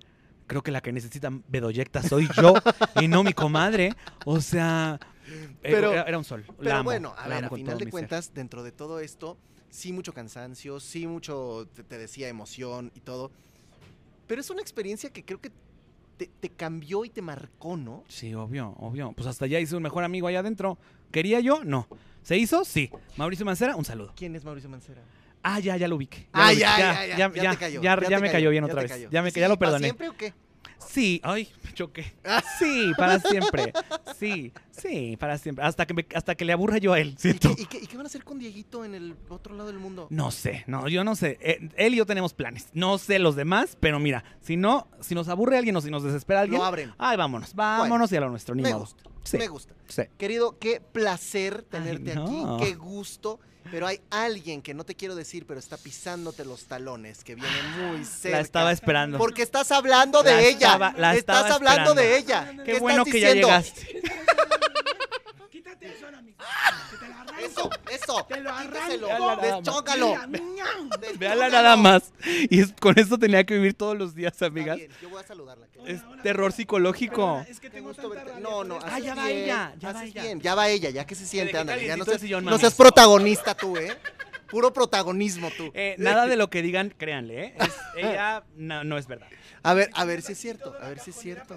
Creo 0.47 0.63
que 0.63 0.71
la 0.71 0.83
que 0.83 0.93
necesita 0.93 1.31
bedoyecta 1.49 2.03
soy 2.03 2.29
yo 2.37 2.53
y 3.01 3.09
no 3.09 3.23
mi 3.23 3.33
comadre. 3.33 3.95
O 4.27 4.41
sea, 4.43 4.99
eh, 5.27 5.49
Pero- 5.63 5.93
era, 5.93 6.03
era 6.03 6.19
un 6.19 6.25
sol. 6.25 6.45
La 6.47 6.57
Pero 6.59 6.75
amo, 6.77 6.85
bueno, 6.85 7.15
a 7.17 7.27
la 7.29 7.37
ver, 7.37 7.45
a 7.47 7.49
final 7.49 7.79
de 7.79 7.85
mi 7.87 7.91
ser. 7.91 7.91
cuentas, 7.91 8.35
dentro 8.35 8.63
de 8.63 8.73
todo 8.73 9.01
esto, 9.01 9.39
sí 9.73 9.93
mucho 9.93 10.13
cansancio, 10.13 10.79
sí 10.79 11.07
mucho, 11.07 11.67
te, 11.75 11.83
te 11.83 11.99
decía, 11.99 12.29
emoción 12.29 12.93
y 12.95 13.01
todo. 13.01 13.31
Pero 14.27 14.41
es 14.41 14.51
una 14.51 14.61
experiencia 14.61 15.11
que 15.11 15.25
creo 15.25 15.41
que 15.41 15.51
te, 16.19 16.27
te 16.41 16.51
cambió 16.51 17.05
y 17.05 17.09
te 17.11 17.23
marcó, 17.23 17.77
¿no? 17.77 18.05
Sí, 18.07 18.35
obvio, 18.35 18.75
obvio. 18.79 19.13
Pues 19.13 19.27
hasta 19.27 19.47
ya 19.47 19.59
hice 19.59 19.75
un 19.75 19.83
mejor 19.83 20.05
amigo 20.05 20.27
allá 20.29 20.41
adentro. 20.41 20.79
¿Quería 21.11 21.41
yo? 21.41 21.65
No. 21.65 21.89
¿Se 22.23 22.37
hizo? 22.37 22.65
Sí. 22.65 22.91
Mauricio 23.17 23.45
Mancera, 23.47 23.75
un 23.75 23.85
saludo. 23.85 24.13
¿Quién 24.15 24.37
es 24.37 24.45
Mauricio 24.45 24.71
Mancera? 24.71 25.03
Ah, 25.43 25.59
ya, 25.59 25.77
ya 25.77 25.89
lo 25.89 25.97
ubiqué. 25.97 26.29
Ah, 26.33 26.47
lo 26.47 26.47
ubiqué. 26.53 26.61
ya, 26.61 26.79
ya, 26.79 26.93
ya, 26.95 27.17
ya, 27.17 27.17
ya 27.35 27.43
ya, 27.43 27.51
te 27.51 27.57
cayó. 27.57 27.83
ya- 27.83 27.97
te 27.99 28.09
ya 28.11 28.21
me 28.21 28.31
cayó 28.31 28.51
bien 28.51 28.65
otra 28.65 28.83
vez. 28.83 28.91
cayó. 28.93 29.09
Ya, 29.11 29.23
me, 29.23 29.31
¿Sí, 29.31 29.41
ya 29.41 29.49
lo 29.49 29.59
perdoné. 29.59 29.87
siempre 29.87 30.09
o 30.09 30.17
qué? 30.17 30.33
Sí, 30.89 31.21
ay, 31.25 31.49
me 31.65 31.73
choqué. 31.75 32.13
Sí, 32.59 32.93
para 32.97 33.19
siempre. 33.21 33.73
Sí, 34.19 34.53
sí, 34.71 35.17
para 35.19 35.39
siempre. 35.39 35.65
Hasta 35.65 35.87
que, 35.87 35.95
me- 35.95 36.07
hasta 36.15 36.35
que 36.35 36.45
le 36.45 36.53
aburra 36.53 36.79
yo 36.79 36.93
a 36.93 37.01
él, 37.01 37.15
¿Y 37.19 37.21
siento. 37.21 37.55
qué, 37.57 37.63
y 37.63 37.67
qué- 37.67 37.79
y 37.79 37.87
qué 37.87 37.97
van 37.97 38.07
a 38.07 38.09
hacer 38.09 38.25
con 38.25 38.39
Dieguito 38.39 38.85
en 38.85 38.95
el 38.95 39.17
otro 39.29 39.55
lado 39.55 39.69
del 39.69 39.79
mundo? 39.79 40.07
No 40.11 40.31
sé, 40.31 40.65
no, 40.67 40.89
yo 40.89 41.03
no 41.05 41.17
sé. 41.17 41.39
Eh, 41.41 41.69
él 41.77 41.95
y 41.95 41.97
yo 41.97 42.07
tenemos 42.07 42.35
planes. 42.35 42.69
No 42.73 42.99
sé 42.99 43.19
los 43.19 43.37
demás, 43.37 43.77
pero 43.81 43.99
mira, 44.01 44.25
si 44.41 44.57
no, 44.57 44.87
si 45.01 45.15
nos 45.15 45.29
aburre 45.29 45.59
alguien 45.59 45.75
o 45.77 45.81
si 45.81 45.91
nos 45.91 46.03
desespera 46.03 46.41
alguien, 46.43 46.61
Lo 46.61 46.67
abren. 46.67 46.93
ay, 46.99 47.17
vámonos, 47.17 47.55
vámonos 47.55 48.13
y 48.13 48.17
a 48.17 48.21
lo 48.21 48.31
nuestro, 48.31 48.55
ni 48.55 48.63
Me 48.63 48.71
modo. 48.71 48.81
gusta, 48.81 49.03
Sí, 49.25 49.39
me 49.39 49.49
gusta. 49.49 49.73
sí. 49.89 50.03
Querido, 50.19 50.59
qué 50.59 50.81
placer 50.81 51.63
tenerte 51.63 52.15
no. 52.15 52.57
aquí, 52.57 52.65
qué 52.65 52.75
gusto. 52.75 53.39
Pero 53.71 53.87
hay 53.87 54.01
alguien 54.11 54.61
que 54.61 54.75
no 54.75 54.83
te 54.85 54.97
quiero 54.97 55.15
decir, 55.15 55.47
pero 55.47 55.61
está 55.61 55.77
pisándote 55.77 56.45
los 56.45 56.65
talones, 56.65 57.23
que 57.23 57.37
viene 57.37 57.63
muy 57.79 58.05
cerca. 58.05 58.39
La 58.39 58.43
estaba 58.43 58.73
esperando. 58.73 59.19
Porque 59.19 59.43
estás 59.43 59.71
hablando 59.71 60.25
de 60.25 60.33
La 60.33 60.41
ella. 60.43 60.67
estaba- 60.73 60.93
la 60.97 61.15
estás 61.15 61.51
hablando 61.53 61.95
de 61.95 62.19
ella. 62.19 62.57
Qué 62.65 62.81
bueno 62.81 63.05
que 63.05 63.21
ya 63.21 63.29
diciendo? 63.33 63.47
llegaste. 63.49 64.03
Quítate 65.83 65.97
eso 65.97 66.07
ahora 66.07 66.23
mismo. 66.23 66.43
Que 66.91 66.97
te 66.97 67.09
lo 67.09 67.15
arranco. 67.15 67.35
Eso, 67.41 67.71
eso. 67.91 68.27
Te 68.29 68.41
lo 68.41 68.51
arranco. 68.51 69.09
Nada 69.09 69.37
más. 69.37 69.63
Deschócalo. 69.65 70.15
Nada. 71.19 72.03
Y 72.51 72.61
es- 72.61 72.73
con 72.81 72.99
esto 72.99 73.19
tenía 73.19 73.45
que 73.45 73.55
vivir 73.55 73.75
todos 73.75 73.97
los 73.99 74.15
días, 74.15 74.33
Está 74.33 74.47
amigas. 74.47 74.77
bien, 74.77 74.91
yo 75.01 75.09
voy 75.11 75.21
a 75.23 75.27
saludarla. 75.27 75.67
Es 75.87 76.01
terror 76.23 76.53
psicológico. 76.53 77.17
Perdona, 77.17 77.43
es 77.49 77.61
que 77.61 77.69
Qué 77.69 77.75
tengo 77.77 77.89
gusto 77.89 78.03
tanta 78.03 78.15
verte. 78.17 78.31
rabia 78.33 78.43
No, 78.49 78.57
por 78.57 78.67
no. 78.67 78.75
Ah, 78.77 78.87
haces 78.87 79.05
ya 79.05 79.15
va 79.15 79.27
bien, 79.27 79.39
ella, 79.39 79.75
ya 79.79 79.93
va 79.93 79.99
haces 80.01 80.11
ella. 80.11 80.23
bien, 80.23 80.41
ya 80.41 80.55
va 80.55 80.69
ella, 80.69 80.91
ya 80.91 81.07
que 81.07 81.15
se 81.15 81.27
siente, 81.27 81.57
ándale, 81.59 81.87
ya 81.87 81.97
no 81.97 82.05
el 82.05 82.09
seas, 82.11 82.21
sillón, 82.21 82.45
no 82.45 82.51
mami. 82.53 82.61
seas 82.61 82.75
protagonista 82.75 83.55
tú, 83.57 83.77
¿eh? 83.77 83.97
Puro 84.51 84.73
protagonismo 84.73 85.51
tú. 85.57 85.71
Eh, 85.75 85.97
nada 85.99 86.27
de 86.27 86.37
lo 86.37 86.51
que 86.51 86.61
digan, 86.63 86.91
créanle, 86.97 87.45
¿eh? 87.47 87.55
Es- 87.59 87.73
ella 87.97 88.45
no, 88.57 88.85
no 88.85 88.99
es 88.99 89.07
verdad. 89.07 89.29
A 89.63 89.75
ver, 89.75 89.91
a 89.95 90.05
ver 90.05 90.23
si 90.23 90.33
es 90.33 90.39
cierto, 90.39 90.77
a 90.81 90.89
ver 90.89 90.99
si 91.01 91.11
es 91.11 91.17
cierto. 91.17 91.57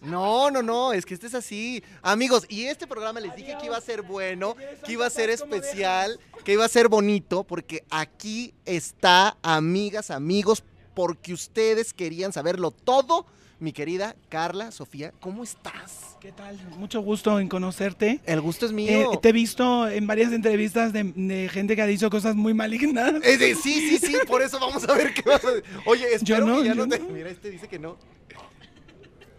No, 0.00 0.50
no, 0.50 0.62
no, 0.62 0.92
es 0.92 1.04
que 1.04 1.14
este 1.14 1.26
es 1.26 1.34
así. 1.34 1.82
Amigos, 2.02 2.46
y 2.48 2.64
este 2.64 2.86
programa 2.86 3.18
les 3.20 3.34
dije 3.34 3.56
que 3.60 3.66
iba 3.66 3.76
a 3.76 3.80
ser 3.80 4.02
bueno, 4.02 4.54
que 4.84 4.92
iba 4.92 5.06
a 5.06 5.10
ser 5.10 5.28
especial, 5.30 6.20
que 6.44 6.52
iba 6.52 6.64
a 6.64 6.68
ser 6.68 6.88
bonito, 6.88 7.42
porque 7.44 7.84
aquí 7.90 8.54
está, 8.64 9.36
amigas, 9.42 10.10
amigos, 10.10 10.62
porque 10.94 11.32
ustedes 11.32 11.92
querían 11.92 12.32
saberlo 12.32 12.70
todo. 12.70 13.26
Mi 13.60 13.72
querida 13.72 14.14
Carla, 14.28 14.70
Sofía, 14.70 15.12
¿cómo 15.18 15.42
estás? 15.42 16.16
¿Qué 16.20 16.30
tal? 16.30 16.56
Mucho 16.76 17.00
gusto 17.00 17.40
en 17.40 17.48
conocerte. 17.48 18.20
El 18.24 18.40
gusto 18.40 18.66
es 18.66 18.70
Eh, 18.70 18.74
mío. 18.74 19.18
te 19.20 19.30
he 19.30 19.32
visto 19.32 19.88
en 19.88 20.06
varias 20.06 20.32
entrevistas 20.32 20.92
de, 20.92 21.02
de 21.02 21.48
gente 21.48 21.74
que 21.74 21.82
ha 21.82 21.86
dicho 21.86 22.08
cosas 22.08 22.36
muy 22.36 22.54
malignas. 22.54 23.14
Eh, 23.24 23.56
sí, 23.60 23.72
sí, 23.80 23.98
sí, 23.98 24.16
por 24.28 24.42
eso 24.42 24.60
vamos 24.60 24.88
a 24.88 24.94
ver 24.94 25.12
qué 25.12 25.22
vas 25.28 25.44
a 25.44 25.50
decir. 25.50 25.64
Oye, 25.86 26.06
espero 26.14 26.46
no, 26.46 26.58
que 26.58 26.68
ya 26.68 26.74
yo 26.74 26.86
no 26.86 26.88
te... 26.88 27.00
no. 27.00 27.08
Mira, 27.10 27.30
este 27.30 27.50
dice 27.50 27.66
que 27.66 27.80
no. 27.80 27.96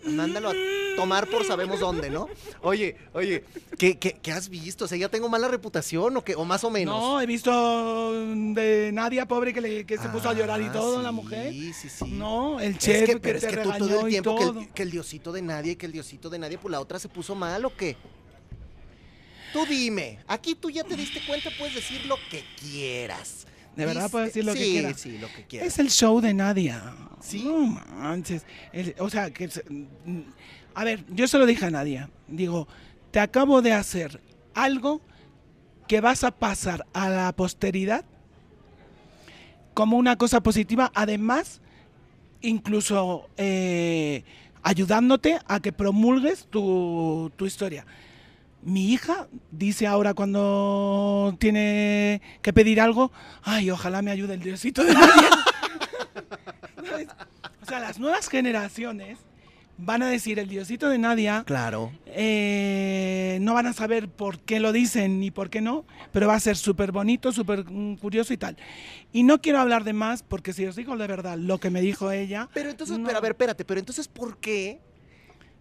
Mándalo 0.06 0.50
a 0.50 0.54
tomar 0.96 1.28
por 1.30 1.46
sabemos 1.46 1.80
dónde, 1.80 2.10
¿no? 2.10 2.28
Oye, 2.62 2.96
oye, 3.14 3.44
¿qué, 3.78 3.98
qué, 3.98 4.14
qué 4.22 4.32
has 4.32 4.50
visto? 4.50 4.86
O 4.86 4.88
sea, 4.88 4.98
¿ya 4.98 5.10
tengo 5.10 5.28
mala 5.30 5.48
reputación 5.48 6.16
o 6.18 6.24
qué? 6.24 6.36
O 6.36 6.46
más 6.46 6.64
o 6.64 6.70
menos. 6.70 6.98
No, 6.98 7.22
he 7.22 7.26
visto 7.26 8.14
de 8.54 8.92
Nadia, 8.94 9.28
pobre, 9.28 9.54
que, 9.54 9.62
le- 9.62 9.86
que 9.86 9.98
se 9.98 10.08
puso 10.10 10.30
a 10.30 10.34
llorar 10.34 10.62
y 10.62 10.66
Ah, 10.66 10.72
todo, 10.72 10.98
sí, 10.98 11.04
la 11.04 11.12
mujer. 11.12 11.52
Sí, 11.52 11.74
sí, 11.74 11.90
sí. 11.90 12.06
No, 12.12 12.60
el 12.60 12.72
Es 12.74 12.80
chef 12.80 13.00
que, 13.06 13.14
que, 13.14 13.20
pero 13.20 13.40
te 13.40 13.46
es 13.48 13.56
que 13.56 13.62
tú 13.62 13.70
todo 13.78 14.02
el 14.02 14.08
y 14.08 14.10
tiempo 14.12 14.36
que 14.36 14.44
el, 14.62 14.70
que 14.74 14.84
el 14.84 14.92
diosito 14.92 15.32
de 15.32 15.42
nadie, 15.42 15.78
que 15.78 15.86
el 15.86 15.92
diosito 15.92 16.30
de 16.30 16.40
nadie, 16.40 16.58
pues 16.58 16.72
la 16.72 16.80
otra 16.80 16.98
se 17.00 17.10
puso 17.10 17.36
mal 17.36 17.64
o 17.66 17.76
qué. 17.76 17.96
Tú 19.54 19.66
dime, 19.66 20.20
aquí 20.28 20.54
tú 20.56 20.70
ya 20.70 20.84
te 20.84 20.96
diste 20.96 21.22
cuenta, 21.26 21.50
puedes 21.58 21.76
decir 21.76 22.06
lo 22.06 22.18
que 22.30 22.44
quieras. 22.60 23.48
¿De 23.76 23.86
verdad 23.86 24.10
puedo 24.12 24.26
decir 24.26 24.44
lo 24.46 24.54
que 24.54 24.60
quiera? 24.60 24.94
Sí, 24.94 25.18
lo 25.18 25.28
que 25.28 25.46
quieras. 25.46 25.68
Es 25.68 25.80
el 25.80 25.90
show 25.90 26.20
de 26.22 26.34
Nadia. 26.34 26.96
¿Sí? 27.22 27.44
No 27.46 27.58
manches. 27.98 28.44
El- 28.74 28.96
o 29.00 29.10
sea, 29.10 29.32
que. 29.32 29.50
A 30.76 30.84
ver, 30.84 31.04
yo 31.10 31.28
se 31.28 31.38
lo 31.38 31.46
dije 31.46 31.66
a 31.66 31.70
Nadia. 31.72 32.10
Digo, 32.28 32.68
te 33.12 33.20
acabo 33.20 33.62
de 33.62 33.74
hacer 33.74 34.22
algo 34.54 35.02
que 35.88 36.02
vas 36.02 36.24
a 36.24 36.32
pasar 36.32 36.86
a 36.94 37.10
la 37.10 37.32
posteridad 37.34 38.06
como 39.74 39.98
una 39.98 40.18
cosa 40.18 40.42
positiva. 40.42 40.92
Además, 40.94 41.62
incluso 42.42 43.30
eh, 43.38 44.24
ayudándote 44.64 45.40
a 45.48 45.60
que 45.60 45.72
promulgues 45.72 46.48
tu, 46.50 47.32
tu 47.36 47.46
historia. 47.46 47.86
Mi 48.62 48.92
hija 48.92 49.28
dice 49.52 49.88
ahora 49.88 50.14
cuando 50.14 51.36
tiene 51.40 52.22
que 52.42 52.52
pedir 52.54 52.82
algo, 52.82 53.12
ay, 53.44 53.72
ojalá 53.72 54.02
me 54.02 54.12
ayude 54.12 54.34
el 54.34 54.42
diosito 54.42 54.84
de 54.84 54.94
Nadia. 54.94 55.30
¿Sabes? 56.90 57.08
O 57.62 57.66
sea, 57.66 57.80
las 57.80 58.00
nuevas 58.00 58.28
generaciones 58.30 59.18
van 59.78 60.02
a 60.04 60.10
decir 60.10 60.40
el 60.40 60.50
diosito 60.50 60.90
de 60.90 60.98
Nadia, 60.98 61.44
Claro. 61.46 61.94
eh, 62.08 63.38
no 63.42 63.54
van 63.54 63.66
a 63.68 63.72
saber 63.74 64.10
por 64.10 64.40
qué 64.40 64.60
lo 64.60 64.74
dicen 64.74 65.22
ni 65.22 65.32
por 65.32 65.50
qué 65.50 65.62
no, 65.62 65.86
pero 66.12 66.28
va 66.28 66.36
a 66.36 66.40
ser 66.42 66.58
súper 66.58 66.92
bonito, 66.92 67.32
súper 67.32 67.64
curioso 68.02 68.34
y 68.34 68.38
tal. 68.38 68.58
Y 69.14 69.24
no 69.24 69.40
quiero 69.40 69.60
hablar 69.60 69.86
de 69.86 69.94
más 69.94 70.22
porque 70.22 70.52
si 70.52 70.66
os 70.66 70.76
digo 70.76 70.98
de 70.98 71.08
verdad 71.08 71.38
lo 71.38 71.60
que 71.60 71.70
me 71.70 71.80
dijo 71.80 72.12
ella, 72.12 72.50
Pero 72.54 72.70
entonces, 72.72 72.98
No. 73.00 73.06
pero 73.06 73.20
a 73.20 73.22
ver, 73.22 73.32
espérate, 73.32 73.64
pero 73.64 73.80
entonces, 73.80 74.10
¿por 74.10 74.38
qué? 74.40 74.82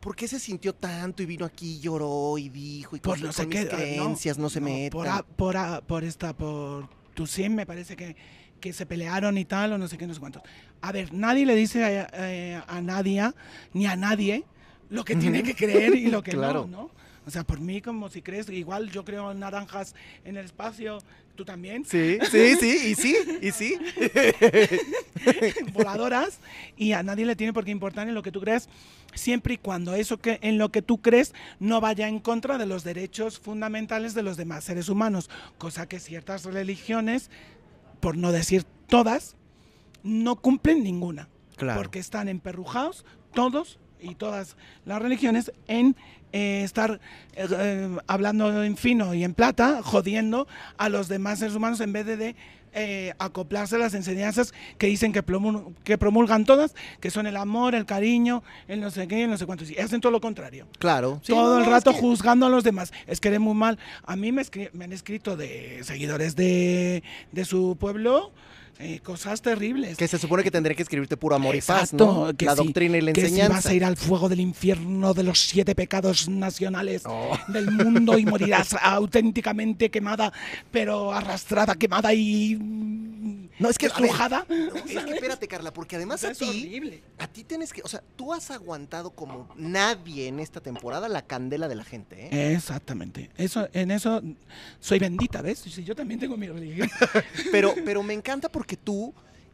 ¿Por 0.01 0.15
qué 0.15 0.29
se 0.29 0.39
sintió 0.39 0.75
tanto 0.75 1.23
y 1.23 1.27
vino 1.27 1.45
aquí, 1.45 1.81
lloró 1.81 2.39
y 2.39 2.49
dijo 2.49 2.95
y 2.97 3.01
por 3.01 3.17
con, 3.19 3.27
no 3.27 3.33
sé 3.33 3.43
con 3.43 3.51
qué, 3.51 3.61
mis 3.61 3.69
creencias 3.69 4.39
no, 4.39 4.49
se 4.49 4.61
no, 4.61 4.67
metan? 4.67 4.91
por, 4.91 5.09
a- 5.09 5.23
por, 5.23 5.57
a- 5.57 5.81
por 5.81 6.05
esta, 6.05 6.33
por 6.37 6.89
tu 7.15 7.27
sim, 7.27 7.55
me 7.55 7.67
parece 7.67 7.97
que, 7.97 8.15
que 8.61 8.73
se 8.73 8.87
pelearon 8.87 9.37
y 9.39 9.45
tal, 9.45 9.73
o 9.73 9.79
no 9.79 9.89
sé 9.89 9.99
qué, 9.99 10.07
no 10.07 10.15
sé 10.15 10.21
cuántos. 10.21 10.43
A 10.83 10.93
ver, 10.93 11.13
nadie 11.13 11.45
le 11.45 11.57
dice 11.57 11.85
a, 11.85 12.09
eh, 12.13 12.63
a 12.67 12.81
Nadia, 12.81 13.35
ni 13.73 13.87
a 13.87 13.97
nadie, 13.97 14.45
lo 14.89 15.05
que 15.05 15.17
tiene 15.17 15.43
que 15.43 15.55
creer 15.57 15.95
y 15.97 16.07
lo 16.07 16.23
que 16.23 16.31
Claro. 16.39 16.67
no, 16.71 16.83
¿no? 16.85 16.91
O 17.29 17.31
sea, 17.31 17.45
por 17.45 17.61
mí, 17.61 17.83
como 17.83 18.09
si 18.09 18.23
crees, 18.23 18.49
igual 18.49 18.91
yo 18.91 19.05
creo 19.05 19.31
en 19.31 19.39
naranjas 19.41 19.95
en 20.25 20.39
el 20.39 20.47
espacio, 20.47 20.97
tú 21.37 21.45
también, 21.45 21.85
Sí, 21.85 22.17
sí, 22.31 22.57
sí, 22.61 22.79
y 22.89 22.95
sí, 22.95 23.17
y 23.43 23.51
sí. 23.53 23.79
voladoras, 25.75 26.41
y 26.79 26.93
a 26.93 27.03
nadie 27.03 27.27
le 27.27 27.37
tiene 27.37 27.53
por 27.53 27.67
qué 27.67 27.71
importar 27.71 28.09
en 28.09 28.15
lo 28.15 28.23
que 28.23 28.33
tú 28.33 28.41
crees, 28.41 28.71
siempre 29.15 29.55
y 29.55 29.59
cuando 29.59 29.95
eso 29.95 30.17
que 30.17 30.39
en 30.41 30.57
lo 30.57 30.71
que 30.71 30.81
tú 30.81 31.03
crees 31.03 31.35
no 31.61 31.83
vaya 31.83 32.09
en 32.09 32.19
contra 32.19 32.57
de 32.57 32.65
los 32.65 32.83
derechos 32.83 33.39
fundamentales 33.39 34.15
de 34.15 34.23
los 34.23 34.39
demás 34.39 34.65
seres 34.65 34.89
humanos, 34.89 35.29
cosa 35.59 35.87
que 35.87 36.01
ciertas 36.01 36.45
religiones, 36.45 37.31
por 38.01 38.17
no 38.17 38.33
decir 38.33 38.65
todas, 38.87 39.37
no 40.03 40.37
cumplen 40.37 40.83
ninguna, 40.83 41.29
Claro. 41.57 41.79
porque 41.81 41.99
están 41.99 42.29
emperrujados 42.29 43.05
todos 43.35 43.79
y 44.01 44.15
todas 44.15 44.57
las 44.87 45.03
religiones 45.03 45.53
en 45.67 45.95
eh, 46.33 46.63
estar 46.65 47.01
eh, 47.35 47.47
eh, 47.51 47.97
hablando 48.07 48.63
en 48.63 48.77
fino 48.77 49.15
y 49.15 49.25
en 49.25 49.35
plata, 49.35 49.81
jodiendo 49.83 50.47
a 50.77 50.89
los 50.89 51.09
demás 51.09 51.39
seres 51.39 51.55
humanos 51.55 51.81
en 51.81 51.93
vez 51.93 52.07
de, 52.07 52.17
de, 52.17 52.37
eh, 52.75 53.15
acoplarse 53.19 53.77
a 53.77 53.79
las 53.79 53.95
enseñanzas 53.95 54.53
que 54.77 54.87
dicen 54.89 55.13
que, 55.13 55.25
promul- 55.25 55.75
que 55.85 55.97
promulgan 55.97 56.45
todas, 56.45 56.75
que 57.01 57.11
son 57.11 57.27
el 57.27 57.37
amor, 57.37 57.75
el 57.75 57.87
cariño, 57.87 58.43
el 58.69 58.81
no 58.81 58.91
sé 58.91 59.09
qué, 59.09 59.25
el 59.25 59.31
no 59.31 59.39
sé 59.39 59.47
cuántos. 59.47 59.71
Y 59.71 59.79
hacen 59.79 60.01
todo 60.03 60.13
lo 60.13 60.21
contrario. 60.21 60.67
Claro. 60.79 61.19
Sí, 61.23 61.33
todo 61.33 61.55
no, 61.55 61.61
el 61.61 61.65
no, 61.67 61.71
rato 61.73 61.91
es 61.91 61.97
que- 61.97 62.03
juzgando 62.03 62.45
a 62.47 62.51
los 62.51 62.65
demás. 62.65 62.93
Es 63.07 63.21
que 63.21 63.29
eres 63.29 63.41
muy 63.41 63.55
mal. 63.55 63.79
A 64.05 64.17
mí 64.17 64.33
me, 64.33 64.43
me 64.75 64.85
han 64.85 64.93
escrito 64.93 65.37
de 65.37 65.81
seguidores 65.83 66.37
de, 66.37 67.03
de 67.33 67.45
su 67.47 67.77
pueblo 67.81 68.33
eh, 68.81 69.01
cosas 69.01 69.43
terribles. 69.43 69.97
Que 69.97 70.07
se 70.09 70.19
supone 70.19 70.43
que 70.43 70.51
tendría 70.51 70.77
que 70.77 70.83
escribirte 70.83 71.17
puro 71.17 71.35
amor 71.37 71.55
y 71.57 71.61
paz, 71.61 71.93
¿no? 71.93 72.33
que 72.37 72.45
la 72.47 72.55
sí, 72.57 72.65
doctrina 72.65 72.99
y 72.99 73.01
la 73.01 73.13
que 73.13 73.21
si 73.23 73.27
enseñanza. 73.27 73.55
vas 73.55 73.67
a 73.67 73.75
ir 73.75 73.85
al 73.85 73.97
fuego 73.97 74.29
del 74.29 74.41
infierno 74.41 75.15
de 75.15 75.23
los 75.25 75.41
siete 75.41 75.75
pecados 75.75 76.29
nacionales 76.29 77.03
Oh. 77.05 77.37
del 77.49 77.71
mundo 77.71 78.19
y 78.19 78.25
morirás 78.27 78.75
auténticamente 78.83 79.91
quemada, 79.91 80.33
pero 80.71 81.13
arrastrada, 81.13 81.75
quemada 81.75 82.15
y 82.15 83.48
No, 83.59 83.69
es 83.69 83.79
que, 83.79 83.87
a 83.87 83.89
ver, 83.91 84.05
estrujada. 84.05 84.47
No, 84.49 84.75
es 84.77 85.05
que 85.05 85.15
espérate, 85.15 85.49
Carla, 85.49 85.73
porque 85.73 85.97
además 85.97 86.23
a 86.25 86.31
Es 86.31 86.39
ti, 86.39 86.49
horrible. 86.49 87.03
a 87.19 87.27
ti 87.27 87.45
tienes 87.45 87.73
que, 87.73 87.83
o 87.83 87.89
sea, 87.89 88.03
tú 88.17 88.33
has 88.33 88.51
aguantado 88.51 89.11
como 89.11 89.49
nadie 89.57 90.29
en 90.29 90.41
esta 90.41 90.61
temporada 90.61 91.09
la 91.09 91.23
candela 91.23 91.69
de 91.69 91.75
la 91.75 91.85
gente, 91.85 92.27
¿eh? 92.31 92.55
Exactamente. 92.55 93.31
Eso, 93.37 93.69
en 93.73 93.91
eso 93.91 94.23
soy 94.81 94.99
bendita, 94.99 95.43
¿ves? 95.43 95.59
Si 95.59 95.85
yo 95.85 95.95
también 95.97 96.21
tengo 96.21 96.37
mi 96.37 96.49
religión. 96.49 96.89
Pero, 97.53 97.75
pero 97.85 98.03
me 98.03 98.15
encanta 98.15 98.49
porque 98.49 98.77
tú 98.77 99.13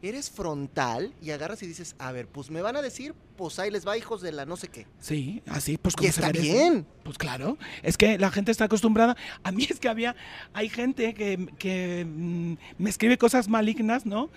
eres 0.09 0.29
frontal 0.29 1.13
y 1.21 1.31
agarras 1.31 1.61
y 1.63 1.67
dices, 1.67 1.95
a 1.99 2.11
ver, 2.11 2.27
pues 2.27 2.49
me 2.51 2.61
van 2.61 2.75
a 2.75 2.81
decir, 2.81 3.13
pues 3.37 3.59
ahí 3.59 3.71
les 3.71 3.87
va, 3.87 3.97
hijos 3.97 4.21
de 4.21 4.31
la 4.31 4.45
no 4.45 4.57
sé 4.57 4.67
qué. 4.67 4.87
Sí, 4.99 5.41
así 5.47 5.77
pues 5.77 5.93
Y 5.93 5.97
como 5.97 6.11
se 6.11 6.19
está 6.21 6.27
merece. 6.27 6.43
bien. 6.53 6.85
Pues 7.03 7.17
claro, 7.17 7.57
es 7.83 7.97
que 7.97 8.17
la 8.17 8.31
gente 8.31 8.51
está 8.51 8.65
acostumbrada. 8.65 9.15
A 9.43 9.51
mí 9.51 9.67
es 9.69 9.79
que 9.79 9.87
había, 9.89 10.15
hay 10.53 10.69
gente 10.69 11.13
que, 11.13 11.49
que, 11.57 12.05
mm, 12.07 12.53
me 12.77 12.89
escribe 12.89 13.17
cosas 13.17 13.47
malignas, 13.49 14.05
¿no? 14.05 14.29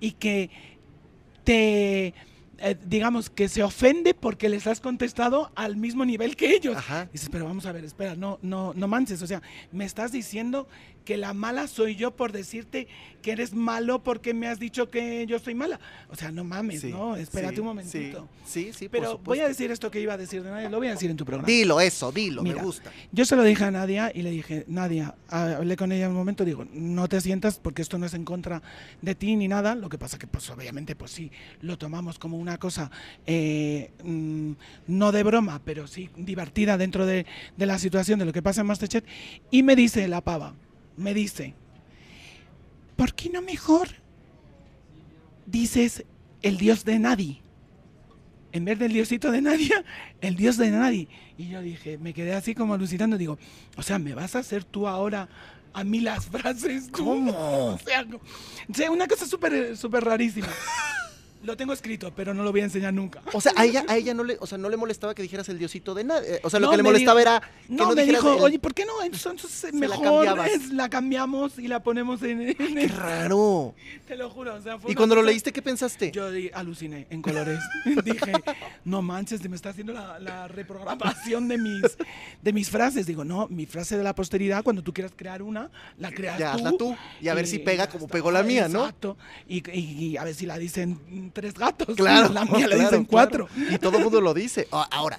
Y 0.00 0.12
que 0.12 0.50
te, 1.44 2.14
eh, 2.58 2.76
digamos, 2.86 3.30
que 3.30 3.48
se 3.48 3.62
ofende 3.62 4.14
porque 4.14 4.48
les 4.48 4.66
has 4.66 4.80
contestado 4.80 5.50
al 5.54 5.76
mismo 5.76 6.04
nivel 6.04 6.36
que 6.36 6.54
ellos. 6.54 6.76
Ajá. 6.76 7.08
Dices, 7.12 7.28
pero 7.30 7.44
vamos 7.44 7.66
a 7.66 7.72
ver, 7.72 7.84
espera, 7.84 8.14
no, 8.14 8.38
no, 8.42 8.72
no 8.74 8.88
manches. 8.88 9.20
O 9.22 9.26
sea, 9.26 9.42
me 9.72 9.84
estás 9.84 10.12
diciendo 10.12 10.68
que 11.04 11.16
la 11.16 11.34
mala 11.34 11.66
soy 11.66 11.96
yo 11.96 12.12
por 12.16 12.32
decirte 12.32 12.88
que 13.22 13.32
eres 13.32 13.54
malo 13.54 14.02
porque 14.02 14.34
me 14.34 14.48
has 14.48 14.58
dicho 14.58 14.90
que 14.90 15.26
yo 15.26 15.38
soy 15.38 15.54
mala. 15.54 15.80
O 16.10 16.16
sea, 16.16 16.30
no 16.30 16.44
mames, 16.44 16.82
Sí, 16.82 16.90
¿no? 16.90 17.16
Espérate 17.16 17.54
sí, 17.54 17.60
un 17.60 17.66
momentito. 17.66 18.28
Sí, 18.44 18.64
sí, 18.64 18.72
sí, 18.72 18.88
por 18.88 19.00
Pero 19.00 19.18
voy 19.18 19.40
a 19.40 19.48
decir 19.48 19.70
esto 19.70 19.90
que 19.90 20.00
iba 20.00 20.12
a 20.14 20.18
decir 20.18 20.42
de 20.42 20.50
nadie, 20.50 20.68
lo 20.68 20.78
voy 20.78 20.88
a 20.88 20.90
decir 20.92 21.10
en 21.10 21.16
tu 21.16 21.24
programa. 21.24 21.46
Dilo, 21.46 21.80
eso, 21.80 22.12
dilo, 22.12 22.42
Mira, 22.42 22.56
me 22.56 22.62
gusta. 22.62 22.92
Yo 23.12 23.24
se 23.24 23.36
lo 23.36 23.42
dije 23.42 23.64
a 23.64 23.70
Nadia 23.70 24.12
y 24.14 24.22
le 24.22 24.30
dije, 24.30 24.64
Nadia, 24.68 25.14
ah, 25.30 25.54
hablé 25.56 25.76
con 25.76 25.92
ella 25.92 26.08
un 26.08 26.14
momento, 26.14 26.44
digo, 26.44 26.66
no 26.72 27.08
te 27.08 27.20
sientas 27.20 27.58
porque 27.58 27.82
esto 27.82 27.98
no 27.98 28.06
es 28.06 28.14
en 28.14 28.24
contra 28.24 28.62
de 29.00 29.14
ti 29.14 29.36
ni 29.36 29.48
nada, 29.48 29.74
lo 29.74 29.88
que 29.88 29.98
pasa 29.98 30.18
que 30.18 30.26
pues 30.26 30.48
obviamente 30.50 30.94
pues 30.94 31.10
sí, 31.10 31.30
lo 31.62 31.78
tomamos 31.78 32.18
como 32.18 32.36
una 32.36 32.58
cosa 32.58 32.90
eh, 33.26 33.90
mm, 34.02 34.52
no 34.88 35.12
de 35.12 35.22
broma, 35.22 35.60
pero 35.64 35.86
sí 35.86 36.10
divertida 36.16 36.76
dentro 36.76 37.06
de, 37.06 37.26
de 37.56 37.66
la 37.66 37.78
situación 37.78 38.18
de 38.18 38.26
lo 38.26 38.32
que 38.32 38.42
pasa 38.42 38.60
en 38.60 38.66
Masterchef 38.66 39.04
y 39.50 39.62
me 39.62 39.76
dice 39.76 40.06
la 40.08 40.20
pava, 40.20 40.54
me 40.96 41.14
dice, 41.14 41.54
¿por 42.96 43.14
qué 43.14 43.30
no 43.30 43.42
mejor 43.42 43.88
dices 45.46 46.04
el 46.42 46.56
dios 46.58 46.84
de 46.84 46.98
nadie? 46.98 47.40
en 48.52 48.64
vez 48.64 48.78
del 48.78 48.92
diosito 48.92 49.32
de 49.32 49.42
Nadia, 49.42 49.84
el 50.20 50.36
dios 50.36 50.56
de 50.56 50.70
nadie. 50.70 51.08
Y 51.36 51.48
yo 51.48 51.60
dije, 51.60 51.98
me 51.98 52.14
quedé 52.14 52.34
así 52.34 52.54
como 52.54 52.72
alucinando, 52.74 53.18
digo, 53.18 53.36
o 53.76 53.82
sea, 53.82 53.98
¿me 53.98 54.14
vas 54.14 54.36
a 54.36 54.38
hacer 54.38 54.62
tú 54.62 54.86
ahora 54.86 55.28
a 55.72 55.82
mí 55.82 55.98
las 55.98 56.26
frases? 56.30 56.86
tú?" 56.86 57.04
¿Cómo? 57.04 57.32
O 57.32 57.78
sea, 57.84 58.04
co- 58.06 58.18
o 58.70 58.72
sea, 58.74 58.92
una 58.92 59.08
cosa 59.08 59.26
súper 59.26 59.76
súper 59.76 60.04
rarísima. 60.04 60.46
Lo 61.44 61.56
tengo 61.56 61.72
escrito, 61.72 62.12
pero 62.16 62.32
no 62.34 62.42
lo 62.42 62.50
voy 62.52 62.62
a 62.62 62.64
enseñar 62.64 62.92
nunca. 62.94 63.20
O 63.32 63.40
sea, 63.40 63.52
a 63.56 63.64
ella, 63.64 63.84
a 63.86 63.96
ella 63.96 64.14
no 64.14 64.24
le, 64.24 64.36
o 64.40 64.46
sea, 64.46 64.56
no 64.58 64.68
le 64.70 64.76
molestaba 64.76 65.14
que 65.14 65.22
dijeras 65.22 65.48
el 65.50 65.58
diosito 65.58 65.94
de 65.94 66.02
nadie. 66.04 66.40
O 66.42 66.48
sea, 66.50 66.58
lo 66.58 66.66
No, 66.66 66.70
que 66.72 66.76
le 66.78 66.82
molestaba 66.82 67.20
dijo- 67.20 67.30
era 67.30 67.40
que 67.40 67.72
no, 67.74 67.88
No, 67.90 67.94
me 67.94 68.04
dijo, 68.06 68.34
el- 68.36 68.42
oye, 68.42 68.58
¿por 68.58 68.72
qué 68.74 68.84
no? 68.86 69.02
Entonces 69.02 69.64
la 69.72 69.78
mejor 69.78 70.24
cambiabas. 70.24 70.50
es- 70.50 70.70
la 70.70 70.88
cambiamos 70.88 71.58
y 71.58 71.68
la 71.68 71.82
ponemos 71.82 72.22
en, 72.22 72.40
en 72.48 72.54
Qué 72.56 72.84
el- 72.84 72.88
raro. 72.90 73.74
Te 74.08 74.16
lo 74.16 74.30
juro. 74.30 74.54
O 74.54 74.60
sea, 74.62 74.78
fue 74.78 74.92
¿Y 74.92 74.94
cuando 74.94 75.14
lo 75.14 75.22
leíste 75.22 75.52
qué 75.52 75.60
pensaste? 75.62 76.10
Yo 76.12 76.28
aluciné 76.54 77.06
en 77.10 77.20
colores. 77.22 77.58
Dije, 78.04 78.32
no 78.84 79.02
manches, 79.02 79.46
me 79.48 79.56
está 79.56 79.70
haciendo 79.70 79.92
la, 79.92 80.18
la 80.18 80.48
reprogramación 80.48 81.46
de 81.48 81.58
mis, 81.58 81.82
de 82.42 82.52
mis 82.52 82.70
frases. 82.70 83.06
Digo, 83.06 83.24
no, 83.24 83.48
mi 83.48 83.66
frase 83.66 83.96
de 83.98 84.02
la 84.02 84.14
posteridad, 84.14 84.62
cuando 84.64 84.82
tú 84.82 84.92
quieras 84.94 85.12
crear 85.14 85.42
una, 85.42 85.70
la 85.98 86.10
creas 86.10 86.38
Ya, 86.38 86.52
tú. 86.52 86.56
hazla 86.58 86.72
tú, 86.78 86.96
y 87.20 87.28
a 87.28 87.34
ver 87.34 87.46
si 87.46 87.58
pega 87.58 87.86
como 87.88 88.08
pegó 88.08 88.30
la 88.30 88.42
mía, 88.42 88.68
¿no? 88.68 88.80
Exacto. 88.80 89.16
Y, 89.48 89.62
y- 89.70 90.06
y 90.06 90.16
a 90.16 90.24
ver 90.24 90.34
si 90.34 90.46
la 90.46 90.58
dicen 90.58 91.32
tres 91.34 91.52
gatos. 91.54 91.88
Claro, 91.96 92.30
La 92.32 92.44
mía 92.46 92.66
claro, 92.66 92.78
dicen 92.78 93.04
cuatro. 93.04 93.46
claro. 93.48 93.74
Y 93.74 93.78
todo 93.78 93.98
el 93.98 94.04
mundo 94.04 94.20
lo 94.22 94.32
dice. 94.32 94.66
A- 94.72 94.84
Ahora, 94.90 95.18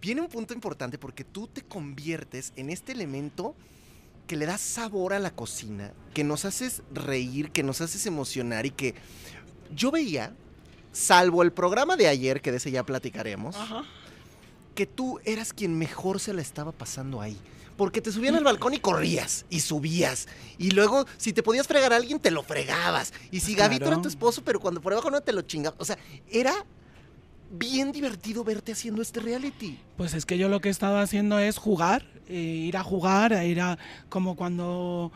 viene 0.00 0.20
un 0.20 0.28
punto 0.28 0.52
importante 0.54 0.98
porque 0.98 1.22
tú 1.22 1.46
te 1.46 1.62
conviertes 1.62 2.52
en 2.56 2.70
este 2.70 2.90
elemento 2.92 3.54
que 4.26 4.36
le 4.36 4.46
da 4.46 4.56
sabor 4.58 5.12
a 5.12 5.18
la 5.18 5.30
cocina, 5.30 5.92
que 6.14 6.24
nos 6.24 6.44
haces 6.44 6.82
reír, 6.92 7.50
que 7.50 7.62
nos 7.62 7.80
haces 7.80 8.06
emocionar 8.06 8.66
y 8.66 8.70
que 8.70 8.94
yo 9.74 9.90
veía, 9.90 10.32
salvo 10.92 11.42
el 11.42 11.52
programa 11.52 11.96
de 11.96 12.06
ayer, 12.08 12.40
que 12.40 12.50
de 12.50 12.56
ese 12.58 12.70
ya 12.70 12.84
platicaremos, 12.84 13.56
Ajá. 13.56 13.84
que 14.74 14.86
tú 14.86 15.18
eras 15.24 15.52
quien 15.52 15.76
mejor 15.76 16.18
se 16.20 16.32
la 16.32 16.40
estaba 16.42 16.72
pasando 16.72 17.20
ahí. 17.20 17.36
Porque 17.76 18.00
te 18.00 18.12
subían 18.12 18.34
al 18.36 18.44
balcón 18.44 18.74
y 18.74 18.78
corrías 18.78 19.44
y 19.50 19.60
subías. 19.60 20.28
Y 20.58 20.70
luego, 20.70 21.06
si 21.16 21.32
te 21.32 21.42
podías 21.42 21.66
fregar 21.66 21.92
a 21.92 21.96
alguien, 21.96 22.20
te 22.20 22.30
lo 22.30 22.42
fregabas. 22.42 23.12
Y 23.30 23.40
si 23.40 23.54
Claro. 23.54 23.70
Gabito 23.70 23.86
era 23.86 24.02
tu 24.02 24.08
esposo, 24.08 24.42
pero 24.44 24.60
cuando 24.60 24.80
por 24.80 24.92
debajo 24.92 25.10
no 25.10 25.20
te 25.20 25.32
lo 25.32 25.42
chingabas. 25.42 25.80
O 25.80 25.84
sea, 25.84 25.98
era 26.30 26.52
bien 27.50 27.92
divertido 27.92 28.44
verte 28.44 28.72
haciendo 28.72 29.02
este 29.02 29.20
reality. 29.20 29.78
Pues 29.96 30.14
es 30.14 30.24
que 30.26 30.38
yo 30.38 30.48
lo 30.48 30.60
que 30.60 30.68
he 30.68 30.70
estado 30.70 30.98
haciendo 30.98 31.38
es 31.38 31.58
jugar, 31.58 32.06
eh, 32.28 32.34
ir 32.34 32.76
a 32.76 32.82
jugar, 32.82 33.32
a 33.34 33.44
ir 33.44 33.60
a 33.60 33.78
como 34.08 34.36
cuando 34.36 35.12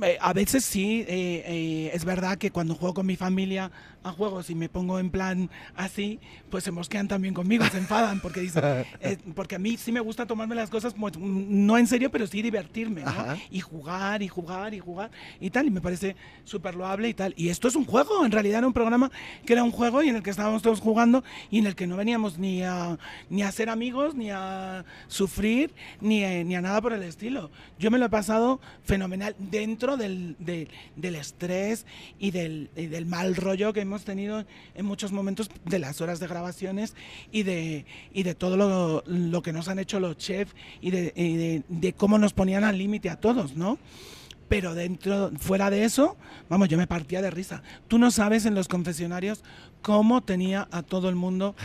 eh, 0.00 0.16
a 0.20 0.32
veces 0.32 0.64
sí, 0.64 1.04
eh, 1.06 1.44
eh, 1.46 1.90
es 1.92 2.04
verdad 2.04 2.38
que 2.38 2.50
cuando 2.50 2.74
juego 2.74 2.94
con 2.94 3.06
mi 3.06 3.16
familia 3.16 3.70
a 4.02 4.10
juegos 4.10 4.50
y 4.50 4.54
me 4.54 4.68
pongo 4.68 4.98
en 4.98 5.10
plan 5.10 5.50
así, 5.76 6.18
pues 6.50 6.64
se 6.64 6.70
mosquean 6.70 7.08
también 7.08 7.34
conmigo, 7.34 7.64
se 7.66 7.78
enfadan 7.78 8.20
porque 8.20 8.40
dicen, 8.40 8.62
porque 9.36 9.56
a 9.56 9.58
mí 9.58 9.76
sí 9.76 9.92
me 9.92 10.00
gusta 10.00 10.26
tomarme 10.26 10.54
las 10.54 10.70
cosas 10.70 10.94
pues, 10.98 11.16
no 11.18 11.78
en 11.78 11.86
serio, 11.86 12.10
pero 12.10 12.26
sí 12.26 12.42
divertirme, 12.42 13.02
¿no? 13.02 13.12
Y 13.50 13.60
jugar 13.60 14.22
y 14.22 14.28
jugar 14.28 14.74
y 14.74 14.80
jugar 14.80 15.10
y 15.40 15.50
tal, 15.50 15.66
y 15.66 15.70
me 15.70 15.80
parece 15.80 16.16
súper 16.44 16.74
loable 16.74 17.08
y 17.08 17.14
tal. 17.14 17.34
Y 17.36 17.50
esto 17.50 17.68
es 17.68 17.76
un 17.76 17.84
juego, 17.84 18.24
en 18.24 18.32
realidad 18.32 18.58
era 18.58 18.66
un 18.66 18.72
programa 18.72 19.10
que 19.44 19.52
era 19.52 19.62
un 19.62 19.70
juego 19.70 20.02
y 20.02 20.08
en 20.08 20.16
el 20.16 20.22
que 20.22 20.30
estábamos 20.30 20.62
todos 20.62 20.80
jugando 20.80 21.22
y 21.50 21.58
en 21.58 21.66
el 21.66 21.76
que 21.76 21.86
no 21.86 21.96
veníamos 21.96 22.38
ni 22.38 22.62
a, 22.62 22.98
ni 23.30 23.42
a 23.42 23.52
ser 23.52 23.68
amigos, 23.68 24.14
ni 24.14 24.30
a 24.30 24.84
sufrir, 25.06 25.72
ni 26.00 26.22
ni 26.44 26.56
a 26.56 26.60
nada 26.60 26.80
por 26.80 26.92
el 26.92 27.02
estilo. 27.02 27.50
Yo 27.78 27.90
me 27.90 27.98
lo 27.98 28.06
he 28.06 28.10
pasado 28.10 28.60
fenomenal 28.84 29.36
dentro 29.38 29.81
del, 29.96 30.36
de- 30.38 30.68
del 30.96 31.16
estrés 31.16 31.84
y 32.18 32.30
del, 32.30 32.70
del 32.74 33.06
mal 33.06 33.34
rollo 33.36 33.72
que 33.72 33.80
hemos 33.80 34.04
tenido 34.04 34.44
en 34.74 34.86
muchos 34.86 35.12
momentos 35.12 35.50
de 35.64 35.78
las 35.78 36.00
horas 36.00 36.20
de 36.20 36.28
grabaciones 36.28 36.94
y 37.30 37.42
de, 37.42 37.84
y 38.12 38.22
de 38.22 38.34
todo 38.34 38.56
lo, 38.56 39.02
lo 39.06 39.42
que 39.42 39.52
nos 39.52 39.68
han 39.68 39.78
hecho 39.78 39.98
los 40.00 40.16
chefs 40.16 40.54
y 40.80 40.90
de, 40.90 41.02
de- 41.12 41.62
de 41.68 41.92
cómo 41.92 42.18
nos 42.18 42.32
ponían 42.32 42.64
al 42.64 42.78
límite 42.78 43.10
a 43.10 43.16
todos, 43.16 43.56
¿no? 43.56 43.78
Pero 44.48 44.74
dentro, 44.74 45.30
fuera 45.38 45.70
de 45.70 45.84
eso, 45.84 46.16
vamos, 46.50 46.68
yo 46.68 46.76
me 46.76 46.86
partía 46.86 47.22
de 47.22 47.30
risa. 47.30 47.62
Tú 47.88 47.98
no 47.98 48.10
sabes 48.10 48.44
en 48.44 48.54
los 48.54 48.68
confesionarios 48.68 49.42
cómo 49.80 50.20
tenía 50.22 50.68
a 50.70 50.82
todo 50.82 51.08
el 51.08 51.14
mundo 51.16 51.56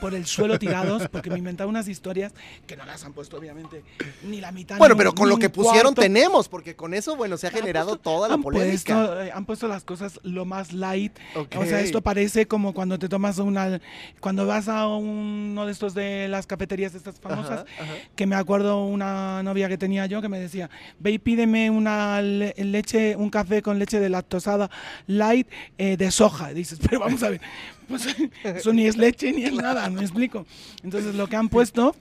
por 0.00 0.14
el 0.14 0.26
suelo 0.26 0.58
tirados, 0.58 1.08
porque 1.08 1.30
me 1.30 1.38
inventaba 1.38 1.68
unas 1.68 1.88
historias 1.88 2.32
que 2.66 2.76
no 2.76 2.84
las 2.84 3.04
han 3.04 3.12
puesto, 3.12 3.36
obviamente, 3.36 3.82
ni 4.24 4.40
la 4.40 4.52
mitad. 4.52 4.78
Bueno, 4.78 4.94
ni 4.94 4.98
pero 4.98 5.14
con 5.14 5.28
lo 5.28 5.38
que 5.38 5.48
pusieron 5.50 5.94
cuarto. 5.94 6.02
tenemos, 6.02 6.48
porque 6.48 6.74
con 6.76 6.94
eso, 6.94 7.16
bueno, 7.16 7.36
se 7.36 7.46
ha 7.46 7.50
generado 7.50 7.90
puesto- 7.90 8.02
toda 8.02 8.28
la 8.28 8.38
polémica. 8.38 8.94
Puesto, 8.96 9.22
eh, 9.22 9.32
han 9.32 9.44
puesto 9.46 9.68
las 9.68 9.84
cosas 9.84 10.20
lo 10.22 10.44
más 10.44 10.72
light. 10.72 11.12
O 11.34 11.64
sea, 11.64 11.80
esto 11.80 12.00
parece 12.02 12.46
como 12.46 12.74
cuando 12.74 12.98
te 12.98 13.08
tomas 13.08 13.38
una. 13.38 13.80
Cuando 14.20 14.46
vas 14.46 14.68
a 14.68 14.86
uno 14.88 15.66
de 15.66 15.72
estos 15.72 15.94
de 15.94 16.28
las 16.28 16.46
cafeterías 16.46 16.94
estas 16.94 17.18
famosas, 17.18 17.60
Ajá, 17.60 17.82
ajá. 17.82 17.92
que 18.14 18.26
me 18.26 18.36
acuerdo 18.36 18.84
una 18.84 19.42
novia 19.42 19.68
que 19.68 19.78
tenía 19.78 20.06
yo 20.06 20.20
que 20.22 20.28
me 20.28 20.38
decía, 20.38 20.68
ve 20.98 21.12
y 21.12 21.18
pídeme 21.18 21.70
una 21.70 22.20
le- 22.22 22.54
leche, 22.58 23.16
un 23.16 23.30
café 23.30 23.62
con 23.62 23.78
leche 23.78 24.00
de 24.00 24.08
lactosada 24.08 24.70
light 25.06 25.48
eh, 25.78 25.96
de 25.96 26.10
soja. 26.10 26.52
Y 26.52 26.54
dices, 26.54 26.78
pero 26.82 27.00
vamos 27.00 27.22
a 27.22 27.30
ver, 27.30 27.40
pues 27.88 28.06
eso 28.44 28.72
ni 28.72 28.86
es 28.86 28.96
leche 28.96 29.32
ni 29.32 29.44
es 29.44 29.52
nada, 29.54 29.88
me 29.90 30.02
explico. 30.02 30.46
Entonces 30.82 31.14
lo 31.14 31.26
que 31.28 31.36
han 31.36 31.48
puesto 31.48 31.94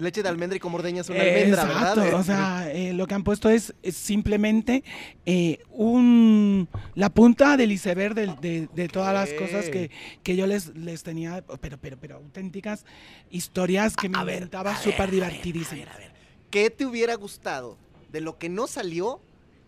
Leche 0.00 0.22
de 0.22 0.28
almendra 0.28 0.56
y 0.56 0.60
con 0.60 0.70
mordeña 0.70 1.00
es 1.00 1.08
una 1.10 1.22
almendra, 1.22 1.62
Exacto, 1.64 2.00
¿verdad? 2.02 2.20
o 2.20 2.22
sea, 2.22 2.70
eh, 2.72 2.92
lo 2.92 3.08
que 3.08 3.14
han 3.14 3.24
puesto 3.24 3.50
es, 3.50 3.74
es 3.82 3.96
simplemente 3.96 4.84
eh, 5.26 5.58
un, 5.70 6.68
la 6.94 7.08
punta 7.10 7.56
del 7.56 7.72
iceberg 7.72 8.14
de, 8.14 8.26
de- 8.40 8.68
de 8.72 8.86
todas 8.88 9.12
las 9.12 9.32
cosas 9.32 9.68
que, 9.68 9.90
que 10.22 10.36
yo 10.36 10.46
les, 10.46 10.68
les 10.76 11.02
tenía, 11.02 11.42
pero, 11.60 11.78
pero, 11.78 11.96
pero 12.00 12.14
auténticas 12.18 12.84
historias 13.28 13.96
que 13.96 14.08
me 14.08 14.18
A 14.18 14.20
inventaba 14.20 14.76
súper 14.76 15.10
divertidísimas. 15.10 15.72
a 15.72 15.74
ver, 15.74 15.88
a 15.88 15.98
ver. 15.98 16.12
¿Qué 16.50 16.70
te 16.70 16.86
hubiera 16.86 17.16
gustado 17.16 17.76
de 18.12 18.20
lo 18.20 18.38
que 18.38 18.48
no 18.48 18.68
salió 18.68 19.20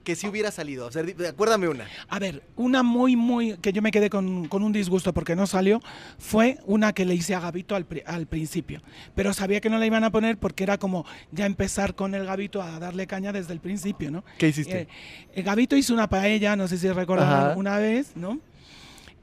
que 0.05 0.17
sí 0.17 0.27
hubiera 0.27 0.51
salido? 0.51 0.87
O 0.87 0.93
sea, 0.93 1.05
acuérdame 1.29 1.69
una. 1.69 1.87
A 2.09 2.19
ver, 2.19 2.43
una 2.57 2.83
muy, 2.83 3.17
muy, 3.17 3.57
que 3.59 3.73
yo 3.73 3.83
me 3.83 3.91
quedé 3.91 4.11
con, 4.11 4.49
con 4.49 4.63
un 4.63 4.73
disgusto 4.73 5.13
porque 5.13 5.37
no 5.37 5.47
salió, 5.47 5.81
fue 6.19 6.59
una 6.67 6.93
que 6.93 7.05
le 7.05 7.15
hice 7.15 7.35
a 7.35 7.41
Gabito 7.41 7.75
al, 7.75 7.87
al 8.07 8.27
principio. 8.27 8.83
Pero 9.15 9.33
sabía 9.33 9.61
que 9.61 9.71
no 9.71 9.79
la 9.79 9.87
iban 9.87 10.05
a 10.05 10.11
poner 10.11 10.39
porque 10.39 10.65
era 10.65 10.79
como 10.79 11.05
ya 11.33 11.47
empezar 11.47 11.95
con 11.95 12.15
el 12.15 12.25
Gabito 12.25 12.63
a 12.63 12.79
darle 12.79 13.07
caña 13.07 13.33
desde 13.33 13.53
el 13.53 13.61
principio, 13.61 14.11
¿no? 14.11 14.25
¿Qué 14.39 14.49
Eh, 14.49 14.89
el 15.35 15.43
Gabito 15.43 15.77
hizo 15.77 15.95
una 15.95 16.09
paella, 16.09 16.57
no 16.57 16.69
sé 16.69 16.79
si 16.79 16.89
recuerdan 16.91 17.29
Ajá. 17.29 17.55
una 17.57 17.79
vez, 17.79 18.13
¿no? 18.15 18.39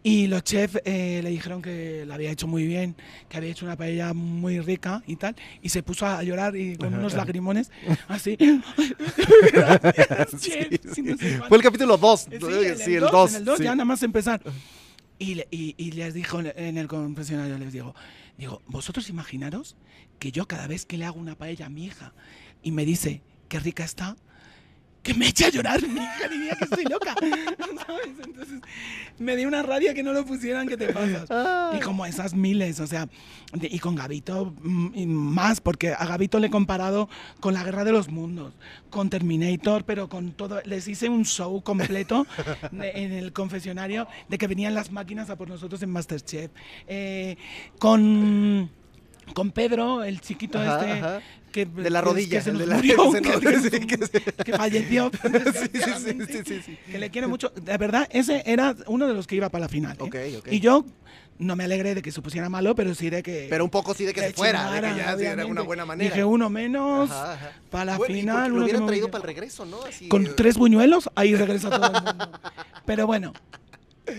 Y 0.03 0.27
los 0.27 0.43
chefs 0.43 0.79
eh, 0.85 1.19
le 1.23 1.29
dijeron 1.31 1.61
que 1.61 2.05
la 2.05 2.15
había 2.15 2.31
hecho 2.31 2.47
muy 2.47 2.65
bien, 2.65 2.95
que 3.27 3.37
había 3.37 3.49
hecho 3.51 3.65
una 3.65 3.75
paella 3.75 4.13
muy 4.13 4.59
rica 4.61 5.03
y 5.05 5.17
tal. 5.17 5.35
Y 5.61 5.69
se 5.69 5.83
puso 5.83 6.05
a 6.05 6.23
llorar 6.23 6.55
y 6.55 6.77
con 6.77 6.93
unos 6.93 7.13
lagrimones, 7.13 7.71
así. 8.07 8.37
Gracias, 9.51 10.41
chef. 10.41 10.67
y 10.97 11.01
no 11.01 11.17
sé 11.17 11.29
cuánto. 11.29 11.47
Fue 11.47 11.57
el 11.57 11.63
capítulo 11.63 11.97
2. 11.97 12.27
Eh, 12.31 12.75
Sí, 12.77 12.93
el 12.95 13.01
dos, 13.01 13.11
2. 13.11 13.29
en 13.31 13.35
el 13.37 13.45
dos, 13.45 13.59
ya 13.59 13.71
nada 13.75 13.85
más 13.85 14.03
empezar. 14.03 14.41
Y, 15.19 15.41
y- 15.51 15.75
y 15.77 15.91
les 15.91 16.13
dijo 16.13 16.39
en- 16.39 16.53
en 16.55 16.77
el 16.77 16.87
confesionario, 16.87 17.57
les 17.57 17.73
digo, 17.73 17.95
digo, 18.37 18.61
vosotros 18.67 19.09
imaginaros 19.09 19.75
que 20.19 20.31
yo 20.31 20.47
cada 20.47 20.67
vez 20.67 20.85
que 20.85 20.97
le 20.97 21.05
hago 21.05 21.19
una 21.19 21.35
paella 21.35 21.65
a 21.65 21.69
mi 21.69 21.85
hija 21.85 22.13
y 22.61 22.71
me 22.71 22.85
dice, 22.85 23.23
qué 23.49 23.59
rica 23.59 23.83
está, 23.83 24.15
que 25.07 25.13
me 25.13 25.27
eche 25.29 25.45
a 25.45 25.49
llorar 25.49 25.81
mi 25.87 26.01
hija 26.01 26.27
diría 26.29 26.55
que 26.55 26.63
estoy 26.65 26.83
loca. 26.85 27.15
¿sabes? 27.87 28.09
Entonces 28.25 28.59
me 29.17 29.35
dio 29.35 29.47
una 29.47 29.63
rabia 29.63 29.93
que 29.93 30.03
no 30.03 30.13
lo 30.13 30.25
pusieran, 30.25 30.67
que 30.67 30.77
te 30.77 30.93
pasas? 30.93 31.27
Y 31.75 31.79
como 31.79 32.05
esas 32.05 32.33
miles, 32.33 32.79
o 32.79 32.85
sea, 32.87 33.07
de- 33.53 33.67
y 33.71 33.79
con 33.79 33.95
Gavito 33.95 34.53
mm, 34.61 34.87
y 34.93 35.05
más, 35.07 35.61
porque 35.61 35.93
a 35.93 36.05
Gavito 36.05 36.39
le 36.39 36.47
he 36.47 36.51
comparado 36.51 37.09
con 37.39 37.53
la 37.53 37.63
Guerra 37.63 37.83
de 37.83 37.91
los 37.93 38.09
Mundos, 38.09 38.53
con 38.89 39.09
Terminator, 39.09 39.85
pero 39.85 40.09
con 40.09 40.33
todo, 40.33 40.61
les 40.65 40.87
hice 40.87 41.09
un 41.09 41.25
show 41.25 41.61
completo 41.63 42.27
de- 42.71 42.91
en 42.91 43.11
el 43.13 43.33
confesionario 43.33 44.07
de 44.29 44.37
que 44.37 44.47
venían 44.47 44.73
las 44.75 44.91
máquinas 44.91 45.29
a 45.29 45.35
por 45.37 45.47
nosotros 45.49 45.81
en 45.81 45.89
Masterchef. 45.91 46.51
Eh, 46.87 47.37
con... 47.79 48.69
Con 49.33 49.51
Pedro, 49.51 50.03
el 50.03 50.21
chiquito 50.21 50.59
Ajá, 50.59 50.79
este, 50.79 50.91
ajá. 50.99 51.21
que, 51.51 51.65
De 51.65 51.89
la 51.89 51.99
que- 52.01 52.05
rodilla, 52.05 52.37
que 52.39 52.43
se 52.43 52.51
nos 52.51 52.59
de 52.59 52.67
la- 52.67 52.75
murió, 52.77 53.11
que 53.11 53.11
se 53.11 53.21
nos- 53.21 53.39
que- 53.41 53.69
sí, 53.79 53.85
que 53.87 53.97
se- 54.05 54.21
que 54.43 54.53
falleció. 54.53 55.11
sí, 55.71 56.43
sí, 56.45 56.61
sí. 56.65 56.77
Que 56.91 56.97
le 56.97 57.09
quiero 57.09 57.29
mucho. 57.29 57.49
De 57.49 57.77
verdad, 57.77 58.07
ese 58.11 58.43
era 58.45 58.75
uno 58.87 59.07
de 59.07 59.13
los 59.13 59.27
que 59.27 59.35
iba 59.35 59.49
para 59.49 59.63
la 59.65 59.69
final. 59.69 59.97
¿eh? 59.99 60.03
Ok, 60.03 60.15
ok. 60.39 60.47
Y 60.51 60.59
yo 60.59 60.85
no 61.39 61.55
me 61.55 61.65
alegré 61.65 61.93
de 61.93 62.01
que 62.01 62.11
se 62.11 62.19
pusiera 62.21 62.49
malo, 62.49 62.73
pero 62.73 62.95
sí 62.95 63.09
de 63.11 63.21
que. 63.21 63.47
Pero 63.49 63.63
un 63.63 63.69
poco 63.69 63.93
sí 63.93 64.05
de 64.05 64.13
que 64.13 64.21
de 64.21 64.27
se 64.29 64.33
fuera, 64.33 64.59
de 64.71 64.75
chingara, 64.77 64.93
que 64.95 64.99
ya 65.01 65.17
sí 65.17 65.23
era 65.25 65.45
una 65.45 65.61
buena 65.61 65.85
manera. 65.85 66.09
Dije 66.09 66.25
uno 66.25 66.49
menos. 66.49 67.09
Para 67.69 67.85
la 67.85 67.97
Bueno, 67.97 68.15
final, 68.15 68.51
Lo 68.51 68.63
hubieran 68.63 68.85
traído 68.87 69.11
para 69.11 69.21
el 69.23 69.27
regreso, 69.27 69.65
¿no? 69.65 69.83
Así, 69.83 70.07
Con 70.07 70.25
eh, 70.25 70.29
tres 70.35 70.57
buñuelos, 70.57 71.09
ahí 71.15 71.35
regresa 71.35 71.69
todo 71.69 71.85
el 71.85 72.03
mundo. 72.03 72.31
Pero 72.85 73.05
bueno. 73.05 73.33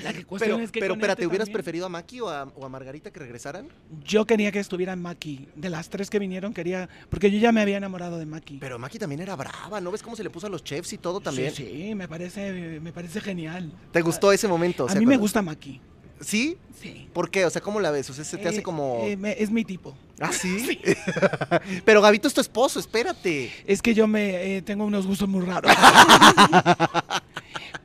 La 0.03 0.13
que 0.13 0.25
Pero, 0.39 0.59
es 0.59 0.71
que 0.71 0.81
pero 0.81 0.95
espérate, 0.95 1.23
este 1.23 1.27
¿hubieras 1.27 1.47
también- 1.47 1.55
preferido 1.55 1.87
a 1.87 1.89
Maki 1.89 2.21
o 2.21 2.29
a, 2.29 2.45
o 2.45 2.65
a 2.65 2.69
Margarita 2.69 3.11
que 3.11 3.21
regresaran? 3.21 3.69
Yo 4.05 4.27
quería 4.27 4.53
que 4.53 4.59
estuviera 4.61 4.95
Maki. 4.97 5.49
De 5.57 5.71
las 5.71 5.89
tres 5.89 6.11
que 6.11 6.19
vinieron, 6.19 6.53
quería. 6.55 6.89
Porque 7.11 7.31
yo 7.31 7.39
ya 7.39 7.53
me 7.53 7.61
había 7.61 7.77
enamorado 7.79 8.19
de 8.19 8.27
Maki. 8.27 8.59
Pero 8.59 8.79
Maki 8.79 8.99
también 8.99 9.21
era 9.23 9.35
brava, 9.37 9.81
¿no 9.81 9.91
ves 9.91 10.03
cómo 10.03 10.17
se 10.17 10.23
le 10.23 10.31
puso 10.31 10.47
a 10.47 10.51
los 10.51 10.63
chefs 10.65 10.93
y 10.93 10.99
todo 10.99 11.21
también? 11.21 11.55
Sí, 11.55 11.67
sí, 11.89 11.95
me 11.95 12.07
parece, 12.09 12.79
me 12.81 12.93
parece 12.93 13.21
genial. 13.21 13.73
¿Te 13.93 14.01
gustó 14.03 14.33
ese 14.33 14.47
momento? 14.49 14.87
a 14.89 14.95
mí 14.95 15.07
me 15.07 15.17
gusta 15.17 15.43
Maki. 15.43 15.81
¿Sí? 16.21 16.57
Sí. 16.81 17.09
¿Por 17.13 17.31
qué? 17.31 17.45
O 17.45 17.51
sea, 17.51 17.63
¿cómo 17.63 17.79
la 17.79 17.93
ves? 17.93 18.11
O 18.11 18.13
sea, 18.13 18.25
se 18.25 18.37
te 18.39 18.49
hace 18.49 18.59
Eh, 18.59 18.63
como... 18.63 19.03
eh, 19.05 19.17
me- 19.17 19.41
es 19.41 19.51
mi 19.53 19.65
tipo. 19.65 19.97
¿Ah, 20.21 20.33
sí? 20.33 20.81
Pero 21.85 22.03
Gabito 22.03 22.27
es 22.27 22.35
tu 22.35 22.41
esposo, 22.41 22.81
espérate. 22.81 23.53
Es 23.67 23.81
que 23.83 23.95
yo 23.95 24.09
me 24.09 24.57
eh, 24.57 24.63
tengo 24.63 24.85
unos 24.85 25.07
gustos 25.07 25.29
muy 25.29 25.45
raros. 25.45 25.71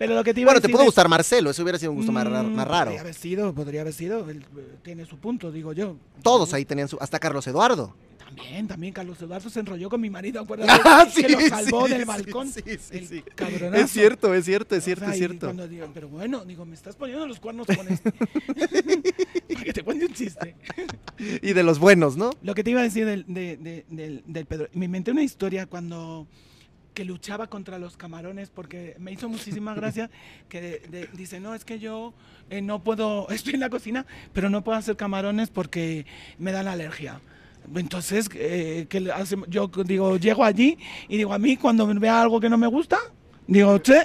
Pero 0.04 0.16
lo 0.16 0.24
que 0.24 0.34
te 0.34 0.42
iba 0.42 0.50
Bueno, 0.52 0.58
a 0.60 0.62
te 0.62 0.70
pudo 0.70 0.82
es- 0.82 0.86
gustar 0.88 1.08
Marcelo, 1.08 1.50
eso 1.50 1.64
hubiera 1.64 1.80
sido 1.80 1.92
un 1.92 1.98
gusto 1.98 2.12
Mm, 2.12 2.16
más 2.16 2.68
raro. 2.68 2.86
Podría 2.92 3.02
haber 3.02 3.14
sido, 3.14 3.54
podría 3.54 3.82
haber 3.82 3.94
sido. 3.94 4.30
él, 4.30 4.46
eh, 4.58 4.76
tiene 4.84 5.06
su 5.06 5.18
punto, 5.18 5.52
digo 5.52 5.72
yo. 5.74 5.96
Todos 6.22 6.54
ahí 6.54 6.66
tenían 6.66 6.88
su... 6.88 6.98
Hasta 7.00 7.20
Carlos 7.20 7.48
Eduardo. 7.48 7.96
También, 8.18 8.68
también 8.68 8.94
Carlos 8.94 9.22
Eduardo 9.22 9.48
se 9.50 9.60
enrolló 9.60 9.90
con 9.92 10.02
mi 10.02 10.10
marido, 10.10 10.42
acuérdate 10.42 10.72
Ah, 10.86 11.08
que 11.16 11.30
lo 11.30 11.40
sí, 11.40 11.50
salvó 11.50 11.86
sí, 11.86 11.92
del 11.94 12.02
sí, 12.02 12.08
balcón. 12.08 12.52
sí, 12.52 12.62
sí, 12.80 13.06
sí. 13.06 13.24
cabronazo. 13.36 13.84
Es 13.84 13.92
cierto, 13.92 14.34
es 14.34 14.44
cierto, 14.46 14.76
es 14.76 14.82
O 14.82 14.86
cierto, 14.86 15.06
sea, 15.06 15.12
es 15.14 15.18
cierto. 15.20 15.46
cuando 15.48 15.68
digo, 15.68 15.88
pero 15.94 16.08
bueno, 16.10 16.44
digo, 16.44 16.66
me 16.66 16.74
estás 16.74 16.96
poniendo 16.96 17.28
los 17.28 17.40
cuernos 17.40 17.68
con 17.68 17.88
este. 17.88 18.12
Para 19.54 19.64
que 19.64 19.74
te 19.74 19.84
cuente 19.84 20.06
un 20.08 20.14
chiste. 20.14 20.56
Y 21.42 21.54
de 21.54 21.64
los 21.64 21.80
buenos, 21.80 22.18
¿no? 22.18 22.32
Lo 22.42 22.56
que 22.56 22.64
te 22.64 22.72
iba 22.72 22.80
a 22.82 22.84
decir 22.84 23.06
del, 23.06 23.26
de- 23.28 23.58
de- 23.58 23.86
del, 23.90 24.24
del 24.26 24.46
Pedro. 24.46 24.68
Me 24.74 24.86
inventé 24.86 25.12
una 25.12 25.24
historia 25.24 25.66
cuando 25.68 26.28
que 26.94 27.06
luchaba 27.06 27.48
contra 27.48 27.80
los 27.80 27.98
camarones 27.98 28.50
porque 28.50 28.96
me 29.00 29.12
hizo 29.12 29.28
muchísima 29.30 29.74
gracia 29.76 30.10
que 30.50 30.62
de- 30.62 30.80
de- 30.90 31.10
dice, 31.14 31.40
no, 31.40 31.56
es 31.56 31.66
que 31.66 31.80
yo 31.80 32.14
eh, 32.50 32.62
no 32.62 32.84
puedo, 32.84 33.28
estoy 33.32 33.54
en 33.56 33.60
la 33.62 33.70
cocina, 33.70 34.06
pero 34.34 34.50
no 34.50 34.64
puedo 34.64 34.78
hacer 34.78 34.96
camarones 34.96 35.50
porque 35.50 36.06
me 36.38 36.52
dan 36.52 36.68
alergia. 36.68 37.20
Entonces, 37.76 38.30
eh, 38.36 38.88
¿qué 38.90 39.00
le 39.00 39.12
hace? 39.12 39.38
yo 39.48 39.68
digo, 39.86 40.18
llego 40.18 40.44
allí 40.44 40.78
y 41.08 41.18
digo, 41.18 41.34
a 41.34 41.40
mí 41.40 41.56
cuando 41.58 41.88
vea 41.88 42.22
algo 42.22 42.40
que 42.40 42.50
no 42.50 42.58
me 42.58 42.68
gusta, 42.68 42.98
digo, 43.48 43.78
che, 43.80 44.02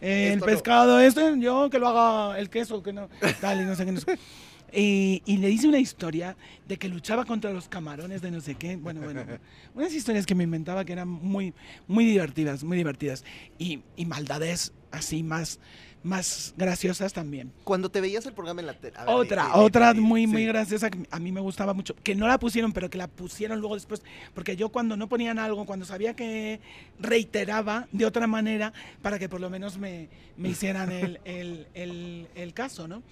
eh, 0.00 0.28
el 0.28 0.34
Esto 0.34 0.46
no. 0.46 0.46
pescado 0.46 1.00
este, 1.00 1.34
yo 1.40 1.68
que 1.70 1.78
lo 1.80 1.88
haga 1.88 2.38
el 2.38 2.48
queso, 2.48 2.82
que 2.82 2.92
no, 2.92 3.08
tal, 3.40 3.60
y 3.60 3.64
no 3.64 3.74
sé 3.74 3.84
qué. 3.84 3.92
No 3.92 4.00
sé. 4.00 4.16
Y, 4.72 5.22
y 5.26 5.36
le 5.38 5.50
hice 5.50 5.68
una 5.68 5.78
historia 5.78 6.36
de 6.66 6.76
que 6.78 6.88
luchaba 6.88 7.24
contra 7.24 7.52
los 7.52 7.68
camarones 7.68 8.22
de 8.22 8.30
no 8.30 8.40
sé 8.40 8.54
qué. 8.54 8.76
Bueno, 8.76 9.00
bueno, 9.02 9.24
unas 9.74 9.92
historias 9.92 10.26
que 10.26 10.34
me 10.34 10.44
inventaba 10.44 10.84
que 10.84 10.92
eran 10.92 11.08
muy, 11.08 11.52
muy 11.88 12.04
divertidas, 12.04 12.62
muy 12.64 12.76
divertidas. 12.76 13.24
Y, 13.58 13.80
y 13.96 14.06
maldades 14.06 14.72
así 14.92 15.22
más, 15.22 15.60
más 16.02 16.54
graciosas 16.56 17.12
también. 17.12 17.52
Cuando 17.64 17.90
te 17.90 18.00
veías 18.00 18.26
el 18.26 18.32
programa 18.32 18.60
en 18.60 18.66
la 18.66 18.74
tele. 18.74 18.96
Otra, 19.06 19.54
otra 19.56 19.94
muy, 19.94 20.22
sí. 20.22 20.26
muy 20.26 20.44
graciosa 20.46 20.90
que 20.90 20.98
a 21.10 21.18
mí 21.20 21.30
me 21.30 21.40
gustaba 21.40 21.74
mucho, 21.74 21.94
que 21.96 22.14
no 22.14 22.26
la 22.26 22.38
pusieron, 22.38 22.72
pero 22.72 22.90
que 22.90 22.98
la 22.98 23.06
pusieron 23.06 23.60
luego 23.60 23.74
después, 23.76 24.02
porque 24.34 24.56
yo 24.56 24.70
cuando 24.70 24.96
no 24.96 25.08
ponían 25.08 25.38
algo, 25.38 25.64
cuando 25.66 25.84
sabía 25.86 26.14
que 26.16 26.60
reiteraba 26.98 27.86
de 27.92 28.04
otra 28.06 28.26
manera 28.26 28.72
para 29.02 29.18
que 29.18 29.28
por 29.28 29.40
lo 29.40 29.50
menos 29.50 29.78
me, 29.78 30.08
me 30.36 30.48
hicieran 30.48 30.90
el, 30.92 31.20
el- 31.24 31.66
el- 31.74 32.28
el 32.34 32.52
caso, 32.54 32.88
¿no? 32.88 33.02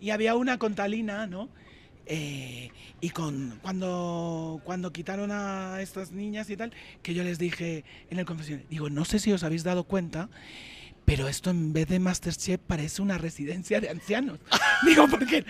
Y 0.00 0.10
había 0.10 0.34
una 0.34 0.58
con 0.58 0.74
Talina, 0.74 1.26
¿no? 1.26 1.48
Eh, 2.06 2.70
y 3.00 3.10
con 3.10 3.58
cuando, 3.62 4.60
cuando 4.64 4.92
quitaron 4.92 5.30
a 5.30 5.80
estas 5.80 6.10
niñas 6.10 6.50
y 6.50 6.56
tal, 6.56 6.72
que 7.02 7.14
yo 7.14 7.22
les 7.22 7.38
dije 7.38 7.84
en 8.10 8.18
el 8.18 8.24
confesionario, 8.24 8.66
digo, 8.68 8.90
no 8.90 9.04
sé 9.04 9.18
si 9.18 9.32
os 9.32 9.44
habéis 9.44 9.62
dado 9.62 9.84
cuenta, 9.84 10.28
pero 11.10 11.26
esto 11.26 11.50
en 11.50 11.72
vez 11.72 11.88
de 11.88 11.98
Masterchef 11.98 12.60
parece 12.68 13.02
una 13.02 13.18
residencia 13.18 13.80
de 13.80 13.88
ancianos. 13.88 14.38
Digo, 14.86 15.08
porque, 15.08 15.44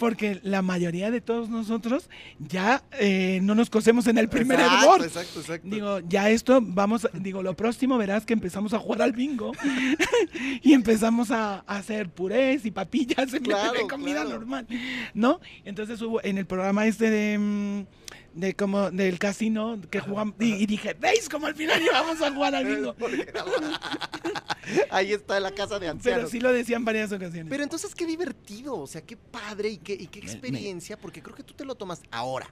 porque 0.00 0.40
la 0.42 0.60
mayoría 0.60 1.12
de 1.12 1.20
todos 1.20 1.48
nosotros 1.48 2.10
ya 2.40 2.82
eh, 2.98 3.38
no 3.40 3.54
nos 3.54 3.70
cosemos 3.70 4.08
en 4.08 4.18
el 4.18 4.28
primer 4.28 4.58
Exacto, 4.58 4.82
hervor. 4.82 5.04
Exacto, 5.06 5.38
exacto. 5.38 5.68
Digo, 5.68 6.00
ya 6.00 6.30
esto, 6.30 6.58
vamos, 6.60 7.08
digo, 7.12 7.44
lo 7.44 7.54
próximo 7.54 7.96
verás 7.96 8.26
que 8.26 8.32
empezamos 8.32 8.74
a 8.74 8.80
jugar 8.80 9.02
al 9.02 9.12
bingo 9.12 9.52
y 10.62 10.72
empezamos 10.72 11.30
a, 11.30 11.62
a 11.64 11.76
hacer 11.76 12.08
purés 12.08 12.66
y 12.66 12.72
papillas 12.72 13.32
en 13.34 13.44
vez 13.44 13.54
Claro, 13.54 13.72
de 13.72 13.86
comida 13.86 14.22
claro. 14.22 14.30
normal, 14.40 14.66
¿no? 15.14 15.40
Entonces 15.64 16.02
hubo 16.02 16.24
en 16.24 16.38
el 16.38 16.46
programa 16.46 16.88
este 16.88 17.08
de, 17.10 17.38
mm, 17.38 17.86
de 18.34 18.54
como 18.54 18.90
del 18.90 19.18
casino 19.18 19.78
que 19.90 20.00
jugamos 20.00 20.34
y, 20.40 20.54
y 20.54 20.66
dije, 20.66 20.94
¿veis 20.94 21.28
cómo 21.28 21.46
al 21.46 21.54
final 21.54 21.80
íbamos 21.82 22.20
a 22.20 22.32
jugar 22.32 22.54
al 22.54 22.64
bingo? 22.66 22.94
Ahí 24.90 25.12
está 25.12 25.38
la 25.40 25.50
casa 25.52 25.74
de 25.74 25.80
Pero 25.86 25.92
ancianos. 25.92 26.30
sí 26.30 26.40
lo 26.40 26.52
decían 26.52 26.84
varias 26.84 27.12
ocasiones. 27.12 27.46
Pero 27.50 27.62
entonces 27.62 27.94
qué 27.94 28.06
divertido, 28.06 28.76
o 28.76 28.86
sea, 28.86 29.00
qué 29.02 29.16
padre 29.16 29.68
y 29.70 29.76
qué, 29.78 29.94
y 29.94 30.06
qué 30.06 30.18
experiencia, 30.20 30.96
porque 30.98 31.22
creo 31.22 31.34
que 31.36 31.42
tú 31.42 31.54
te 31.54 31.64
lo 31.64 31.74
tomas 31.74 32.02
ahora. 32.10 32.48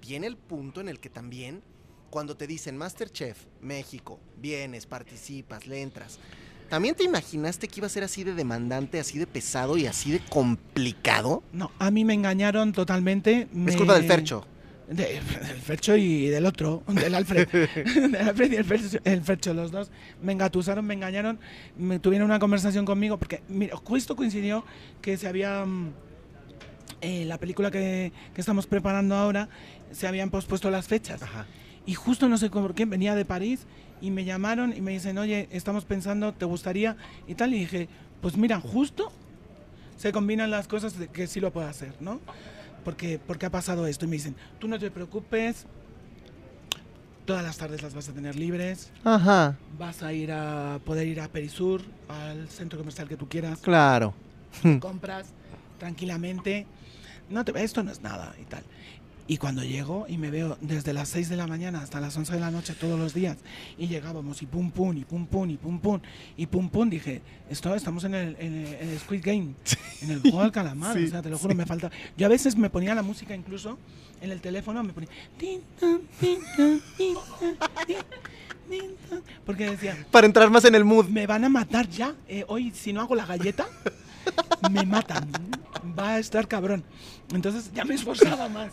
Viene 0.00 0.26
el 0.26 0.36
punto 0.36 0.80
en 0.80 0.88
el 0.88 0.98
que 0.98 1.08
también, 1.10 1.62
cuando 2.10 2.36
te 2.36 2.46
dicen 2.46 2.76
Masterchef, 2.76 3.38
México, 3.60 4.18
vienes, 4.40 4.86
participas, 4.86 5.66
le 5.66 5.82
entras. 5.82 6.18
¿También 6.68 6.94
te 6.94 7.04
imaginaste 7.04 7.68
que 7.68 7.80
iba 7.80 7.86
a 7.86 7.90
ser 7.90 8.02
así 8.02 8.24
de 8.24 8.34
demandante, 8.34 8.98
así 8.98 9.18
de 9.18 9.26
pesado 9.26 9.76
y 9.76 9.86
así 9.86 10.10
de 10.10 10.20
complicado? 10.24 11.42
No, 11.52 11.70
a 11.78 11.90
mí 11.90 12.04
me 12.04 12.14
engañaron 12.14 12.72
totalmente. 12.72 13.42
Es 13.42 13.54
me- 13.54 13.76
culpa 13.76 13.94
del 13.94 14.04
Fercho. 14.04 14.46
De- 14.88 15.20
del 15.20 15.60
Fercho 15.60 15.96
y 15.96 16.28
del 16.28 16.46
otro, 16.46 16.82
del 16.88 17.14
Alfred. 17.14 17.48
del 17.84 18.16
Alfred 18.16 18.52
y 18.52 18.56
el 18.56 18.64
Fercho, 18.64 18.98
el 19.04 19.22
Fercho, 19.22 19.54
los 19.54 19.70
dos 19.70 19.90
me 20.22 20.32
engatusaron, 20.32 20.84
me 20.84 20.94
engañaron, 20.94 21.38
me 21.76 21.98
tuvieron 21.98 22.26
una 22.26 22.38
conversación 22.38 22.84
conmigo, 22.84 23.16
porque 23.18 23.42
mira, 23.48 23.76
justo 23.76 24.16
coincidió 24.16 24.64
que 25.00 25.16
se 25.16 25.28
había. 25.28 25.64
mm, 25.64 25.92
eh, 27.00 27.24
la 27.24 27.38
película 27.38 27.70
que, 27.70 28.12
que 28.34 28.40
estamos 28.40 28.66
preparando 28.66 29.16
ahora, 29.16 29.48
se 29.90 30.06
habían 30.06 30.30
pospuesto 30.30 30.70
las 30.70 30.86
fechas. 30.86 31.22
Ajá. 31.22 31.46
Y 31.84 31.94
justo 31.94 32.28
no 32.28 32.38
sé 32.38 32.48
por 32.48 32.74
qué, 32.74 32.84
venía 32.84 33.14
de 33.16 33.24
París 33.24 33.66
y 34.00 34.10
me 34.12 34.24
llamaron 34.24 34.72
y 34.76 34.80
me 34.80 34.92
dicen, 34.92 35.18
oye, 35.18 35.48
estamos 35.50 35.84
pensando, 35.84 36.32
¿te 36.32 36.44
gustaría? 36.44 36.96
Y 37.26 37.34
tal, 37.34 37.54
y 37.54 37.58
dije, 37.58 37.88
pues 38.20 38.36
mira, 38.36 38.60
justo 38.60 39.10
se 39.96 40.12
combinan 40.12 40.50
las 40.52 40.68
cosas 40.68 40.96
de 40.98 41.08
que 41.08 41.26
sí 41.26 41.40
lo 41.40 41.52
puedo 41.52 41.66
hacer, 41.66 41.92
¿no? 42.00 42.20
Porque, 42.84 43.20
porque 43.24 43.46
ha 43.46 43.50
pasado 43.50 43.86
esto. 43.86 44.04
Y 44.04 44.08
me 44.08 44.16
dicen, 44.16 44.36
tú 44.58 44.68
no 44.68 44.78
te 44.78 44.90
preocupes, 44.90 45.66
todas 47.24 47.42
las 47.44 47.56
tardes 47.58 47.82
las 47.82 47.94
vas 47.94 48.08
a 48.08 48.12
tener 48.12 48.36
libres, 48.36 48.90
Ajá, 49.04 49.56
vas 49.78 50.02
a 50.02 50.12
ir 50.12 50.32
a 50.32 50.80
poder 50.84 51.06
ir 51.06 51.20
a 51.20 51.28
Perisur, 51.28 51.82
al 52.08 52.48
centro 52.48 52.78
comercial 52.78 53.08
que 53.08 53.16
tú 53.16 53.28
quieras, 53.28 53.60
claro. 53.60 54.14
compras 54.80 55.28
tranquilamente. 55.78 56.66
No 57.30 57.44
te, 57.44 57.62
esto 57.62 57.82
no 57.82 57.90
es 57.90 58.02
nada 58.02 58.34
y 58.40 58.44
tal. 58.44 58.62
Y 59.28 59.36
cuando 59.38 59.62
llego 59.62 60.04
y 60.08 60.18
me 60.18 60.30
veo 60.30 60.58
desde 60.60 60.92
las 60.92 61.08
6 61.10 61.28
de 61.28 61.36
la 61.36 61.46
mañana 61.46 61.80
hasta 61.80 62.00
las 62.00 62.14
11 62.16 62.34
de 62.34 62.40
la 62.40 62.50
noche 62.50 62.74
todos 62.74 62.98
los 62.98 63.14
días 63.14 63.38
y 63.78 63.86
llegábamos 63.86 64.42
y 64.42 64.46
pum 64.46 64.70
pum 64.70 64.96
y 64.96 65.04
pum 65.04 65.26
pum 65.26 65.48
y 65.50 65.56
pum 65.56 65.78
pum 65.78 66.00
y 66.36 66.46
pum 66.46 66.68
pum, 66.68 66.90
dije, 66.90 67.22
esto 67.48 67.74
estamos 67.74 68.02
en 68.04 68.14
el, 68.14 68.36
en 68.40 68.54
el- 68.54 68.74
en 68.74 68.88
el 68.90 68.98
Squid 68.98 69.22
Game, 69.24 69.54
en 70.02 70.10
el 70.10 70.20
juego 70.20 70.42
del 70.42 70.50
calamar, 70.52 70.96
Sí, 70.96 71.04
o 71.04 71.08
sea, 71.08 71.22
te 71.22 71.30
lo 71.30 71.38
juro, 71.38 71.54
me 71.54 71.64
falta. 71.66 71.90
Yo 72.16 72.26
a 72.26 72.28
veces 72.28 72.56
me 72.56 72.68
ponía 72.68 72.94
la 72.94 73.02
música 73.02 73.34
incluso 73.34 73.78
en 74.20 74.32
el 74.32 74.40
teléfono, 74.40 74.82
me 74.82 74.92
ponía 74.92 75.08
porque 79.44 79.70
decía, 79.70 79.96
Para 80.10 80.26
entrar 80.26 80.50
más 80.50 80.64
en 80.64 80.74
el 80.74 80.84
mood. 80.84 81.06
me 81.08 81.26
van 81.26 81.44
a 81.44 81.48
matar 81.48 81.88
ya. 81.88 82.14
eh, 82.28 82.44
hoy, 82.48 82.72
si 82.74 82.92
no 82.92 83.00
hago 83.00 83.14
la 83.14 83.26
galleta, 83.26 83.66
me 84.70 84.84
matan. 84.84 85.28
Va 85.98 86.14
a 86.14 86.18
estar 86.18 86.46
cabrón. 86.48 86.84
Entonces 87.34 87.70
ya 87.74 87.84
me 87.84 87.94
esforzaba 87.94 88.48
más. 88.48 88.72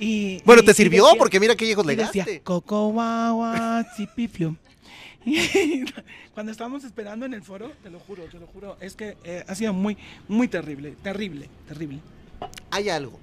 Y, 0.00 0.42
Bueno, 0.44 0.62
y- 0.62 0.66
te 0.66 0.74
sirvió 0.74 1.04
decía- 1.04 1.18
porque 1.18 1.38
mira 1.40 1.54
qué 1.54 1.66
lejos 1.66 1.84
y 1.90 1.94
decía. 1.96 2.26
Coco 2.42 2.88
guagua. 2.88 3.86
Y 5.24 5.84
Cuando 6.34 6.50
estábamos 6.50 6.82
esperando 6.82 7.24
en 7.26 7.34
el 7.34 7.42
foro, 7.42 7.70
te 7.82 7.90
lo 7.90 8.00
juro, 8.00 8.24
te 8.24 8.40
lo 8.40 8.46
juro, 8.48 8.76
es 8.80 8.96
que 8.96 9.16
eh, 9.22 9.44
ha 9.46 9.54
sido 9.54 9.72
muy, 9.72 9.96
muy 10.26 10.48
terrible, 10.48 10.96
terrible, 11.02 11.48
terrible. 11.68 12.00
Hay 12.72 12.88
algo 12.88 13.20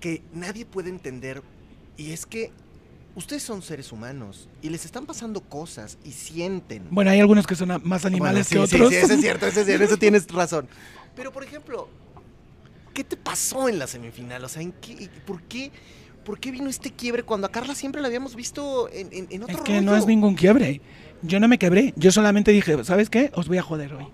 que 0.00 0.20
nadie 0.34 0.66
puede 0.66 0.90
entender 0.90 1.42
y 1.96 2.10
es 2.12 2.26
que 2.26 2.50
ustedes 3.18 3.42
son 3.42 3.62
seres 3.62 3.90
humanos 3.90 4.48
y 4.62 4.68
les 4.68 4.84
están 4.84 5.04
pasando 5.04 5.40
cosas 5.40 5.98
y 6.04 6.12
sienten. 6.12 6.86
Bueno, 6.90 7.10
hay 7.10 7.18
algunos 7.18 7.46
que 7.46 7.56
son 7.56 7.80
más 7.82 8.04
animales 8.04 8.48
Bueno, 8.48 8.68
que 8.68 8.76
otros. 8.76 8.88
Sí, 8.90 8.94
sí, 8.94 9.04
eso 9.04 9.14
es 9.14 9.20
cierto, 9.20 9.46
eso 9.46 9.60
es 9.60 9.66
cierto, 9.66 9.84
eso 9.84 9.96
tienes 9.98 10.28
razón. 10.28 10.68
Pero, 11.16 11.32
por 11.32 11.42
ejemplo, 11.42 11.88
¿qué 12.94 13.02
te 13.02 13.16
pasó 13.16 13.68
en 13.68 13.80
la 13.80 13.88
semifinal? 13.88 14.44
O 14.44 14.48
sea, 14.48 14.62
¿en 14.62 14.70
qué, 14.72 15.10
¿por, 15.26 15.42
qué, 15.42 15.72
¿por 16.24 16.38
qué 16.38 16.52
vino 16.52 16.70
este 16.70 16.92
quiebre 16.92 17.24
cuando 17.24 17.48
a 17.48 17.50
Carla 17.50 17.74
siempre 17.74 18.00
la 18.00 18.06
habíamos 18.06 18.36
visto 18.36 18.88
en, 18.92 19.08
en, 19.12 19.26
en 19.30 19.42
otro 19.42 19.58
Es 19.58 19.62
que 19.62 19.80
no 19.80 19.96
es 19.96 20.06
ningún 20.06 20.36
quiebre. 20.36 20.80
Yo 21.22 21.40
no 21.40 21.48
me 21.48 21.58
quebré. 21.58 21.92
Yo 21.96 22.12
solamente 22.12 22.52
dije, 22.52 22.84
¿sabes 22.84 23.10
qué? 23.10 23.32
Os 23.34 23.48
voy 23.48 23.58
a 23.58 23.62
joder 23.62 23.94
hoy. 23.94 24.06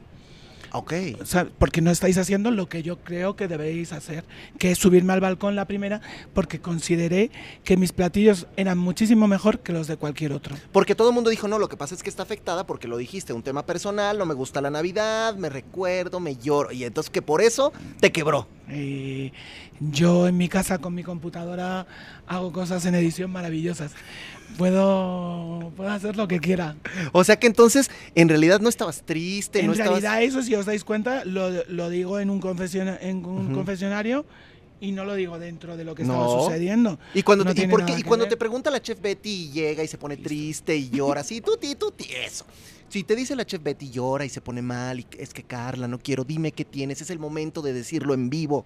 Ok. 0.76 0.92
O 1.20 1.24
sea, 1.24 1.46
porque 1.56 1.80
no 1.80 1.92
estáis 1.92 2.18
haciendo 2.18 2.50
lo 2.50 2.68
que 2.68 2.82
yo 2.82 2.98
creo 2.98 3.36
que 3.36 3.46
debéis 3.46 3.92
hacer, 3.92 4.24
que 4.58 4.72
es 4.72 4.78
subirme 4.78 5.12
al 5.12 5.20
balcón 5.20 5.54
la 5.54 5.68
primera, 5.68 6.00
porque 6.32 6.58
consideré 6.58 7.30
que 7.62 7.76
mis 7.76 7.92
platillos 7.92 8.48
eran 8.56 8.76
muchísimo 8.78 9.28
mejor 9.28 9.60
que 9.60 9.72
los 9.72 9.86
de 9.86 9.96
cualquier 9.96 10.32
otro. 10.32 10.56
Porque 10.72 10.96
todo 10.96 11.10
el 11.10 11.14
mundo 11.14 11.30
dijo, 11.30 11.46
no, 11.46 11.60
lo 11.60 11.68
que 11.68 11.76
pasa 11.76 11.94
es 11.94 12.02
que 12.02 12.10
está 12.10 12.24
afectada 12.24 12.66
porque 12.66 12.88
lo 12.88 12.96
dijiste, 12.96 13.32
un 13.32 13.44
tema 13.44 13.64
personal, 13.64 14.18
no 14.18 14.26
me 14.26 14.34
gusta 14.34 14.60
la 14.60 14.70
Navidad, 14.70 15.36
me 15.36 15.48
recuerdo, 15.48 16.18
me 16.18 16.34
lloro. 16.34 16.72
Y 16.72 16.82
entonces 16.82 17.08
que 17.08 17.22
por 17.22 17.40
eso 17.40 17.72
te 18.00 18.10
quebró. 18.10 18.48
Yo 19.78 20.26
en 20.26 20.36
mi 20.36 20.48
casa 20.48 20.78
con 20.78 20.92
mi 20.92 21.04
computadora 21.04 21.86
hago 22.26 22.50
cosas 22.52 22.84
en 22.86 22.96
edición 22.96 23.30
maravillosas. 23.30 23.92
Puedo, 24.58 25.72
puedo 25.76 25.90
hacer 25.90 26.16
lo 26.16 26.28
que 26.28 26.38
quiera. 26.40 26.76
O 27.12 27.24
sea 27.24 27.38
que 27.38 27.46
entonces, 27.46 27.90
en 28.14 28.28
realidad 28.28 28.60
no 28.60 28.68
estabas 28.68 29.02
triste, 29.04 29.60
En 29.60 29.66
no 29.66 29.72
estabas... 29.72 30.00
realidad 30.02 30.22
eso, 30.22 30.42
si 30.42 30.54
os 30.54 30.66
dais 30.66 30.84
cuenta, 30.84 31.24
lo, 31.24 31.50
lo 31.68 31.90
digo 31.90 32.18
en 32.20 32.30
un, 32.30 32.40
confesiona- 32.40 32.98
en 33.00 33.24
un 33.24 33.52
confesionario 33.52 34.24
y 34.80 34.92
no 34.92 35.04
lo 35.04 35.14
digo 35.14 35.38
dentro 35.38 35.76
de 35.76 35.84
lo 35.84 35.94
que 35.94 36.04
No. 36.04 36.14
estaba 36.14 36.42
sucediendo. 36.44 36.98
Y 37.14 37.22
cuando, 37.22 37.44
No 37.44 37.54
te, 37.54 37.62
y 37.98 38.02
cuando 38.02 38.26
te 38.28 38.36
pregunta 38.36 38.70
la 38.70 38.80
chef 38.82 39.00
Betty 39.00 39.30
y 39.30 39.50
llega 39.50 39.82
y 39.82 39.88
se 39.88 39.98
pone 39.98 40.16
triste 40.16 40.76
y 40.76 40.90
llora 40.90 41.22
así, 41.22 41.40
tuti, 41.40 41.74
tuti, 41.74 42.06
eso. 42.24 42.44
Si 42.88 43.02
te 43.02 43.16
dice 43.16 43.34
la 43.34 43.44
chef 43.44 43.62
Betty 43.62 43.90
llora 43.90 44.24
y 44.24 44.28
se 44.28 44.40
pone 44.40 44.62
mal 44.62 45.00
y 45.00 45.06
es 45.18 45.32
que 45.32 45.42
Carla, 45.42 45.88
no 45.88 45.98
quiero, 45.98 46.22
dime 46.24 46.52
qué 46.52 46.64
tienes, 46.64 47.00
es 47.00 47.10
el 47.10 47.18
momento 47.18 47.60
de 47.62 47.72
decirlo 47.72 48.14
en 48.14 48.30
vivo. 48.30 48.64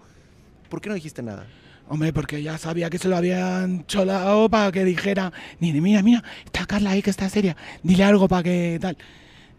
¿Por 0.69 0.81
qué 0.81 0.89
no 0.89 0.95
dijiste 0.95 1.23
nada? 1.23 1.47
Hombre, 1.89 2.13
porque 2.13 2.43
ya 2.43 2.57
sabía 2.59 2.89
que 2.89 2.99
se 2.99 3.07
lo 3.07 3.17
habían 3.17 3.85
cholado 3.87 4.47
para 4.47 4.71
que 4.71 4.85
dijera, 4.85 5.33
Nini, 5.59 5.81
mira, 5.81 6.03
mira, 6.03 6.23
está 6.45 6.65
Carla 6.65 6.91
ahí 6.91 7.01
que 7.01 7.09
está 7.09 7.27
seria, 7.29 7.57
dile 7.81 8.03
algo 8.03 8.27
para 8.27 8.43
que 8.43 8.77
tal. 8.79 8.95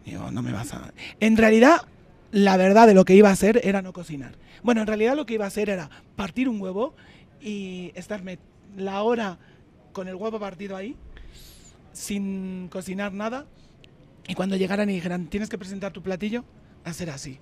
Digo, 0.05 0.31
no 0.31 0.41
me 0.41 0.53
vas 0.53 0.73
a... 0.73 0.93
En 1.19 1.35
realidad, 1.35 1.81
la 2.31 2.55
verdad 2.55 2.87
de 2.87 2.93
lo 2.93 3.03
que 3.03 3.15
iba 3.15 3.29
a 3.29 3.33
hacer 3.33 3.59
era 3.63 3.81
no 3.81 3.91
cocinar. 3.91 4.31
Bueno, 4.63 4.79
en 4.79 4.87
realidad 4.87 5.15
lo 5.15 5.25
que 5.25 5.33
iba 5.33 5.43
a 5.43 5.49
hacer 5.49 5.69
era 5.69 5.89
partir 6.15 6.47
un 6.47 6.61
huevo 6.61 6.95
y 7.41 7.91
estarme 7.95 8.39
la 8.77 9.03
hora 9.03 9.37
con 9.91 10.07
el 10.07 10.15
huevo 10.15 10.39
partido 10.39 10.77
ahí, 10.77 10.95
sin 11.91 12.69
cocinar 12.69 13.11
nada, 13.11 13.45
y 14.27 14.35
cuando 14.35 14.55
llegaran 14.55 14.89
y 14.89 14.93
dijeran, 14.93 15.27
tienes 15.27 15.49
que 15.49 15.57
presentar 15.57 15.91
tu 15.91 16.01
platillo, 16.01 16.45
hacer 16.85 17.09
así. 17.09 17.39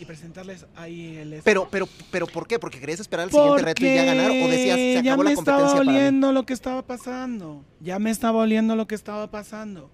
Y 0.00 0.04
presentarles 0.04 0.66
ahí 0.74 1.16
el... 1.16 1.40
Pero, 1.44 1.68
pero, 1.70 1.88
pero, 2.10 2.26
¿por 2.26 2.48
qué? 2.48 2.58
¿Porque 2.58 2.80
querías 2.80 3.00
esperar 3.00 3.24
al 3.24 3.30
siguiente 3.30 3.62
reto 3.62 3.84
y 3.84 3.94
ya 3.94 4.04
ganar? 4.04 4.30
¿O 4.30 4.48
decías, 4.48 4.76
se 4.76 4.94
ya 4.94 5.12
acabó 5.12 5.22
me 5.22 5.30
la 5.30 5.34
estaba 5.38 5.58
competencia 5.58 5.78
para 5.78 5.92
mí? 5.92 5.98
oliendo 5.98 6.32
lo 6.32 6.46
que 6.46 6.52
estaba 6.52 6.86
pasando. 6.86 7.64
Ya 7.80 7.98
me 7.98 8.10
estaba 8.10 8.40
oliendo 8.40 8.76
lo 8.76 8.86
que 8.86 8.94
estaba 8.94 9.30
pasando. 9.30 9.90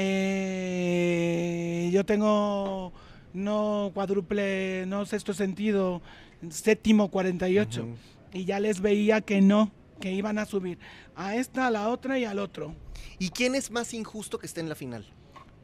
Eh, 0.00 1.90
yo 1.92 2.04
tengo 2.04 2.92
no 3.32 3.90
cuádruple, 3.94 4.84
no 4.86 5.06
sexto 5.06 5.34
sentido, 5.34 6.02
séptimo 6.50 7.08
48. 7.10 7.82
Ujú. 7.82 7.96
Y 8.32 8.44
ya 8.44 8.60
les 8.60 8.80
veía 8.80 9.20
que 9.20 9.40
no, 9.40 9.72
que 10.00 10.12
iban 10.12 10.38
a 10.38 10.44
subir 10.44 10.78
a 11.16 11.36
esta, 11.36 11.66
a 11.66 11.70
la 11.70 11.88
otra 11.88 12.18
y 12.18 12.24
al 12.24 12.38
otro. 12.38 12.74
¿Y 13.18 13.30
quién 13.30 13.54
es 13.54 13.70
más 13.70 13.94
injusto 13.94 14.38
que 14.38 14.46
esté 14.46 14.60
en 14.60 14.68
la 14.68 14.74
final? 14.74 15.06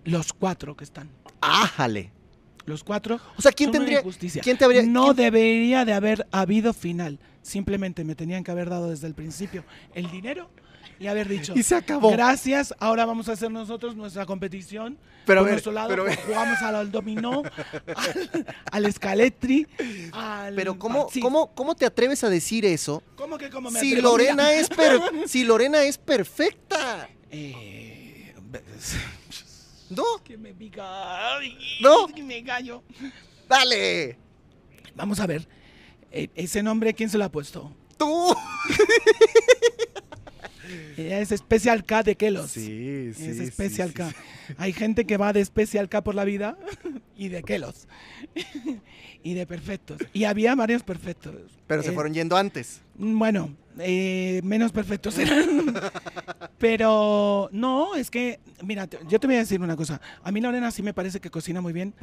Los 0.05 0.33
cuatro 0.33 0.77
que 0.77 0.85
están. 0.85 1.11
¡Ájale! 1.41 2.13
Los 2.67 2.83
cuatro. 2.85 3.21
O 3.37 3.43
sea, 3.43 3.53
¿quién 3.53 3.71
tendría...? 3.71 4.03
¿Quién 4.43 4.57
te 4.59 4.65
habría...? 4.65 4.83
No 4.83 5.07
quién- 5.07 5.17
debería 5.17 5.85
de 5.85 5.93
haber 5.93 6.27
habido 6.33 6.73
final. 6.73 7.19
Simplemente 7.43 8.05
me 8.05 8.15
tenían 8.15 8.43
que 8.43 8.51
haber 8.51 8.71
dado 8.71 8.89
desde 8.91 9.07
el 9.07 9.15
principio 9.15 9.65
el 9.95 10.11
dinero 10.11 10.49
y 10.99 11.09
haber 11.09 11.29
dicho, 11.29 11.53
Y 11.57 11.63
se 11.65 11.75
acabó. 11.75 12.11
gracias, 12.13 12.73
ahora 12.79 13.05
vamos 13.05 13.29
a 13.29 13.33
hacer 13.33 13.51
nosotros 13.51 13.97
nuestra 13.97 14.25
competición. 14.27 14.97
Pero 15.27 15.41
a 15.41 15.43
Por 15.43 15.47
ver, 15.47 15.55
nuestro 15.55 15.73
lado 15.73 15.89
pero- 15.89 16.05
jugamos 16.27 16.63
al, 16.63 16.77
al 16.77 16.91
dominó, 16.93 17.43
al, 17.97 18.47
al 18.71 18.87
escaletri, 18.87 19.67
al... 20.13 20.55
Pero 20.55 20.79
¿cómo, 20.79 21.09
sí. 21.11 21.21
cómo, 21.21 21.53
¿cómo 21.55 21.75
te 21.75 21.85
atreves 21.85 22.23
a 22.25 22.29
decir 22.31 22.65
eso 22.65 23.03
¿Cómo 23.17 23.37
que 23.39 23.51
cómo 23.51 23.71
me 23.71 23.81
si 23.81 23.89
atrevo? 23.95 24.11
Lorena, 24.11 24.53
es 24.53 24.69
per- 24.69 25.01
si 25.27 25.45
Lorena 25.45 25.83
es 25.83 25.99
perfecta? 25.99 27.09
Eh, 27.31 28.33
¿No? 29.97 30.23
que 30.25 30.37
me 30.37 30.53
pica. 30.55 31.37
Ay, 31.37 31.57
¿No? 31.81 32.07
que 32.09 32.23
me 32.23 32.43
callo. 32.45 32.83
¡Dale! 33.49 34.19
Vamos 34.95 35.21
a 35.21 35.27
ver. 35.27 35.47
eh, 36.11 36.29
ese 36.35 36.63
nombre, 36.63 36.95
¿quién 36.95 37.09
se 37.11 37.19
lo 37.19 37.25
ha 37.25 37.33
puesto? 37.33 37.75
¡Tú! 37.97 38.35
Ella 40.97 41.21
es 41.21 41.29
Special 41.31 41.85
K 41.85 42.03
de 42.05 42.17
Kelos. 42.17 42.53
Sí, 42.53 43.11
es 43.19 43.53
Special 43.53 43.93
K. 43.93 44.15
Hay 44.57 44.73
gente 44.73 45.05
que 45.05 45.17
va 45.17 45.33
de 45.33 45.45
Special 45.45 45.89
K 45.89 46.03
por 46.03 46.15
la 46.15 46.25
vida 46.25 46.57
y 47.17 47.29
de 47.29 47.43
Kelos. 47.43 47.87
y 49.25 49.35
de 49.35 49.45
perfectos. 49.47 49.99
Y 50.13 50.23
había 50.25 50.55
varios 50.55 50.85
perfectos. 50.85 51.35
Pero 51.67 51.83
se 51.83 51.89
Eh, 51.91 51.93
fueron 51.93 52.15
yendo 52.15 52.37
antes. 52.37 52.81
Bueno, 52.97 53.57
eh, 53.81 54.41
menos 54.45 54.71
perfectos 54.71 55.19
eran. 55.19 55.75
Pero 56.59 57.49
no, 57.53 57.95
es 57.95 58.11
que, 58.11 58.39
mira, 58.63 58.89
yo 59.09 59.19
te 59.19 59.27
voy 59.27 59.37
a 59.37 59.41
decir 59.41 59.61
una 59.61 59.77
cosa. 59.77 60.01
A 60.23 60.31
mí 60.31 60.41
Lorena 60.41 60.71
sí 60.71 60.83
me 60.83 60.95
parece 60.95 61.21
que 61.21 61.31
cocina 61.31 61.61
muy 61.61 61.73
bien, 61.73 61.95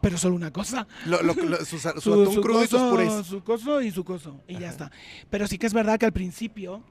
pero 0.00 0.16
solo 0.18 0.34
una 0.34 0.52
cosa. 0.52 0.86
Lo- 1.06 1.22
lo- 1.22 1.34
lo- 1.34 1.64
su, 1.64 1.78
su 1.78 1.88
atún 1.88 2.40
crudo 2.42 2.64
y 2.64 2.66
sus 2.66 2.80
coso- 2.80 2.90
purés. 2.90 3.26
su 3.26 3.44
coso 3.44 3.82
y 3.82 3.90
su 3.90 4.04
coso. 4.04 4.40
Y 4.48 4.58
ya 4.58 4.70
está. 4.70 4.90
Pero 5.30 5.46
sí 5.46 5.58
que 5.58 5.66
es 5.66 5.74
verdad 5.74 5.98
que 5.98 6.06
al 6.06 6.12
principio, 6.12 6.82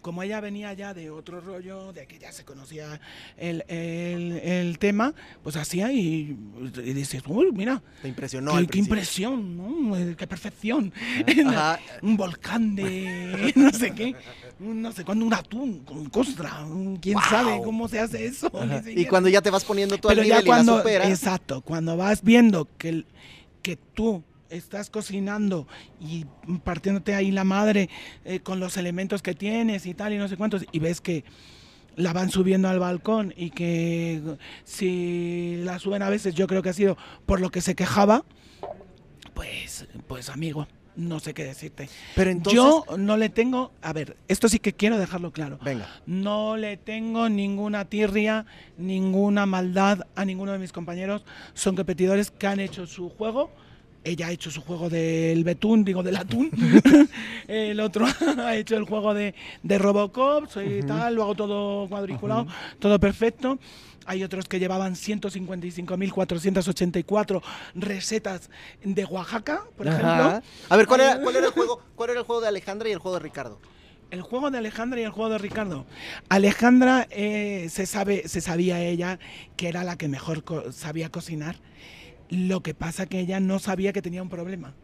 como 0.00 0.22
ella 0.22 0.40
venía 0.40 0.72
ya 0.74 0.94
de 0.94 1.10
otro 1.10 1.40
rollo, 1.40 1.92
de 1.92 2.06
que 2.06 2.18
ya 2.18 2.32
se 2.32 2.44
conocía 2.44 3.00
el, 3.36 3.64
el- 3.68 4.32
el 4.42 4.78
tema, 4.78 5.14
pues 5.42 5.56
hacía 5.56 5.92
y, 5.92 6.36
y 6.76 6.92
dices, 6.92 7.22
uy, 7.26 7.50
mira, 7.52 7.82
Te 8.02 8.08
impresionó 8.08 8.56
qué, 8.58 8.66
qué 8.68 8.78
impresión, 8.78 9.56
¿no? 9.56 9.96
Eh, 9.96 10.14
qué 10.16 10.26
perfección. 10.26 10.92
Ajá. 11.46 11.80
un 12.02 12.16
volcán 12.16 12.74
de 12.76 13.52
no 13.56 13.70
sé 13.72 13.92
qué, 13.92 14.14
un 14.60 14.82
no 14.82 14.92
sé 14.92 15.04
cuándo, 15.04 15.26
un 15.26 15.34
atún 15.34 15.80
con 15.84 16.08
costra, 16.08 16.64
quién 17.00 17.14
Wow. 17.14 17.22
sabe 17.28 17.60
cómo 17.64 17.88
se 17.88 17.98
hace 18.00 18.26
eso. 18.26 18.50
Y 18.94 19.04
cuando 19.06 19.28
ya 19.28 19.42
te 19.42 19.50
vas 19.50 19.64
poniendo 19.64 19.96
al 19.96 20.16
ya 20.16 20.22
nivel 20.22 20.40
y 20.42 20.46
cuando, 20.46 20.72
la 20.72 20.78
superas. 20.78 21.08
exacto, 21.10 21.60
cuando 21.62 21.96
vas 21.96 22.22
viendo 22.22 22.68
que, 22.78 22.88
el- 22.90 23.06
que 23.62 23.76
tú 23.76 24.22
estás 24.50 24.90
cocinando 24.90 25.66
y 26.00 26.26
partiéndote 26.64 27.14
ahí 27.14 27.30
la 27.30 27.44
madre 27.44 27.88
eh, 28.24 28.40
con 28.40 28.60
los 28.60 28.76
elementos 28.76 29.22
que 29.22 29.34
tienes 29.34 29.86
y 29.86 29.94
tal 29.94 30.12
y 30.12 30.18
no 30.18 30.28
sé 30.28 30.36
cuántos, 30.36 30.64
y 30.72 30.78
ves 30.78 31.00
que 31.00 31.24
la 31.96 32.12
van 32.12 32.30
subiendo 32.30 32.68
al 32.68 32.78
balcón 32.78 33.34
y 33.36 33.50
que 33.50 34.22
si 34.64 35.56
la 35.64 35.78
suben 35.78 36.02
a 36.02 36.10
veces 36.10 36.34
yo 36.34 36.46
creo 36.46 36.62
que 36.62 36.68
ha 36.68 36.74
sido 36.74 36.96
por 37.26 37.40
lo 37.40 37.50
que 37.50 37.60
se 37.60 37.74
quejaba, 37.74 38.24
pues, 39.34 39.86
pues 40.06 40.28
amigo, 40.28 40.68
no 40.98 41.20
sé 41.20 41.32
qué 41.32 41.44
decirte. 41.44 41.88
Pero 42.14 42.30
entonces. 42.30 42.54
Yo 42.56 42.84
no 42.96 43.16
le 43.16 43.28
tengo, 43.28 43.72
a 43.82 43.92
ver, 43.92 44.16
esto 44.26 44.48
sí 44.48 44.58
que 44.58 44.72
quiero 44.72 44.98
dejarlo 44.98 45.32
claro. 45.32 45.58
Venga. 45.62 45.88
No 46.06 46.56
le 46.56 46.76
tengo 46.76 47.28
ninguna 47.28 47.84
tirria, 47.84 48.46
ninguna 48.76 49.46
maldad 49.46 50.06
a 50.16 50.24
ninguno 50.24 50.52
de 50.52 50.58
mis 50.58 50.72
compañeros. 50.72 51.24
Son 51.54 51.76
competidores 51.76 52.30
que 52.30 52.48
han 52.48 52.60
hecho 52.60 52.86
su 52.86 53.10
juego. 53.10 53.52
Ella 54.04 54.28
ha 54.28 54.32
hecho 54.32 54.50
su 54.50 54.62
juego 54.62 54.88
del 54.88 55.44
betún, 55.44 55.84
digo 55.84 56.02
del 56.02 56.16
atún. 56.16 56.50
el 57.48 57.78
otro 57.80 58.06
ha 58.38 58.56
hecho 58.56 58.76
el 58.76 58.84
juego 58.84 59.12
de, 59.14 59.34
de 59.62 59.78
Robocop, 59.78 60.48
soy 60.50 60.82
tal, 60.86 61.14
lo 61.16 61.22
hago 61.24 61.34
todo 61.34 61.86
cuadriculado, 61.88 62.46
todo 62.78 62.98
perfecto. 62.98 63.58
Hay 64.06 64.24
otros 64.24 64.46
que 64.48 64.58
llevaban 64.58 64.94
155.484 64.94 67.42
recetas 67.74 68.48
de 68.82 69.04
Oaxaca, 69.04 69.64
por 69.76 69.86
ejemplo. 69.86 70.08
Ajá. 70.08 70.42
A 70.68 70.76
ver, 70.76 70.86
¿cuál 70.86 71.00
era, 71.02 71.20
¿cuál 71.20 71.36
era 71.36 71.46
el 71.46 71.52
juego? 71.52 71.82
¿Cuál 71.94 72.10
era 72.10 72.20
el 72.20 72.24
juego 72.26 72.40
de 72.40 72.48
Alejandra 72.48 72.88
y 72.88 72.92
el 72.92 72.98
juego 72.98 73.18
de 73.18 73.22
Ricardo? 73.22 73.60
El 74.10 74.22
juego 74.22 74.50
de 74.50 74.56
Alejandra 74.58 74.98
y 75.00 75.02
el 75.02 75.10
juego 75.10 75.28
de 75.30 75.36
Ricardo. 75.38 75.84
Alejandra 76.30 77.06
eh, 77.10 77.68
se 77.70 77.84
sabe, 77.84 78.26
se 78.28 78.40
sabía 78.40 78.80
ella 78.80 79.18
que 79.56 79.68
era 79.68 79.84
la 79.84 79.98
que 79.98 80.08
mejor 80.08 80.42
co- 80.44 80.72
sabía 80.72 81.10
cocinar 81.10 81.56
Lo 82.30 82.62
que 82.62 82.74
pasa 82.74 83.06
que 83.06 83.20
ella 83.20 83.40
no 83.40 83.58
sabía 83.58 83.92
que 83.92 84.02
tenía 84.02 84.22
un 84.22 84.28
problema, 84.28 84.74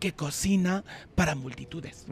que 0.00 0.12
cocina 0.12 0.84
para 1.14 1.34
multitudes. 1.34 2.06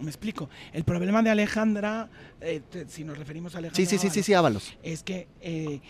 ¿Me 0.00 0.08
explico? 0.08 0.48
El 0.72 0.84
problema 0.84 1.22
de 1.22 1.30
Alejandra, 1.30 2.08
eh, 2.40 2.60
te- 2.68 2.88
si 2.88 3.04
nos 3.04 3.18
referimos 3.18 3.54
a 3.54 3.58
Alejandra 3.58 3.76
Sí, 3.76 3.86
sí, 3.86 3.98
sí, 3.98 4.10
sí, 4.10 4.22
sí, 4.22 4.34
Ábalos. 4.34 4.74
es 4.82 5.02
que 5.02 5.28
eh, 5.40 5.80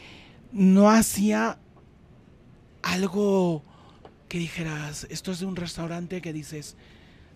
no 0.52 0.90
hacía 0.90 1.58
algo 2.82 3.62
que 4.28 4.38
dijeras, 4.38 5.06
esto 5.10 5.30
es 5.32 5.40
de 5.40 5.46
un 5.46 5.56
restaurante 5.56 6.20
que 6.20 6.32
dices, 6.32 6.76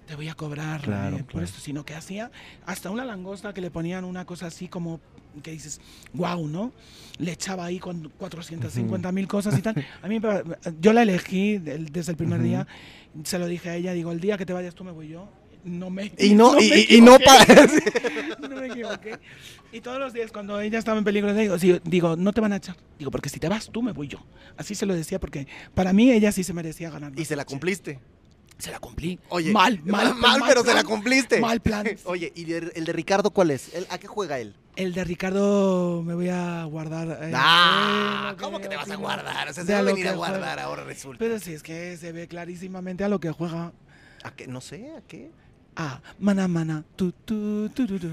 te 0.07 0.15
voy 0.17 0.29
a 0.29 0.35
cobrar 0.35 0.81
Claro, 0.83 1.17
eh, 1.17 1.21
por 1.25 1.33
claro. 1.33 1.45
esto, 1.47 1.61
sino 1.61 1.85
que 1.85 1.95
hacía 1.95 2.31
hasta 2.65 2.91
una 2.91 3.05
langosta 3.05 3.53
que 3.53 3.61
le 3.61 3.71
ponían 3.71 4.05
una 4.05 4.25
cosa 4.25 4.47
así 4.47 4.69
como 4.69 5.01
que 5.43 5.51
dices, 5.51 5.81
wow, 6.15 6.47
¿no? 6.49 6.73
Le 7.19 7.33
echaba 7.33 7.67
ahí 7.67 7.79
con 7.79 8.11
450 8.17 9.13
mil 9.13 9.29
cosas 9.29 9.59
y 9.59 9.63
tal. 9.63 9.85
A 10.03 10.09
mí, 10.09 10.19
me- 10.19 10.43
yo 10.81 10.93
la 10.95 11.03
elegí 11.03 11.59
desde 11.59 12.13
el 12.13 12.17
primer 12.17 12.39
Ujú. 12.39 12.49
día, 12.49 12.67
se 13.25 13.39
lo 13.39 13.47
dije 13.47 13.69
a 13.71 13.77
ella, 13.77 13.93
digo, 13.93 14.13
el 14.13 14.21
día 14.21 14.39
que 14.39 14.47
te 14.47 14.53
vayas 14.53 14.75
tú 14.75 14.85
me 14.85 14.93
voy 14.93 15.09
yo. 15.09 15.29
No 15.65 15.91
me, 15.91 16.13
Y 16.17 16.33
no, 16.35 16.53
me 16.55 16.63
y, 16.63 16.87
y- 16.91 16.97
y 16.99 17.01
no 17.01 17.19
no 18.41 18.49
me 18.49 18.67
equivoqué. 18.69 19.19
Y 19.73 19.81
todos 19.81 19.99
los 19.99 20.13
días 20.13 20.31
cuando 20.31 20.61
ella 20.61 20.79
estaba 20.79 20.97
en 20.97 21.05
peligro, 21.05 21.35
digo, 21.35 21.57
digo, 21.85 22.17
no 22.17 22.33
te 22.33 22.41
van 22.41 22.53
a 22.53 22.57
echar. 22.57 22.77
Digo, 22.99 23.11
porque 23.11 23.29
si 23.29 23.41
te 23.41 23.49
vas 23.49 23.69
tú, 23.71 23.83
me 23.83 23.93
voy 23.93 24.07
yo. 24.09 24.25
Así 24.57 24.75
se 24.77 24.87
lo 24.87 24.95
decía 24.95 25.19
porque 25.19 25.49
para 25.75 25.93
mí 25.93 26.13
ella 26.13 26.31
sí 26.33 26.45
se 26.45 26.53
merecía 26.53 26.89
ganar. 26.91 27.13
Y 27.17 27.25
se 27.25 27.35
la 27.37 27.45
cumpliste. 27.45 27.99
Se 28.59 28.71
la 28.71 28.79
cumplí. 28.81 29.19
Oye, 29.29 29.53
mal, 29.53 29.81
mal, 29.85 30.15
mal, 30.15 30.43
pero 30.47 30.63
se 30.65 30.73
la 30.75 30.83
cumpliste. 30.85 31.41
Mal 31.41 31.61
plan. 31.61 31.87
Oye, 32.05 32.33
¿y 32.35 32.51
el 32.53 32.85
de 32.85 32.93
Ricardo 32.93 33.31
cuál 33.31 33.51
es? 33.51 33.75
¿El- 33.75 33.87
¿A 33.91 33.99
qué 33.99 34.07
juega 34.07 34.39
él? 34.39 34.55
El 34.77 34.93
de 34.93 35.05
Ricardo 35.05 36.03
me 36.03 36.15
voy 36.15 36.29
a 36.29 36.65
guardar. 36.65 37.09
eh, 37.23 37.33
ah, 37.35 38.33
eh, 38.35 38.37
¿cómo 38.41 38.61
que 38.61 38.69
te 38.69 38.77
vas 38.77 38.91
a 38.91 38.97
guardar? 38.97 39.49
O 39.49 39.53
sea, 39.55 39.65
se 39.65 39.73
va 39.73 39.79
a 39.79 39.83
venir 39.83 40.07
a 40.09 40.15
juega. 40.15 40.33
guardar 40.33 40.59
ahora 40.61 40.85
resulta. 40.85 41.19
Pero 41.19 41.39
sí, 41.39 41.53
es 41.55 41.63
que 41.63 41.97
se 41.97 42.13
ve 42.13 42.29
clarísimamente 42.29 43.03
a 43.05 43.09
lo 43.09 43.19
que 43.21 43.31
juega. 43.31 43.73
¿A 44.23 44.31
qué? 44.33 44.47
No 44.47 44.61
sé, 44.61 44.91
¿a 44.97 45.01
qué? 45.03 45.31
Ah, 45.77 46.01
mana, 46.19 46.49
mana, 46.49 46.85
tu, 46.97 47.13
tu, 47.13 47.69
tu, 47.71 47.87
tu, 47.87 47.99
tu. 47.99 48.09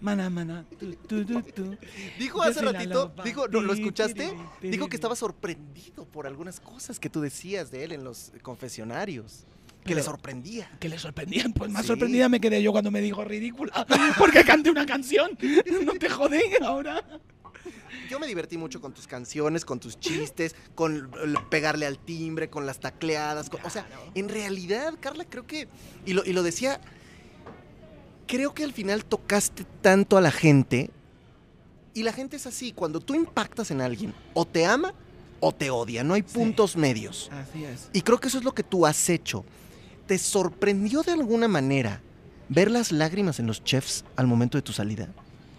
Mana, 0.00 0.28
mana, 0.30 0.64
tu, 0.78 0.92
tu, 0.94 1.24
tu, 1.24 1.42
tu. 1.42 1.76
Dijo 2.18 2.42
hace 2.42 2.60
ratito, 2.62 3.12
dijo, 3.24 3.46
¿lo, 3.48 3.60
lo 3.60 3.72
escuchaste? 3.72 4.36
Dijo 4.60 4.88
que 4.88 4.96
estaba 4.96 5.14
sorprendido 5.16 6.04
por 6.04 6.26
algunas 6.26 6.58
cosas 6.60 6.98
que 7.00 7.08
tú 7.08 7.20
decías 7.20 7.70
de 7.70 7.84
él 7.84 7.92
en 7.92 8.02
los 8.04 8.32
confesionarios. 8.42 9.44
Que 9.84 9.94
le 9.94 10.02
sorprendía. 10.02 10.70
que 10.80 10.88
le 10.88 10.98
sorprendían. 10.98 11.52
Pues 11.52 11.70
más 11.70 11.82
Sí. 11.82 11.88
sorprendida 11.88 12.28
me 12.28 12.40
quedé 12.40 12.62
yo 12.62 12.72
cuando 12.72 12.90
me 12.90 13.00
dijo 13.00 13.24
ridícula. 13.24 13.86
Porque 14.18 14.44
canté 14.44 14.70
una 14.70 14.86
canción. 14.86 15.36
No 15.84 15.92
te 15.94 16.08
jodé 16.08 16.42
ahora. 16.62 17.02
Yo 18.10 18.18
me 18.18 18.26
divertí 18.26 18.58
mucho 18.58 18.80
con 18.80 18.92
tus 18.92 19.06
canciones, 19.06 19.64
con 19.64 19.80
tus 19.80 19.98
chistes, 19.98 20.54
con 20.74 21.10
pegarle 21.50 21.86
al 21.86 21.98
timbre, 21.98 22.48
con 22.50 22.66
las 22.66 22.78
tacleadas. 22.80 23.48
con- 23.50 23.60
o 23.64 23.70
sea, 23.70 23.86
en 24.14 24.28
realidad, 24.28 24.94
Carla, 25.00 25.24
creo 25.24 25.46
que. 25.46 25.68
Y 26.06 26.12
lo, 26.12 26.24
y 26.24 26.32
lo 26.32 26.42
decía. 26.42 26.80
Creo 28.26 28.54
que 28.54 28.64
al 28.64 28.72
final 28.72 29.04
tocaste 29.04 29.64
tanto 29.82 30.16
a 30.16 30.20
la 30.20 30.30
gente. 30.30 30.90
Y 31.92 32.02
la 32.02 32.12
gente 32.12 32.36
es 32.36 32.46
así. 32.46 32.72
Cuando 32.72 33.00
tú 33.00 33.14
impactas 33.14 33.70
en 33.70 33.80
alguien, 33.80 34.14
o 34.32 34.44
te 34.46 34.64
ama 34.64 34.94
o 35.40 35.52
te 35.52 35.70
odia. 35.70 36.02
No 36.04 36.14
hay 36.14 36.24
Sí. 36.26 36.34
puntos 36.34 36.76
medios. 36.76 37.30
Así 37.32 37.64
es. 37.64 37.90
Y 37.92 38.00
creo 38.00 38.18
que 38.18 38.28
eso 38.28 38.38
es 38.38 38.44
lo 38.44 38.52
que 38.52 38.62
tú 38.62 38.86
has 38.86 39.08
hecho. 39.10 39.44
¿Te 40.06 40.18
sorprendió 40.18 41.02
de 41.02 41.12
alguna 41.12 41.48
manera 41.48 42.00
ver 42.48 42.70
las 42.70 42.92
lágrimas 42.92 43.38
en 43.40 43.46
los 43.46 43.64
chefs 43.64 44.04
al 44.16 44.26
momento 44.26 44.58
de 44.58 44.62
tu 44.62 44.72
salida? 44.72 45.08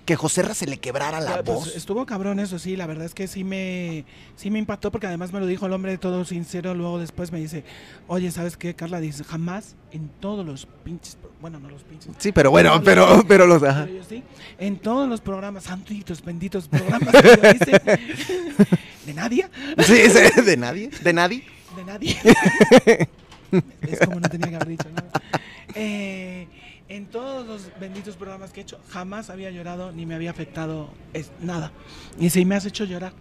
Que 0.06 0.16
Joserra 0.16 0.54
se 0.54 0.68
le 0.68 0.78
quebrara 0.78 1.20
la 1.20 1.42
pues, 1.44 1.46
voz. 1.58 1.76
estuvo 1.76 2.06
cabrón 2.06 2.40
eso, 2.40 2.60
sí, 2.60 2.76
la 2.76 2.86
verdad 2.86 3.08
es 3.08 3.16
que 3.16 3.26
sí 3.28 3.44
me, 3.44 4.06
sí 4.36 4.52
me 4.52 4.60
impactó 4.60 4.92
porque 4.92 5.08
además 5.08 5.34
me 5.34 5.40
lo 5.40 5.48
dijo 5.48 5.66
el 5.66 5.74
hombre 5.74 5.98
todo 5.98 6.26
sincero, 6.26 6.76
luego 6.76 7.00
después 7.00 7.32
me 7.32 7.40
dice, 7.40 7.64
oye, 8.06 8.30
¿sabes 8.30 8.56
qué, 8.56 8.76
Carla? 8.76 9.00
Dice, 9.00 9.24
jamás 9.24 9.76
en 9.92 10.10
todos 10.20 10.46
los 10.46 10.68
pinches, 10.84 11.18
bueno, 11.42 11.60
no 11.60 11.70
los 11.72 11.82
pinches, 11.82 12.12
Sí, 12.20 12.32
pero 12.32 12.52
bueno, 12.52 12.80
pero, 12.84 13.16
los- 13.16 13.26
pero 13.26 13.48
los. 13.48 13.64
ajá. 13.64 13.86
pero 13.86 13.98
yo 13.98 14.04
sí, 14.08 14.22
en 14.60 14.78
todos 14.78 15.10
los 15.10 15.22
programas, 15.22 15.64
santitos, 15.64 16.24
benditos 16.24 16.68
programas 16.68 17.12
que 17.12 17.40
yo 17.42 17.50
hice, 17.50 17.82
de 19.08 19.14
nadie, 19.16 19.48
Sí, 19.80 19.96
sí, 20.08 20.42
de 20.44 20.56
nadie, 20.58 20.90
de 21.04 21.14
nadie. 21.14 21.44
de 21.76 21.84
nadie. 21.84 22.16
es 23.82 24.00
como 24.00 24.20
no 24.20 24.30
tenía 24.30 24.50
que 24.50 24.56
haber 24.56 24.68
dicho 24.70 24.90
nada. 24.90 25.10
Eh, 25.74 26.48
en 26.88 27.08
todos 27.08 27.46
los 27.48 27.70
benditos 27.80 28.16
programas 28.16 28.52
que 28.52 28.60
he 28.62 28.64
hecho, 28.64 28.80
jamás 28.90 29.30
había 29.30 29.50
llorado 29.52 29.92
ni 29.92 30.06
me 30.06 30.16
había 30.16 30.30
afectado 30.32 30.90
es- 31.14 31.32
nada. 31.42 31.72
Y 32.20 32.30
si 32.30 32.46
me 32.46 32.56
has 32.56 32.66
hecho 32.66 32.86
llorar. 32.86 33.14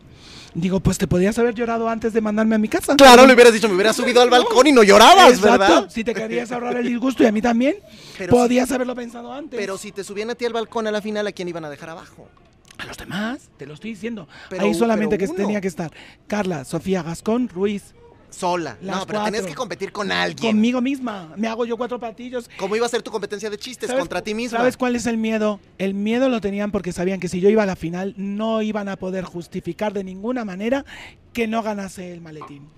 Digo, 0.54 0.78
pues 0.78 0.98
te 0.98 1.08
podías 1.08 1.36
haber 1.38 1.54
llorado 1.54 1.88
antes 1.88 2.12
de 2.12 2.20
mandarme 2.20 2.54
a 2.54 2.58
mi 2.58 2.68
casa. 2.68 2.94
Claro, 2.94 3.26
le 3.26 3.34
hubieras 3.34 3.52
dicho, 3.52 3.68
me 3.68 3.74
hubieras 3.74 3.96
subido 3.96 4.22
al 4.22 4.30
balcón 4.30 4.66
y 4.68 4.72
no 4.72 4.84
llorabas, 4.84 5.30
Exacto. 5.34 5.50
¿verdad? 5.58 5.90
Si 5.90 6.04
te 6.04 6.14
querías 6.14 6.52
ahorrar 6.52 6.76
el 6.76 6.86
disgusto 6.86 7.24
y 7.24 7.26
a 7.26 7.32
mí 7.32 7.42
también, 7.42 7.76
Pero 8.16 8.32
si- 8.32 8.38
podías 8.38 8.70
haberlo 8.70 8.94
pensado 8.94 9.32
antes. 9.32 9.58
Pero 9.58 9.76
si 9.78 9.90
te 9.90 10.04
subían 10.04 10.30
a 10.30 10.36
ti 10.36 10.44
al 10.44 10.52
balcón 10.52 10.86
a 10.86 10.92
la 10.92 11.02
final, 11.02 11.26
¿a 11.26 11.32
quién 11.32 11.48
iban 11.48 11.64
a 11.64 11.70
dejar 11.70 11.90
abajo? 11.90 12.28
a 12.76 12.86
los 12.86 12.96
demás, 12.98 13.50
te 13.56 13.66
lo 13.66 13.74
estoy 13.74 13.90
diciendo. 13.90 14.26
Pero- 14.50 14.64
Ahí 14.64 14.74
solamente 14.74 15.16
que 15.16 15.26
uno. 15.26 15.34
tenía 15.34 15.60
que 15.60 15.68
estar 15.68 15.92
Carla, 16.26 16.64
Sofía 16.64 17.02
Gascón, 17.04 17.48
Ruiz, 17.48 17.94
Sola. 18.34 18.76
Las 18.82 18.98
no, 18.98 19.06
pero 19.06 19.24
tenías 19.24 19.46
que 19.46 19.54
competir 19.54 19.92
con 19.92 20.10
alguien. 20.10 20.52
conmigo 20.52 20.80
misma. 20.80 21.32
Me 21.36 21.48
hago 21.48 21.64
yo 21.64 21.76
cuatro 21.76 21.98
platillos. 21.98 22.50
¿Cómo 22.58 22.76
iba 22.76 22.84
a 22.86 22.88
ser 22.88 23.02
tu 23.02 23.10
competencia 23.10 23.48
de 23.50 23.56
chistes 23.58 23.88
¿Sabes- 23.88 24.00
contra 24.00 24.22
ti 24.22 24.34
misma? 24.34 24.58
¿Sabes 24.58 24.76
cuál 24.76 24.96
es 24.96 25.06
el 25.06 25.16
miedo? 25.16 25.60
El 25.78 25.94
miedo 25.94 26.28
lo 26.28 26.40
tenían 26.40 26.70
porque 26.70 26.92
sabían 26.92 27.20
que 27.20 27.28
si 27.28 27.40
yo 27.40 27.48
iba 27.48 27.62
a 27.62 27.66
la 27.66 27.76
final 27.76 28.14
no 28.16 28.62
iban 28.62 28.88
a 28.88 28.96
poder 28.96 29.24
justificar 29.24 29.92
de 29.92 30.04
ninguna 30.04 30.44
manera 30.44 30.84
que 31.32 31.46
no 31.46 31.62
ganase 31.62 32.12
el 32.12 32.20
maletín. 32.20 32.68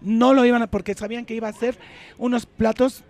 No 0.00 0.32
lo 0.34 0.44
iban 0.44 0.62
a, 0.62 0.66
porque 0.68 0.94
sabían 0.94 1.24
que 1.24 1.34
iba 1.34 1.48
a 1.48 1.52
ser 1.52 1.78
unos 2.18 2.46
platos, 2.46 3.02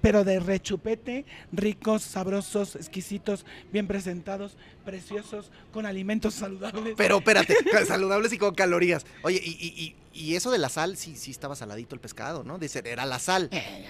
pero 0.00 0.24
de 0.24 0.40
rechupete, 0.40 1.24
ricos, 1.52 2.02
sabrosos, 2.02 2.76
exquisitos, 2.76 3.44
bien 3.72 3.86
presentados, 3.86 4.56
preciosos, 4.84 5.50
con 5.72 5.86
alimentos 5.86 6.34
saludables. 6.34 6.94
Pero 6.96 7.18
espérate, 7.18 7.54
saludables 7.86 8.32
y 8.32 8.38
con 8.38 8.54
calorías. 8.54 9.04
Oye, 9.22 9.40
y, 9.44 9.50
y- 9.50 9.84
y- 9.84 9.96
y 10.12 10.34
eso 10.34 10.50
de 10.50 10.58
la 10.58 10.68
sal, 10.68 10.96
sí, 10.96 11.16
sí 11.16 11.30
estaba 11.30 11.54
saladito 11.54 11.94
el 11.94 12.00
pescado, 12.00 12.42
¿no? 12.44 12.58
Dice, 12.58 12.82
era 12.84 13.06
la 13.06 13.18
sal. 13.18 13.48
Eh, 13.52 13.86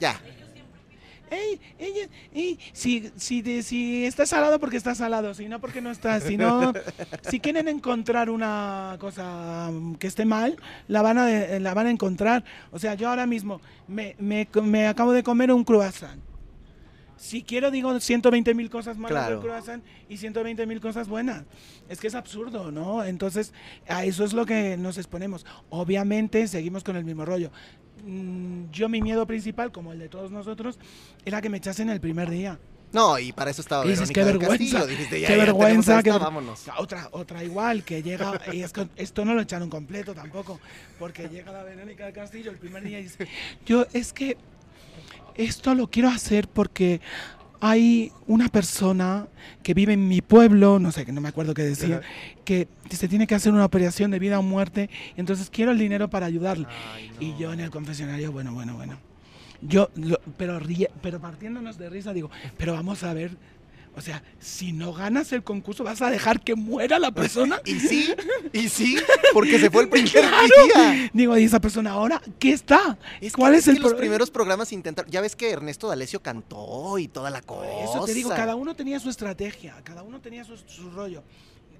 Ya. 0.00 0.20
Ey, 1.30 1.60
ella, 1.78 2.08
ey, 2.34 2.58
si, 2.72 3.10
si, 3.16 3.42
de- 3.42 3.62
si 3.62 4.04
está 4.04 4.26
salado 4.26 4.60
porque 4.60 4.76
está 4.76 4.94
salado, 4.94 5.34
si 5.34 5.48
no 5.48 5.60
porque 5.60 5.80
no 5.80 5.90
está, 5.90 6.20
si 6.20 6.36
no, 6.36 6.72
si 7.28 7.40
quieren 7.40 7.66
encontrar 7.68 8.30
una 8.30 8.96
cosa 9.00 9.70
mm, 9.72 9.94
que 9.96 10.06
esté 10.06 10.24
mal, 10.24 10.56
la 10.86 11.02
van 11.02 11.18
a, 11.18 11.26
de- 11.26 11.58
la 11.60 11.74
van 11.74 11.86
a 11.88 11.90
encontrar. 11.90 12.44
O 12.70 12.78
sea, 12.78 12.94
yo 12.94 13.08
ahora 13.08 13.26
mismo 13.26 13.60
me, 13.88 14.14
me, 14.20 14.48
me 14.62 14.86
acabo 14.86 15.12
de 15.12 15.22
comer 15.24 15.50
un 15.52 15.64
croissant. 15.64 16.20
Si 17.18 17.42
quiero 17.42 17.70
digo 17.70 17.98
120 17.98 18.52
mil 18.54 18.68
cosas 18.68 18.98
malas 18.98 19.10
Claro. 19.24 19.36
del 19.40 19.44
croissant 19.44 19.82
y 20.08 20.18
120 20.18 20.66
mil 20.66 20.80
cosas 20.82 21.08
buenas. 21.08 21.44
Es 21.88 21.98
que 21.98 22.08
es 22.08 22.14
absurdo, 22.14 22.70
¿no? 22.70 23.02
Entonces, 23.02 23.54
a 23.88 24.04
eso 24.04 24.22
es 24.22 24.34
lo 24.34 24.44
que 24.44 24.76
nos 24.76 24.98
exponemos. 24.98 25.46
Obviamente, 25.70 26.46
seguimos 26.46 26.84
con 26.84 26.94
el 26.94 27.04
mismo 27.04 27.24
rollo. 27.24 27.50
Mm, 28.04 28.70
Yo 28.72 28.88
mi 28.88 29.00
miedo 29.02 29.26
principal, 29.26 29.72
como 29.72 29.92
el 29.92 29.98
de 29.98 30.08
todos 30.08 30.30
nosotros, 30.30 30.78
era 31.24 31.40
que 31.40 31.48
me 31.48 31.58
echasen 31.58 31.88
el 31.90 32.00
primer 32.00 32.30
día. 32.30 32.58
No, 32.92 33.18
y 33.18 33.32
para 33.32 33.50
eso 33.50 33.60
estaba 33.62 33.84
dices, 33.84 34.10
qué 34.10 34.22
vergüenza, 34.22 34.48
Castillo. 34.56 34.86
Dijiste, 34.86 35.20
ya, 35.20 35.26
qué 35.28 35.36
ya 35.36 35.44
vergüenza, 35.44 36.02
ver- 36.02 36.18
vámonos. 36.20 36.64
Otra, 36.78 37.08
otra 37.12 37.42
igual, 37.42 37.82
que 37.84 38.02
llega, 38.02 38.40
y 38.52 38.62
es 38.62 38.72
que 38.72 38.88
esto 38.96 39.24
no 39.24 39.34
lo 39.34 39.40
echaron 39.42 39.68
completo 39.68 40.14
tampoco, 40.14 40.60
porque 40.98 41.28
llega 41.28 41.52
la 41.52 41.64
Verónica 41.64 42.04
del 42.04 42.14
Castillo 42.14 42.50
el 42.52 42.58
primer 42.58 42.84
día 42.84 43.00
y 43.00 43.04
dice, 43.04 43.26
yo 43.66 43.86
es 43.92 44.12
que 44.12 44.36
esto 45.34 45.74
lo 45.74 45.90
quiero 45.90 46.08
hacer 46.08 46.48
porque 46.48 47.00
hay 47.60 48.12
una 48.26 48.48
persona 48.48 49.26
que 49.62 49.74
vive 49.74 49.92
en 49.92 50.08
mi 50.08 50.20
pueblo, 50.20 50.78
no 50.78 50.92
sé, 50.92 51.04
que 51.04 51.12
no 51.12 51.20
me 51.20 51.28
acuerdo 51.28 51.54
qué 51.54 51.62
decía, 51.62 52.00
que 52.44 52.68
se 52.90 53.08
tiene 53.08 53.26
que 53.26 53.34
hacer 53.34 53.52
una 53.52 53.64
operación 53.64 54.10
de 54.10 54.18
vida 54.18 54.38
o 54.38 54.42
muerte, 54.42 54.90
entonces 55.16 55.50
quiero 55.50 55.72
el 55.72 55.78
dinero 55.78 56.08
para 56.08 56.26
ayudarle. 56.26 56.66
Ay, 56.94 57.10
no. 57.10 57.22
Y 57.22 57.36
yo 57.38 57.52
en 57.52 57.60
el 57.60 57.70
confesionario, 57.70 58.32
bueno, 58.32 58.52
bueno, 58.52 58.74
bueno. 58.74 58.98
Yo, 59.62 59.90
lo- 59.96 60.20
pero, 60.36 60.60
ríe- 60.60 60.90
pero 61.02 61.18
partiéndonos 61.18 61.78
de 61.78 61.88
risa, 61.88 62.12
digo, 62.12 62.30
pero 62.58 62.74
vamos 62.74 63.02
a 63.04 63.14
ver, 63.14 63.30
o 63.96 64.00
sea, 64.02 64.22
si 64.38 64.72
no 64.72 64.92
ganas 64.92 65.32
el 65.32 65.42
concurso, 65.42 65.82
¿vas 65.82 66.02
a 66.02 66.10
dejar 66.10 66.40
que 66.42 66.54
muera 66.54 66.98
la 66.98 67.10
persona? 67.12 67.60
Y 67.64 67.80
sí, 67.80 68.14
y 68.52 68.68
sí, 68.68 68.96
porque 69.32 69.58
se 69.58 69.70
fue 69.70 69.82
el 69.84 69.88
primer 69.88 70.10
Claro. 70.12 70.46
día. 70.74 71.10
Digo, 71.12 71.36
¿y 71.38 71.44
esa 71.44 71.60
persona 71.60 71.90
ahora 71.92 72.20
qué 72.38 72.52
está? 72.52 72.98
Es 73.20 73.32
¿Cuál 73.32 73.52
que, 73.52 73.58
es, 73.58 73.68
el 73.68 73.76
que 73.76 73.80
los 73.82 73.92
pro- 73.92 73.98
primeros 73.98 74.30
programas 74.30 74.72
intentaron. 74.72 75.10
Ya 75.10 75.20
ves 75.20 75.34
que 75.34 75.50
Ernesto 75.50 75.88
D'Alessio 75.88 76.20
cantó 76.20 76.98
y 76.98 77.08
toda 77.08 77.30
la 77.30 77.40
cosa. 77.42 77.70
Eso 77.84 78.04
te 78.04 78.14
digo, 78.14 78.28
cada 78.30 78.54
uno 78.54 78.76
tenía 78.76 79.00
su 79.00 79.08
estrategia, 79.10 79.74
cada 79.82 80.02
uno 80.02 80.20
tenía 80.20 80.44
su, 80.44 80.56
su 80.58 80.90
rollo. 80.90 81.22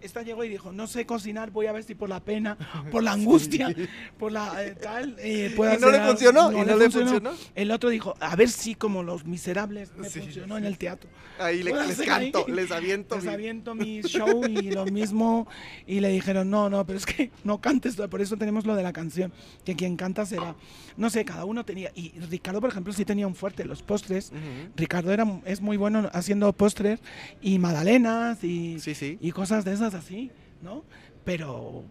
Esta 0.06 0.22
llegó 0.22 0.42
y 0.44 0.48
dijo, 0.48 0.72
no 0.72 0.86
sé 0.86 1.04
cocinar, 1.04 1.50
voy 1.50 1.66
a 1.66 1.72
ver 1.72 1.84
si 1.84 1.94
por 1.94 2.08
la 2.08 2.20
pena, 2.20 2.56
por 2.90 3.02
la 3.02 3.12
angustia, 3.12 3.74
por 4.18 4.32
la 4.32 4.64
eh, 4.64 4.74
tal, 4.74 5.16
eh, 5.18 5.52
puedo 5.56 5.74
¿Y 5.74 5.78
no 5.78 5.90
le 5.90 5.98
hacer 5.98 6.00
algo". 6.00 6.12
funcionó? 6.12 6.52
¿Y 6.52 6.64
no 6.66 6.76
le 6.76 6.90
funcionó? 6.90 7.30
El 7.54 7.70
otro 7.70 7.90
dijo, 7.90 8.14
a 8.20 8.34
ver 8.36 8.48
si 8.48 8.74
como 8.74 9.02
los 9.02 9.24
miserables 9.26 9.90
me 9.96 10.08
Sí, 10.08 10.20
funcionó 10.20 10.56
en 10.56 10.64
el 10.64 10.78
teatro. 10.78 11.10
Ahí 11.38 11.62
le- 11.62 11.72
les 11.72 11.90
hacer 11.90 12.10
ahí. 12.10 12.30
canto, 12.32 12.50
les 12.50 12.70
aviento. 12.70 13.16
Les 13.16 13.24
mi- 13.24 13.30
aviento 13.34 13.74
mi 13.74 14.00
show 14.02 14.44
y 14.46 14.70
lo 14.70 14.86
mismo. 14.86 15.46
Y 15.86 16.00
le 16.00 16.08
dijeron, 16.08 16.48
no, 16.48 16.70
no, 16.70 16.86
pero 16.86 16.98
es 16.98 17.04
que 17.04 17.30
no 17.44 17.60
cantes. 17.60 17.96
Por 17.96 18.20
eso 18.22 18.36
tenemos 18.38 18.64
lo 18.64 18.74
de 18.74 18.82
la 18.82 18.92
canción. 18.92 19.32
Que 19.64 19.76
quien 19.76 19.96
canta 19.96 20.24
será. 20.24 20.54
No 20.96 21.10
sé, 21.10 21.24
cada 21.26 21.44
uno 21.44 21.64
tenía. 21.64 21.90
Y 21.94 22.12
Ricardo, 22.30 22.60
por 22.62 22.70
ejemplo, 22.70 22.92
sí 22.94 23.04
tenía 23.04 23.26
un 23.26 23.34
fuerte. 23.34 23.64
Los 23.66 23.82
postres. 23.82 24.30
Ujú. 24.30 24.70
Ricardo 24.76 25.12
era, 25.12 25.26
es 25.44 25.60
muy 25.60 25.76
bueno 25.76 26.08
haciendo 26.14 26.52
postres 26.54 27.00
y 27.42 27.58
magdalenas 27.58 28.42
y, 28.44 28.78
Sí, 28.80 28.94
sí. 28.94 29.18
y 29.20 29.32
cosas 29.32 29.64
de 29.64 29.72
esas 29.74 29.94
así, 29.96 30.30
¿no? 30.62 30.84
Pero 31.24 31.84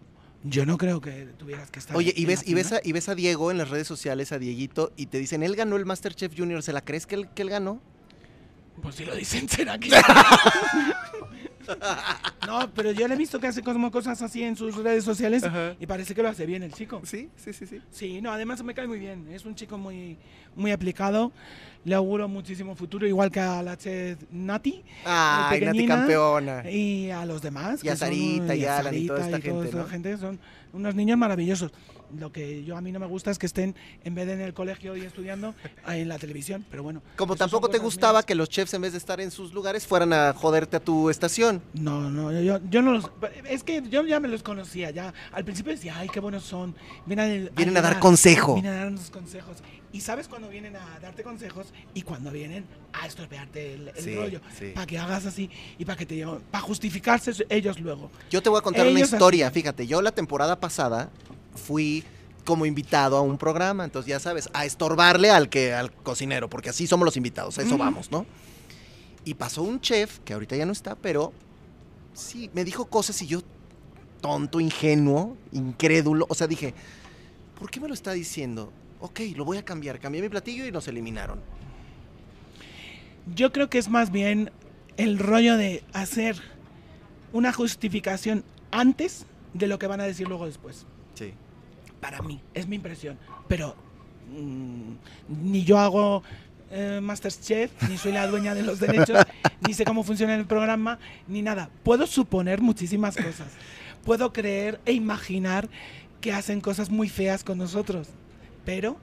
yo 0.44 0.64
no 0.64 0.78
creo 0.78 1.00
que 1.00 1.26
tuvieras 1.36 1.70
que 1.70 1.78
estar. 1.78 1.96
Oye, 1.96 2.12
y 2.16 2.24
ves, 2.24 2.46
y, 2.46 2.54
ves 2.54 2.72
a, 2.72 2.80
y 2.82 2.92
ves 2.92 3.08
a 3.08 3.14
Diego 3.14 3.50
en 3.50 3.58
las 3.58 3.68
redes 3.68 3.86
sociales, 3.86 4.32
a 4.32 4.38
Dieguito, 4.38 4.92
y 4.96 5.06
te 5.06 5.18
dicen, 5.18 5.42
él 5.42 5.56
ganó 5.56 5.76
el 5.76 5.84
Masterchef 5.84 6.32
Junior, 6.36 6.62
¿se 6.62 6.72
la 6.72 6.82
crees 6.82 7.06
que 7.06 7.16
él, 7.16 7.28
que 7.34 7.42
él 7.42 7.50
ganó? 7.50 7.80
Pues 8.82 8.94
si 8.96 9.04
lo 9.04 9.14
dicen, 9.14 9.48
será 9.48 9.78
que. 9.78 9.90
no, 12.46 12.70
pero 12.74 12.92
yo 12.92 13.08
le 13.08 13.14
he 13.14 13.16
visto 13.16 13.38
que 13.40 13.46
hace 13.46 13.62
como 13.62 13.90
cosas 13.90 14.20
así 14.22 14.42
en 14.42 14.56
sus 14.56 14.74
redes 14.76 15.04
sociales 15.04 15.44
Ajá. 15.44 15.74
y 15.80 15.86
parece 15.86 16.14
que 16.14 16.22
lo 16.22 16.28
hace 16.28 16.46
bien 16.46 16.62
el 16.62 16.72
chico. 16.72 17.00
Sí, 17.04 17.28
sí, 17.36 17.52
sí, 17.52 17.66
sí. 17.66 17.80
Sí, 17.90 18.20
no, 18.20 18.30
además 18.32 18.62
me 18.62 18.74
cae 18.74 18.86
muy 18.86 18.98
bien. 18.98 19.28
Es 19.32 19.44
un 19.44 19.54
chico 19.54 19.78
muy, 19.78 20.16
muy 20.54 20.70
aplicado. 20.72 21.32
Le 21.84 21.94
auguro 21.94 22.26
muchísimo 22.26 22.74
futuro, 22.74 23.06
igual 23.06 23.30
que 23.30 23.38
a 23.38 23.62
la 23.62 23.76
Che 23.76 24.16
Nati 24.32 24.82
Ay, 25.04 25.60
Nati 25.60 25.86
campeona. 25.86 26.68
y 26.68 27.10
a 27.10 27.24
los 27.24 27.40
demás. 27.42 27.84
Y 27.84 27.88
a 27.88 27.92
que 27.92 27.96
son, 27.98 28.08
Sarita 28.08 28.54
y 28.56 28.64
a 28.64 28.78
Alan 28.78 28.94
y 28.94 29.06
toda 29.06 29.20
Sarita 29.20 29.36
esta 29.36 29.48
toda 29.48 29.62
gente, 29.62 29.68
esta 29.68 29.78
¿no? 29.82 29.88
gente 29.88 30.18
son 30.18 30.40
unos 30.72 30.94
niños 30.96 31.16
maravillosos. 31.16 31.70
Lo 32.18 32.30
que 32.32 32.64
yo 32.64 32.76
a 32.76 32.80
mí 32.80 32.92
no 32.92 32.98
me 33.00 33.06
gusta 33.06 33.30
es 33.30 33.38
que 33.38 33.46
estén 33.46 33.74
en 34.04 34.14
vez 34.14 34.26
de 34.26 34.34
en 34.34 34.40
el 34.40 34.54
colegio 34.54 34.96
y 34.96 35.02
estudiando 35.02 35.54
en 35.88 36.08
la 36.08 36.18
televisión, 36.18 36.64
pero 36.70 36.82
bueno. 36.82 37.02
Como 37.16 37.36
tampoco 37.36 37.68
te 37.68 37.78
gustaba 37.78 38.18
mías. 38.18 38.24
que 38.26 38.34
los 38.34 38.48
chefs, 38.48 38.74
en 38.74 38.82
vez 38.82 38.92
de 38.92 38.98
estar 38.98 39.20
en 39.20 39.30
sus 39.30 39.52
lugares, 39.52 39.86
fueran 39.86 40.12
a 40.12 40.32
joderte 40.32 40.76
a 40.76 40.80
tu 40.80 41.10
estación. 41.10 41.62
No, 41.74 42.10
no, 42.10 42.32
yo, 42.40 42.60
yo 42.70 42.82
no 42.82 42.92
los. 42.92 43.10
Es 43.48 43.62
que 43.64 43.82
yo 43.88 44.04
ya 44.04 44.20
me 44.20 44.28
los 44.28 44.42
conocía, 44.42 44.90
ya. 44.90 45.12
Al 45.32 45.44
principio 45.44 45.72
decía, 45.72 45.96
ay, 45.98 46.08
qué 46.08 46.20
buenos 46.20 46.44
son. 46.44 46.74
Vienen 47.06 47.48
a, 47.48 47.50
Vienen 47.56 47.76
a 47.76 47.80
dar 47.80 47.92
ayudar, 47.92 48.00
consejo. 48.00 48.54
Vienen 48.54 48.72
a 48.72 48.76
darnos 48.84 49.10
consejos. 49.10 49.56
Y 49.92 50.00
sabes 50.02 50.28
cuando 50.28 50.48
vienen 50.50 50.76
a 50.76 50.98
darte 51.00 51.22
consejos 51.22 51.68
y 51.94 52.02
cuando 52.02 52.30
vienen 52.30 52.66
a 52.92 53.06
estropearte 53.06 53.74
el, 53.74 53.88
el 53.88 54.02
Sí, 54.04 54.14
rollo. 54.14 54.40
sí. 54.58 54.72
Para 54.74 54.86
que 54.86 54.98
hagas 54.98 55.24
así 55.24 55.48
y 55.78 55.84
para 55.86 55.96
que 55.96 56.04
te 56.04 56.22
para 56.50 56.60
justificarse 56.62 57.32
ellos 57.48 57.80
luego. 57.80 58.10
Yo 58.30 58.42
te 58.42 58.50
voy 58.50 58.58
a 58.58 58.62
contar 58.62 58.86
una 58.86 59.00
historia. 59.00 59.46
así. 59.46 59.54
Fíjate, 59.60 59.86
yo 59.86 60.02
la 60.02 60.12
temporada 60.12 60.60
pasada 60.60 61.08
fui 61.56 62.04
como 62.44 62.64
invitado 62.64 63.16
a 63.16 63.20
un 63.20 63.38
programa, 63.38 63.84
entonces 63.84 64.08
ya 64.08 64.20
sabes, 64.20 64.48
a 64.52 64.64
estorbarle 64.64 65.30
al 65.30 65.48
que 65.48 65.74
al 65.74 65.92
cocinero, 65.92 66.48
porque 66.48 66.70
así 66.70 66.86
somos 66.86 67.04
los 67.04 67.16
invitados, 67.16 67.58
a 67.58 67.62
eso 67.62 67.76
vamos, 67.76 68.10
¿no? 68.10 68.24
Y 69.24 69.34
pasó 69.34 69.62
un 69.62 69.80
chef 69.80 70.20
que 70.20 70.32
ahorita 70.32 70.54
ya 70.54 70.64
no 70.64 70.72
está, 70.72 70.94
pero 70.94 71.32
sí 72.14 72.48
me 72.54 72.64
dijo 72.64 72.86
cosas 72.86 73.20
y 73.22 73.26
yo 73.26 73.42
tonto, 74.20 74.60
ingenuo, 74.60 75.36
incrédulo, 75.52 76.26
o 76.28 76.34
sea, 76.34 76.46
dije, 76.46 76.74
¿por 77.58 77.70
qué 77.70 77.80
me 77.80 77.88
lo 77.88 77.94
está 77.94 78.12
diciendo? 78.12 78.72
Ok, 79.00 79.20
lo 79.34 79.44
voy 79.44 79.58
a 79.58 79.64
cambiar. 79.64 79.98
Cambié 79.98 80.22
mi 80.22 80.28
platillo 80.28 80.66
y 80.66 80.72
nos 80.72 80.88
eliminaron. 80.88 81.40
Yo 83.34 83.52
creo 83.52 83.68
que 83.68 83.78
es 83.78 83.88
más 83.88 84.10
bien 84.10 84.50
el 84.96 85.18
rollo 85.18 85.56
de 85.56 85.84
hacer 85.92 86.36
una 87.32 87.52
justificación 87.52 88.44
antes 88.70 89.26
de 89.52 89.66
lo 89.66 89.78
que 89.78 89.86
van 89.86 90.00
a 90.00 90.04
decir 90.04 90.28
luego 90.28 90.46
después. 90.46 90.86
Para 92.06 92.22
mí, 92.22 92.40
es 92.54 92.68
mi 92.68 92.76
impresión. 92.76 93.18
Pero 93.48 93.74
mm, 94.30 94.92
ni 95.50 95.64
yo 95.64 95.76
hago 95.76 96.22
eh, 96.70 97.00
Masterchef, 97.02 97.72
ni 97.88 97.98
soy 97.98 98.12
la 98.12 98.28
dueña 98.28 98.54
de 98.54 98.62
los 98.62 98.78
derechos, 98.78 99.18
ni 99.66 99.74
sé 99.74 99.84
cómo 99.84 100.04
funciona 100.04 100.36
el 100.36 100.46
programa, 100.46 101.00
ni 101.26 101.42
nada. 101.42 101.68
Puedo 101.82 102.06
suponer 102.06 102.60
muchísimas 102.60 103.16
cosas. 103.16 103.48
Puedo 104.04 104.32
creer 104.32 104.80
e 104.86 104.92
imaginar 104.92 105.68
que 106.20 106.32
hacen 106.32 106.60
cosas 106.60 106.90
muy 106.90 107.08
feas 107.08 107.42
con 107.42 107.58
nosotros. 107.58 108.06
Pero 108.64 108.98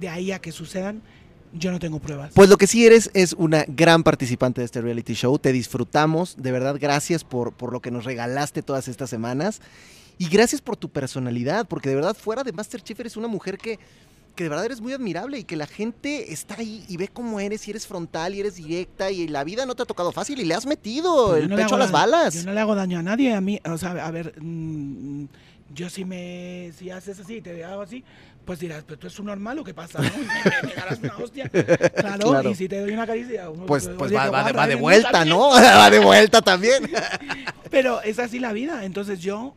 de 0.00 0.08
ahí 0.08 0.32
a 0.32 0.38
que 0.38 0.50
sucedan, 0.50 1.02
yo 1.52 1.70
no 1.70 1.78
tengo 1.78 1.98
pruebas. 1.98 2.32
Pues 2.32 2.48
lo 2.48 2.56
que 2.56 2.66
sí 2.66 2.86
eres 2.86 3.10
es 3.12 3.34
una 3.34 3.66
gran 3.68 4.04
participante 4.04 4.62
de 4.62 4.64
este 4.64 4.80
reality 4.80 5.12
show. 5.12 5.38
Te 5.38 5.52
disfrutamos. 5.52 6.34
De 6.38 6.50
verdad, 6.50 6.78
gracias 6.80 7.24
por, 7.24 7.52
por 7.52 7.74
lo 7.74 7.80
que 7.80 7.90
nos 7.90 8.06
regalaste 8.06 8.62
todas 8.62 8.88
estas 8.88 9.10
semanas. 9.10 9.60
Y 10.18 10.28
gracias 10.28 10.60
por 10.60 10.76
tu 10.76 10.88
personalidad, 10.88 11.66
porque 11.66 11.88
de 11.88 11.94
verdad, 11.94 12.14
fuera 12.16 12.42
de 12.42 12.52
Masterchef, 12.52 12.98
eres 13.00 13.16
una 13.16 13.28
mujer 13.28 13.56
que, 13.56 13.78
que 14.34 14.42
de 14.44 14.48
verdad 14.50 14.64
eres 14.66 14.80
muy 14.80 14.92
admirable 14.92 15.38
y 15.38 15.44
que 15.44 15.54
la 15.56 15.66
gente 15.66 16.32
está 16.32 16.56
ahí 16.58 16.84
y 16.88 16.96
ve 16.96 17.08
cómo 17.08 17.38
eres 17.40 17.66
y 17.68 17.70
eres 17.70 17.86
frontal 17.86 18.34
y 18.34 18.40
eres 18.40 18.56
directa 18.56 19.10
y 19.10 19.28
la 19.28 19.44
vida 19.44 19.64
no 19.66 19.74
te 19.76 19.82
ha 19.82 19.86
tocado 19.86 20.10
fácil 20.12 20.40
y 20.40 20.44
le 20.44 20.54
has 20.54 20.66
metido 20.66 21.28
Pues 21.28 21.42
el 21.44 21.48
no 21.48 21.56
pecho 21.56 21.76
a 21.76 21.78
las 21.78 21.88
daño- 21.92 21.92
balas. 22.12 22.34
Yo 22.34 22.44
no 22.44 22.52
le 22.52 22.60
hago 22.60 22.74
daño 22.74 22.98
a 22.98 23.02
nadie, 23.02 23.32
a 23.34 23.40
mí, 23.40 23.60
o 23.64 23.78
sea, 23.78 23.90
a 24.06 24.10
ver, 24.10 24.34
mm, 24.40 25.24
yo 25.74 25.88
si 25.90 26.04
me, 26.04 26.72
si 26.76 26.90
haces 26.90 27.20
así, 27.20 27.40
te 27.40 27.62
hago 27.64 27.82
así, 27.82 28.02
pues 28.44 28.58
dirás, 28.58 28.82
pero 28.86 28.98
tú 28.98 29.06
eres 29.06 29.18
un 29.20 29.26
normal 29.26 29.58
o 29.58 29.64
qué 29.64 29.74
pasa, 29.74 30.00
¿no? 30.00 30.08
Y 30.16 30.66
me, 30.66 30.68
pegarás 30.72 30.98
una 31.00 31.16
hostia. 31.18 31.48
Claro, 31.48 32.30
Claro. 32.30 32.50
y 32.50 32.54
si 32.54 32.66
te 32.68 32.80
doy 32.80 32.92
una 32.92 33.06
caricia, 33.06 33.50
uno, 33.50 33.66
Pues, 33.66 33.88
pues 33.98 34.10
qué 34.10 34.16
va, 34.16 34.30
va 34.30 34.50
va 34.52 34.66
de 34.66 34.74
vuelta. 34.76 35.24
¿no? 35.24 35.50
va 35.50 35.90
de 35.90 35.98
vuelta 36.00 36.40
también. 36.42 36.90
Pero 37.70 38.00
es 38.02 38.18
así 38.18 38.38
la 38.38 38.52
vida, 38.52 38.84
entonces 38.84 39.20
yo, 39.20 39.54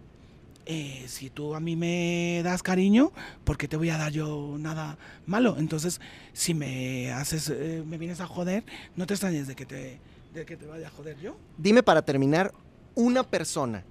eh, 0.73 1.03
si 1.10 1.30
tú 1.30 1.53
a 1.53 1.60
mí 1.60 1.76
me 1.76 2.39
das 2.45 2.64
cariño, 2.64 3.11
¿por 3.43 3.57
qué 3.57 3.68
te 3.68 3.76
voy 3.76 3.89
a 3.89 3.98
dar 3.98 4.14
yo 4.14 4.56
nada 4.57 4.98
malo? 5.26 5.57
Entonces, 5.57 5.99
si 6.31 6.53
me 6.53 7.11
haces, 7.11 7.49
eh, 7.49 7.84
me 7.85 7.98
vienes 7.98 8.22
a 8.22 8.26
joder, 8.26 8.64
no 8.95 9.06
te 9.06 9.15
extrañes 9.15 9.48
de 9.48 9.56
que 9.56 9.65
te, 9.65 9.99
de 10.34 10.45
que 10.45 10.56
te 10.56 10.65
vaya 10.65 10.88
a 10.88 10.89
joder 10.89 11.19
yo. 11.19 11.35
Dime 11.57 11.84
para 11.84 12.03
terminar, 12.03 12.53
una 12.95 13.23
persona 13.23 13.84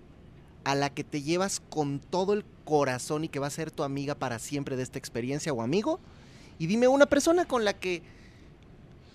a 0.64 0.74
la 0.74 0.88
que 0.88 1.04
te 1.04 1.20
llevas 1.20 1.60
con 1.60 2.00
todo 2.00 2.32
el 2.32 2.46
corazón 2.64 3.24
y 3.24 3.28
que 3.28 3.40
va 3.40 3.48
a 3.48 3.50
ser 3.50 3.70
tu 3.70 3.82
amiga 3.82 4.14
para 4.14 4.38
siempre 4.38 4.74
de 4.74 4.82
esta 4.82 4.98
experiencia 4.98 5.52
o 5.52 5.60
amigo. 5.60 6.00
Y 6.58 6.66
dime 6.66 6.88
una 6.88 7.04
persona 7.04 7.44
con 7.44 7.66
la 7.66 7.74
que, 7.74 8.00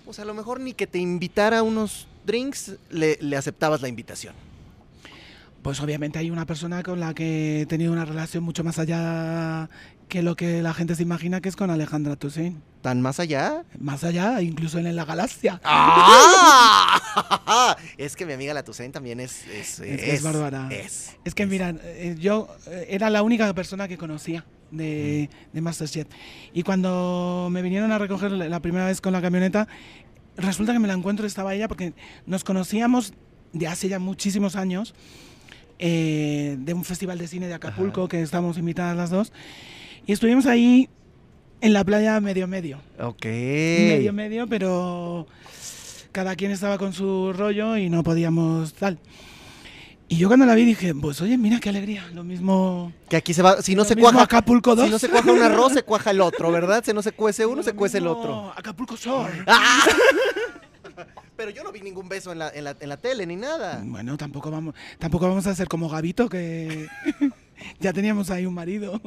pues 0.06 0.20
a 0.20 0.26
lo 0.26 0.36
mejor 0.36 0.60
ni 0.60 0.74
que 0.74 0.86
te 0.86 1.00
invitara 1.00 1.60
a 1.60 1.64
unos 1.64 2.08
drinks, 2.28 2.76
le, 2.92 3.18
le 3.22 3.38
aceptabas 3.38 3.82
la 3.82 3.88
invitación. 3.88 4.36
Pues 5.66 5.82
obviamente 5.82 6.20
hay 6.20 6.30
una 6.30 6.46
persona 6.46 6.84
con 6.84 7.00
la 7.00 7.16
que 7.16 7.62
he 7.62 7.66
tenido 7.66 7.92
una 7.92 8.06
relación 8.06 8.44
mucho 8.44 8.64
más 8.64 8.78
allá 8.78 9.68
que 10.08 10.22
lo 10.22 10.36
que 10.36 10.62
la 10.62 10.76
gente 10.76 10.94
se 10.94 11.02
imagina 11.02 11.42
que 11.42 11.50
es 11.50 11.56
con 11.56 11.72
Alejandra 11.72 12.16
Toussaint. 12.16 12.60
¿Tan 12.84 13.02
más 13.02 13.20
allá? 13.20 13.64
Más 13.80 14.04
allá, 14.04 14.44
incluso 14.44 14.78
en 14.78 14.96
la 14.96 15.06
galaxia. 15.06 15.60
¡Ah! 15.64 16.96
es 17.98 18.16
que 18.16 18.28
mi 18.28 18.34
amiga 18.34 18.54
la 18.54 18.62
Toussaint 18.64 18.94
también 18.94 19.20
es... 19.20 19.44
Es, 19.48 19.80
Es 19.80 20.02
que 20.04 20.14
es 20.14 20.22
bárbara. 20.22 20.70
es, 20.70 21.16
Es 21.26 21.34
que 21.34 21.42
es. 21.42 21.50
mira, 21.50 21.74
eh, 21.82 22.16
yo 22.20 22.48
eh, 22.68 22.86
era 22.92 23.10
la 23.10 23.24
única 23.24 23.52
persona 23.56 23.88
que 23.88 23.98
conocía 23.98 24.46
de, 24.70 25.32
de 25.52 25.62
Masterchef. 25.62 26.06
Y 26.54 26.62
cuando 26.62 27.48
me 27.50 27.64
vinieron 27.64 27.92
a 27.92 27.98
recoger 27.98 28.32
la 28.34 28.50
la 28.50 28.60
primera 28.60 28.86
vez 28.86 29.02
con 29.02 29.14
la 29.14 29.22
camioneta, 29.24 29.68
resulta 30.38 30.74
que 30.74 30.80
me 30.80 30.88
la 30.88 30.94
encuentro, 30.94 31.26
estaba 31.26 31.56
ella, 31.56 31.68
porque 31.68 31.94
nos 32.28 32.44
conocíamos 32.44 33.14
de 33.54 33.68
hace 33.68 33.90
ya 33.90 33.98
muchísimos 33.98 34.56
años, 34.58 34.94
eh, 35.80 36.56
de 36.60 36.74
un 36.74 36.84
festival 36.84 37.18
de 37.18 37.28
cine 37.28 37.48
de 37.48 37.54
Acapulco, 37.54 38.02
Ajá. 38.02 38.10
que 38.10 38.22
estábamos 38.22 38.58
invitadas 38.58 38.96
las 38.96 39.10
dos. 39.10 39.32
Y 40.06 40.14
estuvimos 40.14 40.46
ahí 40.46 40.90
en 41.62 41.74
la 41.74 41.84
playa 41.84 42.20
medio 42.20 42.48
medio. 42.48 42.80
Ok. 43.00 43.26
Medio 43.26 44.14
medio, 44.14 44.48
pero 44.48 45.28
cada 46.12 46.36
quien 46.36 46.52
estaba 46.52 46.78
con 46.78 46.94
su 46.94 47.34
rollo 47.34 47.78
y 47.78 47.90
no 47.90 48.04
podíamos 48.04 48.74
tal. 48.74 49.00
Y 50.08 50.18
yo 50.18 50.28
cuando 50.28 50.46
la 50.46 50.54
vi 50.54 50.66
dije, 50.66 50.94
pues 50.94 51.20
oye, 51.22 51.36
mira 51.38 51.60
qué 51.60 51.70
alegría, 51.70 52.06
lo 52.14 52.24
mismo. 52.24 52.94
Que 53.10 53.18
aquí 53.18 53.34
se 53.34 53.42
va, 53.42 53.64
si 53.64 53.74
no 53.74 53.84
se 53.86 53.96
cuaja... 53.96 54.22
Acapulco 54.22 54.76
2. 54.76 54.86
Si 54.86 54.92
no 54.92 55.00
se 55.00 55.10
cuaja 55.10 55.32
un 55.32 55.42
arroz, 55.42 55.74
se 55.74 55.82
cuaja 55.82 56.12
el 56.12 56.22
otro, 56.22 56.52
¿verdad? 56.52 56.84
Si 56.86 56.94
no 56.94 57.02
se 57.02 57.12
cuece 57.12 57.46
uno, 57.48 57.58
Lo 57.58 57.64
se 57.64 57.74
cuece 57.74 57.98
el 57.98 58.06
otro. 58.08 58.54
Acapulco 58.56 58.96
Shore. 58.96 59.44
¡Ah! 59.48 59.84
Pero 61.36 61.52
yo 61.52 61.64
no 61.64 61.72
vi 61.72 61.82
ningún 61.82 62.08
beso 62.08 62.32
en 62.32 62.40
la, 62.40 62.50
en 62.50 62.64
la, 62.64 62.76
en 62.80 62.90
la 62.90 62.98
tele 62.98 63.26
ni 63.26 63.36
nada. 63.36 63.82
Bueno, 63.84 64.18
tampoco 64.18 64.50
vamos, 64.52 64.76
tampoco 65.00 65.28
vamos 65.28 65.46
a 65.48 65.56
ser 65.56 65.68
como 65.68 65.90
Gabito, 65.90 66.30
que 66.30 66.88
ya 67.80 67.92
teníamos 67.94 68.30
ahí 68.30 68.46
un 68.46 68.54
marido. 68.54 69.02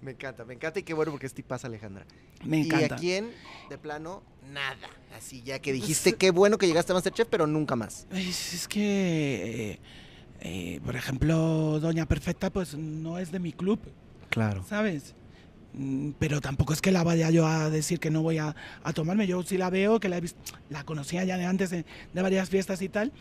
Me 0.00 0.12
encanta, 0.12 0.44
me 0.44 0.54
encanta 0.54 0.78
y 0.78 0.82
qué 0.82 0.94
bueno 0.94 1.10
porque 1.10 1.26
es 1.26 1.34
tipaza 1.34 1.66
Alejandra. 1.66 2.06
Me 2.44 2.60
encanta. 2.60 2.86
Y 2.86 2.92
a 2.92 2.96
quién, 2.96 3.30
de 3.70 3.78
plano, 3.78 4.22
nada. 4.52 4.88
Así 5.16 5.42
ya 5.42 5.58
que 5.58 5.72
dijiste, 5.72 6.14
qué 6.14 6.30
bueno 6.30 6.58
que 6.58 6.66
llegaste 6.66 6.92
a 6.92 6.94
Masterchef, 6.94 7.28
pero 7.30 7.46
nunca 7.46 7.76
más. 7.76 8.06
Es, 8.10 8.54
es 8.54 8.68
que, 8.68 9.72
eh, 9.72 9.78
eh, 10.40 10.80
por 10.84 10.96
ejemplo, 10.96 11.80
Doña 11.80 12.06
Perfecta, 12.06 12.50
pues 12.50 12.74
no 12.74 13.18
es 13.18 13.32
de 13.32 13.38
mi 13.38 13.52
club. 13.52 13.80
Claro. 14.28 14.64
¿sabes? 14.68 15.14
Mm, 15.74 16.10
Pero 16.18 16.40
tampoco 16.40 16.72
es 16.72 16.80
que 16.80 16.92
la 16.92 17.02
vaya 17.04 17.30
yo 17.30 17.46
a 17.46 17.70
decir 17.70 18.00
que 18.00 18.10
no 18.10 18.22
voy 18.22 18.38
a, 18.38 18.54
a 18.82 18.92
tomarme. 18.92 19.26
Yo 19.26 19.42
sí 19.42 19.58
la 19.58 19.70
veo, 19.70 20.00
que 20.00 20.08
la 20.08 20.18
he 20.18 20.22
la 20.70 20.84
conocía 20.84 21.24
ya 21.24 21.36
de 21.36 21.44
antes 21.44 21.70
de 21.70 21.84
varias 22.14 22.48
fiestas 22.48 22.82
y 22.82 22.88
tal. 22.88 23.12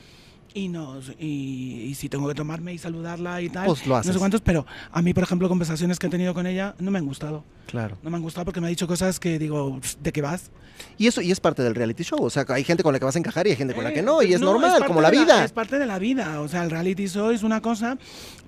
Y 0.53 0.67
nos 0.69 1.09
y, 1.19 1.85
y 1.89 1.95
si 1.95 2.09
tengo 2.09 2.27
que 2.27 2.35
tomarme 2.35 2.73
y 2.73 2.77
saludarla 2.77 3.41
y 3.41 3.49
tal, 3.49 3.65
Pues 3.67 3.85
lo 3.87 3.93
no 3.95 3.99
haces. 3.99 4.13
sé 4.13 4.19
cuántos, 4.19 4.41
pero 4.41 4.65
a 4.91 5.01
mí, 5.01 5.13
por 5.13 5.23
ejemplo, 5.23 5.49
conversaciones 5.49 5.99
que 5.99 6.07
he 6.07 6.09
tenido 6.09 6.33
con 6.33 6.45
ella 6.47 6.75
no 6.79 6.91
me 6.91 6.99
han 6.99 7.05
gustado. 7.05 7.43
Claro. 7.67 7.97
No 8.03 8.09
me 8.09 8.17
han 8.17 8.23
gustado 8.23 8.45
porque 8.45 8.59
me 8.61 8.67
ha 8.67 8.69
dicho 8.69 8.87
cosas 8.87 9.19
que 9.19 9.39
digo, 9.39 9.79
"Pff, 9.79 9.95
¿de 10.03 10.11
qué 10.11 10.21
vas? 10.21 10.51
Y 10.97 11.07
eso 11.07 11.21
y 11.21 11.31
es 11.31 11.39
parte 11.39 11.61
del 11.63 11.75
reality 11.75 12.03
show. 12.03 12.21
O 12.21 12.29
sea, 12.29 12.45
hay 12.49 12.63
gente 12.63 12.83
con 12.83 12.91
la 12.93 12.99
que 12.99 13.05
vas 13.05 13.15
a 13.15 13.19
encajar 13.19 13.47
y 13.47 13.51
hay 13.51 13.55
gente 13.55 13.73
con 13.73 13.83
la 13.83 13.91
Eh, 13.91 13.93
que 13.93 14.01
no. 14.01 14.21
Y 14.21 14.33
es 14.33 14.41
normal, 14.41 14.71
parte 14.71 14.87
como 14.87 15.01
la 15.01 15.11
vida. 15.11 15.43
es 15.45 15.51
parte 15.51 15.79
de 15.79 15.85
la 15.85 15.97
vida. 15.99 16.41
O 16.41 16.47
sea, 16.47 16.63
el 16.63 16.71
reality 16.71 17.07
show 17.07 17.29
es 17.29 17.43
una 17.43 17.61
cosa. 17.61 17.97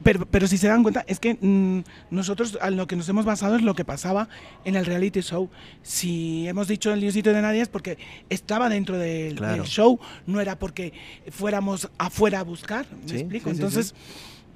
Pero, 0.04 0.26
pero 0.26 0.48
si 0.48 0.58
se 0.58 0.68
dan 0.68 0.84
cuenta, 0.84 1.06
es 1.08 1.20
que 1.20 1.38
mm, 1.40 1.84
nosotros 2.14 2.58
a 2.62 2.70
lo 2.72 2.88
que 2.88 2.96
nos 2.96 3.08
hemos 3.10 3.26
basado 3.26 3.56
es 3.56 3.62
lo 3.62 3.74
que 3.76 3.86
pasaba 3.86 4.28
en 4.66 4.76
el 4.76 4.86
reality 4.86 5.22
show. 5.22 5.50
Si 5.82 6.48
hemos 6.48 6.68
dicho 6.68 6.92
el 6.92 7.00
Diosito 7.00 7.32
de 7.32 7.42
Nadie 7.42 7.62
es 7.62 7.70
porque 7.70 7.98
estaba 8.30 8.70
dentro 8.70 8.98
del, 8.98 9.36
Claro. 9.36 9.54
del 9.62 9.66
show, 9.66 10.00
no 10.28 10.42
era 10.42 10.58
porque 10.60 10.94
fuéramos 11.32 11.90
afuera 11.98 12.40
a 12.40 12.44
buscar. 12.44 12.86
¿Me 13.04 13.10
Sí, 13.10 13.16
explico? 13.18 13.50
sí, 13.50 13.56
sí, 13.56 13.62
Entonces. 13.62 13.94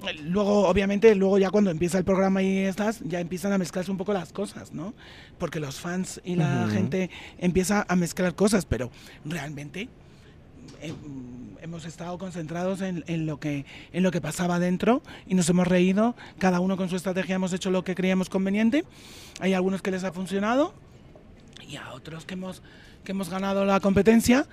eh, 0.06 0.14
Luego, 0.24 0.66
obviamente, 0.66 1.14
luego 1.14 1.36
ya 1.38 1.50
cuando 1.50 1.70
empieza 1.70 1.98
el 1.98 2.04
programa 2.04 2.42
y 2.42 2.58
estás, 2.60 3.00
ya 3.04 3.20
empiezan 3.20 3.52
a 3.52 3.58
mezclarse 3.58 3.90
un 3.90 3.98
poco 3.98 4.12
las 4.14 4.32
cosas, 4.32 4.72
¿no? 4.72 4.94
Porque 5.38 5.60
los 5.60 5.78
fans 5.78 6.20
y 6.24 6.36
la 6.36 6.62
Ujú. 6.64 6.72
gente 6.72 7.10
empieza 7.38 7.84
a 7.86 7.96
mezclar 7.96 8.34
cosas, 8.34 8.64
pero 8.64 8.90
realmente 9.26 9.88
eh, 10.80 10.94
hemos 11.60 11.84
estado 11.84 12.16
concentrados 12.16 12.80
en, 12.80 13.04
en 13.08 13.26
lo 13.26 13.38
que 13.38 13.66
en 13.92 14.02
lo 14.02 14.10
que 14.10 14.22
pasaba 14.22 14.58
dentro 14.58 15.02
y 15.26 15.34
nos 15.34 15.46
hemos 15.50 15.66
reído 15.66 16.14
cada 16.38 16.60
uno 16.60 16.78
con 16.78 16.88
su 16.88 16.96
estrategia 16.96 17.34
hemos 17.34 17.52
hecho 17.52 17.70
lo 17.70 17.84
que 17.84 17.94
creíamos 17.94 18.30
conveniente 18.30 18.84
hay 19.40 19.52
algunos 19.52 19.82
que 19.82 19.90
les 19.90 20.04
ha 20.04 20.12
funcionado 20.12 20.72
y 21.68 21.76
a 21.76 21.92
otros 21.92 22.24
que 22.24 22.34
hemos 22.34 22.62
que 23.04 23.12
hemos 23.12 23.28
ganado 23.28 23.64
la 23.66 23.80
competencia 23.80 24.46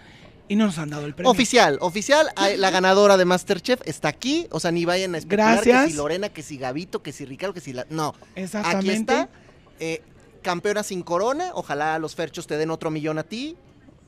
y 0.50 0.56
no 0.56 0.66
nos 0.66 0.78
han 0.78 0.90
dado 0.90 1.06
el 1.06 1.14
premio 1.14 1.30
Oficial, 1.32 1.78
oficial, 1.82 2.28
la 2.58 2.70
ganadora 2.72 3.18
de 3.18 3.26
Masterchef 3.26 3.82
está 3.86 4.08
aquí, 4.08 4.48
o 4.52 4.60
sea, 4.60 4.72
ni 4.72 4.86
vayan 4.86 5.16
a 5.16 5.18
especular 5.18 5.62
que 5.62 5.70
Gracias. 5.70 5.92
si 5.92 5.98
Lorena, 5.98 6.30
que 6.30 6.42
si 6.44 6.58
Gavito, 6.58 7.02
que 7.04 7.12
si 7.12 7.26
Ricardo, 7.26 7.54
que 7.54 7.62
si 7.62 7.74
la... 7.74 7.86
No, 7.90 8.10
aquí 8.32 8.42
exactamente 8.42 9.14
está, 9.14 9.30
eh, 9.80 10.02
campeona 10.42 10.84
sin 10.84 11.02
corona, 11.04 11.52
ojalá 11.54 12.00
los 12.00 12.16
Ferchos 12.16 12.48
te 12.48 12.58
den 12.58 12.72
otro 12.72 12.90
millón 12.92 13.18
a 13.20 13.24
ti. 13.24 13.56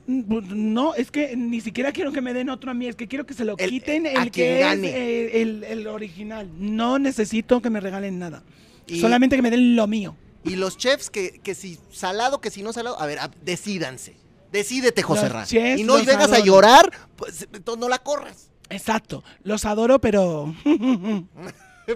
Mm, 0.06 0.72
No, 0.72 0.94
es 0.94 1.10
que 1.10 1.36
ni 1.36 1.60
siquiera 1.60 1.92
quiero 1.92 2.10
que 2.12 2.20
me 2.22 2.32
den 2.32 2.48
otro 2.48 2.70
a 2.70 2.74
mí, 2.74 2.86
es 2.88 2.96
que 2.96 3.06
quiero 3.06 3.26
que 3.26 3.34
se 3.34 3.44
lo 3.44 3.56
El- 3.58 3.68
quiten 3.70 4.06
a 4.06 4.10
el, 4.22 4.30
quien 4.30 4.32
que 4.32 4.58
gane. 4.60 4.88
es 4.88 4.94
eh, 4.94 5.42
el, 5.42 5.64
el 5.64 5.86
original. 5.86 6.48
No 6.58 6.98
necesito 6.98 7.60
que 7.60 7.68
me 7.70 7.80
regalen 7.80 8.18
nada. 8.18 8.42
Y- 8.86 9.00
Solamente 9.00 9.36
que 9.36 9.42
me 9.42 9.50
den 9.50 9.76
lo 9.76 9.86
mío. 9.86 10.16
Y 10.42 10.56
los 10.56 10.78
chefs, 10.78 11.10
que, 11.10 11.38
que 11.42 11.54
si 11.54 11.78
salado, 11.92 12.40
que 12.40 12.50
si 12.50 12.62
no 12.62 12.72
salado, 12.72 12.98
a 12.98 13.04
ver, 13.06 13.18
a- 13.18 13.30
decídanse. 13.44 14.14
Decídete, 14.52 15.02
José 15.02 15.28
Ra. 15.28 15.44
Y 15.76 15.84
no 15.84 15.96
los 15.96 16.06
vengas 16.06 16.32
a 16.32 16.38
llorar, 16.40 16.90
pues 17.16 17.46
entonces 17.52 17.80
no 17.80 17.88
la 17.88 17.98
corras. 17.98 18.50
Exacto. 18.68 19.22
Los 19.42 19.64
adoro, 19.64 20.00
pero. 20.00 20.54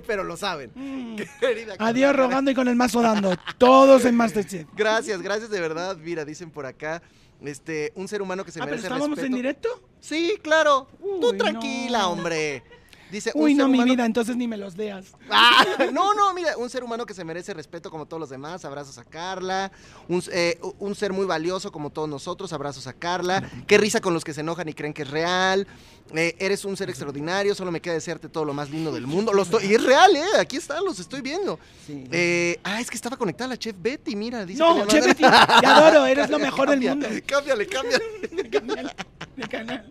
Pero 0.07 0.25
lo 0.25 0.37
saben. 0.37 0.73
Querida 1.41 1.77
Adiós 1.79 2.17
rogando 2.17 2.51
y 2.51 2.55
con 2.55 2.67
el 2.67 2.75
mazo 2.75 3.01
dando. 3.01 3.37
Todos 3.59 4.05
en 4.05 4.17
Masterchef. 4.17 4.67
Gracias, 4.75 5.23
gracias 5.23 5.51
de 5.51 5.61
verdad. 5.61 5.97
Mira, 5.97 6.25
dicen 6.25 6.51
por 6.51 6.67
acá, 6.67 7.01
este, 7.43 7.93
un 7.95 8.09
ser 8.09 8.21
humano 8.21 8.45
que 8.45 8.51
se 8.51 8.59
Ah, 8.59 8.63
pero 8.65 8.71
merece 8.73 8.87
estábamos 8.89 9.11
respeto. 9.11 9.27
en 9.27 9.35
directo. 9.35 9.69
Sí, 10.01 10.35
claro. 10.43 10.89
Tú 11.21 11.37
tranquila, 11.37 12.01
no. 12.01 12.11
hombre. 12.11 12.65
Dice 13.11 13.31
Uy, 13.35 13.53
un 13.53 13.59
no, 13.59 13.65
ser 13.65 13.71
mi 13.71 13.79
humano- 13.79 13.93
vida, 13.93 14.07
entonces 14.07 14.37
ni 14.37 14.49
me 14.49 14.57
los 14.57 14.77
deas. 14.77 15.07
Ah, 15.31 15.65
no, 15.93 16.15
no, 16.15 16.33
mira, 16.35 16.57
un 16.57 16.69
ser 16.71 16.83
humano 16.85 17.07
que 17.07 17.15
se 17.15 17.25
merece 17.25 17.55
respeto 17.55 17.91
como 17.91 18.07
todos 18.07 18.21
los 18.21 18.31
demás. 18.31 18.65
Abrazos 18.65 18.99
a 18.99 19.05
Carla. 19.05 19.71
Un, 20.09 20.23
eh, 20.33 20.59
un 20.79 20.95
ser 20.95 21.13
muy 21.13 21.27
valioso 21.27 21.71
como 21.73 21.91
todos 21.91 22.09
nosotros. 22.09 22.53
Abrazos 22.53 22.87
a 22.87 22.93
Carla. 22.93 23.49
Qué 23.67 23.79
risa 23.79 24.01
con 24.01 24.15
los 24.15 24.25
que 24.25 24.33
se 24.35 24.41
enojan 24.41 24.69
y 24.69 24.75
creen 24.75 24.93
que 24.93 25.03
es 25.03 25.11
real. 25.11 25.67
Eh, 26.15 26.37
eres 26.39 26.65
un 26.65 26.77
ser 26.77 26.89
extraordinario. 26.91 27.55
Solo 27.55 27.71
me 27.73 27.81
queda 27.81 27.95
desearte 27.95 28.29
todo 28.29 28.45
lo 28.45 28.53
más 28.53 28.71
lindo 28.71 28.93
del 28.93 29.07
mundo. 29.07 29.33
Lo 29.33 29.43
estoy- 29.43 29.67
y 29.67 29.75
es 29.75 29.83
real, 29.83 30.15
¿eh? 30.17 30.25
Aquí 30.39 30.57
están, 30.57 30.85
los 30.85 30.99
estoy 30.99 31.21
viendo. 31.21 31.59
Eh, 31.89 32.59
ah, 32.65 32.81
es 32.81 32.91
que 32.91 32.97
estaba 32.97 33.17
conectada 33.17 33.49
la 33.49 33.57
chef 33.59 33.75
Betty, 33.79 34.15
mira. 34.17 34.45
Dice 34.45 34.59
No, 34.61 34.79
le 34.79 34.87
Che 34.87 35.01
mandan- 35.01 35.09
Betty, 35.09 35.61
te 35.61 35.67
adoro, 35.67 36.07
eres 36.07 36.31
lo 36.31 36.39
mejor 36.39 36.69
del 36.71 36.81
mundo. 36.81 37.07
Cámbiale, 37.27 37.67
cámbiale. 37.67 38.05
De 38.31 38.51
canal, 38.51 38.95
de 39.37 39.49
canal. 39.49 39.91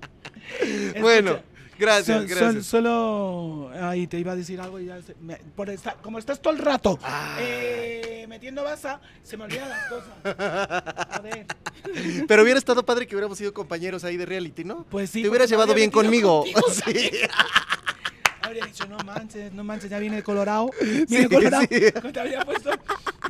Bueno, 1.01 1.39
gracias, 1.85 2.17
sol- 2.19 2.29
sol- 2.29 2.37
gracias. 2.39 2.65
solo. 2.65 3.71
Ay, 3.81 4.07
te 4.07 4.19
iba 4.19 4.31
a 4.31 4.35
decir 4.35 4.59
algo 4.61 4.79
y 4.79 4.85
ya. 4.85 5.01
se- 5.01 5.15
me- 5.21 5.37
por 5.55 5.69
esta- 5.69 5.93
como 6.01 6.19
estás 6.19 6.41
todo 6.41 6.53
el 6.53 6.59
rato 6.59 6.97
Ah. 7.03 7.37
eh, 7.39 8.25
metiendo 8.29 8.63
basa, 8.63 8.99
se 9.23 9.37
me 9.37 9.43
olvidan 9.45 9.69
las 9.69 9.85
cosas. 9.87 11.17
Joder. 11.17 11.45
Pero 12.27 12.43
hubiera 12.43 12.57
estado 12.57 12.83
padre 12.85 13.05
que 13.07 13.15
hubiéramos 13.15 13.37
sido 13.37 13.53
compañeros 13.53 14.03
ahí 14.03 14.17
de 14.17 14.25
reality, 14.25 14.63
¿no? 14.63 14.85
Pues 14.89 15.09
sí. 15.09 15.21
Te 15.21 15.29
hubieras 15.29 15.49
llevado 15.49 15.73
bien 15.73 15.91
conmigo. 15.91 16.43
Sí. 16.85 17.11
Habría 18.41 18.65
dicho, 18.65 18.85
no 18.87 18.97
manches, 18.99 19.53
no 19.53 19.63
manches, 19.63 19.89
ya 19.89 19.99
viene 19.99 20.17
el 20.17 20.23
Colorado. 20.23 20.69
Sí, 20.79 21.05
Viene 21.07 21.23
el 21.25 21.29
Colorado. 21.29 21.63
sí. 21.69 22.11
Te 22.11 22.19
habría 22.19 22.41
puesto. 22.43 22.71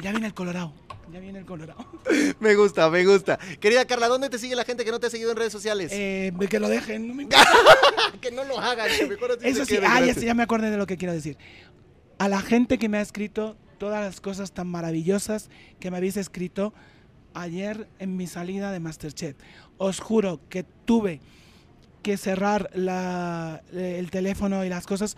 Ya 0.01 0.11
viene 0.11 0.27
el 0.27 0.33
Colorado. 0.33 0.73
Ya 1.13 1.19
viene 1.19 1.37
el 1.39 1.45
Colorado. 1.45 1.85
Me 2.39 2.55
gusta, 2.55 2.89
me 2.89 3.05
gusta. 3.05 3.37
Querida 3.59 3.85
Carla, 3.85 4.07
¿dónde 4.07 4.29
te 4.29 4.39
sigue 4.39 4.55
la 4.55 4.65
gente 4.65 4.83
que 4.83 4.89
no 4.89 4.99
te 4.99 5.05
ha 5.07 5.09
seguido 5.11 5.29
en 5.29 5.37
redes 5.37 5.51
sociales? 5.51 5.91
Eh, 5.93 6.33
que 6.49 6.59
lo 6.59 6.67
dejen, 6.67 7.07
no 7.07 7.13
me 7.13 7.27
que 8.21 8.31
no 8.31 8.43
lo 8.45 8.59
hagan, 8.59 8.87
que 8.97 9.05
mejor 9.05 9.33
así 9.33 9.47
Eso 9.47 9.63
sí, 9.63 9.77
ah, 9.85 10.01
ya, 10.03 10.13
ya 10.13 10.33
me 10.33 10.41
acordé 10.41 10.71
de 10.71 10.77
lo 10.77 10.87
que 10.87 10.97
quiero 10.97 11.13
decir. 11.13 11.37
A 12.17 12.27
la 12.27 12.41
gente 12.41 12.79
que 12.79 12.89
me 12.89 12.97
ha 12.97 13.01
escrito 13.01 13.57
todas 13.77 14.03
las 14.03 14.21
cosas 14.21 14.53
tan 14.53 14.67
maravillosas 14.67 15.49
que 15.79 15.91
me 15.91 15.97
habéis 15.97 16.17
escrito 16.17 16.73
ayer 17.35 17.87
en 17.99 18.17
mi 18.17 18.25
salida 18.25 18.71
de 18.71 18.79
Masterchef. 18.79 19.35
Os 19.77 19.99
juro 19.99 20.39
que 20.49 20.63
tuve 20.63 21.21
que 22.01 22.17
cerrar 22.17 22.69
la- 22.73 23.61
el 23.71 24.09
teléfono 24.09 24.65
y 24.65 24.69
las 24.69 24.87
cosas 24.87 25.15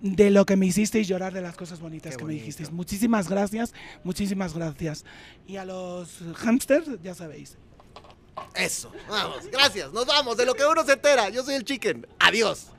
de 0.00 0.30
lo 0.30 0.44
que 0.44 0.56
me 0.56 0.66
hicisteis 0.66 1.08
llorar, 1.08 1.32
de 1.32 1.40
las 1.40 1.56
cosas 1.56 1.80
bonitas 1.80 2.16
que 2.16 2.24
me 2.24 2.34
dijisteis. 2.34 2.70
Muchísimas 2.70 3.28
gracias, 3.28 3.72
muchísimas 4.02 4.54
gracias. 4.54 5.04
Y 5.46 5.56
a 5.56 5.64
los 5.64 6.18
hamsters, 6.36 6.88
ya 7.02 7.14
sabéis. 7.14 7.56
Eso, 8.54 8.92
vamos, 9.08 9.46
gracias, 9.50 9.92
nos 9.92 10.06
vamos, 10.06 10.36
de 10.36 10.44
lo 10.44 10.54
que 10.54 10.64
uno 10.64 10.84
se 10.84 10.92
entera. 10.92 11.28
Yo 11.30 11.44
soy 11.44 11.54
el 11.54 11.64
chicken, 11.64 12.06
adiós. 12.18 12.70